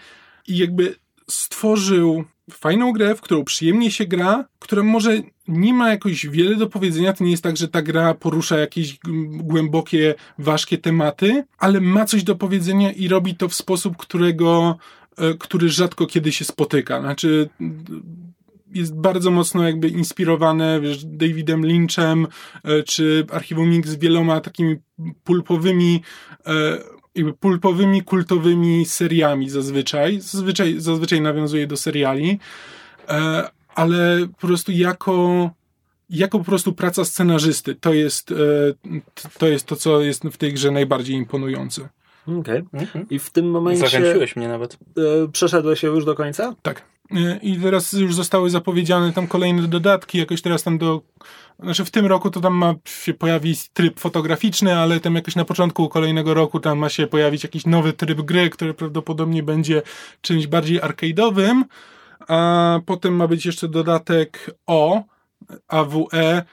i 0.48 0.58
jakby 0.58 0.96
stworzył 1.30 2.24
fajną 2.52 2.92
grę, 2.92 3.16
w 3.16 3.22
którą 3.22 3.44
przyjemnie 3.44 3.92
się 3.92 4.06
gra, 4.06 4.46
która 4.60 4.84
może 4.84 5.22
nie 5.48 5.74
ma 5.74 5.90
jakoś 5.90 6.28
wiele 6.28 6.56
do 6.56 6.68
powiedzenia. 6.68 7.14
To 7.14 7.24
nie 7.24 7.32
jest 7.32 7.44
tak, 7.44 7.58
że 7.58 7.68
ta 7.68 7.82
gra 7.82 8.14
porusza 8.14 8.58
jakieś 8.58 9.00
głębokie, 9.28 10.16
ważkie 10.38 10.78
tematy, 10.78 11.44
ale 11.58 11.82
ma 11.82 12.06
coś 12.06 12.24
do 12.24 12.36
powiedzenia 12.36 12.92
i 12.92 13.08
robi 13.08 13.36
to 13.36 13.50
w 13.50 13.54
sposób, 13.54 13.98
którego, 13.98 14.78
e, 15.18 15.34
który 15.34 15.70
rzadko 15.70 16.06
kiedy 16.06 16.32
się 16.32 16.46
spotyka. 16.46 17.02
Znaczy, 17.02 17.50
jest 18.74 18.96
bardzo 18.96 19.32
mocno 19.32 19.64
jakby 19.64 19.88
inspirowane 19.88 20.82
wiesz, 20.82 21.06
Davidem 21.06 21.66
Lynchem, 21.66 22.28
e, 22.64 22.84
czy 22.84 23.26
Archiwum 23.32 23.70
Mix 23.70 23.96
wieloma 23.96 24.42
takimi 24.42 24.76
pulpowymi 25.24 26.02
e, 26.46 26.78
jakby 27.16 27.34
pulpowymi, 27.34 28.02
kultowymi 28.02 28.86
seriami 28.86 29.50
zazwyczaj. 29.50 30.20
Zazwyczaj, 30.20 30.76
zazwyczaj 30.80 31.22
nawiązuje 31.22 31.68
do 31.68 31.78
seriali, 31.78 32.40
e, 33.10 33.50
ale 33.76 34.28
po 34.40 34.48
prostu 34.48 34.72
jako 34.72 35.50
jako 36.10 36.40
po 36.40 36.46
prostu 36.46 36.74
praca 36.74 37.06
scenarzysty. 37.06 37.76
To 37.76 37.94
jest, 37.94 38.32
e, 38.32 38.36
to 39.38 39.48
jest 39.48 39.66
to, 39.66 39.76
co 39.76 40.02
jest 40.02 40.24
w 40.24 40.38
tej 40.38 40.54
grze 40.54 40.72
najbardziej 40.72 41.16
imponujące. 41.16 41.90
Okej. 42.28 42.40
Okay. 42.40 42.82
Mhm. 42.82 43.06
I 43.10 43.20
w 43.20 43.30
tym 43.30 43.52
momencie... 43.52 43.90
Zachęciłeś 43.90 44.36
mnie 44.36 44.48
nawet. 44.48 44.78
E, 44.98 45.28
przeszedłeś 45.32 45.80
się 45.80 45.88
już 45.88 46.06
do 46.06 46.16
końca? 46.16 46.56
Tak. 46.62 46.93
I 47.42 47.60
teraz 47.60 47.94
już 47.94 48.16
zostały 48.16 48.50
zapowiedziane 48.50 49.14
tam 49.14 49.28
kolejne 49.28 49.68
dodatki, 49.68 50.18
jakoś 50.18 50.42
teraz 50.42 50.64
tam 50.64 50.78
do 50.78 51.02
znaczy 51.60 51.86
w 51.86 51.92
tym 51.92 52.06
roku 52.06 52.30
to 52.30 52.42
tam 52.42 52.54
ma 52.54 52.76
się 52.86 53.14
pojawić 53.14 53.70
tryb 53.70 54.00
fotograficzny, 54.00 54.78
ale 54.78 55.00
tam 55.00 55.16
jakoś 55.16 55.36
na 55.36 55.46
początku 55.46 55.90
kolejnego 55.90 56.34
roku 56.34 56.60
tam 56.60 56.78
ma 56.78 56.90
się 56.90 57.08
pojawić 57.08 57.44
jakiś 57.44 57.66
nowy 57.66 57.94
tryb 57.94 58.22
gry, 58.22 58.50
który 58.50 58.74
prawdopodobnie 58.74 59.44
będzie 59.44 59.82
czymś 60.22 60.48
bardziej 60.48 60.82
arcade'owym, 60.82 61.64
a 62.28 62.80
potem 62.86 63.16
ma 63.16 63.28
być 63.28 63.46
jeszcze 63.46 63.68
dodatek 63.68 64.52
O, 64.68 65.04
AWE, 65.68 66.44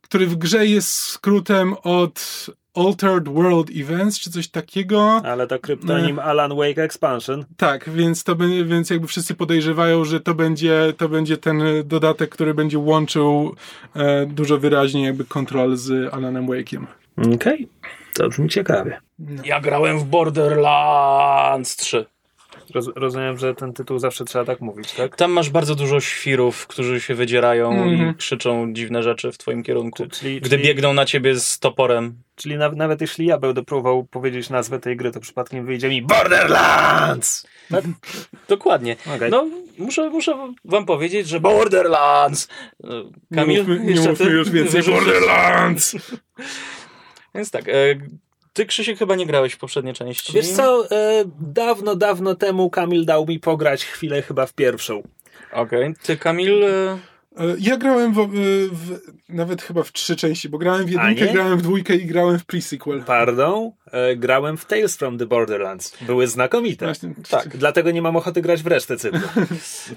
który 0.00 0.26
w 0.26 0.36
grze 0.36 0.66
jest 0.66 0.92
skrótem 0.92 1.74
od 1.82 2.46
Altered 2.74 3.28
World 3.28 3.70
Events, 3.76 4.20
czy 4.20 4.30
coś 4.30 4.48
takiego. 4.48 5.22
Ale 5.24 5.46
to 5.46 5.58
kryptonim 5.58 6.18
e... 6.18 6.22
Alan 6.22 6.56
Wake 6.56 6.78
Expansion. 6.78 7.44
Tak, 7.56 7.90
więc 7.90 8.24
to 8.24 8.36
więc 8.64 8.90
jakby 8.90 9.06
wszyscy 9.06 9.34
podejrzewają, 9.34 10.04
że 10.04 10.20
to 10.20 10.34
będzie, 10.34 10.92
to 10.96 11.08
będzie 11.08 11.36
ten 11.36 11.62
dodatek, 11.84 12.30
który 12.30 12.54
będzie 12.54 12.78
łączył 12.78 13.54
e, 13.94 14.26
dużo 14.26 14.58
wyraźniej 14.58 15.04
jakby 15.04 15.24
kontrol 15.24 15.76
z 15.76 16.14
Alanem 16.14 16.46
Wake'iem. 16.46 16.86
Okej, 17.18 17.34
okay. 17.34 17.66
to 18.14 18.28
brzmi 18.28 18.48
ciekawie. 18.48 19.00
No. 19.18 19.42
Ja 19.44 19.60
grałem 19.60 19.98
w 19.98 20.04
Borderlands 20.04 21.76
3. 21.76 22.06
Roz, 22.74 22.88
rozumiem, 22.96 23.38
że 23.38 23.54
ten 23.54 23.72
tytuł 23.72 23.98
zawsze 23.98 24.24
trzeba 24.24 24.44
tak 24.44 24.60
mówić, 24.60 24.92
tak? 24.92 25.16
Tam 25.16 25.32
masz 25.32 25.50
bardzo 25.50 25.74
dużo 25.74 26.00
świrów, 26.00 26.66
którzy 26.66 27.00
się 27.00 27.14
wydzierają 27.14 27.72
mm 27.72 27.88
-hmm. 27.88 27.90
i 27.90 27.94
mhm. 27.94 28.14
krzyczą 28.14 28.72
dziwne 28.72 29.02
rzeczy 29.02 29.32
w 29.32 29.38
twoim 29.38 29.62
kierunku, 29.62 30.06
czyli, 30.06 30.40
gdy 30.40 30.50
czyli, 30.50 30.64
biegną 30.64 30.92
na 30.92 31.04
ciebie 31.04 31.40
z 31.40 31.58
toporem. 31.58 32.14
Czyli 32.34 32.56
na, 32.56 32.70
nawet 32.70 33.00
jeśli 33.00 33.26
ja 33.26 33.38
będę 33.38 33.62
próbował 33.62 34.04
powiedzieć 34.04 34.50
nazwę 34.50 34.80
tej 34.80 34.96
gry, 34.96 35.10
to 35.10 35.20
przypadkiem 35.20 35.66
wyjdzie 35.66 35.88
mi 35.88 36.02
Borderlands! 36.02 37.46
Tak? 37.70 37.84
Dokładnie. 38.48 38.96
Okay. 39.16 39.30
No, 39.30 39.46
muszę, 39.78 40.10
muszę 40.10 40.54
wam 40.64 40.86
powiedzieć, 40.86 41.28
że 41.28 41.40
Borderlands! 41.40 42.48
Kamil, 43.34 43.56
nie 43.56 43.62
mówmy, 43.62 43.94
nie 43.94 44.00
mówmy 44.00 44.30
już 44.30 44.50
więcej 44.50 44.82
Borderlands! 44.82 45.96
Więc 47.34 47.50
tak, 47.50 47.68
e, 47.68 47.72
ty, 48.52 48.66
Krzysiek, 48.66 48.98
chyba 48.98 49.16
nie 49.16 49.26
grałeś 49.26 49.52
w 49.52 49.58
poprzedniej 49.58 49.94
części. 49.94 50.32
Wiesz 50.32 50.48
co, 50.48 50.90
e, 50.90 51.24
dawno, 51.40 51.96
dawno 51.96 52.34
temu 52.34 52.70
Kamil 52.70 53.04
dał 53.04 53.26
mi 53.26 53.40
pograć 53.40 53.84
chwilę 53.84 54.22
chyba 54.22 54.46
w 54.46 54.52
pierwszą. 54.52 55.02
Okej. 55.52 55.82
Okay. 55.82 55.94
Ty, 56.02 56.16
Kamil... 56.16 56.64
E... 56.64 57.11
E, 57.36 57.56
ja 57.58 57.76
grałem 57.76 58.12
w, 58.12 58.18
e, 58.18 58.24
w, 58.72 59.00
nawet 59.28 59.62
chyba 59.62 59.82
w 59.82 59.92
trzy 59.92 60.16
części, 60.16 60.48
bo 60.48 60.58
grałem 60.58 60.86
w 60.86 60.90
jedynkę, 60.90 61.32
grałem 61.32 61.58
w 61.58 61.62
dwójkę 61.62 61.96
i 61.96 62.06
grałem 62.06 62.38
w 62.38 62.46
pre-sequel. 62.46 63.04
Pardon? 63.04 63.70
E, 63.92 64.16
grałem 64.16 64.56
w 64.56 64.64
Tales 64.64 64.96
from 64.96 65.18
the 65.18 65.26
Borderlands. 65.26 65.96
Były 66.00 66.26
znakomite. 66.26 66.86
Właśnie, 66.86 67.14
tak. 67.30 67.56
Dlatego 67.56 67.90
nie 67.90 68.02
mam 68.02 68.16
ochoty 68.16 68.42
grać 68.42 68.62
w 68.62 68.66
resztę 68.66 68.96
cyklu. 68.96 69.20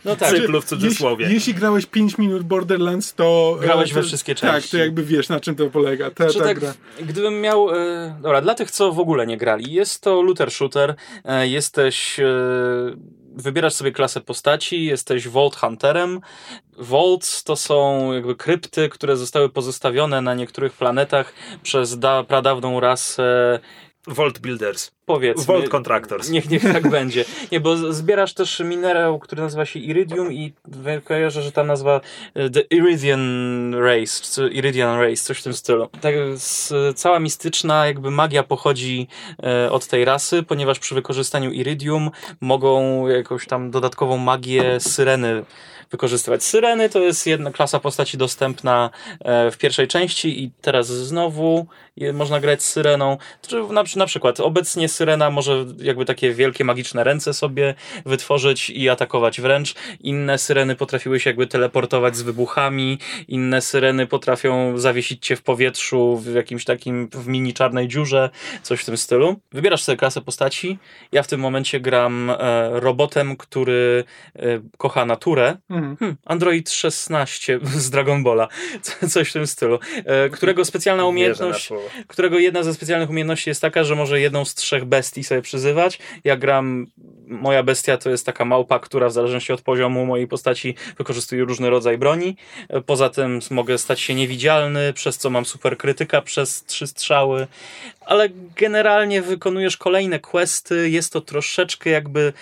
No 0.05 0.15
tak. 0.15 0.29
Cyklu 0.29 0.61
w 0.61 0.65
cudzysłowie. 0.65 1.23
Jeśli, 1.23 1.35
jeśli 1.35 1.53
grałeś 1.53 1.85
5 1.85 2.17
minut 2.17 2.43
Borderlands, 2.43 3.13
to... 3.13 3.57
Grałeś 3.61 3.93
we 3.93 4.03
wszystkie 4.03 4.35
części. 4.35 4.61
Tak, 4.61 4.71
to 4.71 4.77
jakby 4.77 5.03
wiesz, 5.03 5.29
na 5.29 5.39
czym 5.39 5.55
to 5.55 5.69
polega. 5.69 6.11
Ta, 6.11 6.33
ta 6.33 6.39
tak, 6.39 6.59
gra. 6.59 6.73
Gdybym 6.99 7.41
miał... 7.41 7.75
E, 7.75 8.17
dobra, 8.21 8.41
dla 8.41 8.55
tych, 8.55 8.71
co 8.71 8.91
w 8.91 8.99
ogóle 8.99 9.27
nie 9.27 9.37
grali. 9.37 9.73
Jest 9.73 10.01
to 10.01 10.21
looter 10.21 10.51
shooter. 10.51 10.95
E, 11.25 11.47
jesteś... 11.47 12.19
E, 12.19 12.25
wybierasz 13.35 13.73
sobie 13.73 13.91
klasę 13.91 14.21
postaci, 14.21 14.85
jesteś 14.85 15.27
Vault 15.27 15.55
Hunterem. 15.55 16.21
Vaults 16.77 17.43
to 17.43 17.55
są 17.55 18.11
jakby 18.13 18.35
krypty, 18.35 18.89
które 18.89 19.17
zostały 19.17 19.49
pozostawione 19.49 20.21
na 20.21 20.33
niektórych 20.33 20.73
planetach 20.73 21.33
przez 21.63 21.99
da, 21.99 22.23
pradawną 22.23 22.79
rasę 22.79 23.59
Vault 24.07 24.39
Builders. 24.39 24.91
Powiedzmy. 25.05 25.45
Vault 25.45 25.69
Contractors. 25.69 26.29
Niech, 26.29 26.49
niech 26.49 26.63
tak 26.63 26.89
będzie. 26.89 27.25
Nie, 27.51 27.59
bo 27.59 27.93
zbierasz 27.93 28.33
też 28.33 28.59
minerał, 28.59 29.19
który 29.19 29.41
nazywa 29.41 29.65
się 29.65 29.79
Iridium 29.79 30.33
i 30.33 30.53
kojarzę, 31.03 31.41
że 31.41 31.51
ta 31.51 31.63
nazwa 31.63 32.01
e, 32.33 32.49
The 32.49 32.61
Iridian 32.61 33.73
Race, 33.73 34.47
Iridian 34.51 34.99
Race, 34.99 35.15
coś 35.15 35.39
w 35.39 35.43
tym 35.43 35.53
stylu. 35.53 35.89
Tak, 36.01 36.15
cała 36.95 37.19
mistyczna 37.19 37.87
jakby 37.87 38.11
magia 38.11 38.43
pochodzi 38.43 39.07
e, 39.43 39.71
od 39.71 39.87
tej 39.87 40.05
rasy, 40.05 40.43
ponieważ 40.43 40.79
przy 40.79 40.95
wykorzystaniu 40.95 41.51
Iridium 41.51 42.11
mogą 42.41 43.07
jakąś 43.07 43.47
tam 43.47 43.71
dodatkową 43.71 44.17
magię 44.17 44.79
syreny 44.79 45.43
wykorzystywać. 45.91 46.43
Syreny 46.43 46.89
to 46.89 46.99
jest 46.99 47.27
jedna 47.27 47.51
klasa 47.51 47.79
postaci 47.79 48.17
dostępna 48.17 48.89
e, 49.19 49.51
w 49.51 49.57
pierwszej 49.57 49.87
części 49.87 50.43
i 50.43 50.51
teraz 50.61 50.87
znowu 50.87 51.67
można 52.13 52.39
grać 52.39 52.63
z 52.63 52.69
Syreną. 52.69 53.17
Na, 53.71 53.83
na 53.95 54.05
przykład 54.05 54.39
obecnie 54.39 54.89
Syrena 54.89 55.29
może 55.29 55.65
jakby 55.77 56.05
takie 56.05 56.33
wielkie 56.33 56.63
magiczne 56.63 57.03
ręce 57.03 57.33
sobie 57.33 57.73
wytworzyć 58.05 58.69
i 58.69 58.89
atakować 58.89 59.41
wręcz. 59.41 59.75
Inne 59.99 60.37
Syreny 60.37 60.75
potrafiły 60.75 61.19
się 61.19 61.29
jakby 61.29 61.47
teleportować 61.47 62.15
z 62.15 62.21
wybuchami, 62.21 62.99
inne 63.27 63.61
Syreny 63.61 64.07
potrafią 64.07 64.77
zawiesić 64.77 65.25
cię 65.25 65.35
w 65.35 65.41
powietrzu 65.41 66.17
w 66.17 66.33
jakimś 66.33 66.65
takim 66.65 67.09
w 67.09 67.27
mini 67.27 67.53
czarnej 67.53 67.87
dziurze, 67.87 68.29
coś 68.63 68.81
w 68.81 68.85
tym 68.85 68.97
stylu. 68.97 69.35
Wybierasz 69.51 69.83
sobie 69.83 69.97
klasę 69.97 70.21
postaci. 70.21 70.77
Ja 71.11 71.23
w 71.23 71.27
tym 71.27 71.39
momencie 71.39 71.79
gram 71.79 72.29
e, 72.29 72.35
robotem, 72.79 73.37
który 73.37 74.03
e, 74.35 74.41
kocha 74.77 75.05
naturę. 75.05 75.57
Mhm. 75.75 75.97
Hmm, 75.97 76.17
Android 76.25 76.69
16 76.69 77.59
z 77.85 77.89
Dragon 77.89 78.23
Balla, 78.23 78.47
coś 79.09 79.29
w 79.29 79.33
tym 79.33 79.47
stylu, 79.47 79.79
e, 80.05 80.29
którego 80.29 80.65
specjalna 80.65 81.05
umiejętność 81.05 81.69
którego 82.07 82.39
jedna 82.39 82.63
ze 82.63 82.73
specjalnych 82.73 83.09
umiejętności 83.09 83.49
jest 83.49 83.61
taka, 83.61 83.83
że 83.83 83.95
może 83.95 84.21
jedną 84.21 84.45
z 84.45 84.55
trzech 84.55 84.85
bestii 84.85 85.23
sobie 85.23 85.41
przyzywać. 85.41 85.99
Ja 86.23 86.37
gram, 86.37 86.87
moja 87.27 87.63
bestia 87.63 87.97
to 87.97 88.09
jest 88.09 88.25
taka 88.25 88.45
małpa, 88.45 88.79
która 88.79 89.09
w 89.09 89.13
zależności 89.13 89.53
od 89.53 89.61
poziomu 89.61 90.05
mojej 90.05 90.27
postaci 90.27 90.75
wykorzystuje 90.97 91.43
różny 91.43 91.69
rodzaj 91.69 91.97
broni. 91.97 92.37
Poza 92.85 93.09
tym 93.09 93.39
mogę 93.51 93.77
stać 93.77 93.99
się 93.99 94.15
niewidzialny, 94.15 94.93
przez 94.93 95.17
co 95.17 95.29
mam 95.29 95.45
super 95.45 95.77
krytyka 95.77 96.21
przez 96.21 96.63
trzy 96.63 96.87
strzały, 96.87 97.47
ale 98.05 98.29
generalnie 98.55 99.21
wykonujesz 99.21 99.77
kolejne 99.77 100.19
questy, 100.19 100.89
jest 100.89 101.13
to 101.13 101.21
troszeczkę 101.21 101.89
jakby 101.89 102.33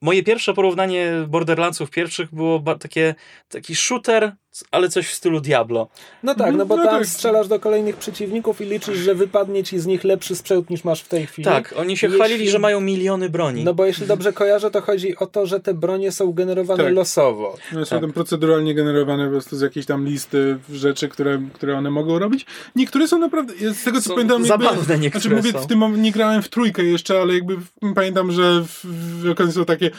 moje 0.00 0.22
pierwsze 0.22 0.54
porównanie 0.54 1.12
Borderlandsów 1.28 1.90
pierwszych 1.90 2.34
było 2.34 2.60
takie 2.76 3.14
taki 3.48 3.74
shooter 3.74 4.32
ale 4.70 4.88
coś 4.88 5.08
w 5.08 5.14
stylu 5.14 5.40
Diablo. 5.40 5.88
No 6.22 6.34
tak, 6.34 6.54
no 6.54 6.66
bo 6.66 6.76
no 6.76 6.84
tam 6.84 6.98
tak. 6.98 7.06
strzelasz 7.06 7.48
do 7.48 7.60
kolejnych 7.60 7.96
przeciwników 7.96 8.60
i 8.60 8.64
liczysz, 8.64 8.98
że 8.98 9.14
wypadnie 9.14 9.64
ci 9.64 9.78
z 9.78 9.86
nich 9.86 10.04
lepszy 10.04 10.36
sprzęt 10.36 10.70
niż 10.70 10.84
masz 10.84 11.02
w 11.02 11.08
tej 11.08 11.26
chwili. 11.26 11.44
Tak, 11.44 11.74
oni 11.76 11.96
się 11.96 12.06
jeśli... 12.06 12.20
chwalili, 12.20 12.50
że 12.50 12.58
mają 12.58 12.80
miliony 12.80 13.30
broni. 13.30 13.64
No 13.64 13.74
bo 13.74 13.86
jeśli 13.86 14.06
dobrze 14.06 14.32
kojarzę, 14.32 14.70
to 14.70 14.80
chodzi 14.80 15.16
o 15.16 15.26
to, 15.26 15.46
że 15.46 15.60
te 15.60 15.74
bronie 15.74 16.12
są 16.12 16.32
generowane 16.32 16.84
tak. 16.84 16.94
losowo. 16.94 17.56
No, 17.72 17.86
są 17.86 18.00
tak. 18.00 18.12
proceduralnie 18.12 18.74
generowane 18.74 19.24
po 19.24 19.30
prostu 19.30 19.56
z 19.56 19.60
jakiejś 19.60 19.86
tam 19.86 20.06
listy 20.06 20.58
rzeczy, 20.72 21.08
które, 21.08 21.42
które 21.52 21.78
one 21.78 21.90
mogą 21.90 22.18
robić. 22.18 22.46
Niektóre 22.76 23.08
są 23.08 23.18
naprawdę, 23.18 23.54
z 23.74 23.84
tego 23.84 24.00
co 24.00 24.08
są 24.08 24.14
pamiętam... 24.14 24.44
Zabawne 24.44 24.78
jakby, 24.78 24.98
niektóre 24.98 25.22
znaczy, 25.22 25.36
mówię, 25.36 25.52
są. 25.52 25.58
w 25.58 25.66
tym 25.66 26.02
nie 26.02 26.12
grałem 26.12 26.42
w 26.42 26.48
trójkę 26.48 26.84
jeszcze, 26.84 27.20
ale 27.20 27.34
jakby 27.34 27.56
pamiętam, 27.94 28.32
że 28.32 28.64
w, 28.66 28.84
w, 28.84 29.52
są 29.52 29.64
takie, 29.64 29.90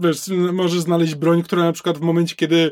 wiesz, 0.00 0.18
możesz 0.52 0.80
znaleźć 0.80 1.14
broń, 1.14 1.42
która 1.42 1.64
na 1.64 1.72
przykład 1.72 1.98
w 1.98 2.00
momencie, 2.00 2.36
kiedy 2.36 2.70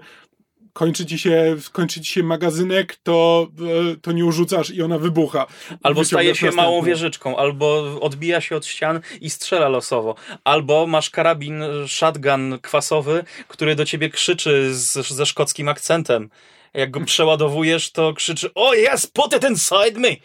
kończy 0.79 1.07
ci 1.07 1.19
się, 1.19 1.57
kończy 1.73 2.01
ci 2.01 2.13
się 2.13 2.23
magazynek, 2.23 2.97
to, 3.03 3.49
e, 3.93 3.97
to 3.97 4.13
nie 4.13 4.25
urzucasz 4.25 4.71
i 4.71 4.83
ona 4.83 4.99
wybucha. 4.99 5.47
Albo 5.83 6.05
staje 6.05 6.35
się 6.35 6.51
małą 6.51 6.83
wieżyczką, 6.83 7.37
albo 7.37 7.99
odbija 8.01 8.41
się 8.41 8.57
od 8.57 8.67
ścian 8.67 9.01
i 9.21 9.31
strzela 9.31 9.69
losowo. 9.69 10.15
Albo 10.45 10.87
masz 10.87 11.11
karabin, 11.11 11.63
shotgun 11.87 12.59
kwasowy, 12.63 13.25
który 13.49 13.75
do 13.75 13.85
ciebie 13.85 14.11
krzyczy 14.11 14.75
z, 14.75 15.09
ze 15.09 15.27
szkockim 15.27 15.69
akcentem. 15.69 16.31
Jak 16.75 16.91
go 16.91 17.01
przeładowujesz, 17.01 17.93
to 17.93 18.13
krzyczy 18.13 18.55
Oh 18.55 18.77
yes, 18.77 19.07
put 19.07 19.37
it 19.37 19.51
inside 19.51 20.01
me! 20.01 20.17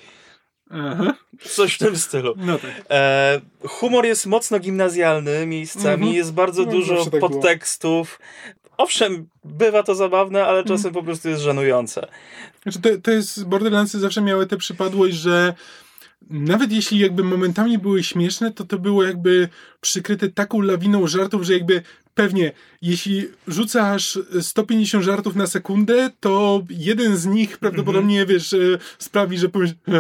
Aha. 0.70 1.14
Coś 1.42 1.74
w 1.74 1.78
tym 1.78 1.98
stylu. 1.98 2.34
No 2.38 2.60
tak. 2.60 2.72
e, 2.90 3.42
humor 3.68 4.06
jest 4.06 4.26
mocno 4.26 4.60
gimnazjalny 4.60 5.46
miejscami, 5.46 5.94
mhm. 5.94 6.14
jest 6.14 6.34
bardzo 6.34 6.64
no, 6.64 6.72
dużo 6.72 7.06
tak 7.06 7.20
podtekstów. 7.20 8.20
Było 8.20 8.63
owszem, 8.84 9.28
bywa 9.44 9.84
to 9.84 9.96
zabawne, 9.96 10.46
ale 10.46 10.64
czasem 10.64 10.90
mm. 10.90 10.94
po 10.94 11.04
prostu 11.04 11.30
jest 11.30 11.42
żenujące. 11.42 12.08
Znaczy 12.64 12.82
to, 12.82 12.90
to 13.04 13.12
jest, 13.12 13.46
Borderlandsy 13.46 14.00
zawsze 14.00 14.22
miały 14.22 14.48
tę 14.48 14.58
przypadłość, 14.58 15.16
że 15.16 15.54
nawet 16.30 16.72
jeśli 16.72 17.00
jakby 17.00 17.24
momentami 17.24 17.78
były 17.78 18.04
śmieszne, 18.04 18.52
to 18.52 18.66
to 18.66 18.80
było 18.80 19.04
jakby 19.04 19.50
przykryte 19.82 20.30
taką 20.30 20.62
lawiną 20.62 21.08
żartów, 21.08 21.44
że 21.44 21.54
jakby 21.54 21.82
pewnie, 22.16 22.52
jeśli 22.82 23.28
rzucasz 23.48 24.20
150 24.42 25.04
żartów 25.04 25.36
na 25.36 25.48
sekundę, 25.48 26.10
to 26.20 26.64
jeden 26.70 27.18
z 27.18 27.26
nich 27.26 27.58
prawdopodobnie, 27.58 28.16
mm 28.16 28.28
-hmm. 28.28 28.32
wiesz, 28.32 28.54
e, 28.54 28.58
sprawi, 29.00 29.38
że 29.38 29.50
powiesz... 29.50 29.72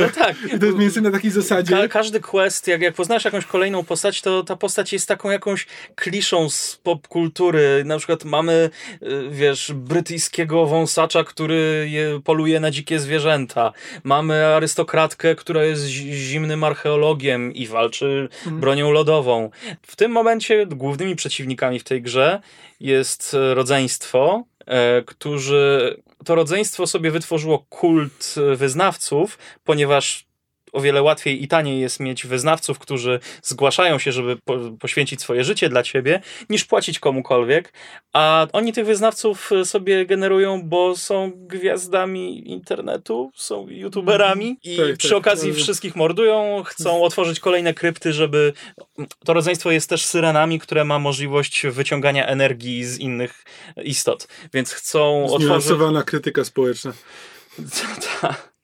No 0.00 0.08
tak. 0.14 0.36
to 0.60 0.66
jest 0.66 0.78
więcej 0.78 1.02
na 1.02 1.10
takiej 1.10 1.30
zasadzie. 1.30 1.76
Ka 1.76 1.88
każdy 1.88 2.20
quest, 2.20 2.68
jak, 2.68 2.80
jak 2.80 2.94
poznasz 2.94 3.24
jakąś 3.24 3.46
kolejną 3.46 3.84
postać, 3.84 4.22
to 4.22 4.42
ta 4.42 4.56
postać 4.56 4.92
jest 4.92 5.08
taką 5.08 5.30
jakąś 5.30 5.66
kliszą 5.94 6.50
z 6.50 6.80
popkultury. 6.82 7.82
Na 7.84 7.98
przykład 7.98 8.24
mamy, 8.24 8.70
e, 9.02 9.30
wiesz, 9.30 9.72
brytyjskiego 9.74 10.66
wąsacza, 10.66 11.24
który 11.24 11.88
je, 11.90 12.20
poluje 12.24 12.60
na 12.60 12.70
dzikie 12.70 12.98
zwierzęta. 12.98 13.72
Mamy 14.04 14.46
arystokratkę, 14.46 15.34
która 15.34 15.64
jest 15.64 15.86
zimnym 15.86 16.64
archeologiem 16.64 17.54
i 17.54 17.66
walczy 17.66 18.28
mm. 18.46 18.60
bronią 18.60 18.90
lodową. 18.90 19.50
W 19.82 19.96
tym 19.96 20.12
momencie 20.12 20.66
głównym 20.66 21.07
głównymi 21.08 21.16
przeciwnikami 21.16 21.78
w 21.80 21.84
tej 21.84 22.02
grze 22.02 22.40
jest 22.80 23.34
e, 23.34 23.54
rodzeństwo, 23.54 24.44
e, 24.66 25.02
którzy 25.02 25.96
to 26.24 26.34
rodzeństwo 26.34 26.86
sobie 26.86 27.10
wytworzyło 27.10 27.58
kult 27.58 28.34
e, 28.36 28.56
wyznawców, 28.56 29.38
ponieważ 29.64 30.27
o 30.78 30.80
wiele 30.80 31.02
łatwiej 31.02 31.42
i 31.44 31.48
taniej 31.48 31.80
jest 31.80 32.00
mieć 32.00 32.26
wyznawców, 32.26 32.78
którzy 32.78 33.20
zgłaszają 33.42 33.98
się, 33.98 34.12
żeby 34.12 34.36
po, 34.44 34.58
poświęcić 34.80 35.20
swoje 35.20 35.44
życie 35.44 35.68
dla 35.68 35.82
ciebie, 35.82 36.20
niż 36.50 36.64
płacić 36.64 36.98
komukolwiek. 36.98 37.72
A 38.12 38.46
oni 38.52 38.72
tych 38.72 38.86
wyznawców 38.86 39.52
e, 39.52 39.64
sobie 39.64 40.06
generują, 40.06 40.62
bo 40.62 40.96
są 40.96 41.32
gwiazdami 41.36 42.50
internetu, 42.50 43.30
są 43.34 43.68
youtuberami 43.68 44.56
i 44.62 44.76
tak, 44.76 44.96
przy 44.96 45.08
tak, 45.08 45.18
okazji 45.18 45.52
tak. 45.52 45.60
wszystkich 45.60 45.96
mordują, 45.96 46.62
chcą 46.66 47.02
otworzyć 47.02 47.40
kolejne 47.40 47.74
krypty, 47.74 48.12
żeby. 48.12 48.52
To 49.24 49.34
rodzeństwo 49.34 49.70
jest 49.70 49.88
też 49.88 50.04
syrenami, 50.04 50.58
które 50.58 50.84
ma 50.84 50.98
możliwość 50.98 51.66
wyciągania 51.66 52.26
energii 52.26 52.84
z 52.84 52.98
innych 52.98 53.44
istot, 53.84 54.28
więc 54.54 54.72
chcą 54.72 55.24
otworzyć. 55.24 55.72
krytyka 56.06 56.44
społeczna. 56.44 56.92
Tak. 58.20 58.57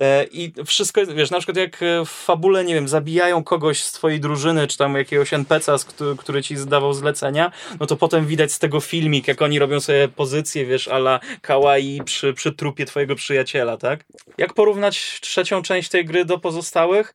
E, 0.00 0.24
I 0.24 0.52
wszystko 0.66 1.00
jest, 1.00 1.12
wiesz, 1.12 1.30
na 1.30 1.38
przykład 1.38 1.56
jak 1.56 1.80
w 2.06 2.08
fabule, 2.08 2.64
nie 2.64 2.74
wiem, 2.74 2.88
zabijają 2.88 3.44
kogoś 3.44 3.82
z 3.82 3.92
twojej 3.92 4.20
drużyny, 4.20 4.66
czy 4.66 4.78
tam 4.78 4.94
jakiegoś 4.94 5.32
NPC'a, 5.32 6.16
który 6.16 6.42
ci 6.42 6.56
zdawał 6.56 6.92
zlecenia, 6.92 7.52
no 7.80 7.86
to 7.86 7.96
potem 7.96 8.26
widać 8.26 8.52
z 8.52 8.58
tego 8.58 8.80
filmik, 8.80 9.28
jak 9.28 9.42
oni 9.42 9.58
robią 9.58 9.80
sobie 9.80 10.08
pozycję, 10.08 10.66
wiesz, 10.66 10.88
ala 10.88 11.20
kawaii 11.42 12.02
przy, 12.04 12.34
przy 12.34 12.52
trupie 12.52 12.86
twojego 12.86 13.14
przyjaciela, 13.14 13.76
tak? 13.76 14.04
Jak 14.38 14.54
porównać 14.54 15.18
trzecią 15.20 15.62
część 15.62 15.88
tej 15.88 16.04
gry 16.04 16.24
do 16.24 16.38
pozostałych? 16.38 17.14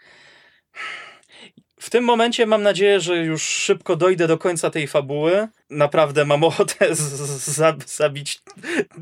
W 1.79 1.89
tym 1.89 2.03
momencie 2.03 2.45
mam 2.45 2.63
nadzieję, 2.63 2.99
że 2.99 3.17
już 3.17 3.41
szybko 3.41 3.95
dojdę 3.95 4.27
do 4.27 4.37
końca 4.37 4.69
tej 4.69 4.87
fabuły. 4.87 5.47
Naprawdę 5.69 6.25
mam 6.25 6.43
ochotę 6.43 6.95
zabić 7.85 8.41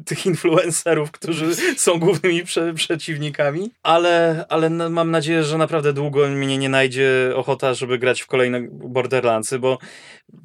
tych 0.05 0.25
influencerów, 0.25 1.11
którzy 1.11 1.55
są 1.77 1.99
głównymi 1.99 2.43
prze 2.43 2.73
przeciwnikami, 2.73 3.71
ale, 3.83 4.45
ale 4.49 4.69
mam 4.69 5.11
nadzieję, 5.11 5.43
że 5.43 5.57
naprawdę 5.57 5.93
długo 5.93 6.27
mnie 6.27 6.57
nie 6.57 6.69
najdzie 6.69 7.31
ochota, 7.35 7.73
żeby 7.73 7.97
grać 7.97 8.21
w 8.21 8.27
kolejne 8.27 8.61
Borderlandsy, 8.71 9.59
bo 9.59 9.77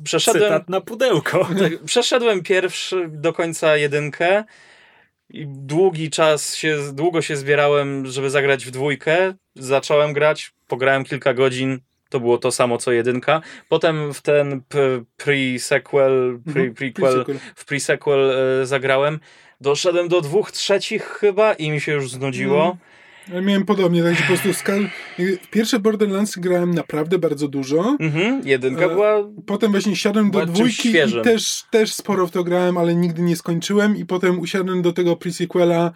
przeszedłem... 0.04 0.42
Cytat 0.42 0.68
na 0.68 0.80
pudełko. 0.80 1.48
Tak, 1.58 1.84
przeszedłem 1.84 2.42
pierwszy 2.42 3.08
do 3.08 3.32
końca 3.32 3.76
jedynkę 3.76 4.44
i 5.30 5.46
długi 5.46 6.10
czas 6.10 6.56
się, 6.56 6.78
długo 6.92 7.22
się 7.22 7.36
zbierałem, 7.36 8.06
żeby 8.06 8.30
zagrać 8.30 8.66
w 8.66 8.70
dwójkę. 8.70 9.34
Zacząłem 9.54 10.12
grać, 10.12 10.52
pograłem 10.66 11.04
kilka 11.04 11.34
godzin, 11.34 11.80
to 12.08 12.20
było 12.20 12.38
to 12.38 12.50
samo 12.50 12.78
co 12.78 12.92
jedynka. 12.92 13.40
Potem 13.68 14.14
w 14.14 14.22
ten 14.22 14.62
pre-sequel, 15.16 16.38
pre 16.44 16.62
mhm. 16.62 16.74
prequel, 16.74 17.24
w 17.54 17.66
pre-sequel 17.66 18.30
e, 18.62 18.66
zagrałem. 18.66 19.20
Doszedłem 19.60 20.08
do 20.08 20.20
dwóch 20.20 20.52
trzecich 20.52 21.04
chyba 21.04 21.52
i 21.52 21.70
mi 21.70 21.80
się 21.80 21.92
już 21.92 22.10
znudziło. 22.10 22.60
Mhm. 22.60 22.78
Ja 23.32 23.40
miałem 23.40 23.64
podobnie, 23.64 24.02
tak 24.02 24.16
po 24.16 24.22
prostu 24.22 24.54
skal... 24.54 24.88
Pierwsze 25.50 25.78
Borderlands 25.78 26.38
grałem 26.38 26.74
naprawdę 26.74 27.18
bardzo 27.18 27.48
dużo. 27.48 27.96
Mhm, 28.00 28.42
jedynka 28.44 28.84
e, 28.84 28.88
była... 28.88 29.28
Potem 29.46 29.70
właśnie 29.70 29.96
siadłem 29.96 30.30
do 30.30 30.46
dwójki 30.46 30.88
i 30.88 31.22
też, 31.22 31.64
też 31.70 31.94
sporo 31.94 32.26
w 32.26 32.30
to 32.30 32.44
grałem, 32.44 32.78
ale 32.78 32.94
nigdy 32.94 33.22
nie 33.22 33.36
skończyłem 33.36 33.96
i 33.96 34.06
potem 34.06 34.38
usiadłem 34.40 34.82
do 34.82 34.92
tego 34.92 35.12
pre-sequela 35.14 35.90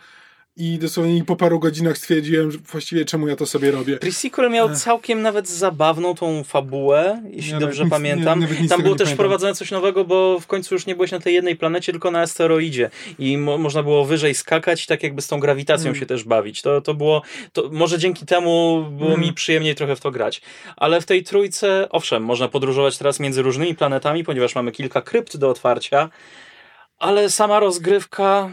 i 0.56 0.78
dosłownie 0.78 1.24
po 1.24 1.36
paru 1.36 1.58
godzinach 1.58 1.98
stwierdziłem, 1.98 2.50
że 2.50 2.58
właściwie 2.58 3.04
czemu 3.04 3.28
ja 3.28 3.36
to 3.36 3.46
sobie 3.46 3.70
robię. 3.70 3.96
Pre-sequel 3.96 4.50
miał 4.50 4.74
całkiem 4.74 5.22
nawet 5.22 5.48
zabawną 5.48 6.14
tą 6.14 6.44
fabułę, 6.44 7.22
jeśli 7.30 7.58
dobrze 7.58 7.86
pamiętam. 7.86 8.40
Nie, 8.40 8.68
Tam 8.68 8.82
było 8.82 8.94
też 8.94 9.10
wprowadzone 9.10 9.54
coś 9.54 9.70
nowego, 9.70 10.04
bo 10.04 10.40
w 10.40 10.46
końcu 10.46 10.74
już 10.74 10.86
nie 10.86 10.94
byłeś 10.94 11.10
na 11.10 11.20
tej 11.20 11.34
jednej 11.34 11.56
planecie, 11.56 11.92
tylko 11.92 12.10
na 12.10 12.20
asteroidzie 12.20 12.90
i 13.18 13.38
mo 13.38 13.58
można 13.58 13.82
było 13.82 14.04
wyżej 14.04 14.34
skakać 14.34 14.86
tak 14.86 15.02
jakby 15.02 15.22
z 15.22 15.26
tą 15.28 15.40
grawitacją 15.40 15.88
mm. 15.88 16.00
się 16.00 16.06
też 16.06 16.24
bawić. 16.24 16.62
To, 16.62 16.80
to 16.80 16.94
było, 16.94 17.22
to 17.52 17.68
może 17.72 17.98
dzięki 17.98 18.26
temu 18.26 18.84
było 18.90 19.10
mm. 19.10 19.20
mi 19.20 19.32
przyjemniej 19.32 19.74
trochę 19.74 19.96
w 19.96 20.00
to 20.00 20.10
grać. 20.10 20.42
Ale 20.76 21.00
w 21.00 21.06
tej 21.06 21.22
trójce, 21.22 21.88
owszem, 21.90 22.22
można 22.24 22.48
podróżować 22.48 22.98
teraz 22.98 23.20
między 23.20 23.42
różnymi 23.42 23.74
planetami, 23.74 24.24
ponieważ 24.24 24.54
mamy 24.54 24.72
kilka 24.72 25.02
krypt 25.02 25.36
do 25.36 25.50
otwarcia, 25.50 26.10
ale 26.98 27.30
sama 27.30 27.60
rozgrywka 27.60 28.50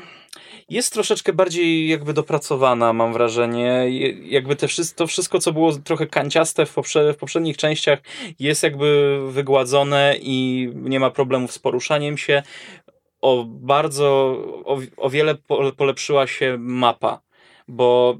jest 0.69 0.93
troszeczkę 0.93 1.33
bardziej 1.33 1.89
jakby 1.89 2.13
dopracowana, 2.13 2.93
mam 2.93 3.13
wrażenie. 3.13 3.85
Jakby 4.23 4.55
te 4.55 4.67
to 4.95 5.07
wszystko, 5.07 5.39
co 5.39 5.53
było 5.53 5.71
trochę 5.73 6.07
kanciaste 6.07 6.65
w, 6.65 6.73
poprze 6.73 7.13
w 7.13 7.17
poprzednich 7.17 7.57
częściach, 7.57 7.99
jest 8.39 8.63
jakby 8.63 9.19
wygładzone 9.31 10.15
i 10.21 10.69
nie 10.75 10.99
ma 10.99 11.09
problemów 11.11 11.51
z 11.51 11.59
poruszaniem 11.59 12.17
się. 12.17 12.43
O 13.21 13.45
bardzo, 13.47 14.07
o, 14.65 14.77
o 14.97 15.09
wiele 15.09 15.35
polepszyła 15.77 16.27
się 16.27 16.57
mapa, 16.59 17.21
bo 17.67 18.17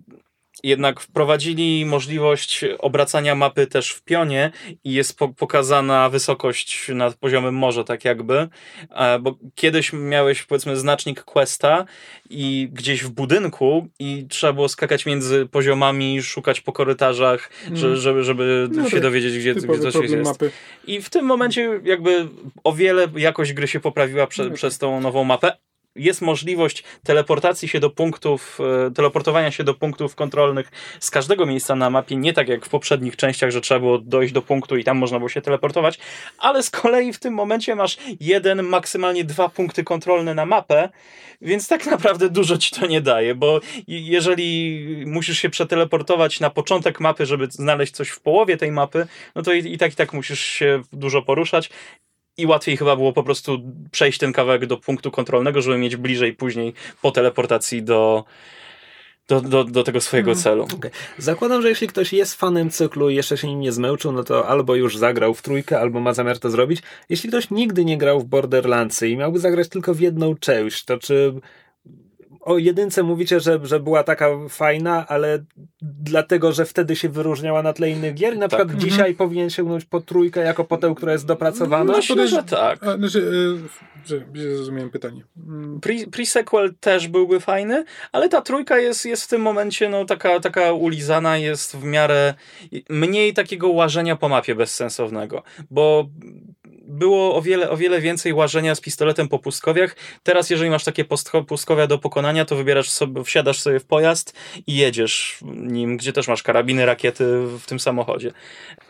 jednak 0.64 1.00
wprowadzili 1.00 1.86
możliwość 1.86 2.66
obracania 2.80 3.36
mapy 3.36 3.68
też 3.68 3.92
w 3.92 4.02
pionie 4.02 4.52
i 4.84 4.94
jest 4.94 5.18
po 5.18 5.30
pokazana 5.30 6.10
wysokość 6.10 6.90
nad 6.90 7.16
poziomem 7.16 7.56
morza, 7.56 7.84
tak 7.84 8.06
jakby, 8.06 8.48
e, 8.90 9.20
bo 9.20 9.38
kiedyś 9.56 9.94
miałeś 9.94 10.44
powiedzmy 10.44 10.78
znacznik 10.78 11.24
questa 11.24 11.86
i 12.30 12.70
gdzieś 12.72 13.04
w 13.04 13.10
budynku 13.10 13.88
i 14.00 14.26
trzeba 14.30 14.54
było 14.54 14.70
skakać 14.70 15.06
między 15.06 15.46
poziomami, 15.46 16.24
szukać 16.24 16.62
po 16.62 16.72
korytarzach, 16.72 17.50
mm. 17.68 17.96
żeby, 17.96 18.24
żeby 18.24 18.68
no 18.72 18.86
się 18.86 18.92
tak, 18.92 19.02
dowiedzieć, 19.02 19.38
gdzie, 19.38 19.54
gdzie 19.54 19.92
coś 19.92 20.10
jest. 20.10 20.32
Mapy. 20.32 20.52
I 20.88 21.02
w 21.02 21.10
tym 21.10 21.26
momencie 21.26 21.82
jakby 21.84 22.28
o 22.64 22.74
wiele 22.74 23.08
jakość 23.16 23.54
gry 23.54 23.68
się 23.68 23.80
poprawiła 23.80 24.28
prze, 24.28 24.46
no. 24.46 24.56
przez 24.56 24.78
tą 24.78 25.02
nową 25.02 25.24
mapę, 25.24 25.52
jest 26.00 26.22
możliwość 26.22 26.84
teleportacji 27.04 27.68
się 27.68 27.80
do 27.80 27.90
punktów, 27.90 28.60
e, 28.88 28.92
teleportowania 28.92 29.52
się 29.52 29.64
do 29.64 29.74
punktów 29.74 30.16
kontrolnych 30.16 30.72
z 31.00 31.10
każdego 31.12 31.46
miejsca 31.46 31.76
na 31.76 31.90
mapie, 31.90 32.16
nie 32.16 32.34
tak 32.34 32.48
jak 32.48 32.66
w 32.66 32.70
poprzednich 32.70 33.16
częściach, 33.16 33.52
że 33.52 33.62
trzeba 33.62 33.80
było 33.80 33.98
dojść 33.98 34.34
do 34.34 34.42
punktu 34.42 34.78
i 34.78 34.84
tam 34.84 34.98
można 34.98 35.18
było 35.18 35.30
się 35.30 35.42
teleportować, 35.42 36.00
ale 36.38 36.64
z 36.64 36.70
kolei 36.70 37.14
w 37.14 37.20
tym 37.20 37.34
momencie 37.34 37.76
masz 37.76 37.98
jeden, 38.20 38.64
maksymalnie 38.64 39.24
dwa 39.24 39.50
punkty 39.50 39.84
kontrolne 39.84 40.34
na 40.34 40.46
mapę, 40.46 40.90
więc 41.42 41.68
tak 41.68 41.86
naprawdę 41.86 42.30
dużo 42.30 42.58
ci 42.58 42.76
to 42.76 42.88
nie 42.88 43.02
daje, 43.02 43.36
bo 43.36 43.60
jeżeli 43.88 45.04
musisz 45.06 45.40
się 45.40 45.50
przeteleportować 45.50 46.40
na 46.40 46.50
początek 46.50 47.00
mapy, 47.00 47.26
żeby 47.26 47.48
znaleźć 47.52 47.94
coś 47.94 48.10
w 48.10 48.20
połowie 48.20 48.58
tej 48.58 48.72
mapy, 48.72 49.08
no 49.36 49.42
to 49.42 49.54
i, 49.54 49.74
i 49.74 49.78
tak 49.78 49.94
i 49.94 49.96
tak 49.96 50.14
musisz 50.14 50.40
się 50.40 50.82
dużo 50.94 51.22
poruszać 51.22 51.70
i 52.42 52.46
łatwiej 52.46 52.78
chyba 52.78 52.96
było 52.96 53.14
po 53.14 53.24
prostu 53.24 53.60
przejść 53.92 54.20
ten 54.20 54.34
kawałek 54.34 54.66
do 54.66 54.78
punktu 54.78 55.12
kontrolnego, 55.12 55.62
żeby 55.62 55.78
mieć 55.78 55.96
bliżej 55.96 56.34
później 56.34 56.74
po 57.02 57.12
teleportacji 57.12 57.84
do, 57.84 58.24
do, 59.28 59.42
do, 59.42 59.64
do 59.64 59.84
tego 59.84 60.02
swojego 60.02 60.32
mhm. 60.32 60.44
celu. 60.44 60.64
Okay. 60.64 60.92
Zakładam, 61.18 61.62
że 61.62 61.70
jeśli 61.70 61.88
ktoś 61.88 62.14
jest 62.14 62.36
fanem 62.36 62.70
cyklu 62.70 63.10
i 63.10 63.16
jeszcze 63.16 63.38
się 63.38 63.48
nim 63.48 63.60
nie 63.60 63.72
zmęczył, 63.72 64.12
no 64.12 64.24
to 64.24 64.48
albo 64.48 64.76
już 64.76 64.98
zagrał 64.98 65.34
w 65.34 65.42
trójkę, 65.42 65.80
albo 65.80 66.00
ma 66.00 66.14
zamiar 66.14 66.40
to 66.40 66.50
zrobić. 66.50 66.82
Jeśli 67.10 67.30
ktoś 67.30 67.50
nigdy 67.50 67.86
nie 67.86 67.98
grał 67.98 68.20
w 68.20 68.26
Borderlandsy 68.26 69.10
i 69.10 69.18
miałby 69.18 69.40
zagrać 69.40 69.70
tylko 69.70 69.94
w 69.94 70.00
jedną 70.00 70.36
część, 70.36 70.86
to 70.86 70.98
czy 70.98 71.34
o 72.50 72.58
jedynce 72.58 73.04
mówicie, 73.04 73.40
że, 73.40 73.60
że 73.64 73.80
była 73.80 74.04
taka 74.04 74.30
fajna, 74.50 75.08
ale 75.08 75.44
dlatego, 75.82 76.52
że 76.52 76.66
wtedy 76.66 76.96
się 76.96 77.10
wyróżniała 77.10 77.64
na 77.64 77.74
tle 77.74 77.90
innych 77.90 78.14
gier. 78.14 78.38
Na 78.38 78.48
tak. 78.48 78.50
przykład 78.50 78.76
mhm. 78.76 78.90
dzisiaj 78.90 79.14
powinien 79.14 79.50
sięgnąć 79.50 79.86
po 79.86 80.02
trójkę 80.02 80.42
jako 80.42 80.64
po 80.64 80.78
tę, 80.78 80.94
która 80.98 81.12
jest 81.12 81.26
dopracowana. 81.26 81.94
Myślę, 81.94 82.28
że 82.28 82.44
tak. 82.44 82.84
A, 82.84 82.98
znaczy, 82.98 83.32
że, 84.06 84.26
że 84.34 84.56
zrozumiałem 84.56 84.90
pytanie. 84.90 85.24
Mm. 85.48 85.80
Pre, 85.80 85.94
pre-sequel 85.94 86.74
też 86.80 87.08
byłby 87.08 87.40
fajny, 87.40 87.84
ale 88.12 88.30
ta 88.30 88.42
trójka 88.42 88.80
jest, 88.80 89.06
jest 89.06 89.24
w 89.24 89.28
tym 89.28 89.42
momencie 89.42 89.90
no, 89.90 90.06
taka, 90.06 90.40
taka 90.40 90.74
ulizana, 90.74 91.38
jest 91.38 91.78
w 91.78 91.84
miarę 91.84 92.34
mniej 92.90 93.34
takiego 93.34 93.70
łażenia 93.70 94.16
po 94.16 94.30
mapie 94.30 94.56
bezsensownego, 94.56 95.44
bo 95.70 96.10
było 96.90 97.36
o 97.36 97.42
wiele, 97.42 97.70
o 97.70 97.78
wiele 97.78 98.02
więcej 98.02 98.34
łażenia 98.34 98.76
z 98.76 98.82
pistoletem 98.82 99.28
po 99.28 99.40
pustkowiach. 99.40 99.96
Teraz, 100.24 100.50
jeżeli 100.50 100.70
masz 100.70 100.84
takie 100.84 101.06
pustkowia 101.48 101.88
do 101.88 101.98
pokonania, 101.98 102.46
to 102.46 102.56
wybierasz 102.56 102.90
sobie, 102.90 103.24
wsiadasz 103.24 103.60
sobie 103.60 103.80
w 103.80 103.86
pojazd 103.86 104.34
i 104.68 104.76
jedziesz 104.76 105.40
nim, 105.56 105.98
gdzie 105.98 106.14
też 106.14 106.28
masz 106.28 106.44
karabiny, 106.44 106.86
rakiety 106.86 107.24
w 107.60 107.66
tym 107.66 107.80
samochodzie. 107.80 108.32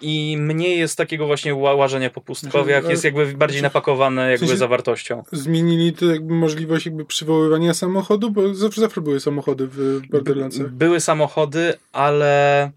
I 0.01 0.37
mniej 0.39 0.79
jest 0.79 0.97
takiego 0.97 1.27
właśnie 1.27 1.55
łażenia 1.55 2.09
po 2.09 2.21
pustkowiach, 2.21 2.81
znaczy, 2.81 2.91
jest 2.93 3.03
jakby 3.03 3.25
bardziej 3.33 3.61
napakowane 3.61 4.31
jakby 4.31 4.57
zawartością. 4.57 5.23
Zmienili 5.31 5.93
to 5.93 6.05
jakby 6.05 6.33
możliwość 6.33 6.85
jakby 6.85 7.05
przywoływania 7.05 7.73
samochodu, 7.73 8.31
bo 8.31 8.53
zawsze, 8.53 8.81
zawsze 8.81 9.01
były 9.01 9.19
samochody 9.19 9.67
w 9.67 10.01
Borderlandsach. 10.09 10.69
Były 10.69 10.99
samochody, 10.99 11.73
ale 11.93 12.71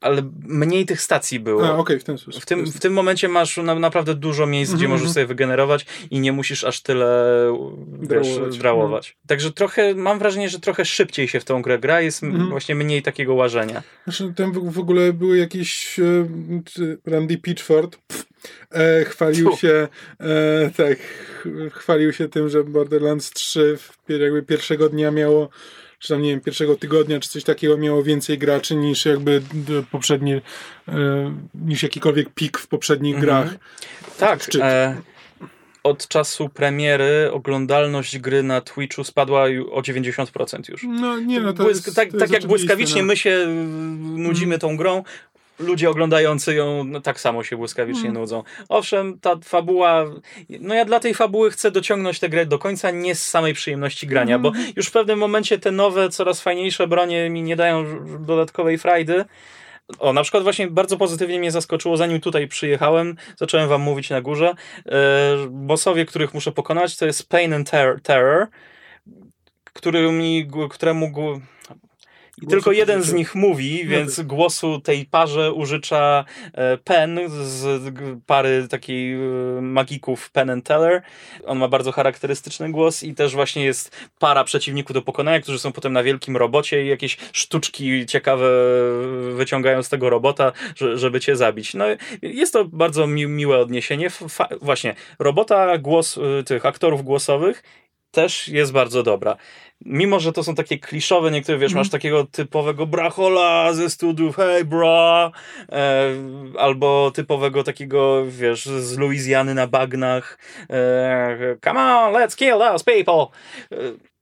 ale 0.00 0.22
mniej 0.46 0.86
tych 0.86 1.00
stacji 1.00 1.40
było. 1.40 1.68
A, 1.68 1.76
okay, 1.76 1.98
w 1.98 2.04
ten 2.04 2.18
sposób. 2.18 2.42
W 2.42 2.46
tym, 2.46 2.66
w 2.66 2.80
tym 2.80 2.92
momencie 2.92 3.28
masz 3.28 3.56
na, 3.56 3.74
naprawdę 3.74 4.14
dużo 4.14 4.46
miejsc, 4.46 4.74
gdzie 4.74 4.86
-hmm. 4.86 4.90
możesz 4.90 5.10
sobie 5.10 5.26
wygenerować 5.26 5.86
i 6.10 6.20
nie 6.20 6.32
musisz 6.32 6.64
aż 6.64 6.80
tyle 6.80 7.06
wiesz, 8.00 8.58
drałować. 8.58 9.16
No. 9.24 9.28
Także 9.28 9.52
trochę, 9.52 9.94
mam 9.94 10.18
wrażenie, 10.18 10.48
że 10.48 10.60
trochę 10.60 10.84
szybciej 10.84 11.28
się 11.28 11.40
w 11.40 11.44
tą 11.44 11.62
grę 11.62 11.78
gra, 11.78 12.00
jest 12.00 12.22
-hmm. 12.22 12.48
właśnie 12.48 12.74
mniej 12.74 13.02
takiego 13.02 13.34
łażenia. 13.34 13.82
Znaczy, 14.04 14.32
tam 14.36 14.52
w, 14.52 14.72
w 14.72 14.78
ogóle 14.78 15.12
były 15.12 15.38
jakieś 15.38 15.98
e, 15.98 16.26
Randy 17.06 17.38
Pitchford 17.38 17.96
pff, 17.96 18.26
e, 18.70 19.04
chwalił 19.04 19.56
się 19.56 19.88
e, 20.20 20.70
tak, 20.76 20.98
chwalił 21.72 22.12
się 22.12 22.28
tym, 22.28 22.48
że 22.48 22.64
Borderlands 22.64 23.30
3 23.30 23.78
jakby 24.08 24.42
pierwszego 24.42 24.88
dnia 24.88 25.10
miało 25.10 25.48
czy 26.00 26.08
tam, 26.08 26.22
nie 26.22 26.30
wiem, 26.30 26.40
pierwszego 26.40 26.76
tygodnia, 26.76 27.20
czy 27.20 27.28
coś 27.28 27.44
takiego 27.44 27.76
miało 27.76 28.02
więcej 28.02 28.38
graczy 28.38 28.76
niż 28.76 29.04
jakby 29.04 29.42
poprzednie, 29.90 30.40
e, 30.88 31.34
niż 31.54 31.82
jakikolwiek 31.82 32.28
pik 32.34 32.58
w 32.58 32.66
poprzednich 32.66 33.14
mhm. 33.14 33.26
grach. 33.26 33.58
Tak. 34.18 34.40
E, 34.60 34.96
od 35.82 36.08
czasu 36.08 36.48
premiery 36.48 37.30
oglądalność 37.32 38.18
gry 38.18 38.42
na 38.42 38.60
Twitchu 38.60 39.04
spadła 39.04 39.44
o 39.70 39.80
90% 39.80 40.70
już. 40.70 40.82
No 40.88 41.20
nie, 41.20 41.40
no 41.40 41.52
to 41.52 41.62
Błysk, 41.62 41.86
jest, 41.86 41.96
tak, 41.96 42.12
to 42.12 42.18
tak 42.18 42.30
jak 42.30 42.46
błyskawicznie 42.46 43.02
no. 43.02 43.06
my 43.06 43.16
się 43.16 43.46
nudzimy 44.00 44.58
tą 44.58 44.76
grą, 44.76 45.02
ludzie 45.60 45.90
oglądający 45.90 46.54
ją 46.54 46.84
no, 46.84 47.00
tak 47.00 47.20
samo 47.20 47.44
się 47.44 47.56
błyskawicznie 47.56 48.02
hmm. 48.02 48.20
nudzą. 48.20 48.42
Owszem, 48.68 49.18
ta 49.20 49.36
fabuła, 49.44 50.04
no 50.60 50.74
ja 50.74 50.84
dla 50.84 51.00
tej 51.00 51.14
fabuły 51.14 51.50
chcę 51.50 51.70
dociągnąć 51.70 52.20
tę 52.20 52.28
grę 52.28 52.46
do 52.46 52.58
końca, 52.58 52.90
nie 52.90 53.14
z 53.14 53.26
samej 53.26 53.54
przyjemności 53.54 54.06
grania, 54.06 54.38
hmm. 54.38 54.42
bo 54.42 54.58
już 54.76 54.86
w 54.86 54.92
pewnym 54.92 55.18
momencie 55.18 55.58
te 55.58 55.70
nowe, 55.70 56.08
coraz 56.08 56.40
fajniejsze 56.40 56.86
bronie 56.86 57.30
mi 57.30 57.42
nie 57.42 57.56
dają 57.56 57.84
dodatkowej 58.26 58.78
frajdy. 58.78 59.24
O, 59.98 60.12
na 60.12 60.22
przykład 60.22 60.42
właśnie 60.42 60.66
bardzo 60.66 60.96
pozytywnie 60.96 61.38
mnie 61.38 61.50
zaskoczyło, 61.50 61.96
zanim 61.96 62.20
tutaj 62.20 62.48
przyjechałem, 62.48 63.16
zacząłem 63.36 63.68
wam 63.68 63.80
mówić 63.80 64.10
na 64.10 64.20
górze. 64.20 64.54
Yy, 64.86 64.92
bossowie, 65.50 66.06
których 66.06 66.34
muszę 66.34 66.52
pokonać, 66.52 66.96
to 66.96 67.06
jest 67.06 67.28
Pain 67.28 67.52
and 67.52 67.70
Terror, 67.70 68.00
terror 68.02 68.46
który 69.72 70.12
mi, 70.12 70.48
któremu 70.70 71.34
i 72.42 72.46
tylko 72.46 72.72
jeden 72.72 73.02
z 73.02 73.12
nich 73.12 73.34
mówi, 73.34 73.80
no 73.84 73.90
więc 73.90 74.20
głosu 74.20 74.80
tej 74.80 75.06
parze 75.06 75.52
użycza 75.52 76.24
e, 76.52 76.76
Pen 76.76 77.20
z 77.28 77.94
pary 78.26 78.68
takiej 78.68 79.14
e, 79.14 79.18
magików 79.60 80.30
Pen 80.30 80.50
and 80.50 80.64
Teller. 80.64 81.02
On 81.44 81.58
ma 81.58 81.68
bardzo 81.68 81.92
charakterystyczny 81.92 82.70
głos 82.72 83.02
i 83.02 83.14
też 83.14 83.34
właśnie 83.34 83.64
jest 83.64 83.96
para 84.18 84.44
przeciwników 84.44 84.94
do 84.94 85.02
pokonania, 85.02 85.40
którzy 85.40 85.58
są 85.58 85.72
potem 85.72 85.92
na 85.92 86.02
wielkim 86.02 86.36
robocie 86.36 86.84
i 86.84 86.88
jakieś 86.88 87.16
sztuczki 87.32 88.06
ciekawe 88.06 88.48
wyciągają 89.34 89.82
z 89.82 89.88
tego 89.88 90.10
robota, 90.10 90.52
żeby 90.94 91.20
cię 91.20 91.36
zabić. 91.36 91.74
No 91.74 91.84
jest 92.22 92.52
to 92.52 92.64
bardzo 92.64 93.06
mi 93.06 93.26
miłe 93.26 93.58
odniesienie. 93.58 94.10
Fa 94.10 94.48
właśnie, 94.62 94.94
robota 95.18 95.78
głos 95.78 96.18
e, 96.18 96.42
tych 96.44 96.66
aktorów 96.66 97.02
głosowych 97.02 97.62
też 98.10 98.48
jest 98.48 98.72
bardzo 98.72 99.02
dobra 99.02 99.36
mimo, 99.84 100.20
że 100.20 100.32
to 100.32 100.44
są 100.44 100.54
takie 100.54 100.78
kliszowe, 100.78 101.30
niektóre, 101.30 101.58
wiesz, 101.58 101.72
mm. 101.72 101.80
masz 101.80 101.90
takiego 101.90 102.24
typowego 102.24 102.86
brachola 102.86 103.72
ze 103.72 103.90
studiów, 103.90 104.36
hey 104.36 104.64
bra, 104.64 105.30
e, 105.72 106.14
albo 106.58 107.10
typowego 107.14 107.64
takiego, 107.64 108.24
wiesz, 108.28 108.66
z 108.66 108.98
Luizjany 108.98 109.54
na 109.54 109.66
bagnach, 109.66 110.38
e, 110.70 111.56
come 111.64 111.80
on, 111.80 112.12
let's 112.12 112.36
kill 112.36 112.58
those 112.58 112.84
people. 112.84 113.26
E, 113.72 113.76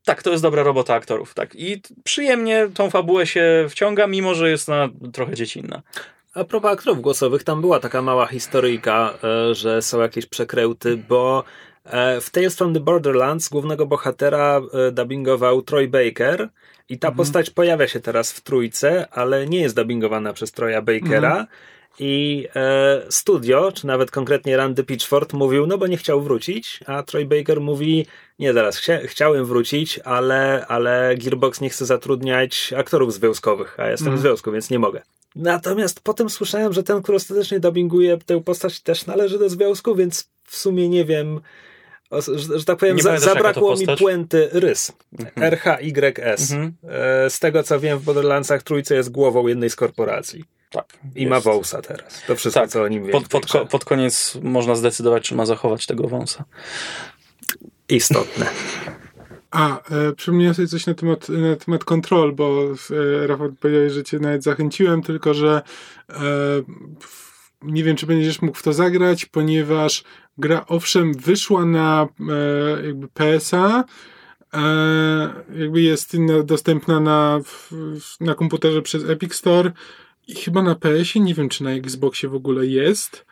tak, 0.04 0.22
to 0.22 0.30
jest 0.30 0.42
dobra 0.42 0.62
robota 0.62 0.94
aktorów, 0.94 1.34
tak. 1.34 1.54
I 1.54 1.82
przyjemnie 2.04 2.68
tą 2.74 2.90
fabułę 2.90 3.26
się 3.26 3.66
wciąga, 3.70 4.06
mimo, 4.06 4.34
że 4.34 4.50
jest 4.50 4.68
ona 4.68 4.88
trochę 5.12 5.34
dziecinna. 5.34 5.82
A 6.34 6.44
propos 6.44 6.72
aktorów 6.72 7.00
głosowych, 7.00 7.44
tam 7.44 7.60
była 7.60 7.80
taka 7.80 8.02
mała 8.02 8.26
historyjka, 8.26 9.14
e, 9.24 9.54
że 9.54 9.82
są 9.82 10.00
jakieś 10.00 10.26
przekręty, 10.26 10.96
bo 10.96 11.44
w 12.20 12.30
Tales 12.30 12.56
from 12.56 12.74
the 12.74 12.80
Borderlands 12.80 13.48
głównego 13.48 13.86
bohatera 13.86 14.60
e, 14.88 14.92
dubbingował 14.92 15.62
Troy 15.62 15.88
Baker 15.88 16.48
i 16.88 16.98
ta 16.98 17.08
mhm. 17.08 17.16
postać 17.16 17.50
pojawia 17.50 17.88
się 17.88 18.00
teraz 18.00 18.32
w 18.32 18.40
trójce, 18.40 19.08
ale 19.10 19.46
nie 19.46 19.60
jest 19.60 19.76
dubbingowana 19.76 20.32
przez 20.32 20.52
Troya 20.52 20.82
Bakera. 20.82 21.30
Mhm. 21.30 21.46
I 22.00 22.48
e, 22.56 23.02
studio, 23.08 23.72
czy 23.72 23.86
nawet 23.86 24.10
konkretnie 24.10 24.56
Randy 24.56 24.84
Pitchford 24.84 25.32
mówił, 25.32 25.66
no 25.66 25.78
bo 25.78 25.86
nie 25.86 25.96
chciał 25.96 26.22
wrócić, 26.22 26.80
a 26.86 27.02
Troy 27.02 27.24
Baker 27.24 27.60
mówi, 27.60 28.06
nie 28.38 28.52
zaraz, 28.52 28.76
chcia, 28.76 28.98
chciałem 29.04 29.44
wrócić, 29.44 29.98
ale, 29.98 30.66
ale 30.66 31.16
Gearbox 31.16 31.60
nie 31.60 31.70
chce 31.70 31.86
zatrudniać 31.86 32.72
aktorów 32.76 33.12
związkowych, 33.12 33.80
a 33.80 33.84
ja 33.84 33.90
jestem 33.90 34.08
mm. 34.08 34.18
w 34.18 34.22
związku, 34.22 34.52
więc 34.52 34.70
nie 34.70 34.78
mogę. 34.78 35.02
Natomiast 35.36 36.00
potem 36.00 36.30
słyszałem, 36.30 36.72
że 36.72 36.82
ten, 36.82 37.02
który 37.02 37.16
ostatecznie 37.16 37.60
dubbinguje 37.60 38.18
tę 38.26 38.40
postać 38.42 38.80
też 38.80 39.06
należy 39.06 39.38
do 39.38 39.48
związku, 39.48 39.94
więc 39.94 40.30
w 40.44 40.56
sumie 40.56 40.88
nie 40.88 41.04
wiem, 41.04 41.40
że, 42.12 42.58
że, 42.58 42.64
tak 42.64 42.78
powiem, 42.78 43.00
za, 43.00 43.18
zabrakło 43.18 43.76
mi 43.76 43.86
puenty 43.98 44.48
rys. 44.52 44.92
Mhm. 45.18 45.54
RHYS. 45.54 46.52
Mhm. 46.52 46.74
E, 46.88 47.30
z 47.30 47.38
tego 47.38 47.62
co 47.62 47.80
wiem, 47.80 47.98
w 47.98 48.02
Borderlandsach 48.02 48.62
trójce 48.62 48.94
jest 48.94 49.10
głową 49.10 49.46
jednej 49.46 49.70
z 49.70 49.76
korporacji. 49.76 50.44
Tak. 50.70 50.98
I 51.14 51.20
jest. 51.20 51.30
ma 51.30 51.40
wąsa 51.40 51.82
teraz. 51.82 52.22
To 52.26 52.36
wszystko, 52.36 52.60
tak. 52.60 52.70
co 52.70 52.82
o 52.82 52.88
nim 52.88 53.04
wie. 53.04 53.12
Pod, 53.12 53.28
pod, 53.28 53.46
pod, 53.70 53.84
koniec 53.84 54.38
można 54.42 54.74
zdecydować, 54.74 55.22
czy 55.28 55.34
ma 55.34 55.46
zachować 55.46 55.86
tego 55.86 56.08
wąsa. 56.08 56.44
Istotne. 57.88 58.46
A, 59.50 59.78
e, 59.90 60.12
przypomniałem 60.16 60.54
sobie 60.54 60.68
coś 60.68 60.86
na 60.86 60.94
temat, 60.94 61.28
na 61.28 61.56
temat 61.56 61.84
kontrol, 61.84 62.32
bo 62.32 62.64
e, 63.22 63.26
Rafał 63.26 63.52
powiedział, 63.52 63.90
że 63.90 64.04
cię 64.04 64.18
nawet 64.18 64.42
zachęciłem, 64.42 65.02
tylko 65.02 65.34
że 65.34 65.62
e, 66.10 66.14
nie 67.62 67.84
wiem, 67.84 67.96
czy 67.96 68.06
będziesz 68.06 68.42
mógł 68.42 68.58
w 68.58 68.62
to 68.62 68.72
zagrać, 68.72 69.26
ponieważ 69.26 70.04
gra 70.38 70.64
owszem 70.66 71.14
wyszła 71.14 71.64
na 71.64 72.08
e, 72.20 72.86
jakby 72.86 73.08
PSA, 73.08 73.84
e, 74.54 74.64
jakby 75.58 75.82
jest 75.82 76.16
dostępna 76.44 77.00
na, 77.00 77.40
na 78.20 78.34
komputerze 78.34 78.82
przez 78.82 79.04
Epic 79.04 79.34
Store, 79.34 79.72
i 80.28 80.34
chyba 80.34 80.62
na 80.62 80.74
PS-ie, 80.74 81.24
nie 81.24 81.34
wiem 81.34 81.48
czy 81.48 81.64
na 81.64 81.70
Xboxie 81.70 82.28
w 82.28 82.34
ogóle 82.34 82.66
jest, 82.66 83.26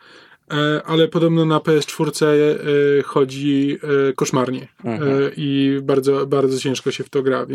e, 0.51 0.81
ale 0.85 1.07
podobno 1.07 1.45
na 1.45 1.57
PS4 1.57 2.23
e, 2.25 2.57
chodzi 3.03 3.77
e, 4.09 4.13
koszmarnie 4.13 4.67
mhm. 4.83 5.31
i 5.37 5.79
bardzo, 5.83 6.27
bardzo 6.27 6.59
ciężko 6.59 6.91
się 6.91 7.03
w 7.03 7.09
to 7.09 7.23
gra, 7.23 7.45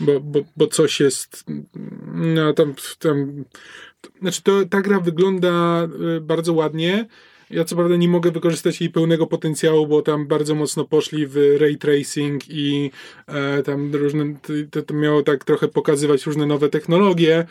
bo, 0.00 0.20
bo, 0.20 0.40
bo 0.56 0.66
coś 0.66 1.00
jest, 1.00 1.44
no 2.14 2.52
tam, 2.52 2.74
tam 2.98 3.44
znaczy 4.20 4.42
to, 4.42 4.64
ta 4.70 4.80
gra 4.80 5.00
wygląda 5.00 5.88
bardzo 6.20 6.52
ładnie, 6.52 7.06
ja 7.50 7.64
co 7.64 7.76
prawda 7.76 7.96
nie 7.96 8.08
mogę 8.08 8.30
wykorzystać 8.30 8.80
jej 8.80 8.90
pełnego 8.90 9.26
potencjału, 9.26 9.86
bo 9.86 10.02
tam 10.02 10.26
bardzo 10.26 10.54
mocno 10.54 10.84
poszli 10.84 11.26
w 11.26 11.56
ray 11.58 11.78
tracing 11.78 12.42
i 12.48 12.90
e, 13.26 13.62
tam 13.62 13.94
różne, 13.94 14.24
to, 14.70 14.82
to 14.82 14.94
miało 14.94 15.22
tak 15.22 15.44
trochę 15.44 15.68
pokazywać 15.68 16.26
różne 16.26 16.46
nowe 16.46 16.68
technologie, 16.68 17.46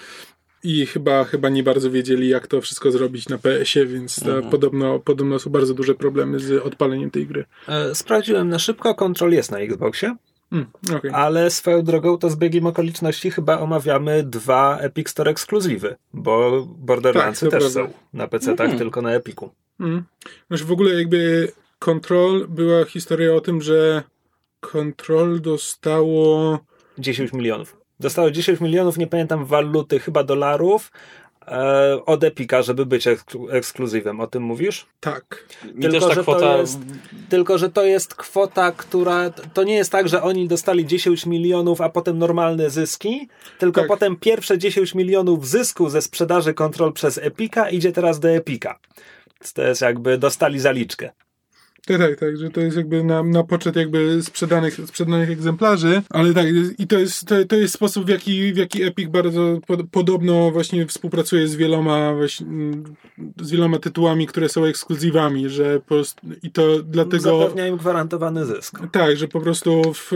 i 0.63 0.85
chyba, 0.85 1.23
chyba 1.23 1.49
nie 1.49 1.63
bardzo 1.63 1.91
wiedzieli, 1.91 2.29
jak 2.29 2.47
to 2.47 2.61
wszystko 2.61 2.91
zrobić 2.91 3.29
na 3.29 3.37
PS-ie, 3.37 3.85
więc 3.85 4.19
mhm. 4.19 4.49
podobno, 4.49 4.99
podobno 4.99 5.39
są 5.39 5.49
bardzo 5.49 5.73
duże 5.73 5.95
problemy 5.95 6.39
z 6.39 6.65
odpaleniem 6.65 7.11
tej 7.11 7.27
gry. 7.27 7.45
E, 7.67 7.95
sprawdziłem 7.95 8.49
na 8.49 8.59
szybko, 8.59 8.95
kontrol 8.95 9.31
jest 9.31 9.51
na 9.51 9.59
Xboxie. 9.59 10.15
Mm, 10.51 10.65
okay. 10.95 11.11
Ale 11.13 11.49
swoją 11.51 11.81
drogą 11.81 12.17
to 12.17 12.29
z 12.29 12.35
biegiem 12.35 12.67
okoliczności 12.67 13.31
chyba 13.31 13.59
omawiamy 13.59 14.23
dwa 14.23 14.77
Epic 14.79 15.09
Store 15.09 15.31
ekskluzywy, 15.31 15.95
bo 16.13 16.65
Borderlandsy 16.77 17.45
tak, 17.45 17.51
też 17.51 17.73
prawda. 17.73 17.93
są 17.93 17.99
na 18.13 18.27
PC, 18.27 18.55
tak 18.55 18.67
mm. 18.67 18.77
tylko 18.77 19.01
na 19.01 19.11
Epiku. 19.11 19.49
Mm. 19.79 20.03
Znaczy 20.47 20.65
w 20.65 20.71
ogóle 20.71 20.93
jakby 20.93 21.51
Control 21.79 22.47
była 22.47 22.85
historia 22.85 23.33
o 23.33 23.41
tym, 23.41 23.61
że 23.61 24.03
Control 24.59 25.41
dostało 25.41 26.59
10 26.97 27.33
milionów. 27.33 27.77
Dostało 27.99 28.31
10 28.31 28.61
milionów, 28.61 28.97
nie 28.97 29.07
pamiętam 29.07 29.45
waluty, 29.45 29.99
chyba 29.99 30.23
dolarów, 30.23 30.91
e, 31.47 32.05
od 32.05 32.23
Epika, 32.23 32.61
żeby 32.61 32.85
być 32.85 33.07
ekskluzywem. 33.51 34.19
O 34.19 34.27
tym 34.27 34.43
mówisz? 34.43 34.85
Tak. 34.99 35.45
Tylko 35.81 36.13
że, 36.13 36.21
kwota... 36.21 36.39
to 36.39 36.57
jest, 36.57 36.79
tylko, 37.29 37.57
że 37.57 37.69
to 37.69 37.85
jest 37.85 38.15
kwota, 38.15 38.71
która. 38.71 39.29
To 39.29 39.63
nie 39.63 39.75
jest 39.75 39.91
tak, 39.91 40.09
że 40.09 40.23
oni 40.23 40.47
dostali 40.47 40.85
10 40.85 41.25
milionów, 41.25 41.81
a 41.81 41.89
potem 41.89 42.17
normalne 42.17 42.69
zyski, 42.69 43.27
tylko 43.59 43.81
tak. 43.81 43.87
potem 43.87 44.15
pierwsze 44.15 44.57
10 44.57 44.95
milionów 44.95 45.47
zysku 45.47 45.89
ze 45.89 46.01
sprzedaży 46.01 46.53
kontrol 46.53 46.93
przez 46.93 47.17
Epika 47.17 47.69
idzie 47.69 47.91
teraz 47.91 48.19
do 48.19 48.29
Epika. 48.29 48.79
To 49.53 49.63
jest 49.63 49.81
jakby 49.81 50.17
dostali 50.17 50.59
zaliczkę. 50.59 51.11
Tak, 51.87 51.97
tak, 51.97 52.19
tak, 52.19 52.37
że 52.37 52.49
to 52.49 52.61
jest 52.61 52.77
jakby 52.77 53.03
na, 53.03 53.23
na 53.23 53.43
poczet 53.43 53.75
jakby 53.75 54.23
sprzedanych, 54.23 54.73
sprzedanych 54.85 55.29
egzemplarzy, 55.29 56.01
ale 56.09 56.33
tak, 56.33 56.45
i 56.77 56.87
to 56.87 56.99
jest, 56.99 57.27
to, 57.27 57.45
to 57.45 57.55
jest 57.55 57.73
sposób, 57.73 58.05
w 58.05 58.09
jaki, 58.09 58.53
w 58.53 58.57
jaki 58.57 58.83
Epic 58.83 59.09
bardzo 59.09 59.59
pod, 59.67 59.79
podobno 59.91 60.51
właśnie 60.51 60.85
współpracuje 60.85 61.47
z 61.47 61.55
wieloma 61.55 62.13
właśnie, 62.13 62.47
z 63.41 63.51
wieloma 63.51 63.79
tytułami, 63.79 64.27
które 64.27 64.49
są 64.49 64.65
ekskluzywami, 64.65 65.49
że 65.49 65.79
po 65.79 65.85
prostu, 65.85 66.27
i 66.43 66.51
to 66.51 66.83
dlatego... 66.83 67.39
Zapewnia 67.39 67.67
im 67.67 67.77
gwarantowany 67.77 68.45
zysk. 68.45 68.79
Tak, 68.91 69.17
że 69.17 69.27
po 69.27 69.41
prostu 69.41 69.93
w, 69.93 70.11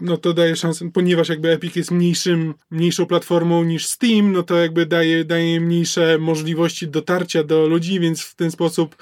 no 0.00 0.16
to 0.16 0.32
daje 0.32 0.56
szansę, 0.56 0.90
ponieważ 0.92 1.28
jakby 1.28 1.50
Epic 1.50 1.76
jest 1.76 1.90
mniejszym, 1.90 2.54
mniejszą 2.70 3.06
platformą 3.06 3.64
niż 3.64 3.86
Steam, 3.86 4.32
no 4.32 4.42
to 4.42 4.56
jakby 4.56 4.86
daje, 4.86 5.24
daje 5.24 5.60
mniejsze 5.60 6.18
możliwości 6.18 6.88
dotarcia 6.88 7.44
do 7.44 7.66
ludzi, 7.66 8.00
więc 8.00 8.22
w 8.22 8.34
ten 8.34 8.50
sposób 8.50 8.96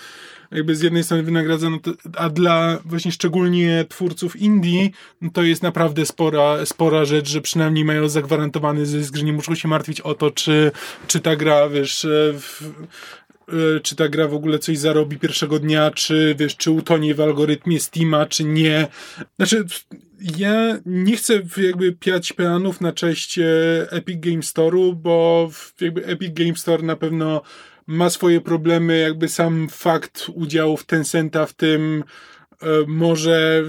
jakby 0.51 0.76
z 0.76 0.82
jednej 0.82 1.05
strony 1.05 1.22
wynagradzano, 1.22 1.78
a 2.16 2.28
dla 2.28 2.78
właśnie 2.84 3.12
szczególnie 3.12 3.84
twórców 3.88 4.36
indie, 4.36 4.88
no 5.20 5.30
to 5.30 5.42
jest 5.42 5.62
naprawdę 5.62 6.07
spora, 6.07 6.66
spora 6.66 7.05
rzecz, 7.05 7.28
że 7.28 7.40
przynajmniej 7.40 7.84
mają 7.84 8.09
zagwarantowany 8.09 8.86
zysk, 8.86 9.16
że 9.16 9.24
nie 9.24 9.32
muszą 9.32 9.55
się 9.55 9.68
martwić 9.68 10.01
o 10.01 10.14
to, 10.14 10.30
czy, 10.30 10.70
czy 11.07 11.20
ta 11.20 11.36
gra, 11.36 11.68
wiesz, 11.68 12.05
e, 12.05 12.32
w, 12.38 12.62
e, 13.49 13.80
czy 13.80 13.96
ta 13.96 14.09
gra 14.09 14.28
w 14.28 14.34
ogóle 14.34 14.59
coś 14.59 14.78
zarobi 14.78 15.18
pierwszego 15.18 15.59
dnia, 15.59 15.90
czy 15.90 16.34
wiesz, 16.38 16.57
czy 16.57 16.70
utonie 16.70 17.14
w 17.14 17.20
algorytmie 17.20 17.80
Steama, 17.80 18.26
czy 18.26 18.44
nie. 18.44 18.86
Znaczy, 19.36 19.64
ja 20.38 20.78
nie 20.86 21.16
chcę 21.16 21.42
jakby 21.57 21.92
piać 21.92 22.32
peanów 22.32 22.80
na 22.80 22.92
cześć 22.92 23.38
e, 23.38 23.44
Epic 23.90 24.20
Game 24.20 24.42
Store'u, 24.42 24.94
bo 24.94 25.51
jakby 25.80 26.07
Epic 26.07 26.34
Game 26.34 26.55
Store 26.55 26.82
na 26.82 26.96
pewno 26.96 27.42
ma 27.89 28.11
swoje 28.11 28.41
problemy, 28.41 28.99
jakby 28.99 29.28
sam 29.28 29.68
fakt 29.68 30.26
udziału 30.34 30.76
w 30.76 30.84
Tencenta 30.84 31.47
w 31.47 31.55
tym 31.55 32.05
e, 32.62 32.66
może, 32.86 33.64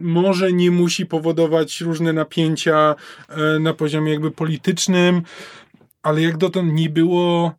może 0.00 0.52
nie 0.52 0.70
musi 0.70 1.06
powodować 1.06 1.80
różne 1.80 2.12
napięcia 2.12 2.94
e, 3.28 3.58
na 3.58 3.74
poziomie 3.74 4.12
jakby 4.12 4.30
politycznym, 4.30 5.22
ale 6.02 6.22
jak 6.22 6.36
dotąd 6.36 6.72
nie 6.72 6.90
było 6.90 7.54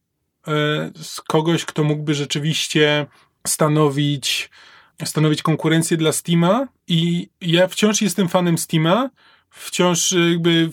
e, 0.47 0.91
z 1.01 1.21
kogoś, 1.21 1.65
kto 1.65 1.83
mógłby 1.83 2.13
rzeczywiście 2.13 3.05
stanowić, 3.47 4.49
stanowić 5.05 5.41
konkurencję 5.41 5.97
dla 5.97 6.11
Steama. 6.11 6.67
I 6.87 7.29
ja 7.41 7.67
wciąż 7.67 8.01
jestem 8.01 8.29
fanem 8.29 8.57
Steama, 8.57 9.09
wciąż 9.49 10.11
jakby 10.29 10.69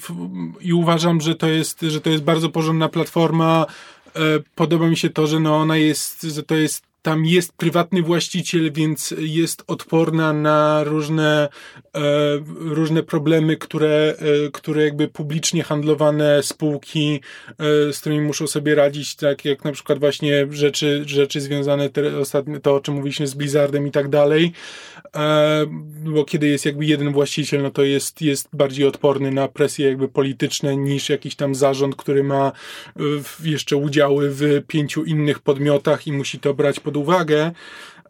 i 0.61 0.73
uważam, 0.73 1.21
że 1.21 1.35
to 1.35 1.47
jest, 1.47 1.81
że 1.81 2.01
to 2.01 2.11
jest 2.11 2.25
bardzo 2.25 2.49
porządna 2.49 2.89
platforma, 2.89 3.67
podoba 4.55 4.89
mi 4.89 4.97
się 4.97 5.11
to, 5.11 5.27
że 5.27 5.41
no 5.41 5.57
ona 5.57 5.77
jest, 5.77 6.23
że 6.23 6.43
to 6.43 6.55
jest 6.55 6.88
tam 7.09 7.27
jest 7.27 7.53
prywatny 7.53 8.03
właściciel, 8.03 8.73
więc 8.73 9.15
jest 9.19 9.65
odporna 9.67 10.33
na 10.33 10.85
różne, 10.85 11.49
e, 11.95 12.01
różne 12.59 13.03
problemy, 13.03 13.57
które, 13.57 14.15
e, 14.19 14.51
które 14.53 14.85
jakby 14.85 15.09
publicznie 15.09 15.63
handlowane 15.63 16.43
spółki, 16.43 17.21
e, 17.49 17.93
z 17.93 18.01
którymi 18.01 18.21
muszą 18.21 18.47
sobie 18.47 18.75
radzić, 18.75 19.17
tak 19.17 19.45
jak 19.45 19.65
na 19.65 19.73
przykład 19.73 19.99
właśnie 19.99 20.47
rzeczy, 20.51 21.03
rzeczy 21.07 21.41
związane, 21.41 21.91
te, 21.91 22.19
ostatnio, 22.19 22.61
to 22.61 22.75
o 22.75 22.81
czym 22.81 22.95
mówiliśmy 22.95 23.27
z 23.27 23.35
Blizzardem 23.35 23.87
i 23.87 23.91
tak 23.91 24.09
dalej, 24.09 24.53
e, 25.17 25.67
bo 26.05 26.25
kiedy 26.25 26.49
jest 26.49 26.67
jakby 26.67 26.87
jeden 26.87 27.13
właściciel, 27.13 27.63
no 27.63 27.71
to 27.71 27.83
jest, 27.83 28.23
jest 28.23 28.49
bardziej 28.53 28.87
odporny 28.87 29.31
na 29.31 29.49
presje 29.49 29.89
jakby 29.89 30.09
polityczne 30.09 30.77
niż 30.77 31.09
jakiś 31.09 31.37
tam 31.37 31.55
zarząd, 31.55 31.97
który 31.97 32.25
ma 32.25 32.53
e, 32.97 33.03
jeszcze 33.45 33.77
udziały 33.77 34.31
w 34.31 34.43
pięciu 34.67 35.05
innych 35.05 35.39
podmiotach 35.39 36.07
i 36.07 36.13
musi 36.13 36.39
to 36.39 36.55
brać 36.55 36.81
pod 36.81 36.98
uwagę, 36.99 37.51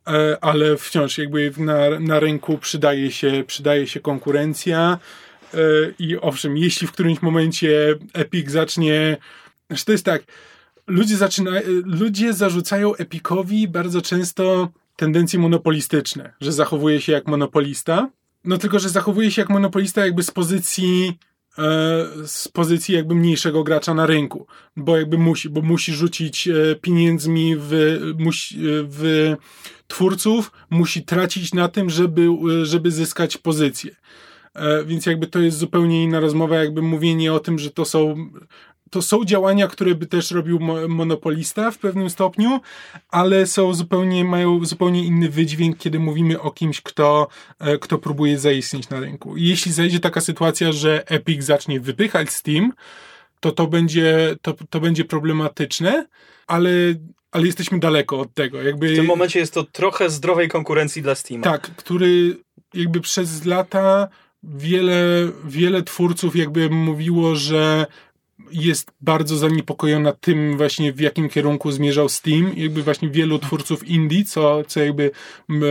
e, 0.07 0.39
ale 0.41 0.77
wciąż 0.77 1.19
jakby 1.19 1.53
na, 1.57 2.01
na 2.01 2.21
rynku 2.21 2.59
przydaje 2.59 3.11
się, 3.13 3.45
przydaje 3.47 3.87
się 3.87 4.01
konkurencja 4.01 4.99
e, 5.55 5.59
i 5.99 6.17
owszem, 6.17 6.57
jeśli 6.57 6.87
w 6.87 6.93
którymś 6.93 7.23
momencie 7.23 7.95
Epic 8.13 8.51
zacznie, 8.51 9.17
znaczy 9.69 9.85
to 9.85 9.93
jest 9.93 10.05
tak, 10.05 10.23
ludzie 10.87 11.17
zaczyna, 11.17 11.51
ludzie 11.85 12.33
zarzucają 12.33 12.95
Epicowi 12.95 13.69
bardzo 13.69 14.03
często 14.03 14.69
tendencje 14.97 15.39
monopolistyczne, 15.39 16.33
że 16.41 16.53
zachowuje 16.53 17.01
się 17.01 17.13
jak 17.13 17.27
monopolista, 17.27 18.11
no 18.45 18.59
tylko, 18.59 18.79
że 18.79 18.89
zachowuje 18.89 19.31
się 19.31 19.43
jak 19.43 19.51
monopolista 19.51 20.05
jakby 20.05 20.23
z 20.23 20.31
pozycji 20.31 21.19
z 22.27 22.49
pozycji 22.53 22.95
jakby 22.95 23.15
mniejszego 23.15 23.65
gracza 23.65 23.95
na 23.95 24.07
rynku, 24.07 24.47
bo 24.77 24.97
jakby 24.97 25.19
musi, 25.19 25.51
bo 25.51 25.63
musi 25.63 25.93
rzucić 25.93 26.49
e, 26.49 26.75
pieniędzmi 26.75 27.57
w, 27.59 28.01
musi, 28.19 28.57
w 28.63 29.35
twórców, 29.89 30.53
musi 30.71 31.03
tracić 31.03 31.55
na 31.55 31.69
tym, 31.69 31.91
żeby, 31.91 32.29
żeby 32.63 32.91
zyskać 32.91 33.37
pozycję. 33.37 33.97
Więc 34.87 35.07
jakby 35.07 35.27
to 35.27 35.41
jest 35.41 35.59
zupełnie 35.59 36.05
inna 36.05 36.21
rozmowa, 36.21 36.57
jakby 36.57 36.83
mówienie 36.83 37.33
o 37.33 37.41
tym, 37.41 37.59
że 37.59 37.71
to 37.71 37.85
są 37.85 38.31
to 38.91 39.03
są 39.03 39.25
działania, 39.25 39.69
które 39.69 39.95
by 39.95 40.07
też 40.07 40.31
robił 40.31 40.59
monopolista 40.89 41.71
w 41.71 41.79
pewnym 41.79 42.11
stopniu, 42.11 42.61
ale 43.09 43.47
są 43.47 43.75
zupełnie, 43.75 44.25
mają 44.25 44.65
zupełnie 44.65 45.05
inny 45.05 45.29
wydźwięk, 45.29 45.79
kiedy 45.79 45.99
mówimy 45.99 46.41
o 46.41 46.51
kimś, 46.51 46.81
kto, 46.81 47.29
e, 47.59 47.79
kto 47.79 47.99
próbuje 47.99 48.39
zaistnieć 48.39 48.89
na 48.89 49.01
rynku. 49.01 49.37
I 49.37 49.45
jeśli 49.45 49.73
zajdzie 49.73 50.01
taka 50.01 50.21
sytuacja, 50.21 50.73
że 50.73 51.09
Epic 51.09 51.45
zacznie 51.45 51.81
wypychać 51.81 52.31
Steam, 52.31 52.73
to 53.41 53.53
to 53.53 53.67
będzie, 53.67 54.37
to, 54.43 54.55
to 54.71 54.81
będzie 54.81 55.05
problematyczne, 55.05 56.07
ale, 56.47 56.71
ale 57.33 57.47
jesteśmy 57.47 57.79
daleko 57.79 58.21
od 58.21 58.35
tego. 58.35 58.63
Jakby, 58.63 58.93
w 58.93 58.97
tym 58.97 59.07
momencie 59.07 59.39
jest 59.39 59.55
to 59.55 59.65
trochę 59.65 60.11
zdrowej 60.11 60.49
konkurencji 60.49 61.03
dla 61.03 61.15
Steam. 61.15 61.43
Tak, 61.43 61.63
który 61.63 62.37
jakby 62.75 63.01
przez 63.01 63.45
lata 63.45 64.09
wiele, 64.43 65.29
wiele 65.45 65.83
twórców 65.83 66.37
jakby 66.37 66.71
mówiło, 66.71 67.35
że 67.35 67.87
jest 68.51 68.91
bardzo 69.01 69.37
zaniepokojona 69.37 70.13
tym 70.13 70.57
właśnie 70.57 70.93
w 70.93 71.01
jakim 71.01 71.29
kierunku 71.29 71.73
zmierzał 71.73 72.09
Steam. 72.09 72.53
Jakby 72.57 72.83
właśnie 72.83 73.11
wielu 73.11 73.39
twórców 73.39 73.89
indie, 73.89 74.25
co, 74.25 74.65
co 74.67 74.81
jakby 74.81 75.11
m, 75.51 75.63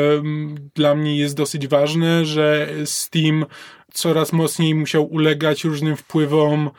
dla 0.75 0.95
mnie 0.95 1.17
jest 1.17 1.35
dosyć 1.35 1.67
ważne, 1.67 2.25
że 2.25 2.69
Steam 2.85 3.45
coraz 3.93 4.33
mocniej 4.33 4.75
musiał 4.75 5.05
ulegać 5.05 5.63
różnym 5.63 5.97
wpływom 5.97 6.69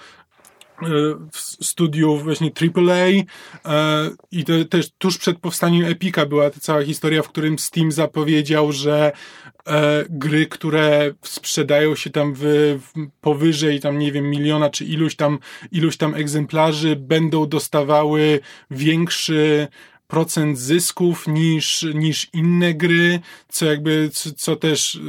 e, 0.82 0.86
studiów 1.34 2.24
właśnie 2.24 2.50
AAA 2.60 2.94
e, 2.94 3.24
i 4.30 4.44
to 4.44 4.52
też 4.70 4.90
tuż 4.98 5.18
przed 5.18 5.38
powstaniem 5.38 5.84
Epika 5.84 6.26
była 6.26 6.50
ta 6.50 6.60
cała 6.60 6.84
historia, 6.84 7.22
w 7.22 7.28
którym 7.28 7.58
Steam 7.58 7.92
zapowiedział, 7.92 8.72
że 8.72 9.12
e, 9.68 10.04
gry, 10.10 10.46
które 10.46 11.14
sprzedają 11.22 11.94
się 11.94 12.10
tam 12.10 12.34
w, 12.36 12.42
w, 12.80 13.06
powyżej 13.20 13.80
tam 13.80 13.98
nie 13.98 14.12
wiem 14.12 14.30
miliona 14.30 14.70
czy 14.70 14.84
iluś 14.84 15.16
tam 15.16 15.38
iluś 15.72 15.96
tam 15.96 16.14
egzemplarzy 16.14 16.96
będą 16.96 17.46
dostawały 17.46 18.40
większy 18.70 19.68
procent 20.06 20.58
zysków 20.58 21.26
niż, 21.26 21.86
niż 21.94 22.28
inne 22.32 22.74
gry, 22.74 23.20
co 23.48 23.66
jakby, 23.66 24.10
co, 24.12 24.30
co 24.32 24.56
też 24.56 25.00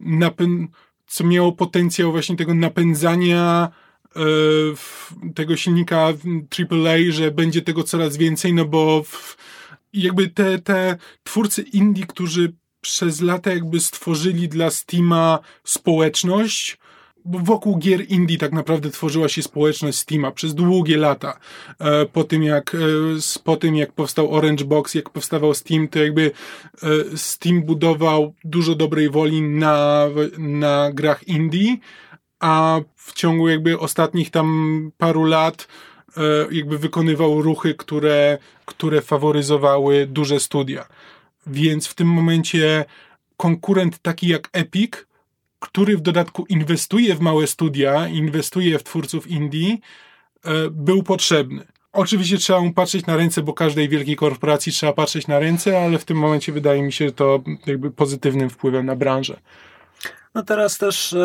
e, 0.00 0.30
co 1.06 1.24
miało 1.24 1.52
potencjał 1.52 2.12
właśnie 2.12 2.36
tego 2.36 2.54
napędzania 2.54 3.68
e, 4.16 4.20
tego 5.34 5.56
silnika 5.56 5.98
AAA, 5.98 6.98
że 7.10 7.30
będzie 7.30 7.62
tego 7.62 7.82
coraz 7.82 8.16
więcej, 8.16 8.54
no 8.54 8.64
bo 8.64 9.02
w, 9.02 9.36
jakby 9.92 10.28
te, 10.28 10.58
te 10.58 10.96
twórcy 11.22 11.62
indie, 11.62 12.06
którzy 12.06 12.52
przez 12.80 13.20
lata 13.20 13.52
jakby 13.52 13.80
stworzyli 13.80 14.48
dla 14.48 14.70
Steama 14.70 15.38
społeczność, 15.64 16.78
bo 17.24 17.38
wokół 17.38 17.78
gier 17.78 18.06
indie 18.08 18.38
tak 18.38 18.52
naprawdę 18.52 18.90
tworzyła 18.90 19.28
się 19.28 19.42
społeczność 19.42 19.98
Steama 19.98 20.30
przez 20.30 20.54
długie 20.54 20.96
lata. 20.96 21.38
E, 21.78 22.06
po 22.06 22.24
tym 22.24 22.42
jak, 22.42 22.74
e, 22.74 22.78
po 23.44 23.56
tym 23.56 23.76
jak 23.76 23.92
powstał 23.92 24.34
Orange 24.34 24.64
Box, 24.64 24.94
jak 24.94 25.10
powstawał 25.10 25.54
Steam, 25.54 25.88
to 25.88 25.98
jakby 25.98 26.30
e, 26.82 27.16
Steam 27.16 27.62
budował 27.62 28.34
dużo 28.44 28.74
dobrej 28.74 29.10
woli 29.10 29.42
na, 29.42 30.06
na 30.38 30.90
grach 30.92 31.28
indie, 31.28 31.76
a 32.40 32.80
w 32.96 33.12
ciągu 33.12 33.48
jakby 33.48 33.78
ostatnich 33.78 34.30
tam 34.30 34.90
paru 34.98 35.24
lat 35.24 35.68
jakby 36.50 36.78
wykonywał 36.78 37.42
ruchy, 37.42 37.74
które, 37.74 38.38
które 38.64 39.00
faworyzowały 39.02 40.06
duże 40.06 40.40
studia. 40.40 40.86
Więc 41.50 41.86
w 41.86 41.94
tym 41.94 42.08
momencie 42.08 42.84
konkurent 43.36 43.98
taki 43.98 44.28
jak 44.28 44.48
Epic, 44.52 44.90
który 45.58 45.96
w 45.96 46.00
dodatku 46.00 46.46
inwestuje 46.48 47.14
w 47.14 47.20
małe 47.20 47.46
studia, 47.46 48.08
inwestuje 48.08 48.78
w 48.78 48.82
twórców 48.84 49.26
indie, 49.26 49.76
e, 50.44 50.70
był 50.70 51.02
potrzebny. 51.02 51.66
Oczywiście 51.92 52.38
trzeba 52.38 52.60
mu 52.60 52.72
patrzeć 52.72 53.06
na 53.06 53.16
ręce, 53.16 53.42
bo 53.42 53.52
każdej 53.52 53.88
wielkiej 53.88 54.16
korporacji 54.16 54.72
trzeba 54.72 54.92
patrzeć 54.92 55.26
na 55.26 55.38
ręce, 55.38 55.84
ale 55.84 55.98
w 55.98 56.04
tym 56.04 56.16
momencie 56.16 56.52
wydaje 56.52 56.82
mi 56.82 56.92
się 56.92 57.12
to 57.12 57.42
jakby 57.66 57.90
pozytywnym 57.90 58.50
wpływem 58.50 58.86
na 58.86 58.96
branżę. 58.96 59.40
No 60.34 60.42
teraz 60.42 60.78
też 60.78 61.16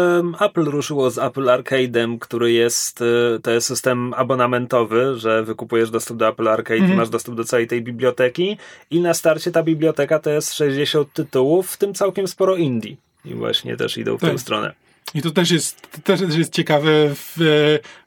Apple 0.41 0.64
ruszyło 0.64 1.10
z 1.10 1.18
Apple 1.18 1.45
Arcade'em, 1.45 2.20
który 2.20 2.51
jest, 2.51 3.01
e, 3.01 3.39
to 3.39 3.51
jest 3.51 3.68
system 3.68 4.14
abonamentowy, 4.14 5.18
że 5.18 5.43
wykupujesz 5.43 5.89
dostęp 5.89 6.20
do 6.20 6.28
Apple 6.28 6.47
Arcade 6.47 6.76
mm 6.76 6.89
-hmm. 6.89 6.93
i 6.93 6.97
masz 6.97 7.10
dostęp 7.10 7.38
do 7.38 7.43
całej 7.43 7.68
tej 7.68 7.82
biblioteki 7.82 8.58
i 8.91 8.99
na 8.99 9.14
starcie 9.14 9.51
ta 9.51 9.64
biblioteka 9.64 10.20
to 10.20 10.30
jest 10.30 10.53
60 10.53 11.14
tytułów, 11.14 11.72
w 11.72 11.78
tym 11.78 11.93
całkiem 11.93 12.28
sporo 12.28 12.56
indie. 12.56 12.95
I 13.26 13.34
właśnie 13.34 13.78
też 13.78 13.97
idą 13.97 14.18
w 14.18 14.22
tak. 14.22 14.32
tę 14.32 14.38
stronę. 14.38 14.74
I 15.14 15.22
to 15.22 15.32
też 15.32 15.51
jest, 15.51 15.91
to 15.91 16.01
też 16.01 16.38
jest 16.38 16.53
ciekawe, 16.53 16.91
w, 17.16 17.38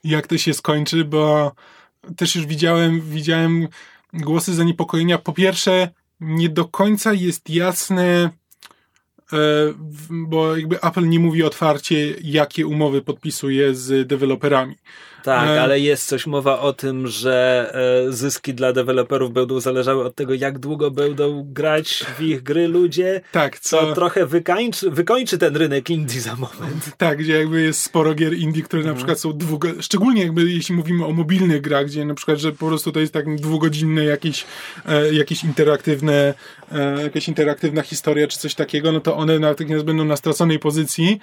jak 0.05 0.27
to 0.27 0.39
się 0.39 0.55
skończy, 0.55 1.05
bo 1.05 1.53
też 2.17 2.37
już 2.37 2.47
widziałem, 2.47 3.01
widziałem 3.01 3.69
głosy 4.13 4.55
zaniepokojenia. 4.55 5.19
Po 5.19 5.33
pierwsze, 5.33 5.89
nie 6.21 6.49
do 6.49 6.65
końca 6.65 7.13
jest 7.13 7.51
jasne, 7.51 8.31
E, 8.31 8.31
bo 10.11 10.57
jakby 10.57 10.83
Apple 10.83 11.07
nie 11.07 11.19
mówi 11.19 11.43
otwarcie, 11.43 12.15
jakie 12.23 12.67
umowy 12.67 13.03
podpisuje 13.03 13.75
z 13.75 14.09
deweloperami. 14.09 14.75
Tak, 15.23 15.49
e... 15.49 15.63
ale 15.63 15.81
jest 15.81 16.07
coś 16.07 16.27
mowa 16.27 16.61
o 16.61 16.73
tym, 16.73 17.07
że 17.07 17.71
e, 18.09 18.13
zyski 18.13 18.55
dla 18.55 18.73
deweloperów 18.73 19.33
będą 19.33 19.61
zależały 19.61 20.05
od 20.05 20.15
tego, 20.15 20.35
jak 20.35 20.59
długo 20.59 20.91
będą 20.91 21.45
grać 21.53 22.05
w 22.19 22.23
ich 22.23 22.43
gry 22.43 22.69
ludzie. 22.69 23.21
Tak, 23.33 23.59
co, 23.59 23.81
co 23.81 23.95
trochę 23.95 24.27
wykańczy, 24.27 24.91
wykończy 24.91 25.39
ten 25.39 25.57
rynek 25.57 25.91
indie 25.91 26.21
za 26.21 26.37
moment. 26.37 26.97
Tak, 26.97 27.19
gdzie 27.19 27.39
jakby 27.39 27.63
jest 27.63 27.83
sporo 27.83 28.15
gier 28.15 28.35
indie, 28.35 28.63
które 28.63 28.83
na 28.83 28.89
mhm. 28.89 28.97
przykład 28.97 29.21
są 29.21 29.33
długo, 29.33 29.69
szczególnie 29.81 30.23
jakby 30.23 30.53
jeśli 30.53 30.75
mówimy 30.75 31.07
o 31.07 31.13
mobilnych 31.13 31.61
grach, 31.61 31.87
gdzie 31.87 32.05
na 32.05 32.15
przykład, 32.15 32.39
że 32.39 32.53
po 32.53 32.67
prostu 32.67 32.93
to 32.93 33.01
jest 33.01 33.13
tak 33.13 33.37
dwugodzinne 33.37 34.05
jakieś, 34.05 34.45
e, 34.89 35.15
jakieś 35.15 35.45
interaktywne, 35.45 36.35
e, 36.73 37.03
jakaś 37.03 37.29
interaktywna 37.29 37.83
historia 37.83 38.27
czy 38.27 38.39
coś 38.39 38.55
takiego, 38.55 38.93
no 38.93 39.01
to 39.01 39.17
one 39.17 39.39
natychmiast 39.39 39.85
będą 39.85 40.05
na 40.05 40.17
straconej 40.17 40.59
pozycji 40.59 41.21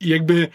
i 0.00 0.08
jakby 0.08 0.48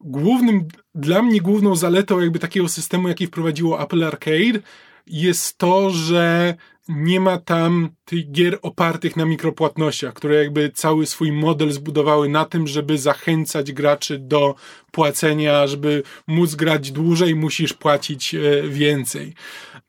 głównym, 0.00 0.68
dla 0.94 1.22
mnie 1.22 1.40
główną 1.40 1.76
zaletą 1.76 2.20
jakby 2.20 2.38
takiego 2.38 2.68
systemu, 2.68 3.08
jaki 3.08 3.26
wprowadziło 3.26 3.82
Apple 3.82 4.04
Arcade, 4.04 4.60
jest 5.06 5.58
to, 5.58 5.90
że 5.90 6.54
nie 6.88 7.20
ma 7.20 7.38
tam 7.38 7.88
tych 8.04 8.30
gier 8.32 8.58
opartych 8.62 9.16
na 9.16 9.24
mikropłatnościach, 9.24 10.14
które 10.14 10.34
jakby 10.34 10.70
cały 10.74 11.06
swój 11.06 11.32
model 11.32 11.72
zbudowały 11.72 12.28
na 12.28 12.44
tym, 12.44 12.66
żeby 12.66 12.98
zachęcać 12.98 13.72
graczy 13.72 14.18
do 14.18 14.54
płacenia, 14.90 15.66
żeby 15.66 16.02
móc 16.26 16.54
grać 16.54 16.92
dłużej, 16.92 17.34
musisz 17.34 17.72
płacić 17.72 18.34
e, 18.34 18.62
więcej. 18.68 19.34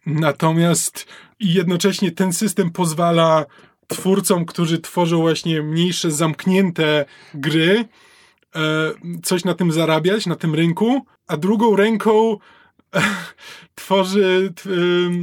Natomiast 0.06 1.06
jednocześnie 1.40 2.12
ten 2.12 2.34
system 2.34 2.72
pozwala 2.72 3.46
twórcom, 3.88 4.46
którzy 4.46 4.80
tworzą 4.80 5.22
właśnie 5.22 5.62
mniejsze, 5.62 6.12
zamknięte 6.12 7.06
gry, 7.34 7.86
coś 9.24 9.44
na 9.44 9.54
tym 9.54 9.72
zarabiać, 9.72 10.26
na 10.26 10.36
tym 10.36 10.56
rynku, 10.56 11.02
a 11.28 11.38
drugą 11.38 11.76
ręką 11.76 12.38
tworzy 13.76 14.54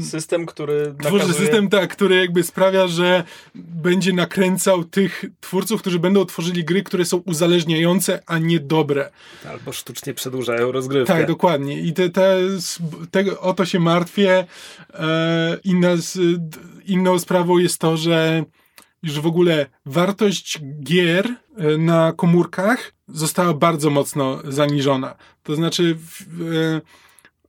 system, 0.01 0.47
który 0.47 0.95
tworzy 1.01 1.15
nakazuje... 1.15 1.47
system, 1.47 1.69
tak, 1.69 1.91
który 1.91 2.17
jakby 2.17 2.43
sprawia, 2.43 2.87
że 2.87 3.25
będzie 3.55 4.13
nakręcał 4.13 4.85
tych 4.85 5.25
twórców, 5.41 5.81
którzy 5.81 5.99
będą 5.99 6.25
tworzyli 6.25 6.65
gry, 6.65 6.83
które 6.83 7.05
są 7.05 7.17
uzależniające, 7.17 8.23
a 8.27 8.39
nie 8.39 8.61
dobre. 8.61 9.11
Albo 9.51 9.73
sztucznie 9.73 10.15
przedłużają 10.15 10.73
rozgrywkę. 10.73 11.15
Tak, 11.15 11.27
dokładnie. 11.27 11.81
I 11.81 11.93
te, 11.93 12.11
te, 12.11 12.39
te 13.11 13.41
o 13.41 13.55
to 13.55 13.65
się 13.65 13.81
martwię. 13.81 14.47
E, 14.95 15.59
inna, 15.65 15.95
inną 16.87 17.19
sprawą 17.19 17.59
jest 17.59 17.79
to, 17.79 17.97
że 17.97 18.45
już 19.03 19.21
w 19.21 19.27
ogóle 19.27 19.67
wartość 19.87 20.61
gier 20.83 21.27
e, 21.57 21.79
na 21.79 22.13
komórkach 22.13 22.93
została 23.09 23.55
bardzo 23.55 23.91
mocno 23.91 24.39
zaniżona. 24.45 25.15
To 25.43 25.55
znaczy, 25.55 25.99
e, 26.55 26.81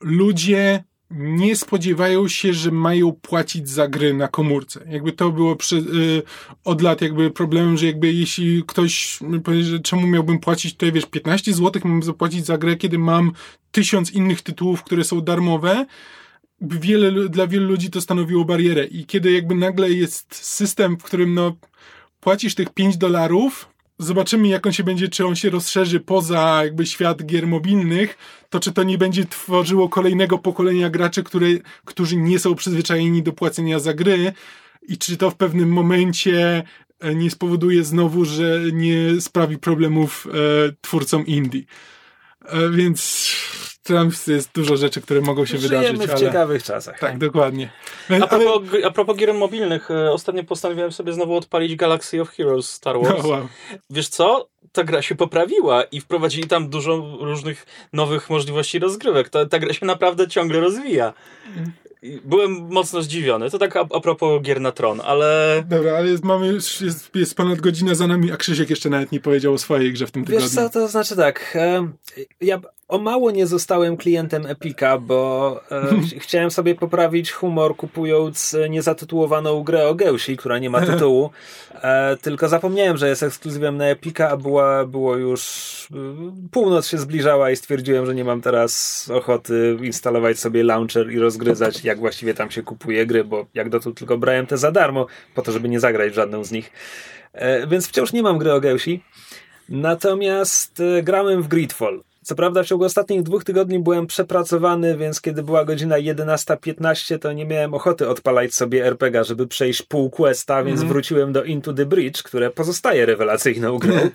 ludzie 0.01 0.83
nie 1.11 1.55
spodziewają 1.55 2.27
się, 2.27 2.53
że 2.53 2.71
mają 2.71 3.11
płacić 3.11 3.69
za 3.69 3.87
gry 3.87 4.13
na 4.13 4.27
komórce. 4.27 4.85
Jakby 4.89 5.11
to 5.11 5.31
było 5.31 5.55
przy, 5.55 5.77
e, 5.77 5.81
od 6.65 6.81
lat 6.81 7.01
jakby 7.01 7.31
problemem, 7.31 7.77
że 7.77 7.85
jakby 7.85 8.13
jeśli 8.13 8.63
ktoś 8.67 9.19
powie, 9.43 9.63
że 9.63 9.79
czemu 9.79 10.07
miałbym 10.07 10.39
płacić 10.39 10.73
tutaj, 10.73 10.91
wiesz, 10.91 11.05
15 11.05 11.53
zł 11.53 11.81
mam 11.85 12.03
zapłacić 12.03 12.45
za 12.45 12.57
grę, 12.57 12.75
kiedy 12.75 12.99
mam 12.99 13.31
tysiąc 13.71 14.11
innych 14.11 14.41
tytułów, 14.41 14.83
które 14.83 15.03
są 15.03 15.21
darmowe, 15.21 15.85
wiele, 16.61 17.29
dla 17.29 17.47
wielu 17.47 17.67
ludzi 17.67 17.89
to 17.89 18.01
stanowiło 18.01 18.45
barierę. 18.45 18.85
I 18.85 19.05
kiedy 19.05 19.31
jakby 19.31 19.55
nagle 19.55 19.89
jest 19.89 20.35
system, 20.35 20.97
w 20.97 21.03
którym 21.03 21.33
no, 21.33 21.55
płacisz 22.19 22.55
tych 22.55 22.69
5 22.69 22.97
dolarów 22.97 23.69
zobaczymy 23.99 24.47
jak 24.47 24.65
on 24.65 24.73
się 24.73 24.83
będzie, 24.83 25.09
czy 25.09 25.25
on 25.25 25.35
się 25.35 25.49
rozszerzy 25.49 25.99
poza 25.99 26.63
jakby 26.63 26.85
świat 26.85 27.25
gier 27.25 27.47
mobilnych, 27.47 28.17
to 28.49 28.59
czy 28.59 28.71
to 28.71 28.83
nie 28.83 28.97
będzie 28.97 29.25
tworzyło 29.25 29.89
kolejnego 29.89 30.37
pokolenia 30.37 30.89
graczy, 30.89 31.23
które, 31.23 31.47
którzy 31.85 32.17
nie 32.17 32.39
są 32.39 32.55
przyzwyczajeni 32.55 33.23
do 33.23 33.33
płacenia 33.33 33.79
za 33.79 33.93
gry 33.93 34.33
i 34.87 34.97
czy 34.97 35.17
to 35.17 35.31
w 35.31 35.35
pewnym 35.35 35.69
momencie 35.69 36.63
e, 36.99 37.15
nie 37.15 37.31
spowoduje 37.31 37.83
znowu, 37.83 38.25
że 38.25 38.61
nie 38.73 39.21
sprawi 39.21 39.57
problemów 39.57 40.27
e, 40.27 40.31
twórcom 40.81 41.25
indie. 41.25 41.63
E, 42.51 42.69
więc 42.69 43.29
tam 43.83 44.11
jest 44.27 44.51
dużo 44.53 44.77
rzeczy, 44.77 45.01
które 45.01 45.21
mogą 45.21 45.45
się 45.45 45.57
Żyjemy 45.57 45.91
wydarzyć. 45.91 46.07
w 46.07 46.11
ale... 46.11 46.19
ciekawych 46.19 46.63
czasach. 46.63 46.99
Tak, 46.99 47.17
dokładnie. 47.17 47.69
A 48.21 48.27
propos, 48.27 48.61
a 48.85 48.91
propos 48.91 49.17
gier 49.17 49.33
mobilnych, 49.33 49.91
e, 49.91 50.11
ostatnio 50.11 50.43
postanowiłem 50.43 50.91
sobie 50.91 51.13
znowu 51.13 51.35
odpalić 51.35 51.75
Galaxy 51.75 52.21
of 52.21 52.29
Heroes 52.29 52.71
Star 52.71 53.01
Wars. 53.01 53.23
No, 53.23 53.29
wow. 53.29 53.47
Wiesz 53.89 54.07
co? 54.07 54.49
Ta 54.71 54.83
gra 54.83 55.01
się 55.01 55.15
poprawiła 55.15 55.83
i 55.83 56.01
wprowadzili 56.01 56.47
tam 56.47 56.69
dużo 56.69 57.17
różnych 57.19 57.65
nowych 57.93 58.29
możliwości 58.29 58.79
rozgrywek. 58.79 59.29
Ta, 59.29 59.45
ta 59.45 59.59
gra 59.59 59.73
się 59.73 59.85
naprawdę 59.85 60.27
ciągle 60.27 60.59
rozwija. 60.59 61.13
Byłem 62.25 62.51
mocno 62.51 63.01
zdziwiony. 63.01 63.49
To 63.49 63.59
tak 63.59 63.75
a, 63.75 63.79
a 63.79 63.99
propos 63.99 64.41
gier 64.41 64.61
na 64.61 64.71
tron, 64.71 65.01
ale 65.01 65.63
Dobra, 65.67 65.97
ale 65.97 66.09
jest, 66.09 66.23
mamy 66.23 66.47
już, 66.47 66.81
jest, 66.81 67.15
jest 67.15 67.35
ponad 67.35 67.61
godzina 67.61 67.95
za 67.95 68.07
nami, 68.07 68.31
a 68.31 68.37
Krzysiek 68.37 68.69
jeszcze 68.69 68.89
nawet 68.89 69.11
nie 69.11 69.19
powiedział 69.19 69.53
o 69.53 69.57
swojej 69.57 69.93
grze 69.93 70.07
w 70.07 70.11
tym 70.11 70.25
tygodniu. 70.25 70.47
Wiesz 70.47 70.55
co, 70.55 70.69
to 70.69 70.87
znaczy 70.87 71.15
tak, 71.15 71.53
e, 71.55 71.91
ja 72.41 72.61
o 72.89 72.97
mało 72.97 73.31
nie 73.31 73.47
zostałem 73.47 73.97
klientem 73.97 74.45
Epika, 74.45 74.97
bo 74.97 75.61
e, 75.71 75.81
ch- 76.01 76.21
chciałem 76.21 76.51
sobie 76.51 76.75
poprawić 76.75 77.31
humor 77.31 77.75
kupując 77.75 78.53
e, 78.53 78.69
niezatytułowaną 78.69 79.63
grę 79.63 79.87
o 79.87 79.95
Geusi, 79.95 80.37
która 80.37 80.59
nie 80.59 80.69
ma 80.69 80.81
tytułu, 80.81 81.29
e, 81.81 82.17
tylko 82.17 82.49
zapomniałem, 82.49 82.97
że 82.97 83.09
jest 83.09 83.23
ekskluzywem 83.23 83.77
na 83.77 83.85
Epika, 83.85 84.29
a 84.29 84.37
była, 84.37 84.85
było 84.85 85.15
już 85.15 85.41
e, 85.91 85.95
północ 86.51 86.87
się 86.87 86.97
zbliżała 86.97 87.51
i 87.51 87.55
stwierdziłem, 87.55 88.05
że 88.05 88.15
nie 88.15 88.23
mam 88.23 88.41
teraz 88.41 89.05
ochoty 89.13 89.77
instalować 89.81 90.39
sobie 90.39 90.63
launcher 90.63 91.11
i 91.11 91.19
rozgryzać, 91.19 91.83
jak 91.83 91.99
właściwie 91.99 92.33
tam 92.33 92.51
się 92.51 92.63
kupuje 92.63 93.05
gry, 93.05 93.23
bo 93.23 93.45
jak 93.53 93.69
dotąd 93.69 93.97
tylko 93.97 94.17
brałem 94.17 94.45
te 94.47 94.57
za 94.57 94.71
darmo, 94.71 95.07
po 95.35 95.41
to, 95.41 95.51
żeby 95.51 95.69
nie 95.69 95.79
zagrać 95.79 96.11
w 96.11 96.15
żadną 96.15 96.43
z 96.43 96.51
nich. 96.51 96.71
E, 97.33 97.67
więc 97.67 97.87
wciąż 97.87 98.13
nie 98.13 98.23
mam 98.23 98.37
gry 98.37 98.53
o 98.53 98.59
Geusi. 98.59 99.03
Natomiast 99.69 100.79
e, 100.79 101.03
grałem 101.03 101.41
w 101.41 101.47
Gridfall. 101.47 102.03
Co 102.23 102.35
prawda 102.35 102.63
w 102.63 102.65
ciągu 102.65 102.85
ostatnich 102.85 103.23
dwóch 103.23 103.43
tygodni 103.43 103.79
byłem 103.79 104.07
przepracowany, 104.07 104.97
więc 104.97 105.21
kiedy 105.21 105.43
była 105.43 105.65
godzina 105.65 105.95
11.15, 105.95 107.19
to 107.19 107.33
nie 107.33 107.45
miałem 107.45 107.73
ochoty 107.73 108.09
odpalać 108.09 108.53
sobie 108.53 108.85
RPG, 108.85 109.23
żeby 109.23 109.47
przejść 109.47 109.81
pół 109.81 110.09
questa, 110.09 110.63
więc 110.63 110.83
wróciłem 110.83 111.33
do 111.33 111.43
Into 111.43 111.73
the 111.73 111.85
Bridge, 111.85 112.23
które 112.23 112.49
pozostaje 112.49 113.05
rewelacyjną 113.05 113.77
grą 113.77 114.09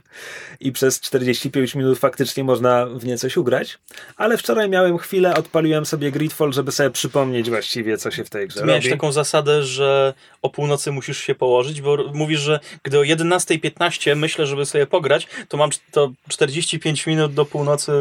i 0.61 0.73
przez 0.73 1.01
45 1.01 1.75
minut 1.75 1.99
faktycznie 1.99 2.45
można 2.45 2.87
w 2.87 3.05
nie 3.05 3.19
coś 3.19 3.37
ugrać. 3.37 3.79
Ale 4.17 4.39
wczoraj 4.39 4.69
miałem 4.69 4.99
chwilę, 4.99 5.35
odpaliłem 5.35 5.87
sobie 5.87 6.11
Gridfall, 6.11 6.53
żeby 6.53 6.73
sobie 6.73 6.91
przypomnieć 6.91 7.51
właściwie, 7.51 7.99
co 7.99 8.11
się 8.11 8.25
w 8.25 8.31
tej 8.31 8.49
grze 8.49 8.61
Ty 8.61 8.67
miałeś 8.67 8.85
robi. 8.85 8.97
taką 8.97 9.13
zasadę, 9.13 9.63
że 9.63 10.15
o 10.43 10.51
północy 10.51 10.93
musisz 10.93 11.19
się 11.19 11.35
położyć, 11.35 11.81
bo 11.81 11.97
mówisz, 12.15 12.41
że 12.41 12.61
gdy 12.83 12.99
o 12.99 13.03
11.15 13.03 14.17
myślę, 14.17 14.47
żeby 14.47 14.67
sobie 14.67 14.87
pograć, 14.87 15.27
to 15.49 15.57
mam 15.57 15.71
to 15.91 16.13
45 16.29 17.07
minut 17.07 17.35
do 17.35 17.45
północy. 17.45 17.94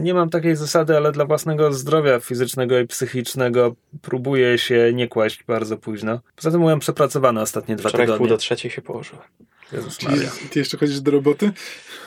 Nie 0.00 0.14
mam 0.14 0.30
takiej 0.30 0.56
zasady, 0.56 0.96
ale 0.96 1.12
dla 1.12 1.24
własnego 1.24 1.72
zdrowia 1.72 2.20
fizycznego 2.20 2.78
i 2.78 2.86
psychicznego 2.86 3.74
próbuję 4.02 4.58
się 4.58 4.90
nie 4.94 5.08
kłaść 5.08 5.44
bardzo 5.44 5.76
późno. 5.76 6.20
Poza 6.36 6.50
tym 6.50 6.60
byłem 6.60 6.78
przepracowany 6.78 7.40
ostatnie 7.40 7.76
dwa 7.76 7.88
Wczoraj 7.88 8.06
w 8.06 8.08
pół 8.10 8.16
tygodnie. 8.16 8.34
do 8.34 8.38
trzeciej 8.38 8.70
się 8.70 8.82
położyłem. 8.82 9.24
Jezus 9.72 10.02
Maria. 10.02 10.30
ty 10.50 10.58
jeszcze 10.58 10.76
chodzisz 10.76 11.00
do 11.00 11.10
roboty? 11.10 11.52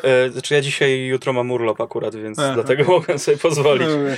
E, 0.04 0.30
znaczy 0.30 0.54
ja 0.54 0.62
dzisiaj 0.62 0.92
i 0.92 1.08
jutro 1.08 1.34
mam 1.34 1.52
urlop 1.52 1.82
akurat, 1.82 2.16
więc 2.16 2.40
Aha. 2.40 2.52
dlatego 2.54 2.84
mogłem 2.84 3.20
sobie 3.20 3.38
pozwolić. 3.38 3.88
Dobra. 3.88 4.16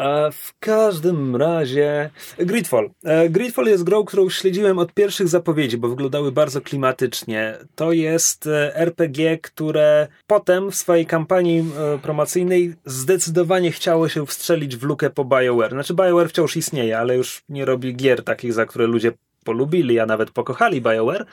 A 0.00 0.30
w 0.32 0.58
każdym 0.60 1.36
razie 1.36 2.10
Gridfall. 2.38 2.90
E, 3.04 3.28
Gridfall 3.28 3.66
jest 3.66 3.84
grą, 3.84 4.04
którą 4.04 4.30
śledziłem 4.30 4.78
od 4.78 4.92
pierwszych 4.92 5.28
zapowiedzi, 5.28 5.78
bo 5.78 5.88
wyglądały 5.88 6.32
bardzo 6.32 6.60
klimatycznie. 6.60 7.58
To 7.74 7.92
jest 7.92 8.46
e, 8.46 8.76
RPG, 8.76 9.38
które 9.38 10.08
potem 10.26 10.70
w 10.70 10.74
swojej 10.74 11.06
kampanii 11.06 11.58
e, 11.58 11.98
promocyjnej 11.98 12.74
zdecydowanie 12.84 13.72
chciało 13.72 14.08
się 14.08 14.26
wstrzelić 14.26 14.76
w 14.76 14.82
lukę 14.82 15.10
po 15.10 15.24
BioWare. 15.24 15.72
Znaczy 15.72 15.94
BioWare 15.94 16.28
wciąż 16.28 16.56
istnieje, 16.56 16.98
ale 16.98 17.16
już 17.16 17.42
nie 17.48 17.64
robi 17.64 17.96
gier 17.96 18.24
takich, 18.24 18.52
za 18.52 18.66
które 18.66 18.86
ludzie 18.86 19.12
polubili, 19.44 19.98
a 19.98 20.06
nawet 20.06 20.30
pokochali 20.30 20.80
BioWare. 20.80 21.26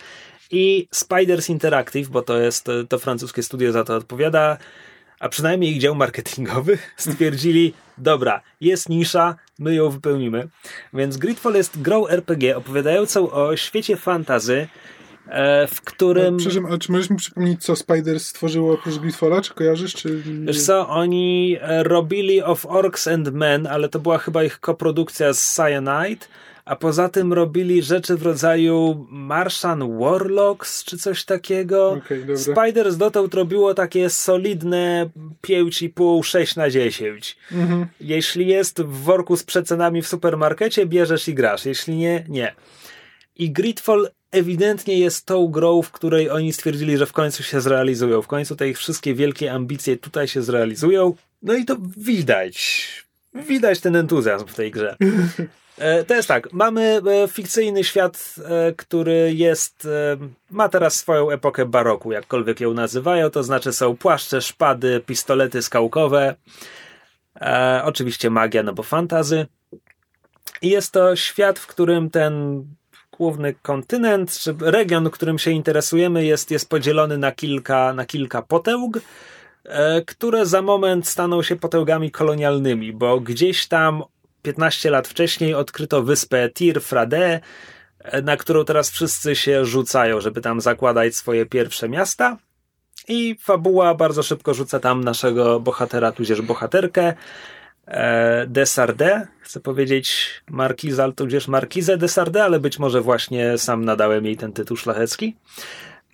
I 0.51 0.87
Spiders 0.91 1.49
Interactive, 1.49 2.09
bo 2.09 2.21
to 2.21 2.37
jest 2.37 2.63
to, 2.63 2.83
to 2.83 2.99
francuskie 2.99 3.43
studio 3.43 3.71
za 3.71 3.83
to 3.83 3.95
odpowiada, 3.95 4.57
a 5.19 5.29
przynajmniej 5.29 5.71
ich 5.71 5.79
dział 5.79 5.95
marketingowy, 5.95 6.77
stwierdzili, 6.97 7.73
dobra, 7.97 8.41
jest 8.61 8.89
nisza, 8.89 9.35
my 9.59 9.75
ją 9.75 9.89
wypełnimy. 9.89 10.47
Więc 10.93 11.17
Gridfall 11.17 11.53
jest 11.53 11.81
grą 11.81 12.07
RPG 12.07 12.57
opowiadającą 12.57 13.31
o 13.31 13.55
świecie 13.55 13.97
fantazy, 13.97 14.67
e, 15.27 15.67
w 15.67 15.81
którym... 15.81 16.37
Przepraszam, 16.37 16.65
ale 16.65 16.77
czy 16.77 16.91
możesz 16.91 17.09
mi 17.09 17.17
przypomnieć, 17.17 17.63
co 17.63 17.75
Spider 17.75 18.19
stworzyło 18.19 18.73
oprócz 18.73 18.95
Gridfalla? 18.95 19.41
Czy 19.41 19.53
kojarzysz? 19.53 19.93
Czy... 19.93 20.23
Wiesz 20.41 20.61
co, 20.61 20.89
oni 20.89 21.57
e, 21.61 21.83
robili 21.83 22.43
of 22.43 22.65
Orcs 22.65 23.07
and 23.07 23.33
Men, 23.33 23.67
ale 23.67 23.89
to 23.89 23.99
była 23.99 24.17
chyba 24.17 24.43
ich 24.43 24.59
koprodukcja 24.59 25.33
z 25.33 25.53
Cyanide, 25.53 26.25
a 26.67 26.75
poza 26.75 27.09
tym 27.09 27.33
robili 27.33 27.81
rzeczy 27.81 28.17
w 28.17 28.23
rodzaju 28.23 29.07
Martian 29.09 29.99
Warlocks 29.99 30.83
czy 30.83 30.97
coś 30.97 31.25
takiego. 31.25 32.01
Dobra. 32.09 32.37
Spiders 32.37 32.97
dotąd 32.97 33.33
robiło 33.33 33.73
takie 33.73 34.09
solidne 34.09 35.09
5,5, 35.47 36.23
6 36.23 36.55
na 36.55 36.69
10. 36.69 37.37
Mhm. 37.51 37.85
Jeśli 38.01 38.47
jest 38.47 38.81
w 38.81 39.03
worku 39.03 39.37
z 39.37 39.43
przecenami 39.43 40.01
w 40.01 40.07
supermarkecie, 40.07 40.85
bierzesz 40.85 41.27
i 41.27 41.33
grasz. 41.33 41.65
Jeśli 41.65 41.95
nie, 41.95 42.25
nie. 42.29 42.55
I 43.35 43.51
Gridfall 43.51 44.09
ewidentnie 44.31 44.99
jest 44.99 45.25
tą 45.25 45.47
grą, 45.47 45.81
w 45.81 45.91
której 45.91 46.29
oni 46.29 46.53
stwierdzili, 46.53 46.97
że 46.97 47.05
w 47.05 47.13
końcu 47.13 47.43
się 47.43 47.61
zrealizują. 47.61 48.21
W 48.21 48.27
końcu 48.27 48.55
te 48.55 48.69
ich 48.69 48.77
wszystkie 48.77 49.13
wielkie 49.13 49.53
ambicje 49.53 49.97
tutaj 49.97 50.27
się 50.27 50.41
zrealizują. 50.41 51.15
No 51.41 51.53
i 51.53 51.65
to 51.65 51.77
widać. 51.97 52.87
Widać 53.33 53.79
ten 53.79 53.95
entuzjazm 53.95 54.45
w 54.47 54.55
tej 54.55 54.71
grze. 54.71 54.97
E, 55.77 56.03
To 56.03 56.13
jest 56.13 56.27
tak, 56.27 56.53
mamy 56.53 57.01
e, 57.23 57.27
fikcyjny 57.27 57.83
świat, 57.83 58.35
e, 58.45 58.73
który 58.73 59.33
jest, 59.33 59.87
ma 60.51 60.69
teraz 60.69 60.95
swoją 60.95 61.31
epokę 61.31 61.65
baroku, 61.65 62.11
jakkolwiek 62.11 62.59
ją 62.59 62.73
nazywają, 62.73 63.29
to 63.29 63.43
znaczy 63.43 63.73
są 63.73 63.97
płaszcze, 63.97 64.41
szpady, 64.41 65.01
pistolety 65.05 65.61
skałkowe, 65.61 66.35
oczywiście 67.83 68.29
magia, 68.29 68.63
no 68.63 68.73
bo 68.73 68.83
fantazy. 68.83 69.45
I 70.61 70.69
jest 70.69 70.91
to 70.91 71.15
świat, 71.15 71.59
w 71.59 71.67
którym 71.67 72.09
ten 72.09 72.63
główny 73.11 73.53
kontynent, 73.61 74.39
czy 74.39 74.55
region, 74.61 75.09
którym 75.09 75.39
się 75.39 75.51
interesujemy, 75.51 76.25
jest, 76.25 76.51
jest 76.51 76.69
podzielony 76.69 77.17
na 77.17 77.31
kilka, 77.31 77.93
na 77.93 78.05
kilka 78.05 78.41
potęg, 78.41 78.99
które 80.07 80.45
za 80.45 80.61
moment 80.61 81.07
staną 81.07 81.43
się 81.43 81.55
potęgami 81.55 82.11
kolonialnymi, 82.11 82.93
bo 82.93 83.19
gdzieś 83.19 83.67
tam 83.67 84.03
15 84.41 84.89
lat 84.89 85.07
wcześniej 85.07 85.53
odkryto 85.53 86.03
wyspę 86.03 86.49
Tir 86.49 86.81
Frade, 86.81 87.39
na 88.23 88.37
którą 88.37 88.65
teraz 88.65 88.91
wszyscy 88.91 89.35
się 89.35 89.65
rzucają, 89.65 90.21
żeby 90.21 90.41
tam 90.41 90.61
zakładać 90.61 91.15
swoje 91.15 91.45
pierwsze 91.45 91.89
miasta. 91.89 92.37
I 93.07 93.35
fabuła 93.41 93.95
bardzo 93.95 94.23
szybko 94.23 94.53
rzuca 94.53 94.79
tam 94.79 95.03
naszego 95.03 95.59
bohatera, 95.59 96.11
tudzież 96.11 96.41
bohaterkę, 96.41 97.13
e, 97.87 98.47
Desarde, 98.47 99.27
chcę 99.41 99.59
powiedzieć 99.59 100.29
Markiza, 100.49 101.11
tudzież 101.11 101.47
Markizę 101.47 101.97
Desarde, 101.97 102.43
ale 102.43 102.59
być 102.59 102.79
może 102.79 103.01
właśnie 103.01 103.57
sam 103.57 103.85
nadałem 103.85 104.25
jej 104.25 104.37
ten 104.37 104.53
tytuł 104.53 104.77
szlachecki. 104.77 105.35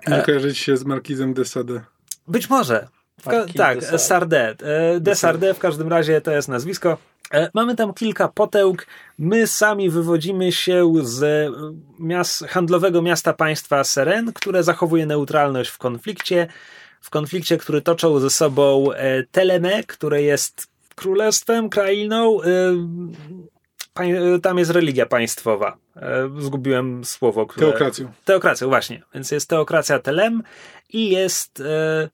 Nie 0.07 0.21
kojarzyć 0.21 0.57
się 0.57 0.77
z 0.77 0.85
Markizem 0.85 1.33
de 1.33 1.45
Sade. 1.45 1.81
Być 2.27 2.49
może. 2.49 2.87
Marquis 3.25 3.55
tak, 3.55 3.79
de 3.79 3.85
Sade. 3.85 3.99
Sardet. 3.99 4.63
E, 4.63 4.99
De 4.99 5.15
Sardet 5.15 5.57
w 5.57 5.59
każdym 5.59 5.87
razie 5.87 6.21
to 6.21 6.31
jest 6.31 6.47
nazwisko. 6.47 6.97
E, 7.33 7.49
Mamy 7.53 7.75
tam 7.75 7.93
kilka 7.93 8.27
potęg. 8.27 8.87
My 9.19 9.47
sami 9.47 9.89
wywodzimy 9.89 10.51
się 10.51 10.93
z 11.03 11.23
e, 11.23 11.51
miast, 11.99 12.43
handlowego 12.47 13.01
miasta 13.01 13.33
państwa 13.33 13.83
Seren, 13.83 14.33
które 14.33 14.63
zachowuje 14.63 15.05
neutralność 15.05 15.69
w 15.69 15.77
konflikcie. 15.77 16.47
W 17.01 17.09
konflikcie, 17.09 17.57
który 17.57 17.81
toczą 17.81 18.19
ze 18.19 18.29
sobą 18.29 18.91
e, 18.91 19.23
Teleme, 19.31 19.83
które 19.83 20.21
jest 20.21 20.67
królestwem, 20.95 21.69
krainą. 21.69 22.41
e, 22.41 22.47
e, 24.35 24.39
Tam 24.39 24.57
jest 24.57 24.71
religia 24.71 25.05
państwowa. 25.05 25.77
E, 25.95 26.29
Zgubiłem 26.39 27.05
słowo, 27.05 27.45
które... 27.45 27.67
Teokracją. 27.67 28.11
Teokracją, 28.25 28.67
właśnie. 28.67 29.01
Więc 29.13 29.31
jest 29.31 29.49
teokracja 29.49 29.99
Telem 29.99 30.43
i 30.89 31.09
jest 31.09 31.59
e, 31.59 32.09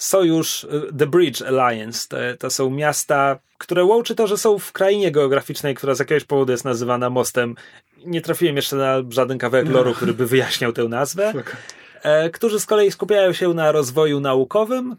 sojusz 0.00 0.64
e, 0.64 0.68
The 0.98 1.06
Bridge 1.06 1.42
Alliance. 1.42 2.08
To, 2.08 2.16
to 2.38 2.50
są 2.50 2.70
miasta, 2.70 3.38
które 3.58 3.84
łączy 3.84 4.14
to, 4.14 4.26
że 4.26 4.38
są 4.38 4.58
w 4.58 4.72
krainie 4.72 5.12
geograficznej, 5.12 5.74
która 5.74 5.94
z 5.94 5.98
jakiegoś 5.98 6.24
powodu 6.24 6.52
jest 6.52 6.64
nazywana 6.64 7.10
mostem. 7.10 7.54
Nie 8.04 8.20
trafiłem 8.20 8.56
jeszcze 8.56 8.76
na 8.76 9.02
żaden 9.08 9.38
kawałek 9.38 9.68
loru, 9.68 9.94
który 9.94 10.14
by 10.14 10.26
wyjaśniał 10.26 10.72
tę 10.72 10.84
nazwę. 10.84 11.32
E, 12.02 12.30
którzy 12.30 12.60
z 12.60 12.66
kolei 12.66 12.90
skupiają 12.90 13.32
się 13.32 13.54
na 13.54 13.72
rozwoju 13.72 14.20
naukowym, 14.20 14.96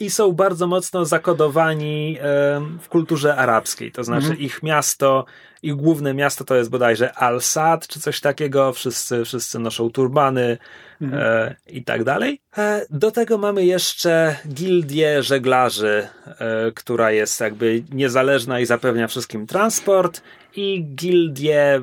i 0.00 0.10
są 0.10 0.32
bardzo 0.32 0.66
mocno 0.66 1.04
zakodowani 1.04 2.18
w 2.80 2.88
kulturze 2.88 3.36
arabskiej. 3.36 3.92
To 3.92 4.04
znaczy 4.04 4.26
mhm. 4.26 4.40
ich 4.40 4.62
miasto, 4.62 5.24
ich 5.62 5.74
główne 5.74 6.14
miasto 6.14 6.44
to 6.44 6.54
jest 6.54 6.70
bodajże 6.70 7.12
Al-Sad 7.12 7.86
czy 7.88 8.00
coś 8.00 8.20
takiego. 8.20 8.72
Wszyscy, 8.72 9.24
wszyscy 9.24 9.58
noszą 9.58 9.90
turbany 9.90 10.58
mhm. 11.02 11.22
e, 11.22 11.54
i 11.66 11.84
tak 11.84 12.04
dalej. 12.04 12.40
E, 12.58 12.86
do 12.90 13.10
tego 13.10 13.38
mamy 13.38 13.64
jeszcze 13.64 14.36
gildię 14.48 15.22
żeglarzy, 15.22 16.08
e, 16.26 16.72
która 16.72 17.10
jest 17.10 17.40
jakby 17.40 17.82
niezależna 17.92 18.60
i 18.60 18.66
zapewnia 18.66 19.08
wszystkim 19.08 19.46
transport 19.46 20.22
i 20.56 20.84
gildię 20.84 21.80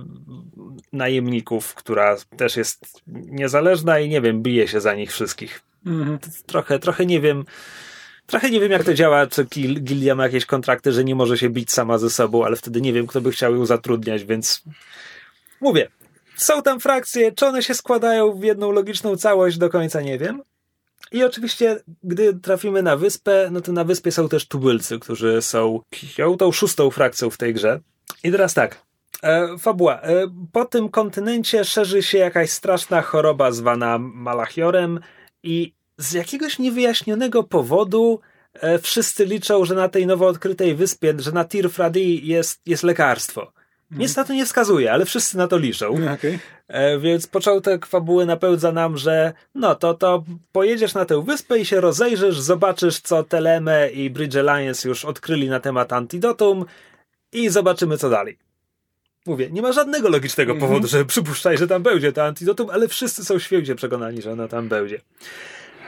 najemników, 0.94 1.74
która 1.76 2.18
też 2.38 2.58
jest 2.58 3.02
niezależna 3.08 4.00
i 4.00 4.10
nie 4.10 4.22
wiem, 4.22 4.42
bije 4.42 4.68
się 4.68 4.82
za 4.82 4.94
nich 4.96 5.12
wszystkich. 5.12 5.73
Mhm. 5.86 6.20
Trochę, 6.46 6.80
trochę 6.80 7.06
nie 7.06 7.22
wiem. 7.22 7.46
Trochę 8.26 8.50
nie 8.50 8.60
wiem, 8.60 8.72
jak 8.72 8.84
to 8.84 8.94
działa, 8.94 9.28
czy 9.28 9.46
Gildia 9.46 10.16
ma 10.16 10.24
jakieś 10.24 10.46
kontrakty, 10.46 10.92
że 10.92 11.04
nie 11.04 11.16
może 11.16 11.38
się 11.38 11.50
bić 11.50 11.72
sama 11.72 11.98
ze 11.98 12.10
sobą, 12.10 12.46
ale 12.46 12.56
wtedy 12.56 12.82
nie 12.82 12.94
wiem, 12.94 13.08
kto 13.08 13.22
by 13.22 13.32
chciał 13.32 13.56
ją 13.56 13.66
zatrudniać, 13.66 14.24
więc 14.24 14.64
mówię, 15.62 15.88
są 16.36 16.62
tam 16.62 16.80
frakcje, 16.80 17.32
czy 17.32 17.46
one 17.46 17.64
się 17.64 17.74
składają 17.74 18.34
w 18.34 18.44
jedną 18.44 18.72
logiczną 18.72 19.18
całość, 19.18 19.58
do 19.58 19.70
końca 19.70 20.02
nie 20.02 20.18
wiem. 20.18 20.42
I 21.12 21.24
oczywiście, 21.24 21.80
gdy 22.04 22.34
trafimy 22.34 22.84
na 22.84 22.98
wyspę, 22.98 23.50
no 23.52 23.62
to 23.62 23.72
na 23.72 23.84
wyspie 23.84 24.12
są 24.12 24.30
też 24.30 24.48
tubylcy, 24.48 25.00
którzy 25.00 25.42
są 25.42 25.82
tą 26.40 26.52
szóstą 26.52 26.90
frakcją 26.90 27.30
w 27.30 27.38
tej 27.38 27.54
grze. 27.54 27.80
I 28.24 28.32
teraz 28.32 28.54
tak, 28.54 28.82
e, 29.24 29.58
fabuła. 29.58 30.02
E, 30.02 30.28
po 30.52 30.66
tym 30.66 30.90
kontynencie 30.90 31.66
szerzy 31.66 32.04
się 32.04 32.18
jakaś 32.18 32.50
straszna 32.50 33.02
choroba 33.02 33.52
zwana 33.52 33.98
Malachiorem 34.00 35.00
i 35.44 35.74
z 35.98 36.14
jakiegoś 36.14 36.60
niewyjaśnionego 36.60 37.44
powodu 37.44 38.20
e, 38.54 38.80
wszyscy 38.80 39.26
liczą, 39.26 39.66
że 39.66 39.76
na 39.76 39.90
tej 39.90 40.08
nowo 40.08 40.28
odkrytej 40.28 40.76
wyspie, 40.76 41.14
że 41.18 41.32
na 41.32 41.46
Tir 41.46 41.72
Fradi 41.72 42.28
jest, 42.28 42.62
jest 42.66 42.84
lekarstwo. 42.84 43.52
Nic 43.92 44.16
na 44.16 44.24
to 44.24 44.34
nie 44.34 44.46
wskazuje, 44.46 44.92
ale 44.92 45.06
wszyscy 45.06 45.38
na 45.38 45.48
to 45.48 45.58
liczą. 45.58 45.94
Okay. 46.14 46.40
E, 46.68 47.00
więc 47.00 47.28
początek 47.28 47.86
fabuły 47.86 48.26
napełdza 48.26 48.72
nam, 48.72 48.98
że 48.98 49.34
no 49.56 49.76
to, 49.76 49.94
to 49.94 50.24
pojedziesz 50.52 50.94
na 50.94 51.06
tę 51.06 51.24
wyspę 51.24 51.60
i 51.60 51.66
się 51.66 51.82
rozejrzysz, 51.82 52.40
zobaczysz 52.40 53.00
co 53.00 53.24
Teleme 53.24 53.90
i 53.90 54.10
Bridge 54.10 54.36
Alliance 54.36 54.90
już 54.90 55.06
odkryli 55.06 55.50
na 55.50 55.60
temat 55.60 55.94
antidotum 55.94 56.66
i 57.32 57.50
zobaczymy 57.50 57.98
co 57.98 58.10
dalej. 58.10 58.38
Mówię, 59.26 59.50
nie 59.52 59.62
ma 59.62 59.72
żadnego 59.72 60.10
logicznego 60.10 60.52
mm 60.52 60.64
-hmm. 60.64 60.68
powodu, 60.68 60.88
żeby 60.88 61.06
przypuszczać, 61.06 61.60
że 61.60 61.68
tam 61.68 61.84
będzie 61.84 62.12
to 62.12 62.26
antidotum, 62.26 62.70
ale 62.70 62.88
wszyscy 62.88 63.26
są 63.26 63.40
święcie 63.40 63.76
przekonani, 63.76 64.22
że 64.22 64.32
ona 64.32 64.48
tam 64.48 64.70
będzie. 64.70 65.02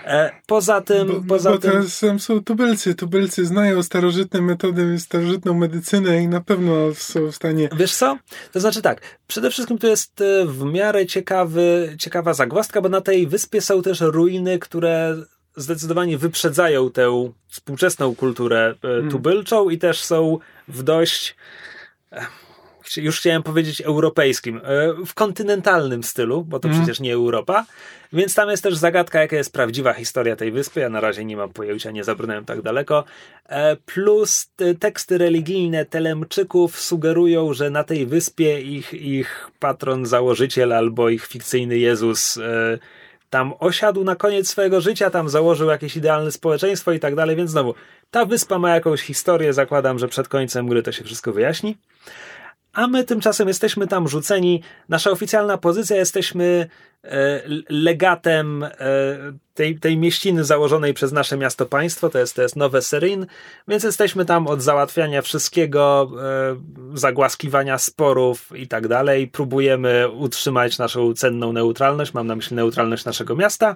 E, 0.06 0.32
poza 0.46 0.82
tym... 0.82 1.08
Bo, 1.08 1.22
poza 1.28 1.52
bo 1.52 1.58
tym... 1.58 1.72
teraz 1.72 2.04
są 2.24 2.44
tubylcy. 2.44 2.96
Tubylcy 2.96 3.46
znają 3.46 3.84
starożytne 3.84 4.42
metody, 4.42 5.00
starożytną 5.00 5.54
medycynę 5.54 6.24
i 6.24 6.28
na 6.28 6.42
pewno 6.42 6.96
są 6.96 7.32
w 7.32 7.36
stanie... 7.36 7.70
Wiesz 7.78 7.96
co? 7.96 8.18
To 8.52 8.60
znaczy 8.60 8.82
tak, 8.82 9.02
przede 9.28 9.52
wszystkim 9.52 9.78
to 9.78 9.88
jest 9.88 10.22
e, 10.22 10.46
w 10.46 10.64
miarę 10.64 11.06
ciekawy, 11.06 11.96
ciekawa 12.00 12.34
zagłaska, 12.34 12.82
bo 12.82 12.90
na 12.90 13.02
tej 13.02 13.28
wyspie 13.28 13.62
są 13.62 13.82
też 13.82 14.02
ruiny, 14.02 14.60
które 14.60 15.16
zdecydowanie 15.56 16.18
wyprzedzają 16.18 16.92
tę 16.92 17.32
współczesną 17.48 18.16
kulturę 18.16 18.76
hmm. 18.82 19.12
tubylczą 19.12 19.70
i 19.70 19.78
też 19.78 20.04
są 20.04 20.40
w 20.68 20.84
dość 20.84 21.36
już 22.98 23.20
chciałem 23.20 23.44
powiedzieć 23.44 23.82
europejskim, 23.82 24.62
w 25.06 25.14
kontynentalnym 25.14 26.04
stylu, 26.04 26.44
bo 26.44 26.60
to 26.60 26.68
mm. 26.68 26.80
przecież 26.80 27.00
nie 27.00 27.14
Europa, 27.14 27.66
więc 28.14 28.36
tam 28.36 28.50
jest 28.50 28.64
też 28.64 28.76
zagadka, 28.76 29.22
jaka 29.22 29.36
jest 29.36 29.54
prawdziwa 29.54 29.94
historia 29.94 30.36
tej 30.36 30.52
wyspy. 30.52 30.80
Ja 30.80 30.90
na 30.90 31.00
razie 31.00 31.26
nie 31.26 31.38
mam 31.38 31.50
pojęcia, 31.50 31.92
nie 31.92 32.04
zabrnąłem 32.04 32.46
tak 32.46 32.62
daleko. 32.62 33.04
E, 33.50 33.76
plus 33.76 34.50
teksty 34.80 35.18
religijne 35.18 35.86
Telemczyków 35.86 36.80
sugerują, 36.80 37.54
że 37.54 37.70
na 37.70 37.84
tej 37.84 38.06
wyspie 38.06 38.62
ich, 38.62 38.94
ich 38.94 39.52
patron, 39.60 40.06
założyciel 40.06 40.74
albo 40.74 41.10
ich 41.10 41.26
fikcyjny 41.26 41.78
Jezus 41.78 42.38
e, 42.38 42.78
tam 43.30 43.54
osiadł 43.60 44.04
na 44.04 44.16
koniec 44.16 44.50
swojego 44.50 44.82
życia, 44.82 45.10
tam 45.10 45.30
założył 45.30 45.70
jakieś 45.70 45.98
idealne 45.98 46.32
społeczeństwo 46.32 46.92
i 46.92 47.00
tak 47.00 47.16
dalej, 47.16 47.36
więc 47.36 47.52
znowu, 47.52 47.76
ta 48.12 48.26
wyspa 48.26 48.60
ma 48.60 48.70
jakąś 48.70 49.02
historię, 49.02 49.54
zakładam, 49.54 50.00
że 50.00 50.08
przed 50.08 50.28
końcem 50.28 50.68
gry 50.68 50.84
to 50.84 50.92
się 50.92 51.04
wszystko 51.04 51.34
wyjaśni 51.34 51.78
a 52.76 52.88
my 52.88 53.04
tymczasem 53.04 53.48
jesteśmy 53.48 53.88
tam 53.88 54.08
rzuceni. 54.08 54.62
Nasza 54.90 55.12
oficjalna 55.12 55.58
pozycja 55.58 55.96
jesteśmy 55.96 56.70
e, 57.04 57.42
legatem 57.70 58.64
e, 58.64 58.70
tej, 59.54 59.80
tej 59.80 59.98
mieściny 59.98 60.44
założonej 60.44 60.94
przez 60.94 61.12
nasze 61.12 61.38
miasto 61.38 61.66
państwo, 61.66 62.10
to 62.10 62.20
jest, 62.20 62.36
to 62.36 62.42
jest 62.42 62.56
Nowe 62.56 62.82
Serin, 62.82 63.26
więc 63.68 63.84
jesteśmy 63.84 64.26
tam 64.26 64.48
od 64.48 64.62
załatwiania 64.62 65.22
wszystkiego, 65.22 66.12
e, 66.22 66.98
zagłaskiwania 66.98 67.78
sporów 67.78 68.50
i 68.56 68.68
tak 68.68 68.88
dalej. 68.88 69.28
Próbujemy 69.28 70.10
utrzymać 70.10 70.78
naszą 70.78 71.14
cenną 71.14 71.54
neutralność, 71.54 72.14
mam 72.14 72.28
na 72.28 72.36
myśli 72.36 72.56
neutralność 72.56 73.06
naszego 73.06 73.36
miasta. 73.36 73.76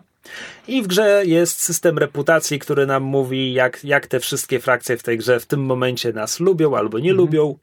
I 0.68 0.82
w 0.82 0.88
grze 0.88 1.22
jest 1.26 1.62
system 1.62 1.98
reputacji, 1.98 2.60
który 2.60 2.86
nam 2.86 3.04
mówi, 3.04 3.54
jak, 3.54 3.84
jak 3.84 4.08
te 4.08 4.20
wszystkie 4.20 4.60
frakcje 4.60 4.98
w 4.98 5.04
tej 5.04 5.18
grze 5.18 5.40
w 5.40 5.46
tym 5.46 5.66
momencie 5.66 6.14
nas 6.14 6.40
lubią 6.40 6.76
albo 6.76 7.00
nie 7.00 7.12
mhm. 7.12 7.18
lubią 7.18 7.58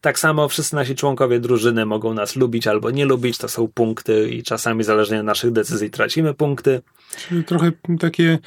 tak 0.00 0.18
samo 0.18 0.48
wszyscy 0.48 0.74
nasi 0.74 0.94
członkowie 0.94 1.40
drużyny 1.40 1.86
mogą 1.86 2.14
nas 2.14 2.36
lubić 2.36 2.66
albo 2.66 2.90
nie 2.90 3.04
lubić, 3.04 3.38
to 3.38 3.48
są 3.48 3.68
punkty 3.68 4.28
i 4.28 4.42
czasami 4.42 4.84
zależnie 4.84 5.20
od 5.20 5.26
naszych 5.26 5.52
decyzji 5.52 5.90
tracimy 5.90 6.34
punkty. 6.34 6.80
Czyli 7.16 7.44
trochę 7.44 7.72
takie, 8.00 8.38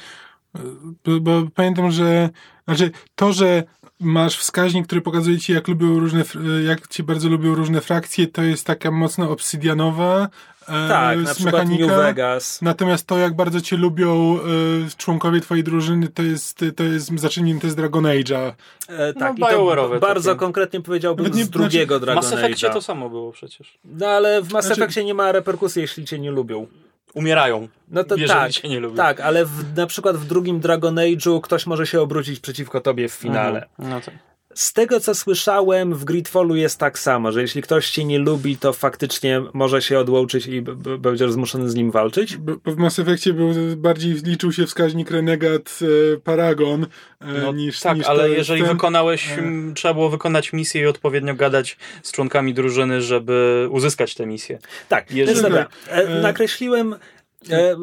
bo, 1.04 1.20
bo 1.20 1.42
pamiętam, 1.54 1.90
że 1.90 2.30
znaczy 2.64 2.90
to, 3.14 3.32
że 3.32 3.62
masz 4.00 4.38
wskaźnik, 4.38 4.86
który 4.86 5.00
pokazuje 5.00 5.38
ci, 5.38 5.52
jak 5.52 5.68
lubią 5.68 5.98
różne, 5.98 6.24
jak 6.66 6.88
ci 6.88 7.02
bardzo 7.02 7.28
lubią 7.28 7.54
różne 7.54 7.80
frakcje, 7.80 8.26
to 8.26 8.42
jest 8.42 8.66
taka 8.66 8.90
mocno 8.90 9.30
obsydianowa, 9.30 10.28
E, 10.28 10.51
tak, 10.66 11.18
na 11.18 11.34
przykład 11.34 11.54
mechanika. 11.54 11.86
New 11.86 11.96
Vegas. 11.96 12.62
Natomiast 12.62 13.06
to, 13.06 13.18
jak 13.18 13.36
bardzo 13.36 13.60
cię 13.60 13.76
lubią 13.76 14.36
y, 14.36 14.96
członkowie 14.96 15.40
twojej 15.40 15.64
drużyny, 15.64 16.08
to 16.08 16.22
jest, 16.22 16.64
to 16.76 16.84
jest 16.84 17.20
zacznięte 17.20 17.70
z 17.70 17.74
Dragon 17.74 18.04
Age'a. 18.04 18.52
E, 18.88 19.12
tak, 19.12 19.38
no, 19.38 19.48
i 19.48 19.52
to 19.52 19.98
bardzo 20.00 20.30
takie. 20.30 20.40
konkretnie 20.40 20.80
powiedziałbym 20.80 21.32
nie, 21.32 21.44
z 21.44 21.50
drugiego 21.50 21.94
znaczy, 21.94 22.04
Dragon 22.04 22.24
Age'a. 22.24 22.28
W 22.28 22.32
Mass 22.32 22.44
Effectie 22.44 22.70
to 22.70 22.82
samo 22.82 23.10
było 23.10 23.32
przecież. 23.32 23.78
No 23.84 24.06
ale 24.06 24.42
w 24.42 24.52
Mass 24.52 24.66
znaczy... 24.66 24.82
Effectie 24.82 25.04
nie 25.04 25.14
ma 25.14 25.32
reperkusji, 25.32 25.82
jeśli 25.82 26.04
cię 26.04 26.18
nie 26.18 26.30
lubią. 26.30 26.66
Umierają. 27.14 27.68
No 27.88 28.04
to 28.04 28.16
tak, 28.28 28.52
cię 28.52 28.68
nie 28.68 28.80
lubią. 28.80 28.96
tak, 28.96 29.20
ale 29.20 29.44
w, 29.44 29.76
na 29.76 29.86
przykład 29.86 30.16
w 30.16 30.26
drugim 30.26 30.60
Dragon 30.60 30.94
Age'u 30.94 31.40
ktoś 31.40 31.66
może 31.66 31.86
się 31.86 32.00
obrócić 32.00 32.40
przeciwko 32.40 32.80
tobie 32.80 33.08
w 33.08 33.12
finale. 33.12 33.66
Mhm. 33.78 33.90
No 33.90 34.00
tak. 34.00 34.31
Z 34.54 34.72
tego 34.72 35.00
co 35.00 35.14
słyszałem, 35.14 35.94
w 35.94 36.04
Gridfallu 36.04 36.56
jest 36.56 36.78
tak 36.78 36.98
samo, 36.98 37.32
że 37.32 37.42
jeśli 37.42 37.62
ktoś 37.62 37.90
cię 37.90 38.04
nie 38.04 38.18
lubi, 38.18 38.56
to 38.56 38.72
faktycznie 38.72 39.42
może 39.52 39.82
się 39.82 39.98
odłączyć 39.98 40.46
i 40.46 40.62
będziesz 40.98 41.32
zmuszony 41.32 41.70
z 41.70 41.74
nim 41.74 41.90
walczyć. 41.90 42.36
Bo 42.36 42.52
w 42.66 42.76
Mass 42.76 42.98
Effectie 42.98 43.32
był, 43.32 43.48
bardziej 43.76 44.14
liczył 44.14 44.52
się 44.52 44.66
wskaźnik 44.66 45.10
Renegat 45.10 45.78
e, 45.82 46.16
Paragon 46.16 46.86
e, 47.20 47.26
no, 47.42 47.52
niż 47.52 47.80
Tak, 47.80 47.96
niż 47.96 48.06
ale 48.06 48.30
jeżeli 48.30 48.62
ten... 48.62 48.72
wykonałeś, 48.72 49.30
e... 49.30 49.42
trzeba 49.74 49.94
było 49.94 50.10
wykonać 50.10 50.52
misję 50.52 50.82
i 50.82 50.86
odpowiednio 50.86 51.34
gadać 51.34 51.76
z 52.02 52.12
członkami 52.12 52.54
drużyny, 52.54 53.02
żeby 53.02 53.68
uzyskać 53.70 54.14
tę 54.14 54.26
misję. 54.26 54.58
Tak, 54.88 55.10
jeżeli... 55.10 55.42
dobra. 55.42 55.66
E, 55.88 55.92
e, 55.92 56.20
nakreśliłem 56.20 56.94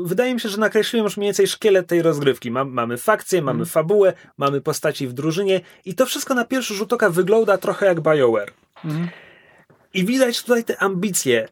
wydaje 0.06 0.34
mi 0.34 0.40
się, 0.40 0.50
że 0.50 0.58
nakreśliłem 0.58 1.04
już 1.04 1.18
mniej 1.18 1.28
więcej 1.28 1.48
szkielet 1.48 1.88
tej 1.88 2.02
rozgrywki. 2.02 2.52
mamy 2.52 2.98
fakcje, 2.98 3.42
mamy 3.42 3.58
mm. 3.58 3.66
fabułę, 3.66 4.14
mamy 4.38 4.62
postaci 4.62 5.08
w 5.08 5.14
drużynie 5.14 5.62
i 5.86 5.96
to 5.96 6.06
wszystko 6.06 6.34
na 6.34 6.46
pierwszy 6.46 6.74
rzut 6.74 6.94
oka 6.94 7.10
wygląda 7.10 7.58
trochę 7.58 7.86
jak 7.86 8.02
BioWare. 8.02 8.52
Mm. 8.86 9.10
I 9.94 10.06
widać 10.06 10.44
tutaj 10.44 10.64
te 10.64 10.78
ambicje, 10.78 11.48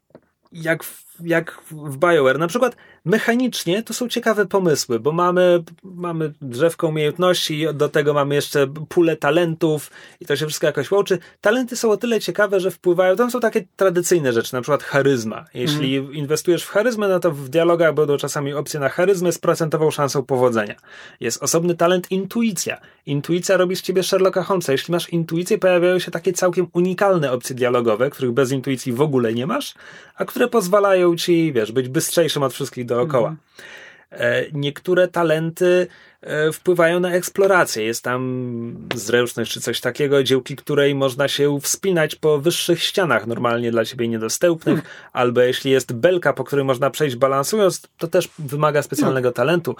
jak 0.51 0.83
w, 0.83 1.05
jak 1.23 1.61
w 1.71 1.97
BioWare. 1.97 2.39
Na 2.39 2.47
przykład 2.47 2.75
Mechanicznie 3.07 3.83
to 3.83 3.93
są 3.93 4.07
ciekawe 4.07 4.45
pomysły, 4.45 4.99
bo 4.99 5.11
mamy, 5.11 5.63
mamy 5.83 6.33
drzewko 6.41 6.87
umiejętności, 6.87 7.65
do 7.73 7.89
tego 7.89 8.13
mamy 8.13 8.35
jeszcze 8.35 8.67
pulę 8.89 9.15
talentów 9.15 9.91
i 10.21 10.25
to 10.25 10.35
się 10.35 10.45
wszystko 10.45 10.67
jakoś 10.67 10.91
łączy. 10.91 11.19
Talenty 11.41 11.75
są 11.75 11.91
o 11.91 11.97
tyle 11.97 12.19
ciekawe, 12.19 12.59
że 12.59 12.71
wpływają, 12.71 13.15
tam 13.15 13.31
są 13.31 13.39
takie 13.39 13.65
tradycyjne 13.75 14.33
rzeczy, 14.33 14.53
na 14.53 14.61
przykład 14.61 14.83
charyzma. 14.83 15.45
Jeśli 15.53 15.97
mm. 15.97 16.13
inwestujesz 16.13 16.63
w 16.63 16.69
charyzmę, 16.69 17.07
no 17.07 17.19
to 17.19 17.31
w 17.31 17.49
dialogach 17.49 17.93
będą 17.93 18.17
czasami 18.17 18.53
opcje 18.53 18.79
na 18.79 18.89
charyzmę 18.89 19.31
z 19.31 19.39
procentową 19.39 19.91
szansą 19.91 20.23
powodzenia. 20.23 20.75
Jest 21.19 21.43
osobny 21.43 21.75
talent 21.75 22.11
intuicja. 22.11 22.77
Intuicja 23.05 23.57
robi 23.57 23.75
z 23.75 23.81
ciebie 23.81 24.03
Sherlocka 24.03 24.43
Holmesa. 24.43 24.71
Jeśli 24.71 24.91
masz 24.91 25.09
intuicję, 25.09 25.57
pojawiają 25.57 25.99
się 25.99 26.11
takie 26.11 26.33
całkiem 26.33 26.67
unikalne 26.73 27.31
opcje 27.31 27.55
dialogowe, 27.55 28.09
których 28.09 28.31
bez 28.31 28.51
intuicji 28.51 28.93
w 28.93 29.01
ogóle 29.01 29.33
nie 29.33 29.47
masz, 29.47 29.73
a 30.15 30.25
które 30.25 30.47
pozwalają 30.47 31.15
ci, 31.15 31.53
wiesz, 31.53 31.71
być 31.71 31.89
bystrzejszym 31.89 32.43
od 32.43 32.53
wszystkich 32.53 32.85
do 32.85 32.96
dookoła. 32.97 33.35
E, 34.11 34.45
niektóre 34.53 35.07
talenty 35.07 35.87
e, 36.21 36.51
wpływają 36.51 36.99
na 36.99 37.11
eksplorację. 37.11 37.83
Jest 37.83 38.03
tam 38.03 38.89
zręczność 38.95 39.51
czy 39.51 39.61
coś 39.61 39.81
takiego, 39.81 40.23
dziełki 40.23 40.55
której 40.55 40.95
można 40.95 41.27
się 41.27 41.59
wspinać 41.59 42.15
po 42.15 42.39
wyższych 42.39 42.83
ścianach, 42.83 43.27
normalnie 43.27 43.71
dla 43.71 43.85
ciebie 43.85 44.07
niedostępnych, 44.07 44.75
hmm. 44.75 44.93
albo 45.13 45.41
jeśli 45.41 45.71
jest 45.71 45.93
belka, 45.93 46.33
po 46.33 46.43
której 46.43 46.65
można 46.65 46.89
przejść 46.89 47.15
balansując, 47.15 47.81
to 47.97 48.07
też 48.07 48.29
wymaga 48.39 48.81
specjalnego 48.81 49.27
hmm. 49.27 49.33
talentu. 49.33 49.75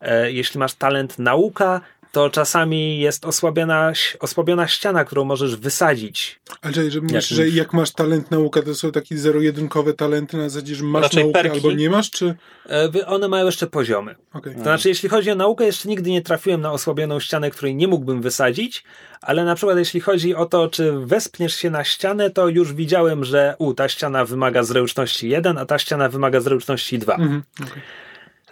E, 0.00 0.32
jeśli 0.32 0.60
masz 0.60 0.74
talent 0.74 1.18
nauka, 1.18 1.80
to 2.12 2.30
czasami 2.30 2.98
jest 2.98 3.24
osłabiona, 3.24 3.92
osłabiona 4.20 4.68
ściana, 4.68 5.04
którą 5.04 5.24
możesz 5.24 5.56
wysadzić. 5.56 6.40
Ale 6.62 6.90
że 6.90 7.00
mówisz, 7.00 7.28
że 7.28 7.48
jak 7.48 7.72
masz 7.72 7.90
talent 7.90 8.30
nauka, 8.30 8.62
to 8.62 8.74
są 8.74 8.92
takie 8.92 9.18
zero-jedynkowe 9.18 9.94
talenty 9.94 10.36
na 10.36 10.48
zasadzie, 10.48 10.74
że 10.74 10.84
masz 10.84 11.02
Raczej 11.02 11.24
naukę 11.24 11.42
perki. 11.42 11.56
albo 11.56 11.72
nie 11.72 11.90
masz, 11.90 12.10
czy... 12.10 12.34
E, 12.70 13.06
one 13.06 13.28
mają 13.28 13.46
jeszcze 13.46 13.66
poziomy. 13.66 14.14
Okay. 14.32 14.54
To 14.54 14.62
znaczy, 14.62 14.88
jeśli 14.88 15.08
chodzi 15.08 15.30
o 15.30 15.34
naukę, 15.34 15.64
jeszcze 15.64 15.88
nigdy 15.88 16.10
nie 16.10 16.22
trafiłem 16.22 16.60
na 16.60 16.72
osłabioną 16.72 17.20
ścianę, 17.20 17.50
której 17.50 17.74
nie 17.74 17.88
mógłbym 17.88 18.22
wysadzić, 18.22 18.84
ale 19.20 19.44
na 19.44 19.54
przykład 19.54 19.78
jeśli 19.78 20.00
chodzi 20.00 20.34
o 20.34 20.46
to, 20.46 20.68
czy 20.68 20.92
wespniesz 20.92 21.54
się 21.54 21.70
na 21.70 21.84
ścianę, 21.84 22.30
to 22.30 22.48
już 22.48 22.72
widziałem, 22.72 23.24
że 23.24 23.54
u, 23.58 23.74
ta 23.74 23.88
ściana 23.88 24.24
wymaga 24.24 24.62
zręczności 24.62 25.28
1, 25.28 25.58
a 25.58 25.66
ta 25.66 25.78
ściana 25.78 26.08
wymaga 26.08 26.40
zręczności 26.40 26.98
2. 26.98 27.14
Mhm. 27.14 27.42
Okay. 27.62 27.82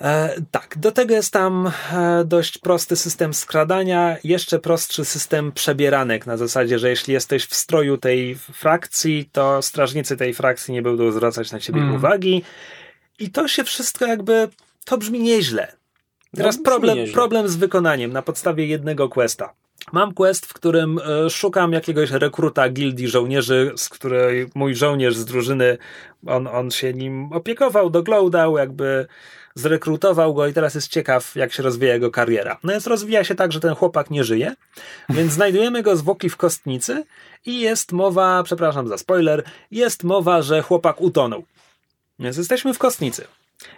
E, 0.01 0.35
tak, 0.51 0.79
do 0.79 0.93
tego 0.93 1.15
jest 1.15 1.33
tam 1.33 1.73
e, 1.93 2.25
dość 2.25 2.59
prosty 2.59 2.97
system 2.97 3.35
skradania, 3.35 4.17
jeszcze 4.25 4.59
prostszy 4.59 5.05
system 5.05 5.53
przebieranek, 5.53 6.27
na 6.27 6.37
zasadzie, 6.37 6.79
że 6.79 6.91
jeśli 6.91 7.15
jesteś 7.15 7.47
w 7.47 7.55
stroju 7.55 7.99
tej 7.99 8.35
frakcji, 8.35 9.29
to 9.33 9.63
strażnicy 9.63 10.17
tej 10.17 10.35
frakcji 10.35 10.75
nie 10.75 10.83
będą 10.83 11.13
zwracać 11.13 11.53
na 11.53 11.61
ciebie 11.61 11.81
mm. 11.81 11.95
uwagi. 11.95 12.43
I 13.19 13.31
to 13.31 13.49
się 13.49 13.65
wszystko 13.65 14.07
jakby, 14.07 14.49
to 14.85 14.99
brzmi 14.99 15.21
nieźle. 15.21 15.73
Teraz 16.37 16.57
no, 16.57 16.65
problem, 16.65 16.97
nieźle. 16.99 17.15
problem 17.15 17.49
z 17.49 17.57
wykonaniem 17.57 18.13
na 18.13 18.23
podstawie 18.23 18.67
jednego 18.67 19.09
questa. 19.09 19.53
Mam 19.93 20.15
quest, 20.15 20.47
w 20.47 20.53
którym 20.53 20.99
e, 20.99 21.31
szukam 21.31 21.73
jakiegoś 21.73 22.11
rekruta 22.11 22.69
gildii 22.69 23.09
żołnierzy, 23.09 23.73
z 23.77 23.89
której 23.89 24.51
mój 24.55 24.75
żołnierz 24.75 25.17
z 25.17 25.25
drużyny, 25.25 25.79
on, 26.27 26.47
on 26.47 26.71
się 26.71 26.95
nim 26.95 27.33
opiekował, 27.33 27.91
doglądał, 27.91 28.59
jakby 28.59 29.07
zrekrutował 29.55 30.35
go 30.35 30.47
i 30.47 30.53
teraz 30.53 30.75
jest 30.75 30.89
ciekaw, 30.89 31.37
jak 31.37 31.53
się 31.53 31.63
rozwija 31.63 31.95
jego 31.95 32.11
kariera. 32.11 32.59
No 32.63 32.73
więc 32.73 32.87
rozwija 32.87 33.25
się 33.25 33.35
tak, 33.35 33.53
że 33.53 33.61
ten 33.61 33.75
chłopak 33.75 34.11
nie 34.11 34.25
żyje, 34.25 34.55
więc 35.09 35.33
znajdujemy 35.33 35.83
go 35.83 35.97
zwłoki 35.97 36.29
w 36.29 36.37
kostnicy 36.37 37.05
i 37.47 37.61
jest 37.61 37.93
mowa, 37.93 38.43
przepraszam 38.43 38.89
za 38.89 38.99
spoiler, 38.99 39.45
jest 39.71 40.05
mowa, 40.05 40.43
że 40.43 40.63
chłopak 40.63 41.01
utonął. 41.01 41.45
Więc 42.19 42.37
jesteśmy 42.37 42.75
w 42.75 42.79
kostnicy. 42.79 43.25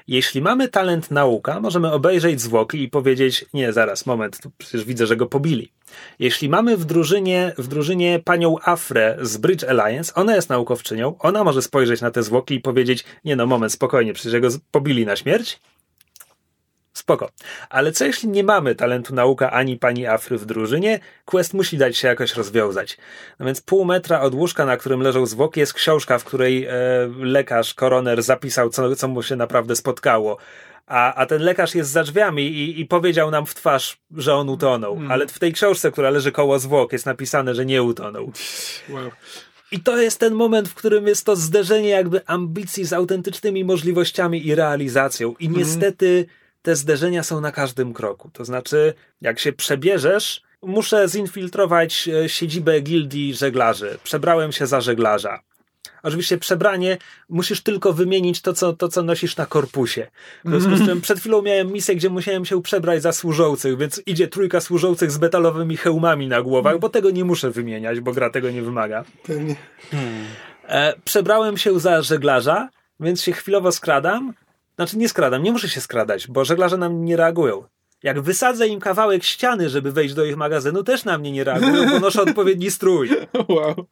Jeśli 0.09 0.43
mamy 0.43 0.69
talent 0.69 1.11
nauka, 1.11 1.61
możemy 1.61 1.93
obejrzeć 1.93 2.41
zwłoki 2.41 2.83
i 2.83 2.89
powiedzieć: 2.89 3.45
Nie, 3.55 3.73
zaraz, 3.73 4.07
moment, 4.07 4.39
przecież 4.59 4.85
widzę, 4.85 5.07
że 5.07 5.17
go 5.17 5.27
pobili. 5.27 5.73
Jeśli 6.19 6.49
mamy 6.49 6.77
w 6.77 6.85
drużynie, 6.85 7.53
w 7.59 7.69
drużynie 7.69 8.21
panią 8.25 8.57
Afrę 8.65 9.19
z 9.23 9.37
Bridge 9.37 9.65
Alliance, 9.65 10.15
ona 10.15 10.35
jest 10.35 10.49
naukowczynią, 10.49 11.19
ona 11.19 11.45
może 11.45 11.63
spojrzeć 11.63 12.01
na 12.01 12.11
te 12.11 12.23
zwłoki 12.23 12.55
i 12.55 12.61
powiedzieć: 12.61 13.05
Nie, 13.25 13.37
no, 13.37 13.47
moment, 13.47 13.73
spokojnie, 13.73 14.13
przecież 14.13 14.41
go 14.41 14.49
pobili 14.71 15.07
na 15.07 15.17
śmierć. 15.17 15.61
Spoko. 16.93 17.31
Ale 17.71 17.93
co 17.93 18.05
jeśli 18.05 18.29
nie 18.29 18.45
mamy 18.45 18.75
talentu 18.75 19.15
nauka 19.15 19.51
ani 19.51 19.77
pani 19.77 20.07
Afry 20.07 20.39
w 20.39 20.47
drużynie? 20.47 21.01
Quest 21.25 21.55
musi 21.55 21.79
dać 21.79 21.97
się 21.97 22.09
jakoś 22.09 22.35
rozwiązać. 22.35 22.99
No 23.39 23.47
więc 23.47 23.61
pół 23.61 23.85
metra 23.85 24.21
od 24.21 24.35
łóżka, 24.35 24.65
na 24.65 24.77
którym 24.77 25.01
leżą 25.01 25.27
zwłoki, 25.27 25.61
jest 25.61 25.75
książka, 25.75 26.19
w 26.19 26.25
której 26.25 26.65
e, 26.65 26.73
lekarz, 27.19 27.75
koroner 27.75 28.23
zapisał, 28.23 28.71
co, 28.71 28.97
co 28.97 29.09
mu 29.09 29.23
się 29.23 29.37
naprawdę 29.37 29.77
spotkało. 29.77 30.39
A, 30.87 31.15
a 31.15 31.27
ten 31.27 31.43
lekarz 31.43 31.75
jest 31.75 31.91
za 31.91 32.05
drzwiami 32.05 32.43
i, 32.43 32.81
i 32.81 32.87
powiedział 32.87 33.31
nam 33.31 33.47
w 33.47 33.55
twarz, 33.55 33.99
że 34.17 34.35
on 34.35 34.49
utonął. 34.49 34.97
Mm. 34.97 35.11
Ale 35.11 35.27
w 35.27 35.39
tej 35.39 35.53
książce, 35.53 35.93
która 35.93 36.11
leży 36.11 36.33
koło 36.33 36.59
zwłok, 36.59 36.93
jest 36.93 37.07
napisane, 37.07 37.55
że 37.55 37.67
nie 37.67 37.83
utonął. 37.83 38.33
Wow. 38.89 39.11
I 39.73 39.81
to 39.81 39.97
jest 39.97 40.21
ten 40.21 40.35
moment, 40.35 40.69
w 40.69 40.75
którym 40.75 41.07
jest 41.07 41.27
to 41.27 41.37
zderzenie 41.37 41.89
jakby 41.89 42.27
ambicji 42.27 42.85
z 42.85 42.93
autentycznymi 42.93 43.65
możliwościami 43.65 44.47
i 44.47 44.55
realizacją. 44.55 45.35
I 45.41 45.47
mm. 45.47 45.61
Te 46.63 46.77
zderzenia 46.77 47.23
są 47.23 47.41
na 47.41 47.53
każdym 47.53 47.93
kroku. 47.93 48.31
To 48.33 48.45
znaczy, 48.45 48.95
jak 49.21 49.39
się 49.39 49.53
przebierzesz, 49.53 50.43
muszę 50.63 51.09
zinfiltrować 51.09 52.09
e, 52.09 52.29
siedzibę 52.29 52.81
gildii 52.81 53.35
żeglarzy. 53.35 53.99
Przebrałem 54.05 54.53
się 54.53 54.67
za 54.67 54.81
żeglarza. 54.81 55.43
Oczywiście 56.03 56.39
przebranie 56.39 56.99
musisz 57.29 57.61
tylko 57.61 57.93
wymienić 57.93 58.41
to, 58.41 58.53
co, 58.53 58.73
to, 58.73 58.89
co 58.89 59.03
nosisz 59.03 59.37
na 59.37 59.47
korpusie. 59.47 60.07
W 60.45 60.51
związku 60.51 60.77
z 60.77 60.87
czym 60.87 61.01
przed 61.01 61.21
chwilą 61.21 61.43
miałem 61.43 61.73
misję, 61.73 61.97
gdzie 61.97 62.11
musiałem 62.11 62.45
się 62.45 62.63
przebrać 62.63 63.03
za 63.03 63.13
służących, 63.13 63.79
więc 63.79 64.03
idzie 64.07 64.29
trójka 64.29 64.61
służących 64.61 65.11
z 65.11 65.21
metalowymi 65.21 65.77
hełmami 65.77 66.29
na 66.29 66.43
głowach, 66.43 66.79
bo 66.79 66.89
tego 66.89 67.11
nie 67.11 67.25
muszę 67.25 67.51
wymieniać, 67.51 68.01
bo 68.01 68.13
gra 68.13 68.31
tego 68.31 68.51
nie 68.51 68.63
wymaga. 68.63 69.05
Pewnie. 69.23 69.57
Hmm. 69.91 70.25
E, 70.69 70.95
przebrałem 71.05 71.57
się 71.57 71.81
za 71.81 72.03
żeglarza, 72.03 72.69
więc 73.01 73.23
się 73.23 73.33
chwilowo 73.33 73.73
skradam, 73.73 74.33
znaczy 74.77 74.99
nie 74.99 75.09
skradam, 75.09 75.43
nie 75.43 75.53
muszę 75.53 75.69
się 75.69 75.81
skradać, 75.81 76.29
bo 76.29 76.45
żeglarze 76.45 76.77
na 76.77 76.89
mnie 76.89 77.01
nie 77.01 77.17
reagują. 77.17 77.65
Jak 78.03 78.21
wysadzę 78.21 78.69
im 78.69 78.81
kawałek 78.81 79.25
ściany, 79.25 79.69
żeby 79.69 79.93
wejść 79.93 80.15
do 80.15 80.25
ich 80.25 80.37
magazynu, 80.37 80.83
też 80.83 81.05
na 81.05 81.19
mnie 81.19 81.33
nie 81.33 81.45
reagują, 81.45 81.91
bo 81.91 82.01
noszę 82.01 82.23
odpowiedni 82.29 82.71
strój. 82.71 83.11
Wow. 83.49 83.87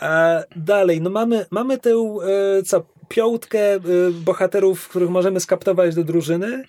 E, 0.00 0.44
dalej, 0.56 1.00
no 1.00 1.10
mamy, 1.10 1.46
mamy 1.50 1.78
tę, 1.78 1.90
e, 1.90 2.62
co, 2.62 2.86
piątkę 3.08 3.74
e, 3.74 3.80
bohaterów, 4.24 4.88
których 4.88 5.10
możemy 5.10 5.40
skaptować 5.40 5.94
do 5.94 6.04
drużyny. 6.04 6.64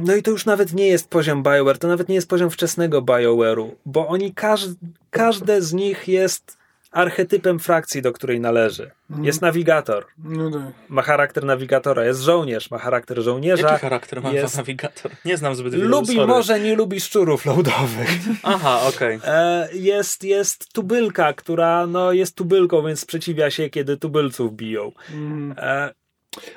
No 0.00 0.14
i 0.14 0.22
to 0.22 0.30
już 0.30 0.46
nawet 0.46 0.72
nie 0.72 0.86
jest 0.86 1.08
poziom 1.08 1.42
BioWare, 1.42 1.78
to 1.78 1.88
nawet 1.88 2.08
nie 2.08 2.14
jest 2.14 2.28
poziom 2.28 2.50
wczesnego 2.50 3.02
BioWare'u, 3.02 3.70
bo 3.86 4.08
oni, 4.08 4.34
każ, 4.34 4.66
każde 5.10 5.62
z 5.62 5.72
nich 5.72 6.08
jest 6.08 6.61
archetypem 6.92 7.58
frakcji, 7.58 8.02
do 8.02 8.12
której 8.12 8.40
należy. 8.40 8.90
Mhm. 9.10 9.24
Jest 9.24 9.42
nawigator. 9.42 10.06
No 10.18 10.50
tak. 10.50 10.62
Ma 10.88 11.02
charakter 11.02 11.44
nawigatora. 11.44 12.04
Jest 12.04 12.20
żołnierz. 12.20 12.70
Ma 12.70 12.78
charakter 12.78 13.22
żołnierza. 13.22 13.68
Jaki 13.68 13.80
charakter 13.80 14.22
ma 14.22 14.32
jest... 14.32 14.56
nawigator? 14.56 15.12
Nie 15.24 15.36
znam 15.36 15.54
zbyt 15.54 15.72
wiele 15.72 15.84
Lubi 15.84 16.14
sorry. 16.14 16.26
może, 16.26 16.60
nie 16.60 16.76
lubi 16.76 17.00
szczurów 17.00 17.46
loadowych. 17.46 18.10
Aha, 18.42 18.80
okej. 18.88 19.16
Okay. 19.16 19.30
E, 19.30 19.68
jest, 19.72 20.24
jest 20.24 20.72
tubylka, 20.72 21.32
która 21.32 21.86
no, 21.86 22.12
jest 22.12 22.36
tubylką, 22.36 22.86
więc 22.86 23.00
sprzeciwia 23.00 23.50
się, 23.50 23.70
kiedy 23.70 23.96
tubylców 23.96 24.56
biją. 24.56 24.92
Mm. 25.12 25.54
E, 25.58 25.94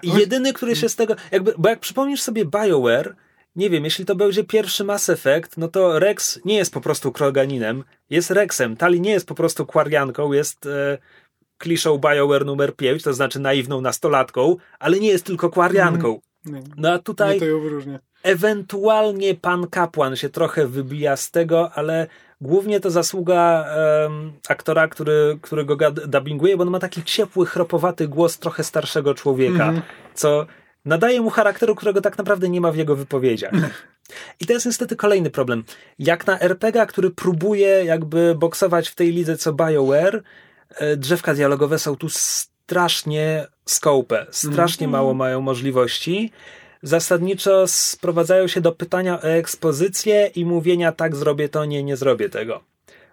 jedyny, 0.03 0.53
który 0.53 0.75
się 0.75 0.89
z 0.89 0.95
tego... 0.95 1.15
Jakby, 1.31 1.53
bo 1.57 1.69
jak 1.69 1.79
przypomnisz 1.79 2.21
sobie 2.21 2.45
BioWare, 2.45 3.15
nie 3.55 3.69
wiem, 3.69 3.83
jeśli 3.83 4.05
to 4.05 4.15
będzie 4.15 4.43
pierwszy 4.43 4.83
Mass 4.83 5.09
Effect, 5.09 5.57
no 5.57 5.67
to 5.67 5.99
Rex 5.99 6.39
nie 6.45 6.55
jest 6.55 6.73
po 6.73 6.81
prostu 6.81 7.11
kroganinem, 7.11 7.83
jest 8.09 8.31
Rexem. 8.31 8.77
Tali 8.77 9.01
nie 9.01 9.11
jest 9.11 9.27
po 9.27 9.35
prostu 9.35 9.65
kwarianką, 9.65 10.33
jest 10.33 10.65
e, 10.65 10.97
kliszą 11.57 11.97
BioWare 11.97 12.45
numer 12.45 12.75
5, 12.75 13.03
to 13.03 13.13
znaczy 13.13 13.39
naiwną 13.39 13.81
nastolatką, 13.81 14.55
ale 14.79 14.99
nie 14.99 15.07
jest 15.07 15.25
tylko 15.25 15.49
kwarianką. 15.49 16.19
Mm, 16.47 16.63
no 16.77 16.91
a 16.91 16.99
tutaj 16.99 17.39
ewentualnie 18.23 19.35
pan 19.35 19.67
kapłan 19.67 20.15
się 20.15 20.29
trochę 20.29 20.67
wybija 20.67 21.17
z 21.17 21.31
tego, 21.31 21.71
ale 21.71 22.07
głównie 22.41 22.79
to 22.79 22.91
zasługa 22.91 23.65
um, 24.01 24.33
aktora, 24.49 24.87
który, 24.87 25.37
który 25.41 25.65
go 25.65 25.91
dubbinguje, 25.91 26.57
bo 26.57 26.63
on 26.63 26.69
ma 26.69 26.79
taki 26.79 27.03
ciepły, 27.03 27.45
chropowaty 27.45 28.07
głos 28.07 28.39
trochę 28.39 28.63
starszego 28.63 29.13
człowieka, 29.13 29.69
mm. 29.69 29.81
co 30.13 30.45
nadaje 30.85 31.21
mu 31.21 31.29
charakteru, 31.29 31.75
którego 31.75 32.01
tak 32.01 32.17
naprawdę 32.17 32.49
nie 32.49 32.61
ma 32.61 32.71
w 32.71 32.75
jego 32.75 32.95
wypowiedziach. 32.95 33.53
I 34.39 34.45
to 34.45 34.53
jest 34.53 34.65
niestety 34.65 34.95
kolejny 34.95 35.29
problem. 35.29 35.63
Jak 35.99 36.27
na 36.27 36.39
RPG, 36.39 36.85
który 36.85 37.09
próbuje 37.09 37.67
jakby 37.67 38.35
boksować 38.35 38.89
w 38.89 38.95
tej 38.95 39.11
lidze 39.11 39.37
co 39.37 39.53
BioWare, 39.53 40.23
e, 40.69 40.97
drzewka 40.97 41.33
dialogowe 41.33 41.79
są 41.79 41.95
tu 41.95 42.07
strasznie 42.09 43.47
skope, 43.65 44.25
strasznie 44.31 44.87
mało 44.87 45.11
mhm. 45.11 45.17
mają 45.17 45.41
możliwości. 45.41 46.31
Zasadniczo 46.81 47.67
sprowadzają 47.67 48.47
się 48.47 48.61
do 48.61 48.71
pytania 48.71 49.21
o 49.21 49.23
ekspozycję 49.23 50.31
i 50.35 50.45
mówienia 50.45 50.91
tak 50.91 51.15
zrobię 51.15 51.49
to, 51.49 51.65
nie, 51.65 51.83
nie 51.83 51.97
zrobię 51.97 52.29
tego. 52.29 52.63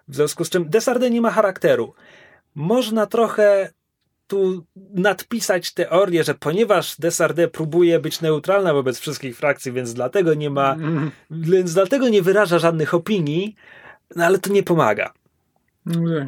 W 0.07 0.15
związku 0.15 0.45
z 0.45 0.49
czym 0.49 0.69
Desarde 0.69 1.09
nie 1.09 1.21
ma 1.21 1.31
charakteru. 1.31 1.93
Można 2.55 3.05
trochę 3.05 3.73
tu 4.33 4.65
nadpisać 4.93 5.73
teorię, 5.73 6.23
że 6.23 6.35
ponieważ 6.35 6.95
Desarde 6.99 7.47
próbuje 7.47 7.99
być 7.99 8.21
neutralna 8.21 8.73
wobec 8.73 8.99
wszystkich 8.99 9.37
frakcji, 9.37 9.71
więc 9.71 9.93
dlatego 9.93 10.33
nie 10.33 10.49
ma, 10.49 10.73
mm. 10.73 11.11
więc 11.31 11.73
dlatego 11.73 12.09
nie 12.09 12.21
wyraża 12.21 12.59
żadnych 12.59 12.93
opinii, 12.93 13.55
no 14.15 14.25
ale 14.25 14.39
to 14.39 14.53
nie 14.53 14.63
pomaga. 14.63 15.13
No, 15.85 16.27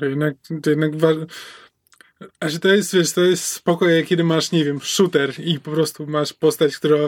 to 0.00 0.06
jednak, 0.06 0.34
to 0.62 0.70
jednak 0.70 0.92
że 2.42 2.58
to 2.58 2.68
jest, 2.68 2.94
wiesz, 2.94 3.12
to 3.12 3.20
jest 3.20 3.44
spokojnie, 3.44 4.02
kiedy 4.02 4.24
masz, 4.24 4.52
nie 4.52 4.64
wiem, 4.64 4.80
shooter 4.80 5.32
i 5.38 5.60
po 5.60 5.70
prostu 5.70 6.06
masz 6.06 6.32
postać, 6.32 6.76
która 6.76 6.98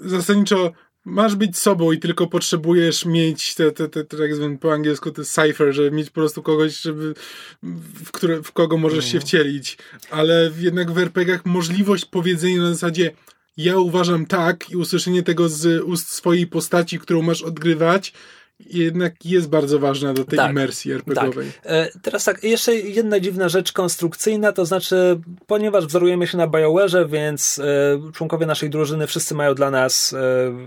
zasadniczo 0.00 0.72
masz 1.04 1.36
być 1.36 1.58
sobą 1.58 1.92
i 1.92 1.98
tylko 1.98 2.26
potrzebujesz 2.26 3.04
mieć 3.04 3.54
te, 3.54 3.72
te, 3.72 3.88
te, 3.88 4.04
te 4.04 4.16
jak 4.16 4.34
zwany 4.34 4.58
po 4.58 4.72
angielsku, 4.72 5.10
te 5.10 5.22
cipher, 5.24 5.72
żeby 5.72 5.90
mieć 5.90 6.10
po 6.10 6.14
prostu 6.14 6.42
kogoś, 6.42 6.80
żeby, 6.80 7.14
w, 8.04 8.12
które, 8.12 8.42
w 8.42 8.52
kogo 8.52 8.76
możesz 8.76 9.04
się 9.04 9.18
mhm. 9.18 9.22
wcielić. 9.22 9.78
Ale 10.10 10.50
jednak 10.58 10.90
w 10.90 10.98
RPGach 10.98 11.46
możliwość 11.46 12.04
powiedzenia 12.04 12.62
na 12.62 12.72
zasadzie 12.72 13.10
ja 13.56 13.78
uważam 13.78 14.26
tak 14.26 14.70
i 14.70 14.76
usłyszenie 14.76 15.22
tego 15.22 15.48
z 15.48 15.82
ust 15.84 16.08
swojej 16.08 16.46
postaci, 16.46 16.98
którą 16.98 17.22
masz 17.22 17.42
odgrywać, 17.42 18.12
jednak 18.70 19.24
jest 19.24 19.48
bardzo 19.48 19.78
ważna 19.78 20.12
do 20.12 20.24
tej 20.24 20.38
tak, 20.38 20.50
imersji 20.50 20.92
RPGowej. 20.92 21.52
Tak. 21.52 21.72
E, 21.72 21.88
teraz 22.02 22.24
tak, 22.24 22.44
jeszcze 22.44 22.74
jedna 22.74 23.20
dziwna 23.20 23.48
rzecz 23.48 23.72
konstrukcyjna, 23.72 24.52
to 24.52 24.66
znaczy, 24.66 25.20
ponieważ 25.46 25.86
wzorujemy 25.86 26.26
się 26.26 26.38
na 26.38 26.48
BioWare'ze, 26.48 27.08
więc 27.08 27.58
e, 27.58 28.12
członkowie 28.12 28.46
naszej 28.46 28.70
drużyny 28.70 29.06
wszyscy 29.06 29.34
mają 29.34 29.54
dla 29.54 29.70
nas 29.70 30.12
e, 30.12 30.16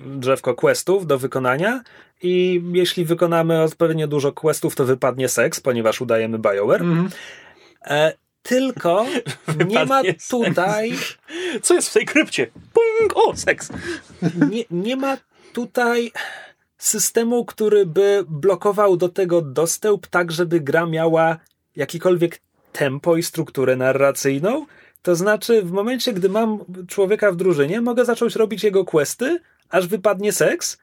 drzewko 0.05 0.55
questów 0.55 1.07
do 1.07 1.17
wykonania 1.17 1.83
i 2.21 2.63
jeśli 2.73 3.05
wykonamy 3.05 3.61
odpowiednio 3.61 4.07
dużo 4.07 4.31
questów, 4.31 4.75
to 4.75 4.85
wypadnie 4.85 5.29
seks, 5.29 5.59
ponieważ 5.59 6.01
udajemy 6.01 6.39
BioWare. 6.39 6.81
Mm. 6.81 7.09
tylko 8.43 9.05
nie 9.67 9.85
ma 9.85 10.01
tutaj... 10.29 10.93
Co 11.61 11.73
jest 11.73 11.89
w 11.89 11.93
tej 11.93 12.05
krypcie? 12.05 12.47
Pung! 12.73 13.13
O, 13.15 13.35
seks! 13.35 13.69
Nie, 14.51 14.63
nie 14.71 14.95
ma 14.95 15.17
tutaj 15.53 16.11
systemu, 16.85 17.45
który 17.45 17.85
by 17.85 18.25
blokował 18.27 18.97
do 18.97 19.09
tego 19.09 19.41
dostęp 19.41 20.07
tak, 20.07 20.31
żeby 20.31 20.59
gra 20.59 20.85
miała 20.85 21.37
jakikolwiek 21.75 22.41
tempo 22.71 23.17
i 23.17 23.23
strukturę 23.23 23.75
narracyjną. 23.75 24.65
To 25.01 25.15
znaczy, 25.15 25.61
w 25.61 25.71
momencie, 25.71 26.13
gdy 26.13 26.29
mam 26.29 26.59
człowieka 26.87 27.31
w 27.31 27.35
drużynie, 27.35 27.81
mogę 27.81 28.05
zacząć 28.05 28.35
robić 28.35 28.63
jego 28.63 28.85
questy, 28.85 29.39
aż 29.69 29.87
wypadnie 29.87 30.31
seks. 30.31 30.77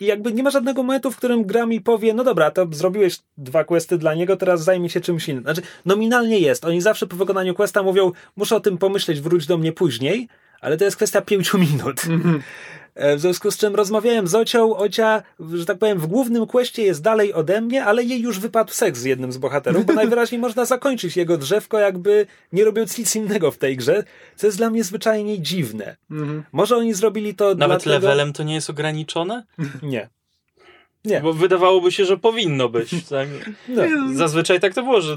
I 0.00 0.06
jakby 0.06 0.32
nie 0.32 0.42
ma 0.42 0.50
żadnego 0.50 0.82
momentu, 0.82 1.10
w 1.10 1.16
którym 1.16 1.44
gra 1.44 1.66
mi 1.66 1.80
powie, 1.80 2.14
no 2.14 2.24
dobra, 2.24 2.50
to 2.50 2.66
zrobiłeś 2.70 3.18
dwa 3.36 3.64
questy 3.64 3.98
dla 3.98 4.14
niego, 4.14 4.36
teraz 4.36 4.64
zajmij 4.64 4.90
się 4.90 5.00
czymś 5.00 5.28
innym. 5.28 5.42
Znaczy, 5.42 5.62
nominalnie 5.84 6.38
jest. 6.38 6.64
Oni 6.64 6.80
zawsze 6.80 7.06
po 7.06 7.16
wykonaniu 7.16 7.54
questa 7.54 7.82
mówią, 7.82 8.12
muszę 8.36 8.56
o 8.56 8.60
tym 8.60 8.78
pomyśleć, 8.78 9.20
wróć 9.20 9.46
do 9.46 9.58
mnie 9.58 9.72
później, 9.72 10.28
ale 10.60 10.76
to 10.76 10.84
jest 10.84 10.96
kwestia 10.96 11.20
pięciu 11.20 11.58
minut. 11.58 12.04
Mm 12.06 12.22
-hmm. 12.22 12.38
E, 12.38 12.83
w 12.96 13.20
związku 13.20 13.50
z 13.50 13.56
czym 13.56 13.74
rozmawiałem 13.74 14.28
z 14.28 14.34
Ocią. 14.34 14.76
Ocia, 14.76 15.22
że 15.54 15.66
tak 15.66 15.78
powiem, 15.78 15.98
w 15.98 16.06
głównym 16.06 16.46
kwestie 16.46 16.82
jest 16.82 17.02
dalej 17.02 17.32
ode 17.32 17.60
mnie, 17.60 17.84
ale 17.84 18.04
jej 18.04 18.20
już 18.20 18.38
wypadł 18.38 18.72
seks 18.72 19.00
z 19.00 19.04
jednym 19.04 19.32
z 19.32 19.38
bohaterów, 19.38 19.86
bo 19.86 19.92
najwyraźniej 19.92 20.40
można 20.40 20.64
zakończyć 20.64 21.16
jego 21.16 21.38
drzewko, 21.38 21.78
jakby 21.78 22.26
nie 22.52 22.64
robiąc 22.64 22.98
nic 22.98 23.16
innego 23.16 23.50
w 23.50 23.58
tej 23.58 23.76
grze, 23.76 24.04
co 24.36 24.46
jest 24.46 24.58
dla 24.58 24.70
mnie 24.70 24.84
zwyczajnie 24.84 25.40
dziwne. 25.40 25.96
Mhm. 26.10 26.44
Może 26.52 26.76
oni 26.76 26.94
zrobili 26.94 27.34
to 27.34 27.44
Nawet 27.44 27.58
dlatego... 27.58 27.90
levelem 27.90 28.32
to 28.32 28.42
nie 28.42 28.54
jest 28.54 28.70
ograniczone? 28.70 29.44
Nie. 29.82 30.08
Nie. 31.04 31.20
Bo 31.20 31.32
wydawałoby 31.32 31.92
się, 31.92 32.04
że 32.04 32.18
powinno 32.18 32.68
być. 32.68 32.90
Tak? 33.10 33.28
No. 33.68 33.82
Zazwyczaj 34.14 34.60
tak 34.60 34.74
to 34.74 34.82
było, 34.82 35.00
że 35.00 35.16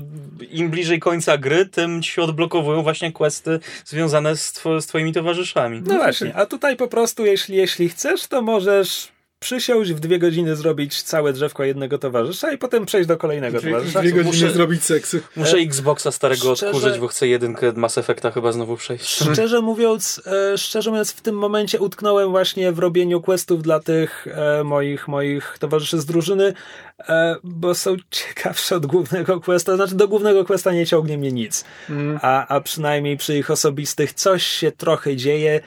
im 0.51 0.69
bliżej 0.69 0.99
końca 0.99 1.37
gry, 1.37 1.65
tym 1.65 2.01
ci 2.01 2.11
się 2.11 2.21
odblokowują 2.21 2.83
właśnie 2.83 3.11
questy 3.11 3.59
związane 3.85 4.35
z, 4.35 4.53
two, 4.53 4.81
z 4.81 4.87
twoimi 4.87 5.13
towarzyszami. 5.13 5.81
No 5.85 5.95
właśnie, 5.95 6.35
a 6.35 6.45
tutaj 6.45 6.75
po 6.75 6.87
prostu, 6.87 7.25
jeśli, 7.25 7.55
jeśli 7.55 7.89
chcesz, 7.89 8.27
to 8.27 8.41
możesz 8.41 9.07
przysiąść 9.39 9.93
w 9.93 9.99
dwie 9.99 10.19
godziny 10.19 10.55
zrobić 10.55 11.01
całe 11.01 11.33
drzewko 11.33 11.63
jednego 11.63 11.97
towarzysza 11.97 12.51
i 12.51 12.57
potem 12.57 12.85
przejść 12.85 13.07
do 13.07 13.17
kolejnego 13.17 13.59
dwie, 13.59 13.71
towarzysza. 13.71 14.01
Dwie 14.01 14.11
godziny 14.11 14.45
muszę, 14.45 14.51
zrobić 14.51 14.83
seksy. 14.83 15.21
Muszę 15.35 15.57
Xboxa 15.57 16.11
starego 16.11 16.55
szczerze, 16.55 16.71
odkurzyć, 16.71 16.99
bo 16.99 17.07
chcę 17.07 17.27
jedynkę 17.27 17.71
Mass 17.75 17.97
Effecta 17.97 18.31
chyba 18.31 18.51
znowu 18.51 18.77
przejść. 18.77 19.23
Szczerze 19.31 19.61
mówiąc, 19.61 20.21
e, 20.53 20.57
szczerze 20.57 20.89
mówiąc, 20.89 21.11
w 21.11 21.21
tym 21.21 21.35
momencie 21.35 21.79
utknąłem 21.79 22.29
właśnie 22.29 22.71
w 22.71 22.79
robieniu 22.79 23.21
questów 23.21 23.63
dla 23.63 23.79
tych 23.79 24.27
e, 24.27 24.63
moich, 24.63 25.07
moich 25.07 25.57
towarzyszy 25.59 25.99
z 25.99 26.05
drużyny, 26.05 26.53
e, 26.99 27.35
bo 27.43 27.75
są 27.75 27.95
ciekawsze 28.11 28.75
od 28.75 28.85
głównego 28.85 29.41
questa. 29.41 29.75
Znaczy 29.75 29.95
do 29.95 30.07
głównego 30.07 30.45
questa 30.45 30.71
nie 30.71 30.85
ciągnie 30.85 31.17
mnie 31.17 31.31
nic. 31.31 31.65
Mm. 31.89 32.19
A, 32.21 32.47
a 32.47 32.61
przynajmniej 32.61 33.17
przy 33.17 33.37
ich 33.37 33.51
osobistych 33.51 34.13
coś 34.13 34.43
się 34.43 34.71
trochę 34.71 35.15
dzieje. 35.15 35.61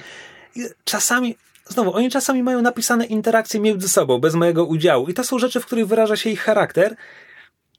Czasami 0.85 1.37
Znowu, 1.71 1.95
oni 1.95 2.11
czasami 2.11 2.43
mają 2.43 2.63
napisane 2.63 3.07
interakcje 3.07 3.61
między 3.61 3.89
sobą, 3.89 4.19
bez 4.19 4.35
mojego 4.35 4.65
udziału. 4.65 5.09
I 5.09 5.15
to 5.15 5.25
są 5.25 5.39
rzeczy, 5.39 5.61
w 5.61 5.67
których 5.67 5.87
wyraża 5.87 6.17
się 6.17 6.31
ich 6.31 6.41
charakter. 6.41 6.97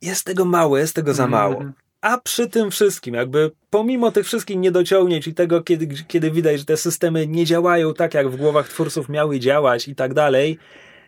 Jest 0.02 0.26
tego 0.26 0.46
mało, 0.46 0.78
jest 0.78 0.96
tego 0.96 1.14
za 1.14 1.28
mało. 1.28 1.62
Mm. 1.62 1.74
A 2.02 2.18
przy 2.18 2.50
tym 2.50 2.72
wszystkim, 2.72 3.14
jakby 3.16 3.52
pomimo 3.70 4.12
tych 4.12 4.26
wszystkich 4.26 4.58
niedociągnięć 4.58 5.28
i 5.28 5.34
tego, 5.34 5.62
kiedy, 5.62 5.88
kiedy 6.08 6.32
widać, 6.32 6.60
że 6.60 6.66
te 6.66 6.78
systemy 6.78 7.28
nie 7.28 7.46
działają 7.46 7.94
tak, 7.94 8.14
jak 8.14 8.30
w 8.30 8.36
głowach 8.36 8.70
twórców 8.70 9.10
miały 9.10 9.40
działać 9.40 9.88
i 9.88 9.96
tak 9.96 10.14
dalej, 10.14 10.60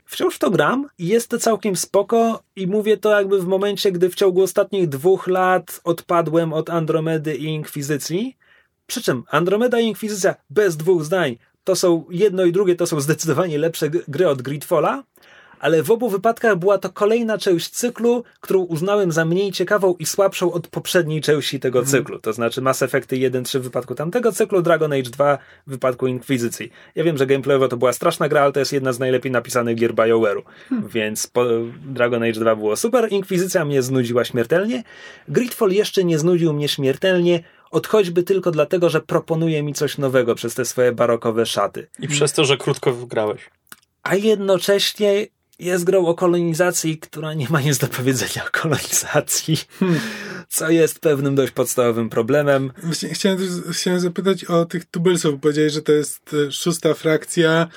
wciąż 0.05 0.37
to 0.37 0.51
gram 0.51 0.89
i 0.97 1.07
jest 1.07 1.29
to 1.29 1.39
całkiem 1.39 1.75
spoko 1.75 2.43
i 2.55 2.67
mówię 2.67 2.97
to 2.97 3.11
jakby 3.11 3.39
w 3.39 3.45
momencie, 3.45 3.91
gdy 3.91 4.09
w 4.09 4.15
ciągu 4.15 4.41
ostatnich 4.41 4.89
dwóch 4.89 5.27
lat 5.27 5.81
odpadłem 5.83 6.53
od 6.53 6.69
Andromedy 6.69 7.35
i 7.35 7.43
Inkwizycji. 7.43 8.37
Przy 8.87 9.01
czym 9.03 9.23
Andromeda 9.31 9.79
i 9.79 9.85
Inkwizycja 9.85 10.35
bez 10.49 10.77
dwóch 10.77 11.03
zdań 11.03 11.37
to 11.63 11.75
są 11.75 12.05
jedno 12.09 12.45
i 12.45 12.51
drugie 12.51 12.75
to 12.75 12.87
są 12.87 13.01
zdecydowanie 13.01 13.57
lepsze 13.57 13.89
gry 13.89 14.27
od 14.27 14.41
Gridfalla, 14.41 15.03
ale 15.63 15.83
w 15.83 15.91
obu 15.91 16.09
wypadkach 16.09 16.57
była 16.57 16.77
to 16.77 16.89
kolejna 16.89 17.37
część 17.37 17.69
cyklu, 17.69 18.23
którą 18.41 18.59
uznałem 18.59 19.11
za 19.11 19.25
mniej 19.25 19.51
ciekawą 19.51 19.95
i 19.99 20.05
słabszą 20.05 20.51
od 20.51 20.67
poprzedniej 20.67 21.21
części 21.21 21.59
tego 21.59 21.79
mm. 21.79 21.91
cyklu. 21.91 22.19
To 22.19 22.33
znaczy 22.33 22.61
Mass 22.61 22.81
Effecty 22.81 23.15
1-3 23.15 23.59
w 23.59 23.63
wypadku 23.63 23.95
tamtego 23.95 24.31
cyklu, 24.31 24.61
Dragon 24.61 24.93
Age 24.93 25.09
2 25.09 25.37
w 25.67 25.71
wypadku 25.71 26.07
Inkwizycji. 26.07 26.71
Ja 26.95 27.03
wiem, 27.03 27.17
że 27.17 27.27
gameplayowo 27.27 27.67
to 27.67 27.77
była 27.77 27.93
straszna 27.93 28.29
gra, 28.29 28.41
ale 28.41 28.51
to 28.51 28.59
jest 28.59 28.73
jedna 28.73 28.93
z 28.93 28.99
najlepiej 28.99 29.31
napisanych 29.31 29.75
gier 29.75 29.93
BioWare'u. 29.93 30.41
Hmm. 30.69 30.89
Więc 30.89 31.31
Dragon 31.85 32.23
Age 32.23 32.39
2 32.39 32.55
było 32.55 32.75
super, 32.75 33.07
Inkwizycja 33.11 33.65
mnie 33.65 33.81
znudziła 33.81 34.25
śmiertelnie. 34.25 34.83
Gridfall 35.27 35.71
jeszcze 35.71 36.03
nie 36.03 36.19
znudził 36.19 36.53
mnie 36.53 36.67
śmiertelnie, 36.67 37.43
od 37.73 37.87
choćby 37.87 38.23
tylko 38.23 38.51
dlatego, 38.51 38.89
że 38.89 39.01
proponuje 39.01 39.63
mi 39.63 39.73
coś 39.73 39.97
nowego 39.97 40.35
przez 40.35 40.55
te 40.55 40.65
swoje 40.65 40.91
barokowe 40.91 41.45
szaty. 41.45 41.87
I 41.99 42.07
przez 42.07 42.33
to, 42.33 42.45
że 42.45 42.57
krótko 42.57 42.93
wygrałeś. 42.93 43.49
A 44.03 44.15
jednocześnie 44.15 45.27
jest 45.59 45.83
grą 45.83 46.05
o 46.05 46.13
kolonizacji, 46.13 46.97
która 46.97 47.33
nie 47.33 47.49
ma 47.49 47.61
nic 47.61 47.77
do 47.77 47.87
powiedzenia 47.87 48.45
o 48.47 48.61
kolonizacji, 48.61 49.57
hmm. 49.79 49.99
co 50.49 50.69
jest 50.69 50.99
pewnym 50.99 51.35
dość 51.35 51.51
podstawowym 51.51 52.09
problemem. 52.09 52.71
Właśnie 52.83 53.09
chciałem, 53.09 53.37
chciałem 53.71 53.99
zapytać 53.99 54.45
o 54.45 54.65
tych 54.65 54.85
tubylców. 54.85 55.39
Powiedziałeś, 55.41 55.73
że 55.73 55.81
to 55.81 55.91
jest 55.91 56.35
e, 56.47 56.51
szósta 56.51 56.93
frakcja. 56.93 57.67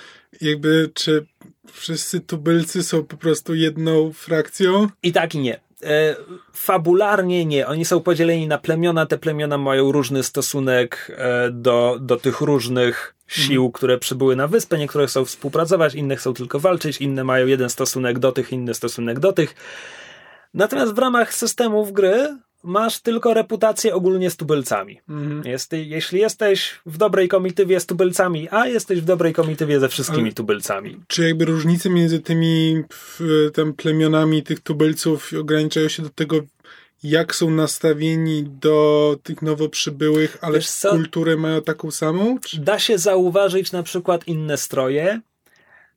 Jakby, 0.41 0.91
czy 0.95 1.27
wszyscy 1.73 2.21
tubylcy 2.21 2.83
są 2.83 3.05
po 3.05 3.17
prostu 3.17 3.55
jedną 3.55 4.13
frakcją? 4.13 4.89
I 5.03 5.13
tak 5.13 5.35
i 5.35 5.39
nie. 5.39 5.66
E, 5.83 6.17
fabularnie 6.53 7.47
nie. 7.47 7.67
Oni 7.67 7.85
są 7.85 8.01
podzieleni 8.01 8.47
na 8.47 8.59
plemiona. 8.59 9.07
Te 9.07 9.19
plemiona 9.19 9.59
mają 9.59 9.93
różny 9.93 10.23
stosunek 10.23 11.13
e, 11.17 11.51
do, 11.51 11.99
do 12.01 12.17
tych 12.17 12.41
różnych 12.41 13.15
sił, 13.27 13.63
mhm. 13.63 13.73
które 13.73 13.99
przybyły 13.99 14.37
na 14.37 14.49
wyspę. 14.49 14.79
Niektóre 14.79 15.07
chcą 15.07 15.25
współpracować, 15.25 15.95
inne 15.95 16.17
chcą 16.17 16.35
tylko 16.35 16.61
walczyć, 16.61 17.01
inne 17.01 17.25
mają 17.25 17.47
jeden 17.47 17.71
stosunek 17.71 18.19
do 18.19 18.33
tych, 18.33 18.53
inny 18.53 18.75
stosunek 18.75 19.19
do 19.19 19.33
tych. 19.33 19.55
Natomiast 20.55 20.95
w 20.95 20.99
ramach 20.99 21.35
systemów 21.35 21.93
gry 21.93 22.39
masz 22.67 23.01
tylko 23.01 23.35
reputację 23.35 23.95
ogólnie 23.95 24.31
z 24.31 24.37
tubylcami. 24.37 25.01
Mhm. 25.09 25.43
Jest, 25.45 25.73
jeśli 25.73 26.21
jesteś 26.21 26.81
w 26.87 26.97
dobrej 26.99 27.29
komitywie 27.29 27.81
z 27.81 27.87
tubylcami, 27.87 28.49
a 28.51 28.67
jesteś 28.67 29.01
w 29.01 29.05
dobrej 29.05 29.33
komitywie 29.33 29.81
ze 29.81 29.89
wszystkimi 29.89 30.23
Ale 30.23 30.33
tubylcami. 30.33 31.01
Czy 31.07 31.25
jakby 31.25 31.45
różnice 31.45 31.91
między 31.91 32.21
tymi 32.21 32.83
tam 33.55 33.73
plemionami 33.73 34.43
tych 34.43 34.61
tubylców 34.61 35.33
ograniczają 35.41 35.89
się 35.89 36.03
do 36.03 36.11
tego, 36.11 36.41
jak 37.03 37.35
są 37.35 37.51
nastawieni 37.51 38.45
do 38.61 39.17
tych 39.23 39.43
nowo 39.43 39.69
przybyłych, 39.69 40.39
ale 40.41 40.59
kulturę 40.91 41.37
mają 41.37 41.63
taką 41.63 41.91
samą? 41.91 42.39
Czy... 42.39 42.61
Da 42.61 42.79
się 42.79 42.99
zauważyć 42.99 43.73
na 43.73 43.83
przykład 43.83 44.29
inne 44.29 44.57
stroje, 44.57 45.21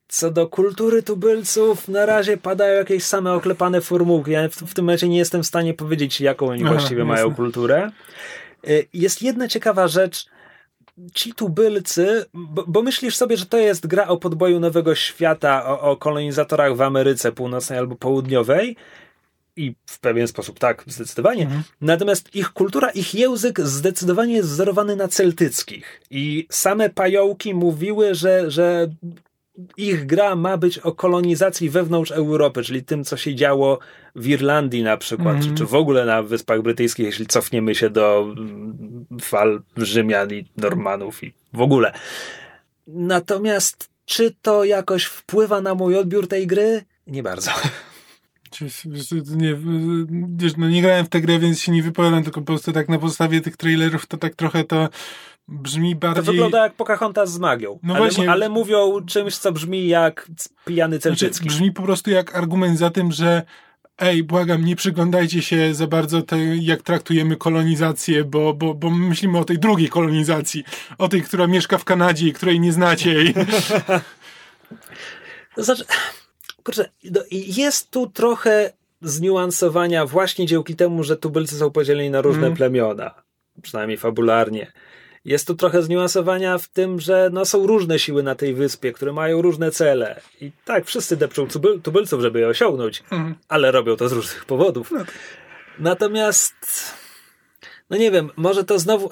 co 0.10 0.32
do 0.32 0.48
kultury 0.48 1.04
tubylców, 1.04 1.88
na 1.88 2.06
razie 2.06 2.38
padają 2.38 2.78
jakieś 2.78 3.04
same 3.04 3.34
oklepane 3.34 3.82
formułki. 3.82 4.32
Ja 4.32 4.50
w, 4.50 4.56
w 4.56 4.74
tym 4.74 4.86
momencie 4.86 5.10
nie 5.10 5.18
jestem 5.18 5.44
w 5.44 5.48
stanie 5.48 5.74
powiedzieć, 5.74 6.22
jaką 6.22 6.48
oni 6.48 6.64
Aha, 6.64 6.74
właściwie 6.74 7.02
jasne. 7.02 7.14
mają 7.14 7.36
kulturę. 7.36 7.92
Y, 8.68 8.88
jest 8.94 9.22
jedna 9.22 9.48
ciekawa 9.48 9.88
rzecz. 9.88 10.26
Ci 11.14 11.34
tubylcy, 11.34 12.26
bo, 12.34 12.64
bo, 12.68 12.82
myślisz 12.82 13.16
sobie, 13.16 13.38
że 13.38 13.46
to 13.46 13.58
jest 13.58 13.88
gra 13.88 14.08
o 14.08 14.18
podboju 14.18 14.60
nowego 14.60 14.96
świata, 14.96 15.66
o, 15.66 15.82
o 15.82 15.98
kolonizatorach 15.98 16.76
w 16.76 16.82
Ameryce 16.82 17.32
Północnej 17.32 17.80
albo 17.80 17.96
Południowej, 17.96 18.76
i 19.56 19.76
w 19.86 20.00
pewien 20.00 20.28
sposób 20.28 20.60
tak, 20.60 20.84
zdecydowanie. 20.88 21.44
Mhm. 21.44 21.64
Natomiast 21.82 22.36
ich 22.36 22.50
kultura, 22.50 22.90
ich 22.90 23.16
język 23.16 23.60
zdecydowanie 23.60 24.34
jest 24.34 24.50
wzorowany 24.50 24.96
na 24.96 25.08
celtyckich. 25.08 26.02
I 26.12 26.48
same 26.52 26.90
pajołki 26.90 27.54
mówiły, 27.54 28.16
że, 28.16 28.52
że 28.52 28.88
ich 29.78 30.06
gra 30.06 30.36
ma 30.36 30.58
być 30.58 30.80
o 30.80 30.92
kolonizacji 30.92 31.70
wewnątrz 31.70 32.12
Europy, 32.12 32.64
czyli 32.64 32.84
tym, 32.84 33.04
co 33.04 33.18
się 33.18 33.36
działo 33.36 33.80
w 34.16 34.28
Irlandii 34.28 34.84
na 34.84 34.98
przykład, 34.98 35.36
mm. 35.36 35.42
czy, 35.42 35.54
czy 35.54 35.66
w 35.66 35.76
ogóle 35.76 36.06
na 36.06 36.24
Wyspach 36.24 36.62
Brytyjskich, 36.62 37.06
jeśli 37.06 37.26
cofniemy 37.26 37.76
się 37.76 37.90
do 37.90 38.34
mm, 38.38 39.06
fal 39.22 39.62
Rzymian 39.78 40.34
i 40.34 40.46
Normanów 40.58 41.24
i 41.24 41.34
w 41.54 41.62
ogóle. 41.62 41.94
Natomiast 42.88 43.90
czy 44.06 44.36
to 44.42 44.64
jakoś 44.64 45.04
wpływa 45.04 45.62
na 45.62 45.76
mój 45.76 45.98
odbiór 45.98 46.28
tej 46.28 46.48
gry? 46.48 46.84
Nie 47.08 47.24
bardzo. 47.24 47.52
Nie, 49.36 49.56
no 50.58 50.70
nie 50.70 50.82
grałem 50.82 51.06
w 51.06 51.10
tę 51.10 51.22
grę, 51.22 51.40
więc 51.40 51.62
się 51.62 51.72
nie 51.72 51.84
wypowiadam, 51.84 52.24
tylko 52.24 52.42
po 52.42 52.48
prostu 52.48 52.72
tak 52.72 52.90
na 52.90 53.00
podstawie 53.00 53.42
tych 53.42 53.58
trailerów 53.58 54.06
to 54.06 54.18
tak 54.18 54.36
trochę 54.36 54.64
to 54.64 54.90
brzmi 55.52 55.96
To 55.96 56.00
bardziej... 56.00 56.24
wygląda 56.26 56.64
jak 56.64 56.74
Pocahontas 56.74 57.32
z 57.32 57.40
magią. 57.40 57.80
No 57.84 57.94
ale, 57.96 58.04
właśnie. 58.04 58.32
ale 58.32 58.50
mówią 58.50 59.06
czymś, 59.06 59.38
co 59.38 59.52
brzmi 59.52 59.88
jak 59.88 60.28
pijany 60.66 60.96
Znaczy, 61.00 61.18
Celczycki. 61.18 61.48
brzmi 61.48 61.72
po 61.72 61.82
prostu 61.82 62.12
jak 62.12 62.36
argument 62.36 62.78
za 62.80 62.90
tym, 62.90 63.12
że 63.12 63.44
ej, 63.98 64.24
błagam, 64.24 64.66
nie 64.66 64.76
przyglądajcie 64.76 65.42
się 65.42 65.74
za 65.74 65.88
bardzo 65.88 66.22
tej, 66.22 66.66
jak 66.66 66.82
traktujemy 66.82 67.36
kolonizację, 67.36 68.24
bo, 68.24 68.54
bo, 68.54 68.74
bo 68.74 68.90
myślimy 68.90 69.38
o 69.40 69.44
tej 69.46 69.60
drugiej 69.60 69.90
kolonizacji, 69.90 70.64
o 70.98 71.08
tej, 71.08 71.22
która 71.22 71.48
mieszka 71.48 71.78
w 71.78 71.84
Kanadzie 71.86 72.28
i 72.28 72.34
której 72.34 72.60
nie 72.60 72.74
znacie. 72.74 73.24
I... 73.24 73.34
To 75.56 75.64
znaczy, 75.64 75.86
kurczę, 76.64 76.90
no, 77.12 77.22
jest 77.32 77.92
tu 77.92 78.08
trochę 78.08 78.74
zniuansowania 79.02 80.06
właśnie 80.06 80.46
dzięki 80.46 80.76
temu, 80.76 81.04
że 81.04 81.18
tubylcy 81.18 81.56
są 81.58 81.72
podzieleni 81.72 82.10
na 82.10 82.22
różne 82.22 82.46
Mm. 82.46 82.58
plemiona, 82.58 83.12
przynajmniej 83.62 83.98
fabularnie. 83.98 84.72
Jest 85.26 85.48
tu 85.48 85.56
trochę 85.56 85.84
zniuansowania 85.84 86.58
w 86.58 86.68
tym, 86.68 87.00
że 87.00 87.30
no, 87.34 87.46
są 87.46 87.68
różne 87.68 88.00
siły 88.00 88.24
na 88.24 88.36
tej 88.36 88.54
wyspie, 88.54 88.92
które 88.94 89.14
mają 89.14 89.42
różne 89.42 89.72
cele. 89.72 90.22
I 90.42 90.52
tak, 90.66 90.86
wszyscy 90.86 91.18
depczą 91.18 91.46
tubyl- 91.46 91.82
tubylców, 91.82 92.22
żeby 92.22 92.40
je 92.40 92.48
osiągnąć, 92.48 93.04
Mhm. 93.12 93.36
ale 93.48 93.72
robią 93.72 93.96
to 93.96 94.10
z 94.10 94.12
różnych 94.12 94.46
powodów. 94.46 94.92
Natomiast, 95.80 96.54
no 97.90 97.98
nie 97.98 98.12
wiem, 98.12 98.30
może 98.36 98.64
to 98.64 98.80
znowu... 98.80 99.10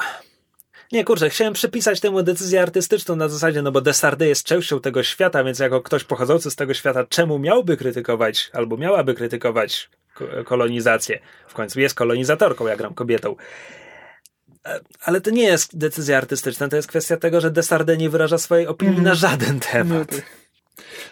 Nie, 0.91 1.05
kurczę, 1.05 1.29
chciałem 1.29 1.53
przypisać 1.53 1.99
temu 1.99 2.23
decyzję 2.23 2.61
artystyczną 2.61 3.15
na 3.15 3.29
zasadzie, 3.29 3.61
no 3.61 3.71
bo 3.71 3.81
Destarde 3.81 4.27
jest 4.27 4.43
częścią 4.45 4.79
tego 4.79 5.03
świata, 5.03 5.43
więc 5.43 5.59
jako 5.59 5.81
ktoś 5.81 6.03
pochodzący 6.03 6.51
z 6.51 6.55
tego 6.55 6.73
świata, 6.73 7.05
czemu 7.09 7.39
miałby 7.39 7.77
krytykować, 7.77 8.49
albo 8.53 8.77
miałaby 8.77 9.13
krytykować 9.13 9.89
ko- 10.13 10.25
kolonizację? 10.45 11.19
W 11.47 11.53
końcu 11.53 11.79
jest 11.79 11.95
kolonizatorką, 11.95 12.67
ja 12.67 12.75
gram 12.75 12.93
kobietą. 12.93 13.35
E, 14.65 14.79
Ale 15.03 15.21
to 15.21 15.29
nie 15.31 15.43
jest 15.43 15.77
decyzja 15.77 16.17
artystyczna, 16.17 16.67
to 16.67 16.75
jest 16.75 16.87
kwestia 16.87 17.17
tego, 17.17 17.41
że 17.41 17.51
Destarde 17.51 17.97
nie 17.97 18.09
wyraża 18.09 18.37
swojej 18.37 18.67
opinii 18.67 19.01
na 19.01 19.15
żaden 19.15 19.55
No 19.55 19.61
temat. 19.71 20.09
tak. 20.09 20.37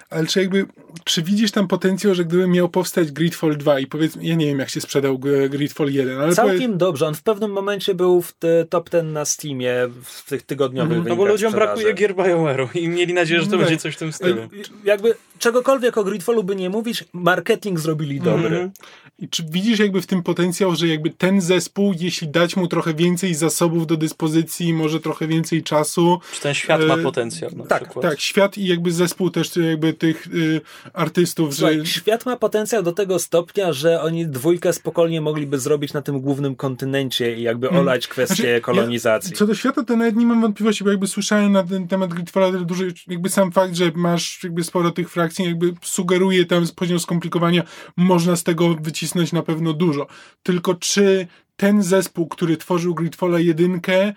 Ale 0.10 0.26
czy 0.28 0.40
jakby, 0.42 0.66
czy 1.04 1.22
widzisz 1.24 1.52
tam 1.52 1.68
potencjał, 1.68 2.16
że 2.16 2.26
gdyby 2.26 2.48
miał 2.48 2.70
powstać 2.70 3.12
Gridfall 3.12 3.58
2 3.58 3.80
i 3.80 3.88
powiedzmy, 3.88 4.26
ja 4.26 4.36
nie 4.36 4.46
wiem 4.46 4.60
jak 4.60 4.70
się 4.70 4.82
sprzedał 4.82 5.20
Gridfall 5.50 5.90
1, 5.92 6.22
ale 6.22 6.36
Całkiem 6.36 6.78
dobrze. 6.78 7.08
On 7.08 7.16
w 7.16 7.24
pewnym 7.24 7.52
momencie 7.52 7.96
był 7.96 8.22
w 8.22 8.34
top 8.70 8.90
10 8.90 9.14
na 9.14 9.26
Steamie 9.26 9.74
w 10.04 10.30
tych 10.30 10.42
tygodniowych 10.44 10.98
No 11.06 11.16
bo 11.16 11.26
ludziom 11.26 11.52
sprzedaży. 11.52 11.74
brakuje 11.76 11.94
gier 11.94 12.16
BioWare'u 12.16 12.68
i 12.74 12.88
mieli 12.88 13.14
nadzieję, 13.14 13.40
że 13.40 13.46
to 13.46 13.52
No 13.52 13.58
będzie 13.58 13.74
tak. 13.76 13.82
coś 13.82 13.96
w 13.96 13.98
tym 13.98 14.14
stylu. 14.14 14.42
Jakby 14.84 15.16
czegokolwiek 15.50 15.98
o 15.98 16.04
Gridfallu 16.04 16.44
by 16.44 16.56
nie 16.56 16.70
mówić, 16.70 17.04
marketing 17.14 17.80
zrobili 17.80 18.20
dobry. 18.22 18.46
Mhm. 18.48 18.72
I 19.20 19.30
czy 19.30 19.44
widzisz 19.50 19.80
jakby 19.80 20.02
w 20.02 20.08
tym 20.08 20.24
potencjał, 20.24 20.76
że 20.76 20.88
jakby 20.88 21.10
ten 21.10 21.42
zespół, 21.42 21.94
jeśli 22.00 22.28
dać 22.28 22.56
mu 22.56 22.68
trochę 22.68 22.94
więcej 22.94 23.34
zasobów 23.36 23.88
do 23.88 23.98
dyspozycji, 23.98 24.74
może 24.74 25.00
trochę 25.00 25.28
więcej 25.28 25.64
czasu, 25.64 26.20
Czy 26.34 26.42
ten 26.42 26.54
świat 26.54 26.82
ma 26.88 26.94
E, 26.94 26.98
potencjał 27.04 27.52
na 27.56 27.66
tak, 27.66 27.84
przykład? 27.84 28.06
tak, 28.06 28.20
świat 28.20 28.58
i 28.58 28.68
jakby 28.68 28.92
zespół 28.92 29.30
też 29.30 29.56
jakby 29.56 29.94
tych 29.94 30.28
y, 30.28 30.62
artystów, 30.94 31.50
że 31.54 31.58
Słuchaj, 31.58 31.86
świat 31.86 32.26
ma 32.26 32.38
potencjał 32.38 32.84
do 32.84 32.92
tego 32.92 33.20
stopnia, 33.20 33.74
że 33.74 34.02
oni 34.02 34.28
dwójkę 34.28 34.74
spokojnie 34.74 35.22
mogliby 35.22 35.60
zrobić 35.60 35.94
na 35.94 36.02
tym 36.02 36.22
głównym 36.22 36.56
kontynencie 36.56 37.36
i 37.36 37.42
jakby 37.42 37.70
olać 37.70 38.08
kwestię 38.08 38.36
Znaczy, 38.36 38.62
kolonizacji. 38.62 39.32
Ja, 39.32 39.38
co 39.38 39.48
do 39.48 39.56
świata, 39.56 39.84
to 39.84 39.96
nawet 39.96 40.16
nie 40.16 40.26
mam 40.26 40.42
wątpliwości, 40.42 40.84
bo 40.84 40.90
jakby 40.90 41.08
słyszałem 41.08 41.52
na 41.52 41.64
ten 41.64 41.88
temat 41.88 42.14
Gridfalla 42.14 42.52
dużo, 42.52 42.84
jakby 43.08 43.30
sam 43.30 43.52
fakt, 43.52 43.76
że 43.76 43.92
masz 43.96 44.44
jakby 44.44 44.64
sporo 44.64 44.92
tych 44.92 45.10
frakcji, 45.10 45.35
jakby 45.44 45.74
sugeruje 45.82 46.45
tam 46.45 46.66
z 46.68 46.72
poziom 46.72 46.99
skomplikowania, 46.99 47.64
można 47.98 48.36
z 48.36 48.44
tego 48.44 48.76
wycisnąć 48.76 49.32
na 49.32 49.44
pewno 49.44 49.74
dużo. 49.74 50.07
Tylko 50.44 50.76
czy 50.76 51.28
ten 51.57 51.84
zespół, 51.84 52.28
który 52.28 52.57
tworzył 52.57 52.95
Gridfalla 52.95 53.40
jedynkę, 53.40 53.95
e, 54.03 54.14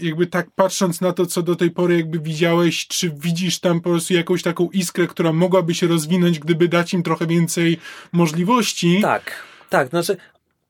jakby 0.00 0.26
tak 0.26 0.50
patrząc 0.54 1.00
na 1.00 1.12
to, 1.12 1.26
co 1.26 1.42
do 1.42 1.56
tej 1.56 1.70
pory 1.70 1.96
jakby 1.96 2.20
widziałeś, 2.20 2.86
czy 2.88 3.12
widzisz 3.16 3.58
tam 3.60 3.80
po 3.80 3.90
prostu 3.90 4.14
jakąś 4.14 4.42
taką 4.42 4.68
iskrę, 4.70 5.06
która 5.06 5.32
mogłaby 5.32 5.74
się 5.74 5.86
rozwinąć, 5.86 6.38
gdyby 6.38 6.68
dać 6.68 6.94
im 6.94 7.02
trochę 7.02 7.26
więcej 7.26 7.78
możliwości? 8.12 8.98
Tak, 9.02 9.32
tak. 9.70 9.88
Znaczy, 9.88 10.16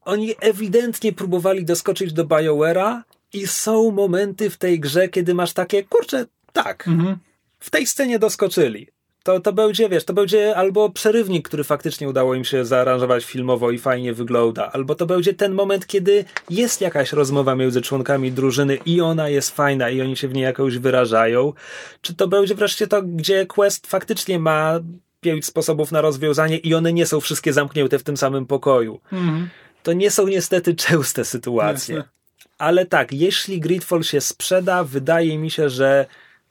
oni 0.00 0.34
ewidentnie 0.40 1.12
próbowali 1.12 1.64
doskoczyć 1.64 2.12
do 2.12 2.24
BioWare'a 2.24 3.00
i 3.32 3.46
są 3.46 3.90
momenty 3.90 4.50
w 4.50 4.56
tej 4.56 4.80
grze, 4.80 5.08
kiedy 5.08 5.34
masz 5.34 5.52
takie, 5.52 5.84
kurczę, 5.84 6.26
tak, 6.52 6.88
Mhm. 6.88 7.16
w 7.58 7.70
tej 7.70 7.86
scenie 7.86 8.18
doskoczyli. 8.18 8.88
To, 9.26 9.40
to 9.40 9.52
będzie, 9.52 9.88
wiesz, 9.88 10.04
to 10.04 10.12
będzie 10.12 10.56
albo 10.56 10.90
przerywnik, 10.90 11.48
który 11.48 11.64
faktycznie 11.64 12.08
udało 12.08 12.34
im 12.34 12.44
się 12.44 12.64
zaaranżować 12.64 13.24
filmowo 13.24 13.70
i 13.70 13.78
fajnie 13.78 14.14
wygląda, 14.14 14.72
albo 14.72 14.94
to 14.94 15.06
będzie 15.06 15.34
ten 15.34 15.54
moment, 15.54 15.86
kiedy 15.86 16.24
jest 16.50 16.80
jakaś 16.80 17.12
rozmowa 17.12 17.54
między 17.54 17.82
członkami 17.82 18.32
drużyny 18.32 18.78
i 18.86 19.00
ona 19.00 19.28
jest 19.28 19.50
fajna 19.50 19.90
i 19.90 20.02
oni 20.02 20.16
się 20.16 20.28
w 20.28 20.34
niej 20.34 20.44
jakoś 20.44 20.78
wyrażają. 20.78 21.52
Czy 22.00 22.14
to 22.14 22.28
będzie 22.28 22.54
wreszcie 22.54 22.86
to, 22.86 23.02
gdzie 23.02 23.46
quest 23.46 23.86
faktycznie 23.86 24.38
ma 24.38 24.80
pięć 25.20 25.46
sposobów 25.46 25.92
na 25.92 26.00
rozwiązanie 26.00 26.56
i 26.56 26.74
one 26.74 26.92
nie 26.92 27.06
są 27.06 27.20
wszystkie 27.20 27.52
zamknięte 27.52 27.98
w 27.98 28.02
tym 28.02 28.16
samym 28.16 28.46
pokoju. 28.46 29.00
Mhm. 29.12 29.48
To 29.82 29.92
nie 29.92 30.10
są 30.10 30.26
niestety 30.26 30.74
częste 30.74 31.24
sytuacje. 31.24 31.94
Jasne. 31.94 32.10
Ale 32.58 32.86
tak, 32.86 33.12
jeśli 33.12 33.60
Gridfall 33.60 34.02
się 34.02 34.20
sprzeda, 34.20 34.84
wydaje 34.84 35.38
mi 35.38 35.50
się, 35.50 35.70
że 35.70 36.06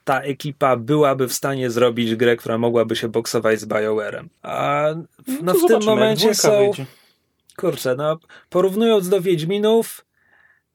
ta 0.06 0.20
ekipa 0.20 0.76
byłaby 0.76 1.28
w 1.28 1.32
stanie 1.32 1.70
zrobić 1.70 2.14
grę, 2.16 2.36
która 2.36 2.58
mogłaby 2.58 2.96
się 2.96 3.08
boksować 3.08 3.60
z 3.60 3.66
BioWare'em. 3.66 4.24
A 4.42 4.84
w- 5.28 5.42
no, 5.42 5.52
to 5.54 5.58
w 5.58 5.66
tym 5.66 5.84
momencie 5.84 6.34
są. 6.34 6.50
wyjdzie. 6.58 6.86
Kurczę, 7.56 7.94
no 7.98 8.18
porównując 8.50 9.08
do 9.08 9.20
Wiedźminów, 9.20 10.04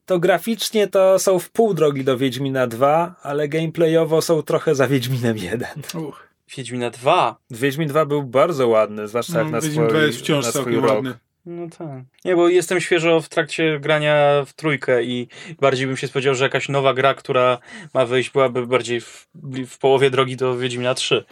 to 0.05 0.19
graficznie 0.19 0.87
to 0.87 1.19
są 1.19 1.39
w 1.39 1.49
pół 1.49 1.73
drogi 1.73 2.03
do 2.03 2.17
Wiedźmina 2.17 2.67
2, 2.67 3.15
ale 3.23 3.47
gameplayowo 3.47 4.21
są 4.21 4.41
trochę 4.41 4.75
za 4.75 4.87
Wiedźminem 4.87 5.37
1. 5.37 5.67
Uch. 6.07 6.27
Wiedźmina 6.57 6.89
2. 6.89 7.35
Wiedźmin 7.51 7.89
2 7.89 8.05
był 8.05 8.23
bardzo 8.23 8.67
ładny, 8.67 9.07
zwłaszcza 9.07 9.37
jak 9.37 9.45
No, 9.45 9.51
na 9.51 9.61
Wiedźmin 9.61 9.73
swój, 9.85 9.89
2 9.97 10.05
jest 10.05 10.19
wciąż 10.19 10.45
na 10.45 10.51
swój 10.51 10.75
rok. 10.75 10.85
ładny. 10.91 11.13
No 11.45 11.69
tak. 11.77 12.03
Nie, 12.25 12.35
bo 12.35 12.49
jestem 12.49 12.81
świeżo 12.81 13.21
w 13.21 13.29
trakcie 13.29 13.79
grania 13.79 14.43
w 14.45 14.53
trójkę 14.53 15.03
i 15.03 15.27
bardziej 15.61 15.87
bym 15.87 15.97
się 15.97 16.07
spodziewał, 16.07 16.35
że 16.35 16.43
jakaś 16.43 16.69
nowa 16.69 16.93
gra, 16.93 17.13
która 17.13 17.57
ma 17.93 18.05
wyjść, 18.05 18.29
byłaby 18.29 18.67
bardziej 18.67 19.01
w, 19.01 19.27
w 19.67 19.77
połowie 19.77 20.09
drogi 20.09 20.37
do 20.37 20.57
Wiedźmina 20.57 20.93
3. 20.93 21.25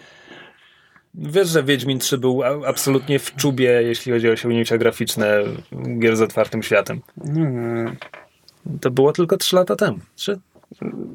Wiesz, 1.14 1.48
że 1.50 1.64
Wiedźmin 1.64 2.00
3 2.00 2.18
był 2.18 2.44
absolutnie 2.66 3.20
w 3.20 3.36
czubie, 3.36 3.82
jeśli 3.84 4.12
chodzi 4.12 4.30
o 4.30 4.32
osiągnięcia 4.32 4.78
graficzne 4.78 5.44
gier 6.00 6.18
z 6.18 6.22
otwartym 6.22 6.64
światem. 6.64 7.02
Hmm. 7.26 7.96
To 8.82 8.92
było 8.92 9.14
tylko 9.14 9.38
3 9.38 9.56
lata 9.56 9.76
temu. 9.76 10.00
3 10.16 10.40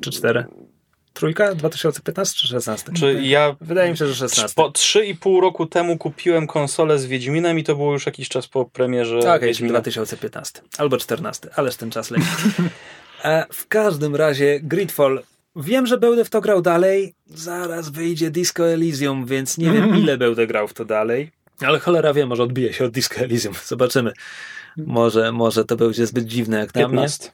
czy 0.00 0.10
4? 0.10 0.44
Trójka? 1.14 1.54
2015 1.54 2.38
czy 2.38 2.48
16? 2.48 2.92
Czy 2.92 3.22
ja 3.22 3.56
Wydaje 3.60 3.90
mi 3.90 3.96
się, 3.96 4.06
że 4.06 4.14
16. 4.14 4.54
po 4.54 4.70
3,5 4.70 5.40
roku 5.40 5.66
temu 5.66 5.98
kupiłem 5.98 6.46
konsolę 6.46 6.98
z 6.98 7.06
Wiedźminem 7.06 7.58
i 7.58 7.64
to 7.64 7.76
było 7.76 7.92
już 7.92 8.06
jakiś 8.06 8.28
czas 8.28 8.46
po 8.46 8.64
premierze 8.64 9.18
Okej, 9.18 9.38
czyli 9.38 9.46
Wiedźmina. 9.46 9.72
2015 9.72 10.60
albo 10.78 10.96
14, 10.96 11.48
ależ 11.56 11.76
ten 11.76 11.90
czas 11.90 12.10
leci. 12.10 12.26
E, 13.24 13.46
w 13.52 13.68
każdym 13.68 14.16
razie 14.16 14.60
Gridfall. 14.62 15.22
Wiem, 15.56 15.86
że 15.86 15.98
będę 15.98 16.24
w 16.24 16.30
to 16.30 16.40
grał 16.40 16.62
dalej. 16.62 17.14
Zaraz 17.26 17.88
wyjdzie 17.88 18.30
Disco 18.30 18.68
Elysium, 18.68 19.26
więc 19.26 19.58
nie 19.58 19.70
wiem, 19.70 19.96
ile 19.96 20.18
będę 20.18 20.46
grał 20.46 20.68
w 20.68 20.74
to 20.74 20.84
dalej. 20.84 21.30
Ale 21.60 21.78
cholera 21.78 22.14
wie, 22.14 22.26
może 22.26 22.42
odbije 22.42 22.72
się 22.72 22.84
od 22.84 22.90
Disco 22.90 23.20
Elysium. 23.20 23.54
Zobaczymy. 23.64 24.12
Może, 24.76 25.32
może 25.32 25.64
to 25.64 25.76
będzie 25.76 26.06
zbyt 26.06 26.24
dziwne 26.24 26.58
jak 26.58 26.74
na 26.74 26.80
mnie. 26.80 26.88
15. 26.88 27.30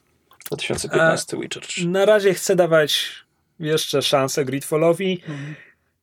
2015 0.46 1.36
Witcher 1.36 1.62
3. 1.62 1.88
Na 1.88 2.04
razie 2.04 2.34
chcę 2.34 2.56
dawać 2.56 3.12
jeszcze 3.60 4.02
szansę 4.02 4.44
Gridfallowi. 4.44 5.22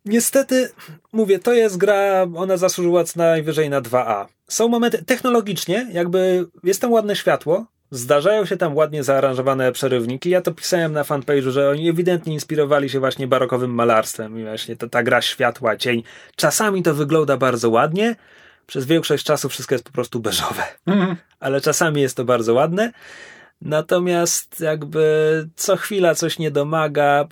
Niestety, 0.05 0.69
mówię, 1.13 1.39
to 1.39 1.53
jest 1.53 1.77
gra, 1.77 2.27
ona 2.35 2.57
zasłużyła 2.57 3.03
co 3.03 3.19
najwyżej 3.19 3.69
na 3.69 3.81
2A. 3.81 4.25
Są 4.47 4.67
momenty, 4.67 5.03
technologicznie, 5.05 5.87
jakby 5.91 6.45
jest 6.63 6.81
tam 6.81 6.91
ładne 6.91 7.15
światło, 7.15 7.65
zdarzają 7.91 8.45
się 8.45 8.57
tam 8.57 8.75
ładnie 8.75 9.03
zaaranżowane 9.03 9.71
przerywniki. 9.71 10.29
Ja 10.29 10.41
to 10.41 10.51
pisałem 10.51 10.93
na 10.93 11.03
fanpage'u, 11.03 11.49
że 11.49 11.69
oni 11.69 11.89
ewidentnie 11.89 12.33
inspirowali 12.33 12.89
się 12.89 12.99
właśnie 12.99 13.27
barokowym 13.27 13.73
malarstwem 13.73 14.39
i 14.39 14.43
właśnie 14.43 14.75
to, 14.75 14.89
ta 14.89 15.03
gra 15.03 15.21
światła, 15.21 15.77
cień. 15.77 16.03
Czasami 16.35 16.83
to 16.83 16.93
wygląda 16.93 17.37
bardzo 17.37 17.69
ładnie, 17.69 18.15
przez 18.67 18.85
większość 18.85 19.25
czasu 19.25 19.49
wszystko 19.49 19.75
jest 19.75 19.85
po 19.85 19.91
prostu 19.91 20.19
beżowe 20.19 20.63
Mhm. 20.85 21.15
ale 21.39 21.61
czasami 21.61 22.01
jest 22.01 22.17
to 22.17 22.25
bardzo 22.25 22.53
ładne. 22.53 22.91
Natomiast 23.61 24.59
jakby 24.59 25.47
co 25.55 25.75
chwila 25.75 26.15
coś 26.15 26.39
nie 26.39 26.51
domaga, 26.51 27.27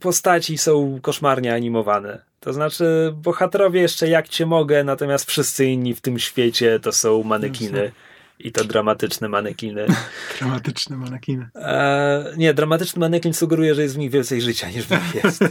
postaci 0.00 0.58
są 0.58 0.98
koszmarnie 1.02 1.54
animowane. 1.54 2.24
To 2.40 2.52
znaczy, 2.52 3.14
bohaterowie 3.16 3.80
jeszcze 3.80 4.08
jak 4.08 4.28
cię 4.28 4.46
mogę, 4.46 4.84
natomiast 4.84 5.24
wszyscy 5.24 5.66
inni 5.66 5.94
w 5.94 6.00
tym 6.00 6.18
świecie 6.18 6.80
to 6.80 6.92
są 6.92 7.22
manekiny. 7.22 7.92
I 8.38 8.52
to 8.52 8.64
dramatyczne 8.64 9.28
manekiny. 9.28 9.86
Dramatyczne 10.38 10.96
manekiny. 10.96 11.48
E, 11.54 12.34
nie, 12.36 12.54
dramatyczny 12.54 13.00
manekin 13.00 13.34
sugeruje, 13.34 13.74
że 13.74 13.82
jest 13.82 13.94
w 13.94 13.98
nich 13.98 14.10
więcej 14.10 14.40
życia 14.40 14.70
niż 14.70 14.86
w 14.86 14.90
nich 14.90 15.24
jest. 15.24 15.42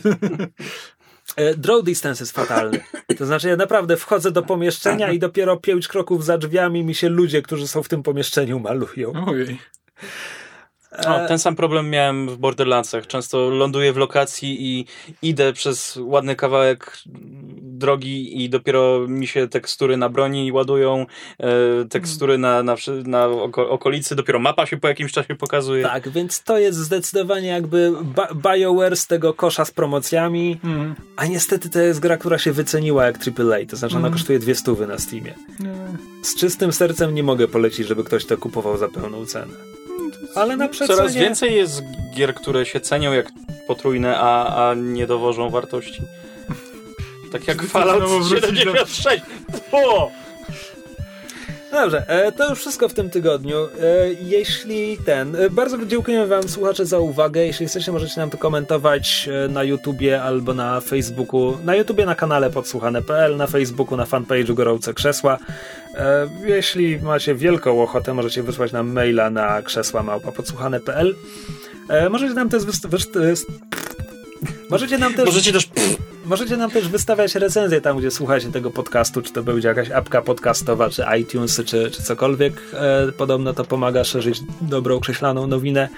E, 1.36 1.56
Draw 1.56 1.84
distance 1.84 2.24
jest 2.24 2.36
fatalny. 2.36 2.80
To 3.18 3.26
znaczy, 3.26 3.48
ja 3.48 3.56
naprawdę 3.56 3.98
wchodzę 3.98 4.32
do 4.32 4.44
pomieszczenia 4.44 5.12
i 5.12 5.20
dopiero 5.20 5.58
pięć 5.58 5.88
kroków 5.88 6.26
za 6.26 6.38
drzwiami 6.38 6.84
mi 6.84 6.96
się 6.96 7.10
ludzie, 7.10 7.42
którzy 7.42 7.68
są 7.68 7.84
w 7.84 7.90
tym 7.90 8.04
pomieszczeniu, 8.04 8.60
malują. 8.60 9.26
Ojej. 9.28 9.60
O, 10.92 11.28
ten 11.28 11.40
sam 11.40 11.56
problem 11.56 11.90
miałem 11.90 12.30
w 12.30 12.38
Borderlandsach. 12.38 13.08
Często 13.08 13.50
ląduję 13.50 13.94
w 13.94 13.98
lokacji 13.98 14.58
i 14.60 14.86
idę 15.22 15.54
przez 15.54 16.00
ładny 16.02 16.36
kawałek 16.36 16.98
drogi 17.62 18.44
i 18.44 18.50
dopiero 18.50 19.08
mi 19.08 19.28
się 19.28 19.48
tekstury 19.48 19.98
na 19.98 20.10
broni 20.10 20.52
ładują, 20.52 21.06
e, 21.40 21.86
tekstury 21.90 22.38
na, 22.38 22.64
na, 22.64 22.76
na 23.04 23.28
okolicy, 23.56 24.16
dopiero 24.16 24.40
mapa 24.40 24.66
się 24.66 24.78
po 24.78 24.88
jakimś 24.88 25.12
czasie 25.12 25.36
pokazuje. 25.36 25.84
Tak, 25.84 26.10
więc 26.10 26.44
to 26.44 26.58
jest 26.58 26.78
zdecydowanie 26.78 27.48
jakby 27.48 27.94
BioWare 28.36 28.98
z 28.98 29.08
tego 29.08 29.34
kosza 29.34 29.66
z 29.66 29.72
promocjami, 29.72 30.60
mm. 30.64 30.96
a 31.16 31.26
niestety 31.26 31.70
to 31.70 31.80
jest 31.80 32.00
gra, 32.00 32.18
która 32.18 32.38
się 32.38 32.52
wyceniła 32.52 33.06
jak 33.06 33.16
AAA, 33.18 33.66
to 33.70 33.76
znaczy 33.76 33.96
ona 33.96 34.08
mm. 34.08 34.18
kosztuje 34.18 34.40
dwie 34.40 34.56
stówy 34.56 34.88
na 34.88 34.98
Steamie. 34.98 35.34
Z 36.22 36.36
czystym 36.36 36.74
sercem 36.74 37.16
nie 37.16 37.24
mogę 37.24 37.48
polecić, 37.48 37.88
żeby 37.88 38.04
ktoś 38.04 38.26
to 38.26 38.38
kupował 38.38 38.78
za 38.78 38.88
pełną 38.88 39.26
cenę. 39.26 39.54
Ale 40.36 40.58
na 40.58 40.68
przecenie... 40.68 40.98
Coraz 40.98 41.16
więcej 41.16 41.56
jest 41.56 41.84
gier, 42.16 42.36
które 42.36 42.66
się 42.66 42.80
cenią 42.80 43.14
jak 43.14 43.32
potrójne, 43.68 44.18
a, 44.20 44.70
a 44.70 44.74
nie 44.74 45.08
dowożą 45.08 45.50
wartości. 45.50 46.02
Tak 47.32 47.48
jak 47.48 47.64
Fallout 47.64 48.28
76. 48.30 49.08
O! 49.72 50.12
Dobrze, 51.72 52.08
e, 52.08 52.32
to 52.32 52.50
już 52.50 52.60
wszystko 52.60 52.90
w 52.90 52.94
tym 52.94 53.10
tygodniu. 53.10 53.58
E, 53.58 53.68
jeśli 54.22 54.98
ten. 54.98 55.36
E, 55.36 55.50
bardzo 55.50 55.86
dziękujemy 55.86 56.28
Wam, 56.28 56.50
słuchacze, 56.50 56.86
za 56.86 57.00
uwagę. 57.00 57.46
Jeśli 57.46 57.68
chcecie, 57.68 57.92
możecie 57.92 58.20
nam 58.20 58.30
to 58.30 58.38
komentować 58.38 59.30
na 59.50 59.64
YouTubie 59.64 60.24
albo 60.24 60.54
na 60.54 60.82
Facebooku. 60.82 61.58
Na 61.64 61.76
YouTubie 61.76 62.06
na 62.06 62.16
kanale 62.16 62.50
podsłuchane.pl, 62.50 63.38
na 63.38 63.48
Facebooku 63.48 63.98
na 63.98 64.06
fanpage'u 64.06 64.54
Gorące 64.54 64.94
Krzesła. 64.94 65.38
Jeśli 66.46 67.00
macie 67.00 67.36
wielką 67.36 67.84
ochotę, 67.84 68.14
możecie 68.14 68.44
wysłać 68.44 68.72
nam 68.72 68.92
maila 68.92 69.30
na 69.30 69.62
krzesła 69.62 70.04
małpa 70.04 70.32
podsłuchane.pl. 70.32 71.16
Możecie 72.10 72.34
nam 72.34 72.50
też 72.50 72.64
Możecie 74.70 74.98
nam 74.98 75.14
też. 75.14 75.26
Możecie 75.26 75.54
też. 75.54 75.70
Możecie 76.30 76.58
nam 76.58 76.72
też 76.72 76.88
wystawiać 76.88 77.36
recenzje 77.36 77.82
tam, 77.82 77.98
gdzie 77.98 78.12
słuchacie 78.12 78.52
tego 78.52 78.72
podcastu, 78.72 79.22
czy 79.22 79.34
to 79.34 79.44
będzie 79.44 79.68
jakaś 79.68 79.92
apka 79.92 80.22
podcastowa, 80.22 80.90
czy 80.90 81.04
iTunes, 81.20 81.62
czy, 81.66 81.92
czy 81.92 82.04
cokolwiek. 82.04 82.62
E, 82.74 83.12
podobno 83.12 83.54
to 83.54 83.66
pomaga 83.66 84.04
szerzyć 84.04 84.42
dobrą, 84.62 85.00
krześlaną 85.00 85.48
nowinę. 85.48 85.90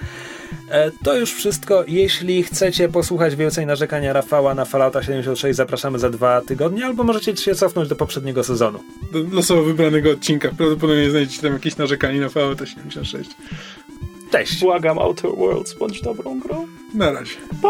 E, 0.70 0.90
to 1.04 1.16
już 1.16 1.32
wszystko. 1.32 1.84
Jeśli 1.88 2.42
chcecie 2.42 2.88
posłuchać 2.88 3.36
więcej 3.36 3.66
narzekania 3.66 4.12
Rafała 4.12 4.54
na 4.54 4.64
Fallouta 4.64 5.02
76, 5.02 5.56
zapraszamy 5.56 5.98
za 5.98 6.10
dwa 6.10 6.40
tygodnie, 6.40 6.86
albo 6.86 7.04
możecie 7.04 7.36
się 7.36 7.54
cofnąć 7.54 7.88
do 7.88 7.96
poprzedniego 7.96 8.44
sezonu. 8.44 8.78
Do 9.12 9.36
losowo 9.36 9.62
wybranego 9.62 10.10
odcinka. 10.10 10.48
Prawdopodobnie 10.56 11.10
znajdziecie 11.10 11.42
tam 11.42 11.52
jakieś 11.52 11.76
narzekanie 11.76 12.20
na 12.20 12.28
Fallouta 12.28 12.66
76. 12.66 13.30
Cześć. 14.30 14.60
Błagam, 14.60 14.98
Outer 14.98 15.30
Worlds, 15.30 15.74
bądź 15.74 16.00
dobrą 16.00 16.40
grą. 16.40 16.66
Na 16.94 17.12
razie. 17.12 17.36
Pa! 17.62 17.68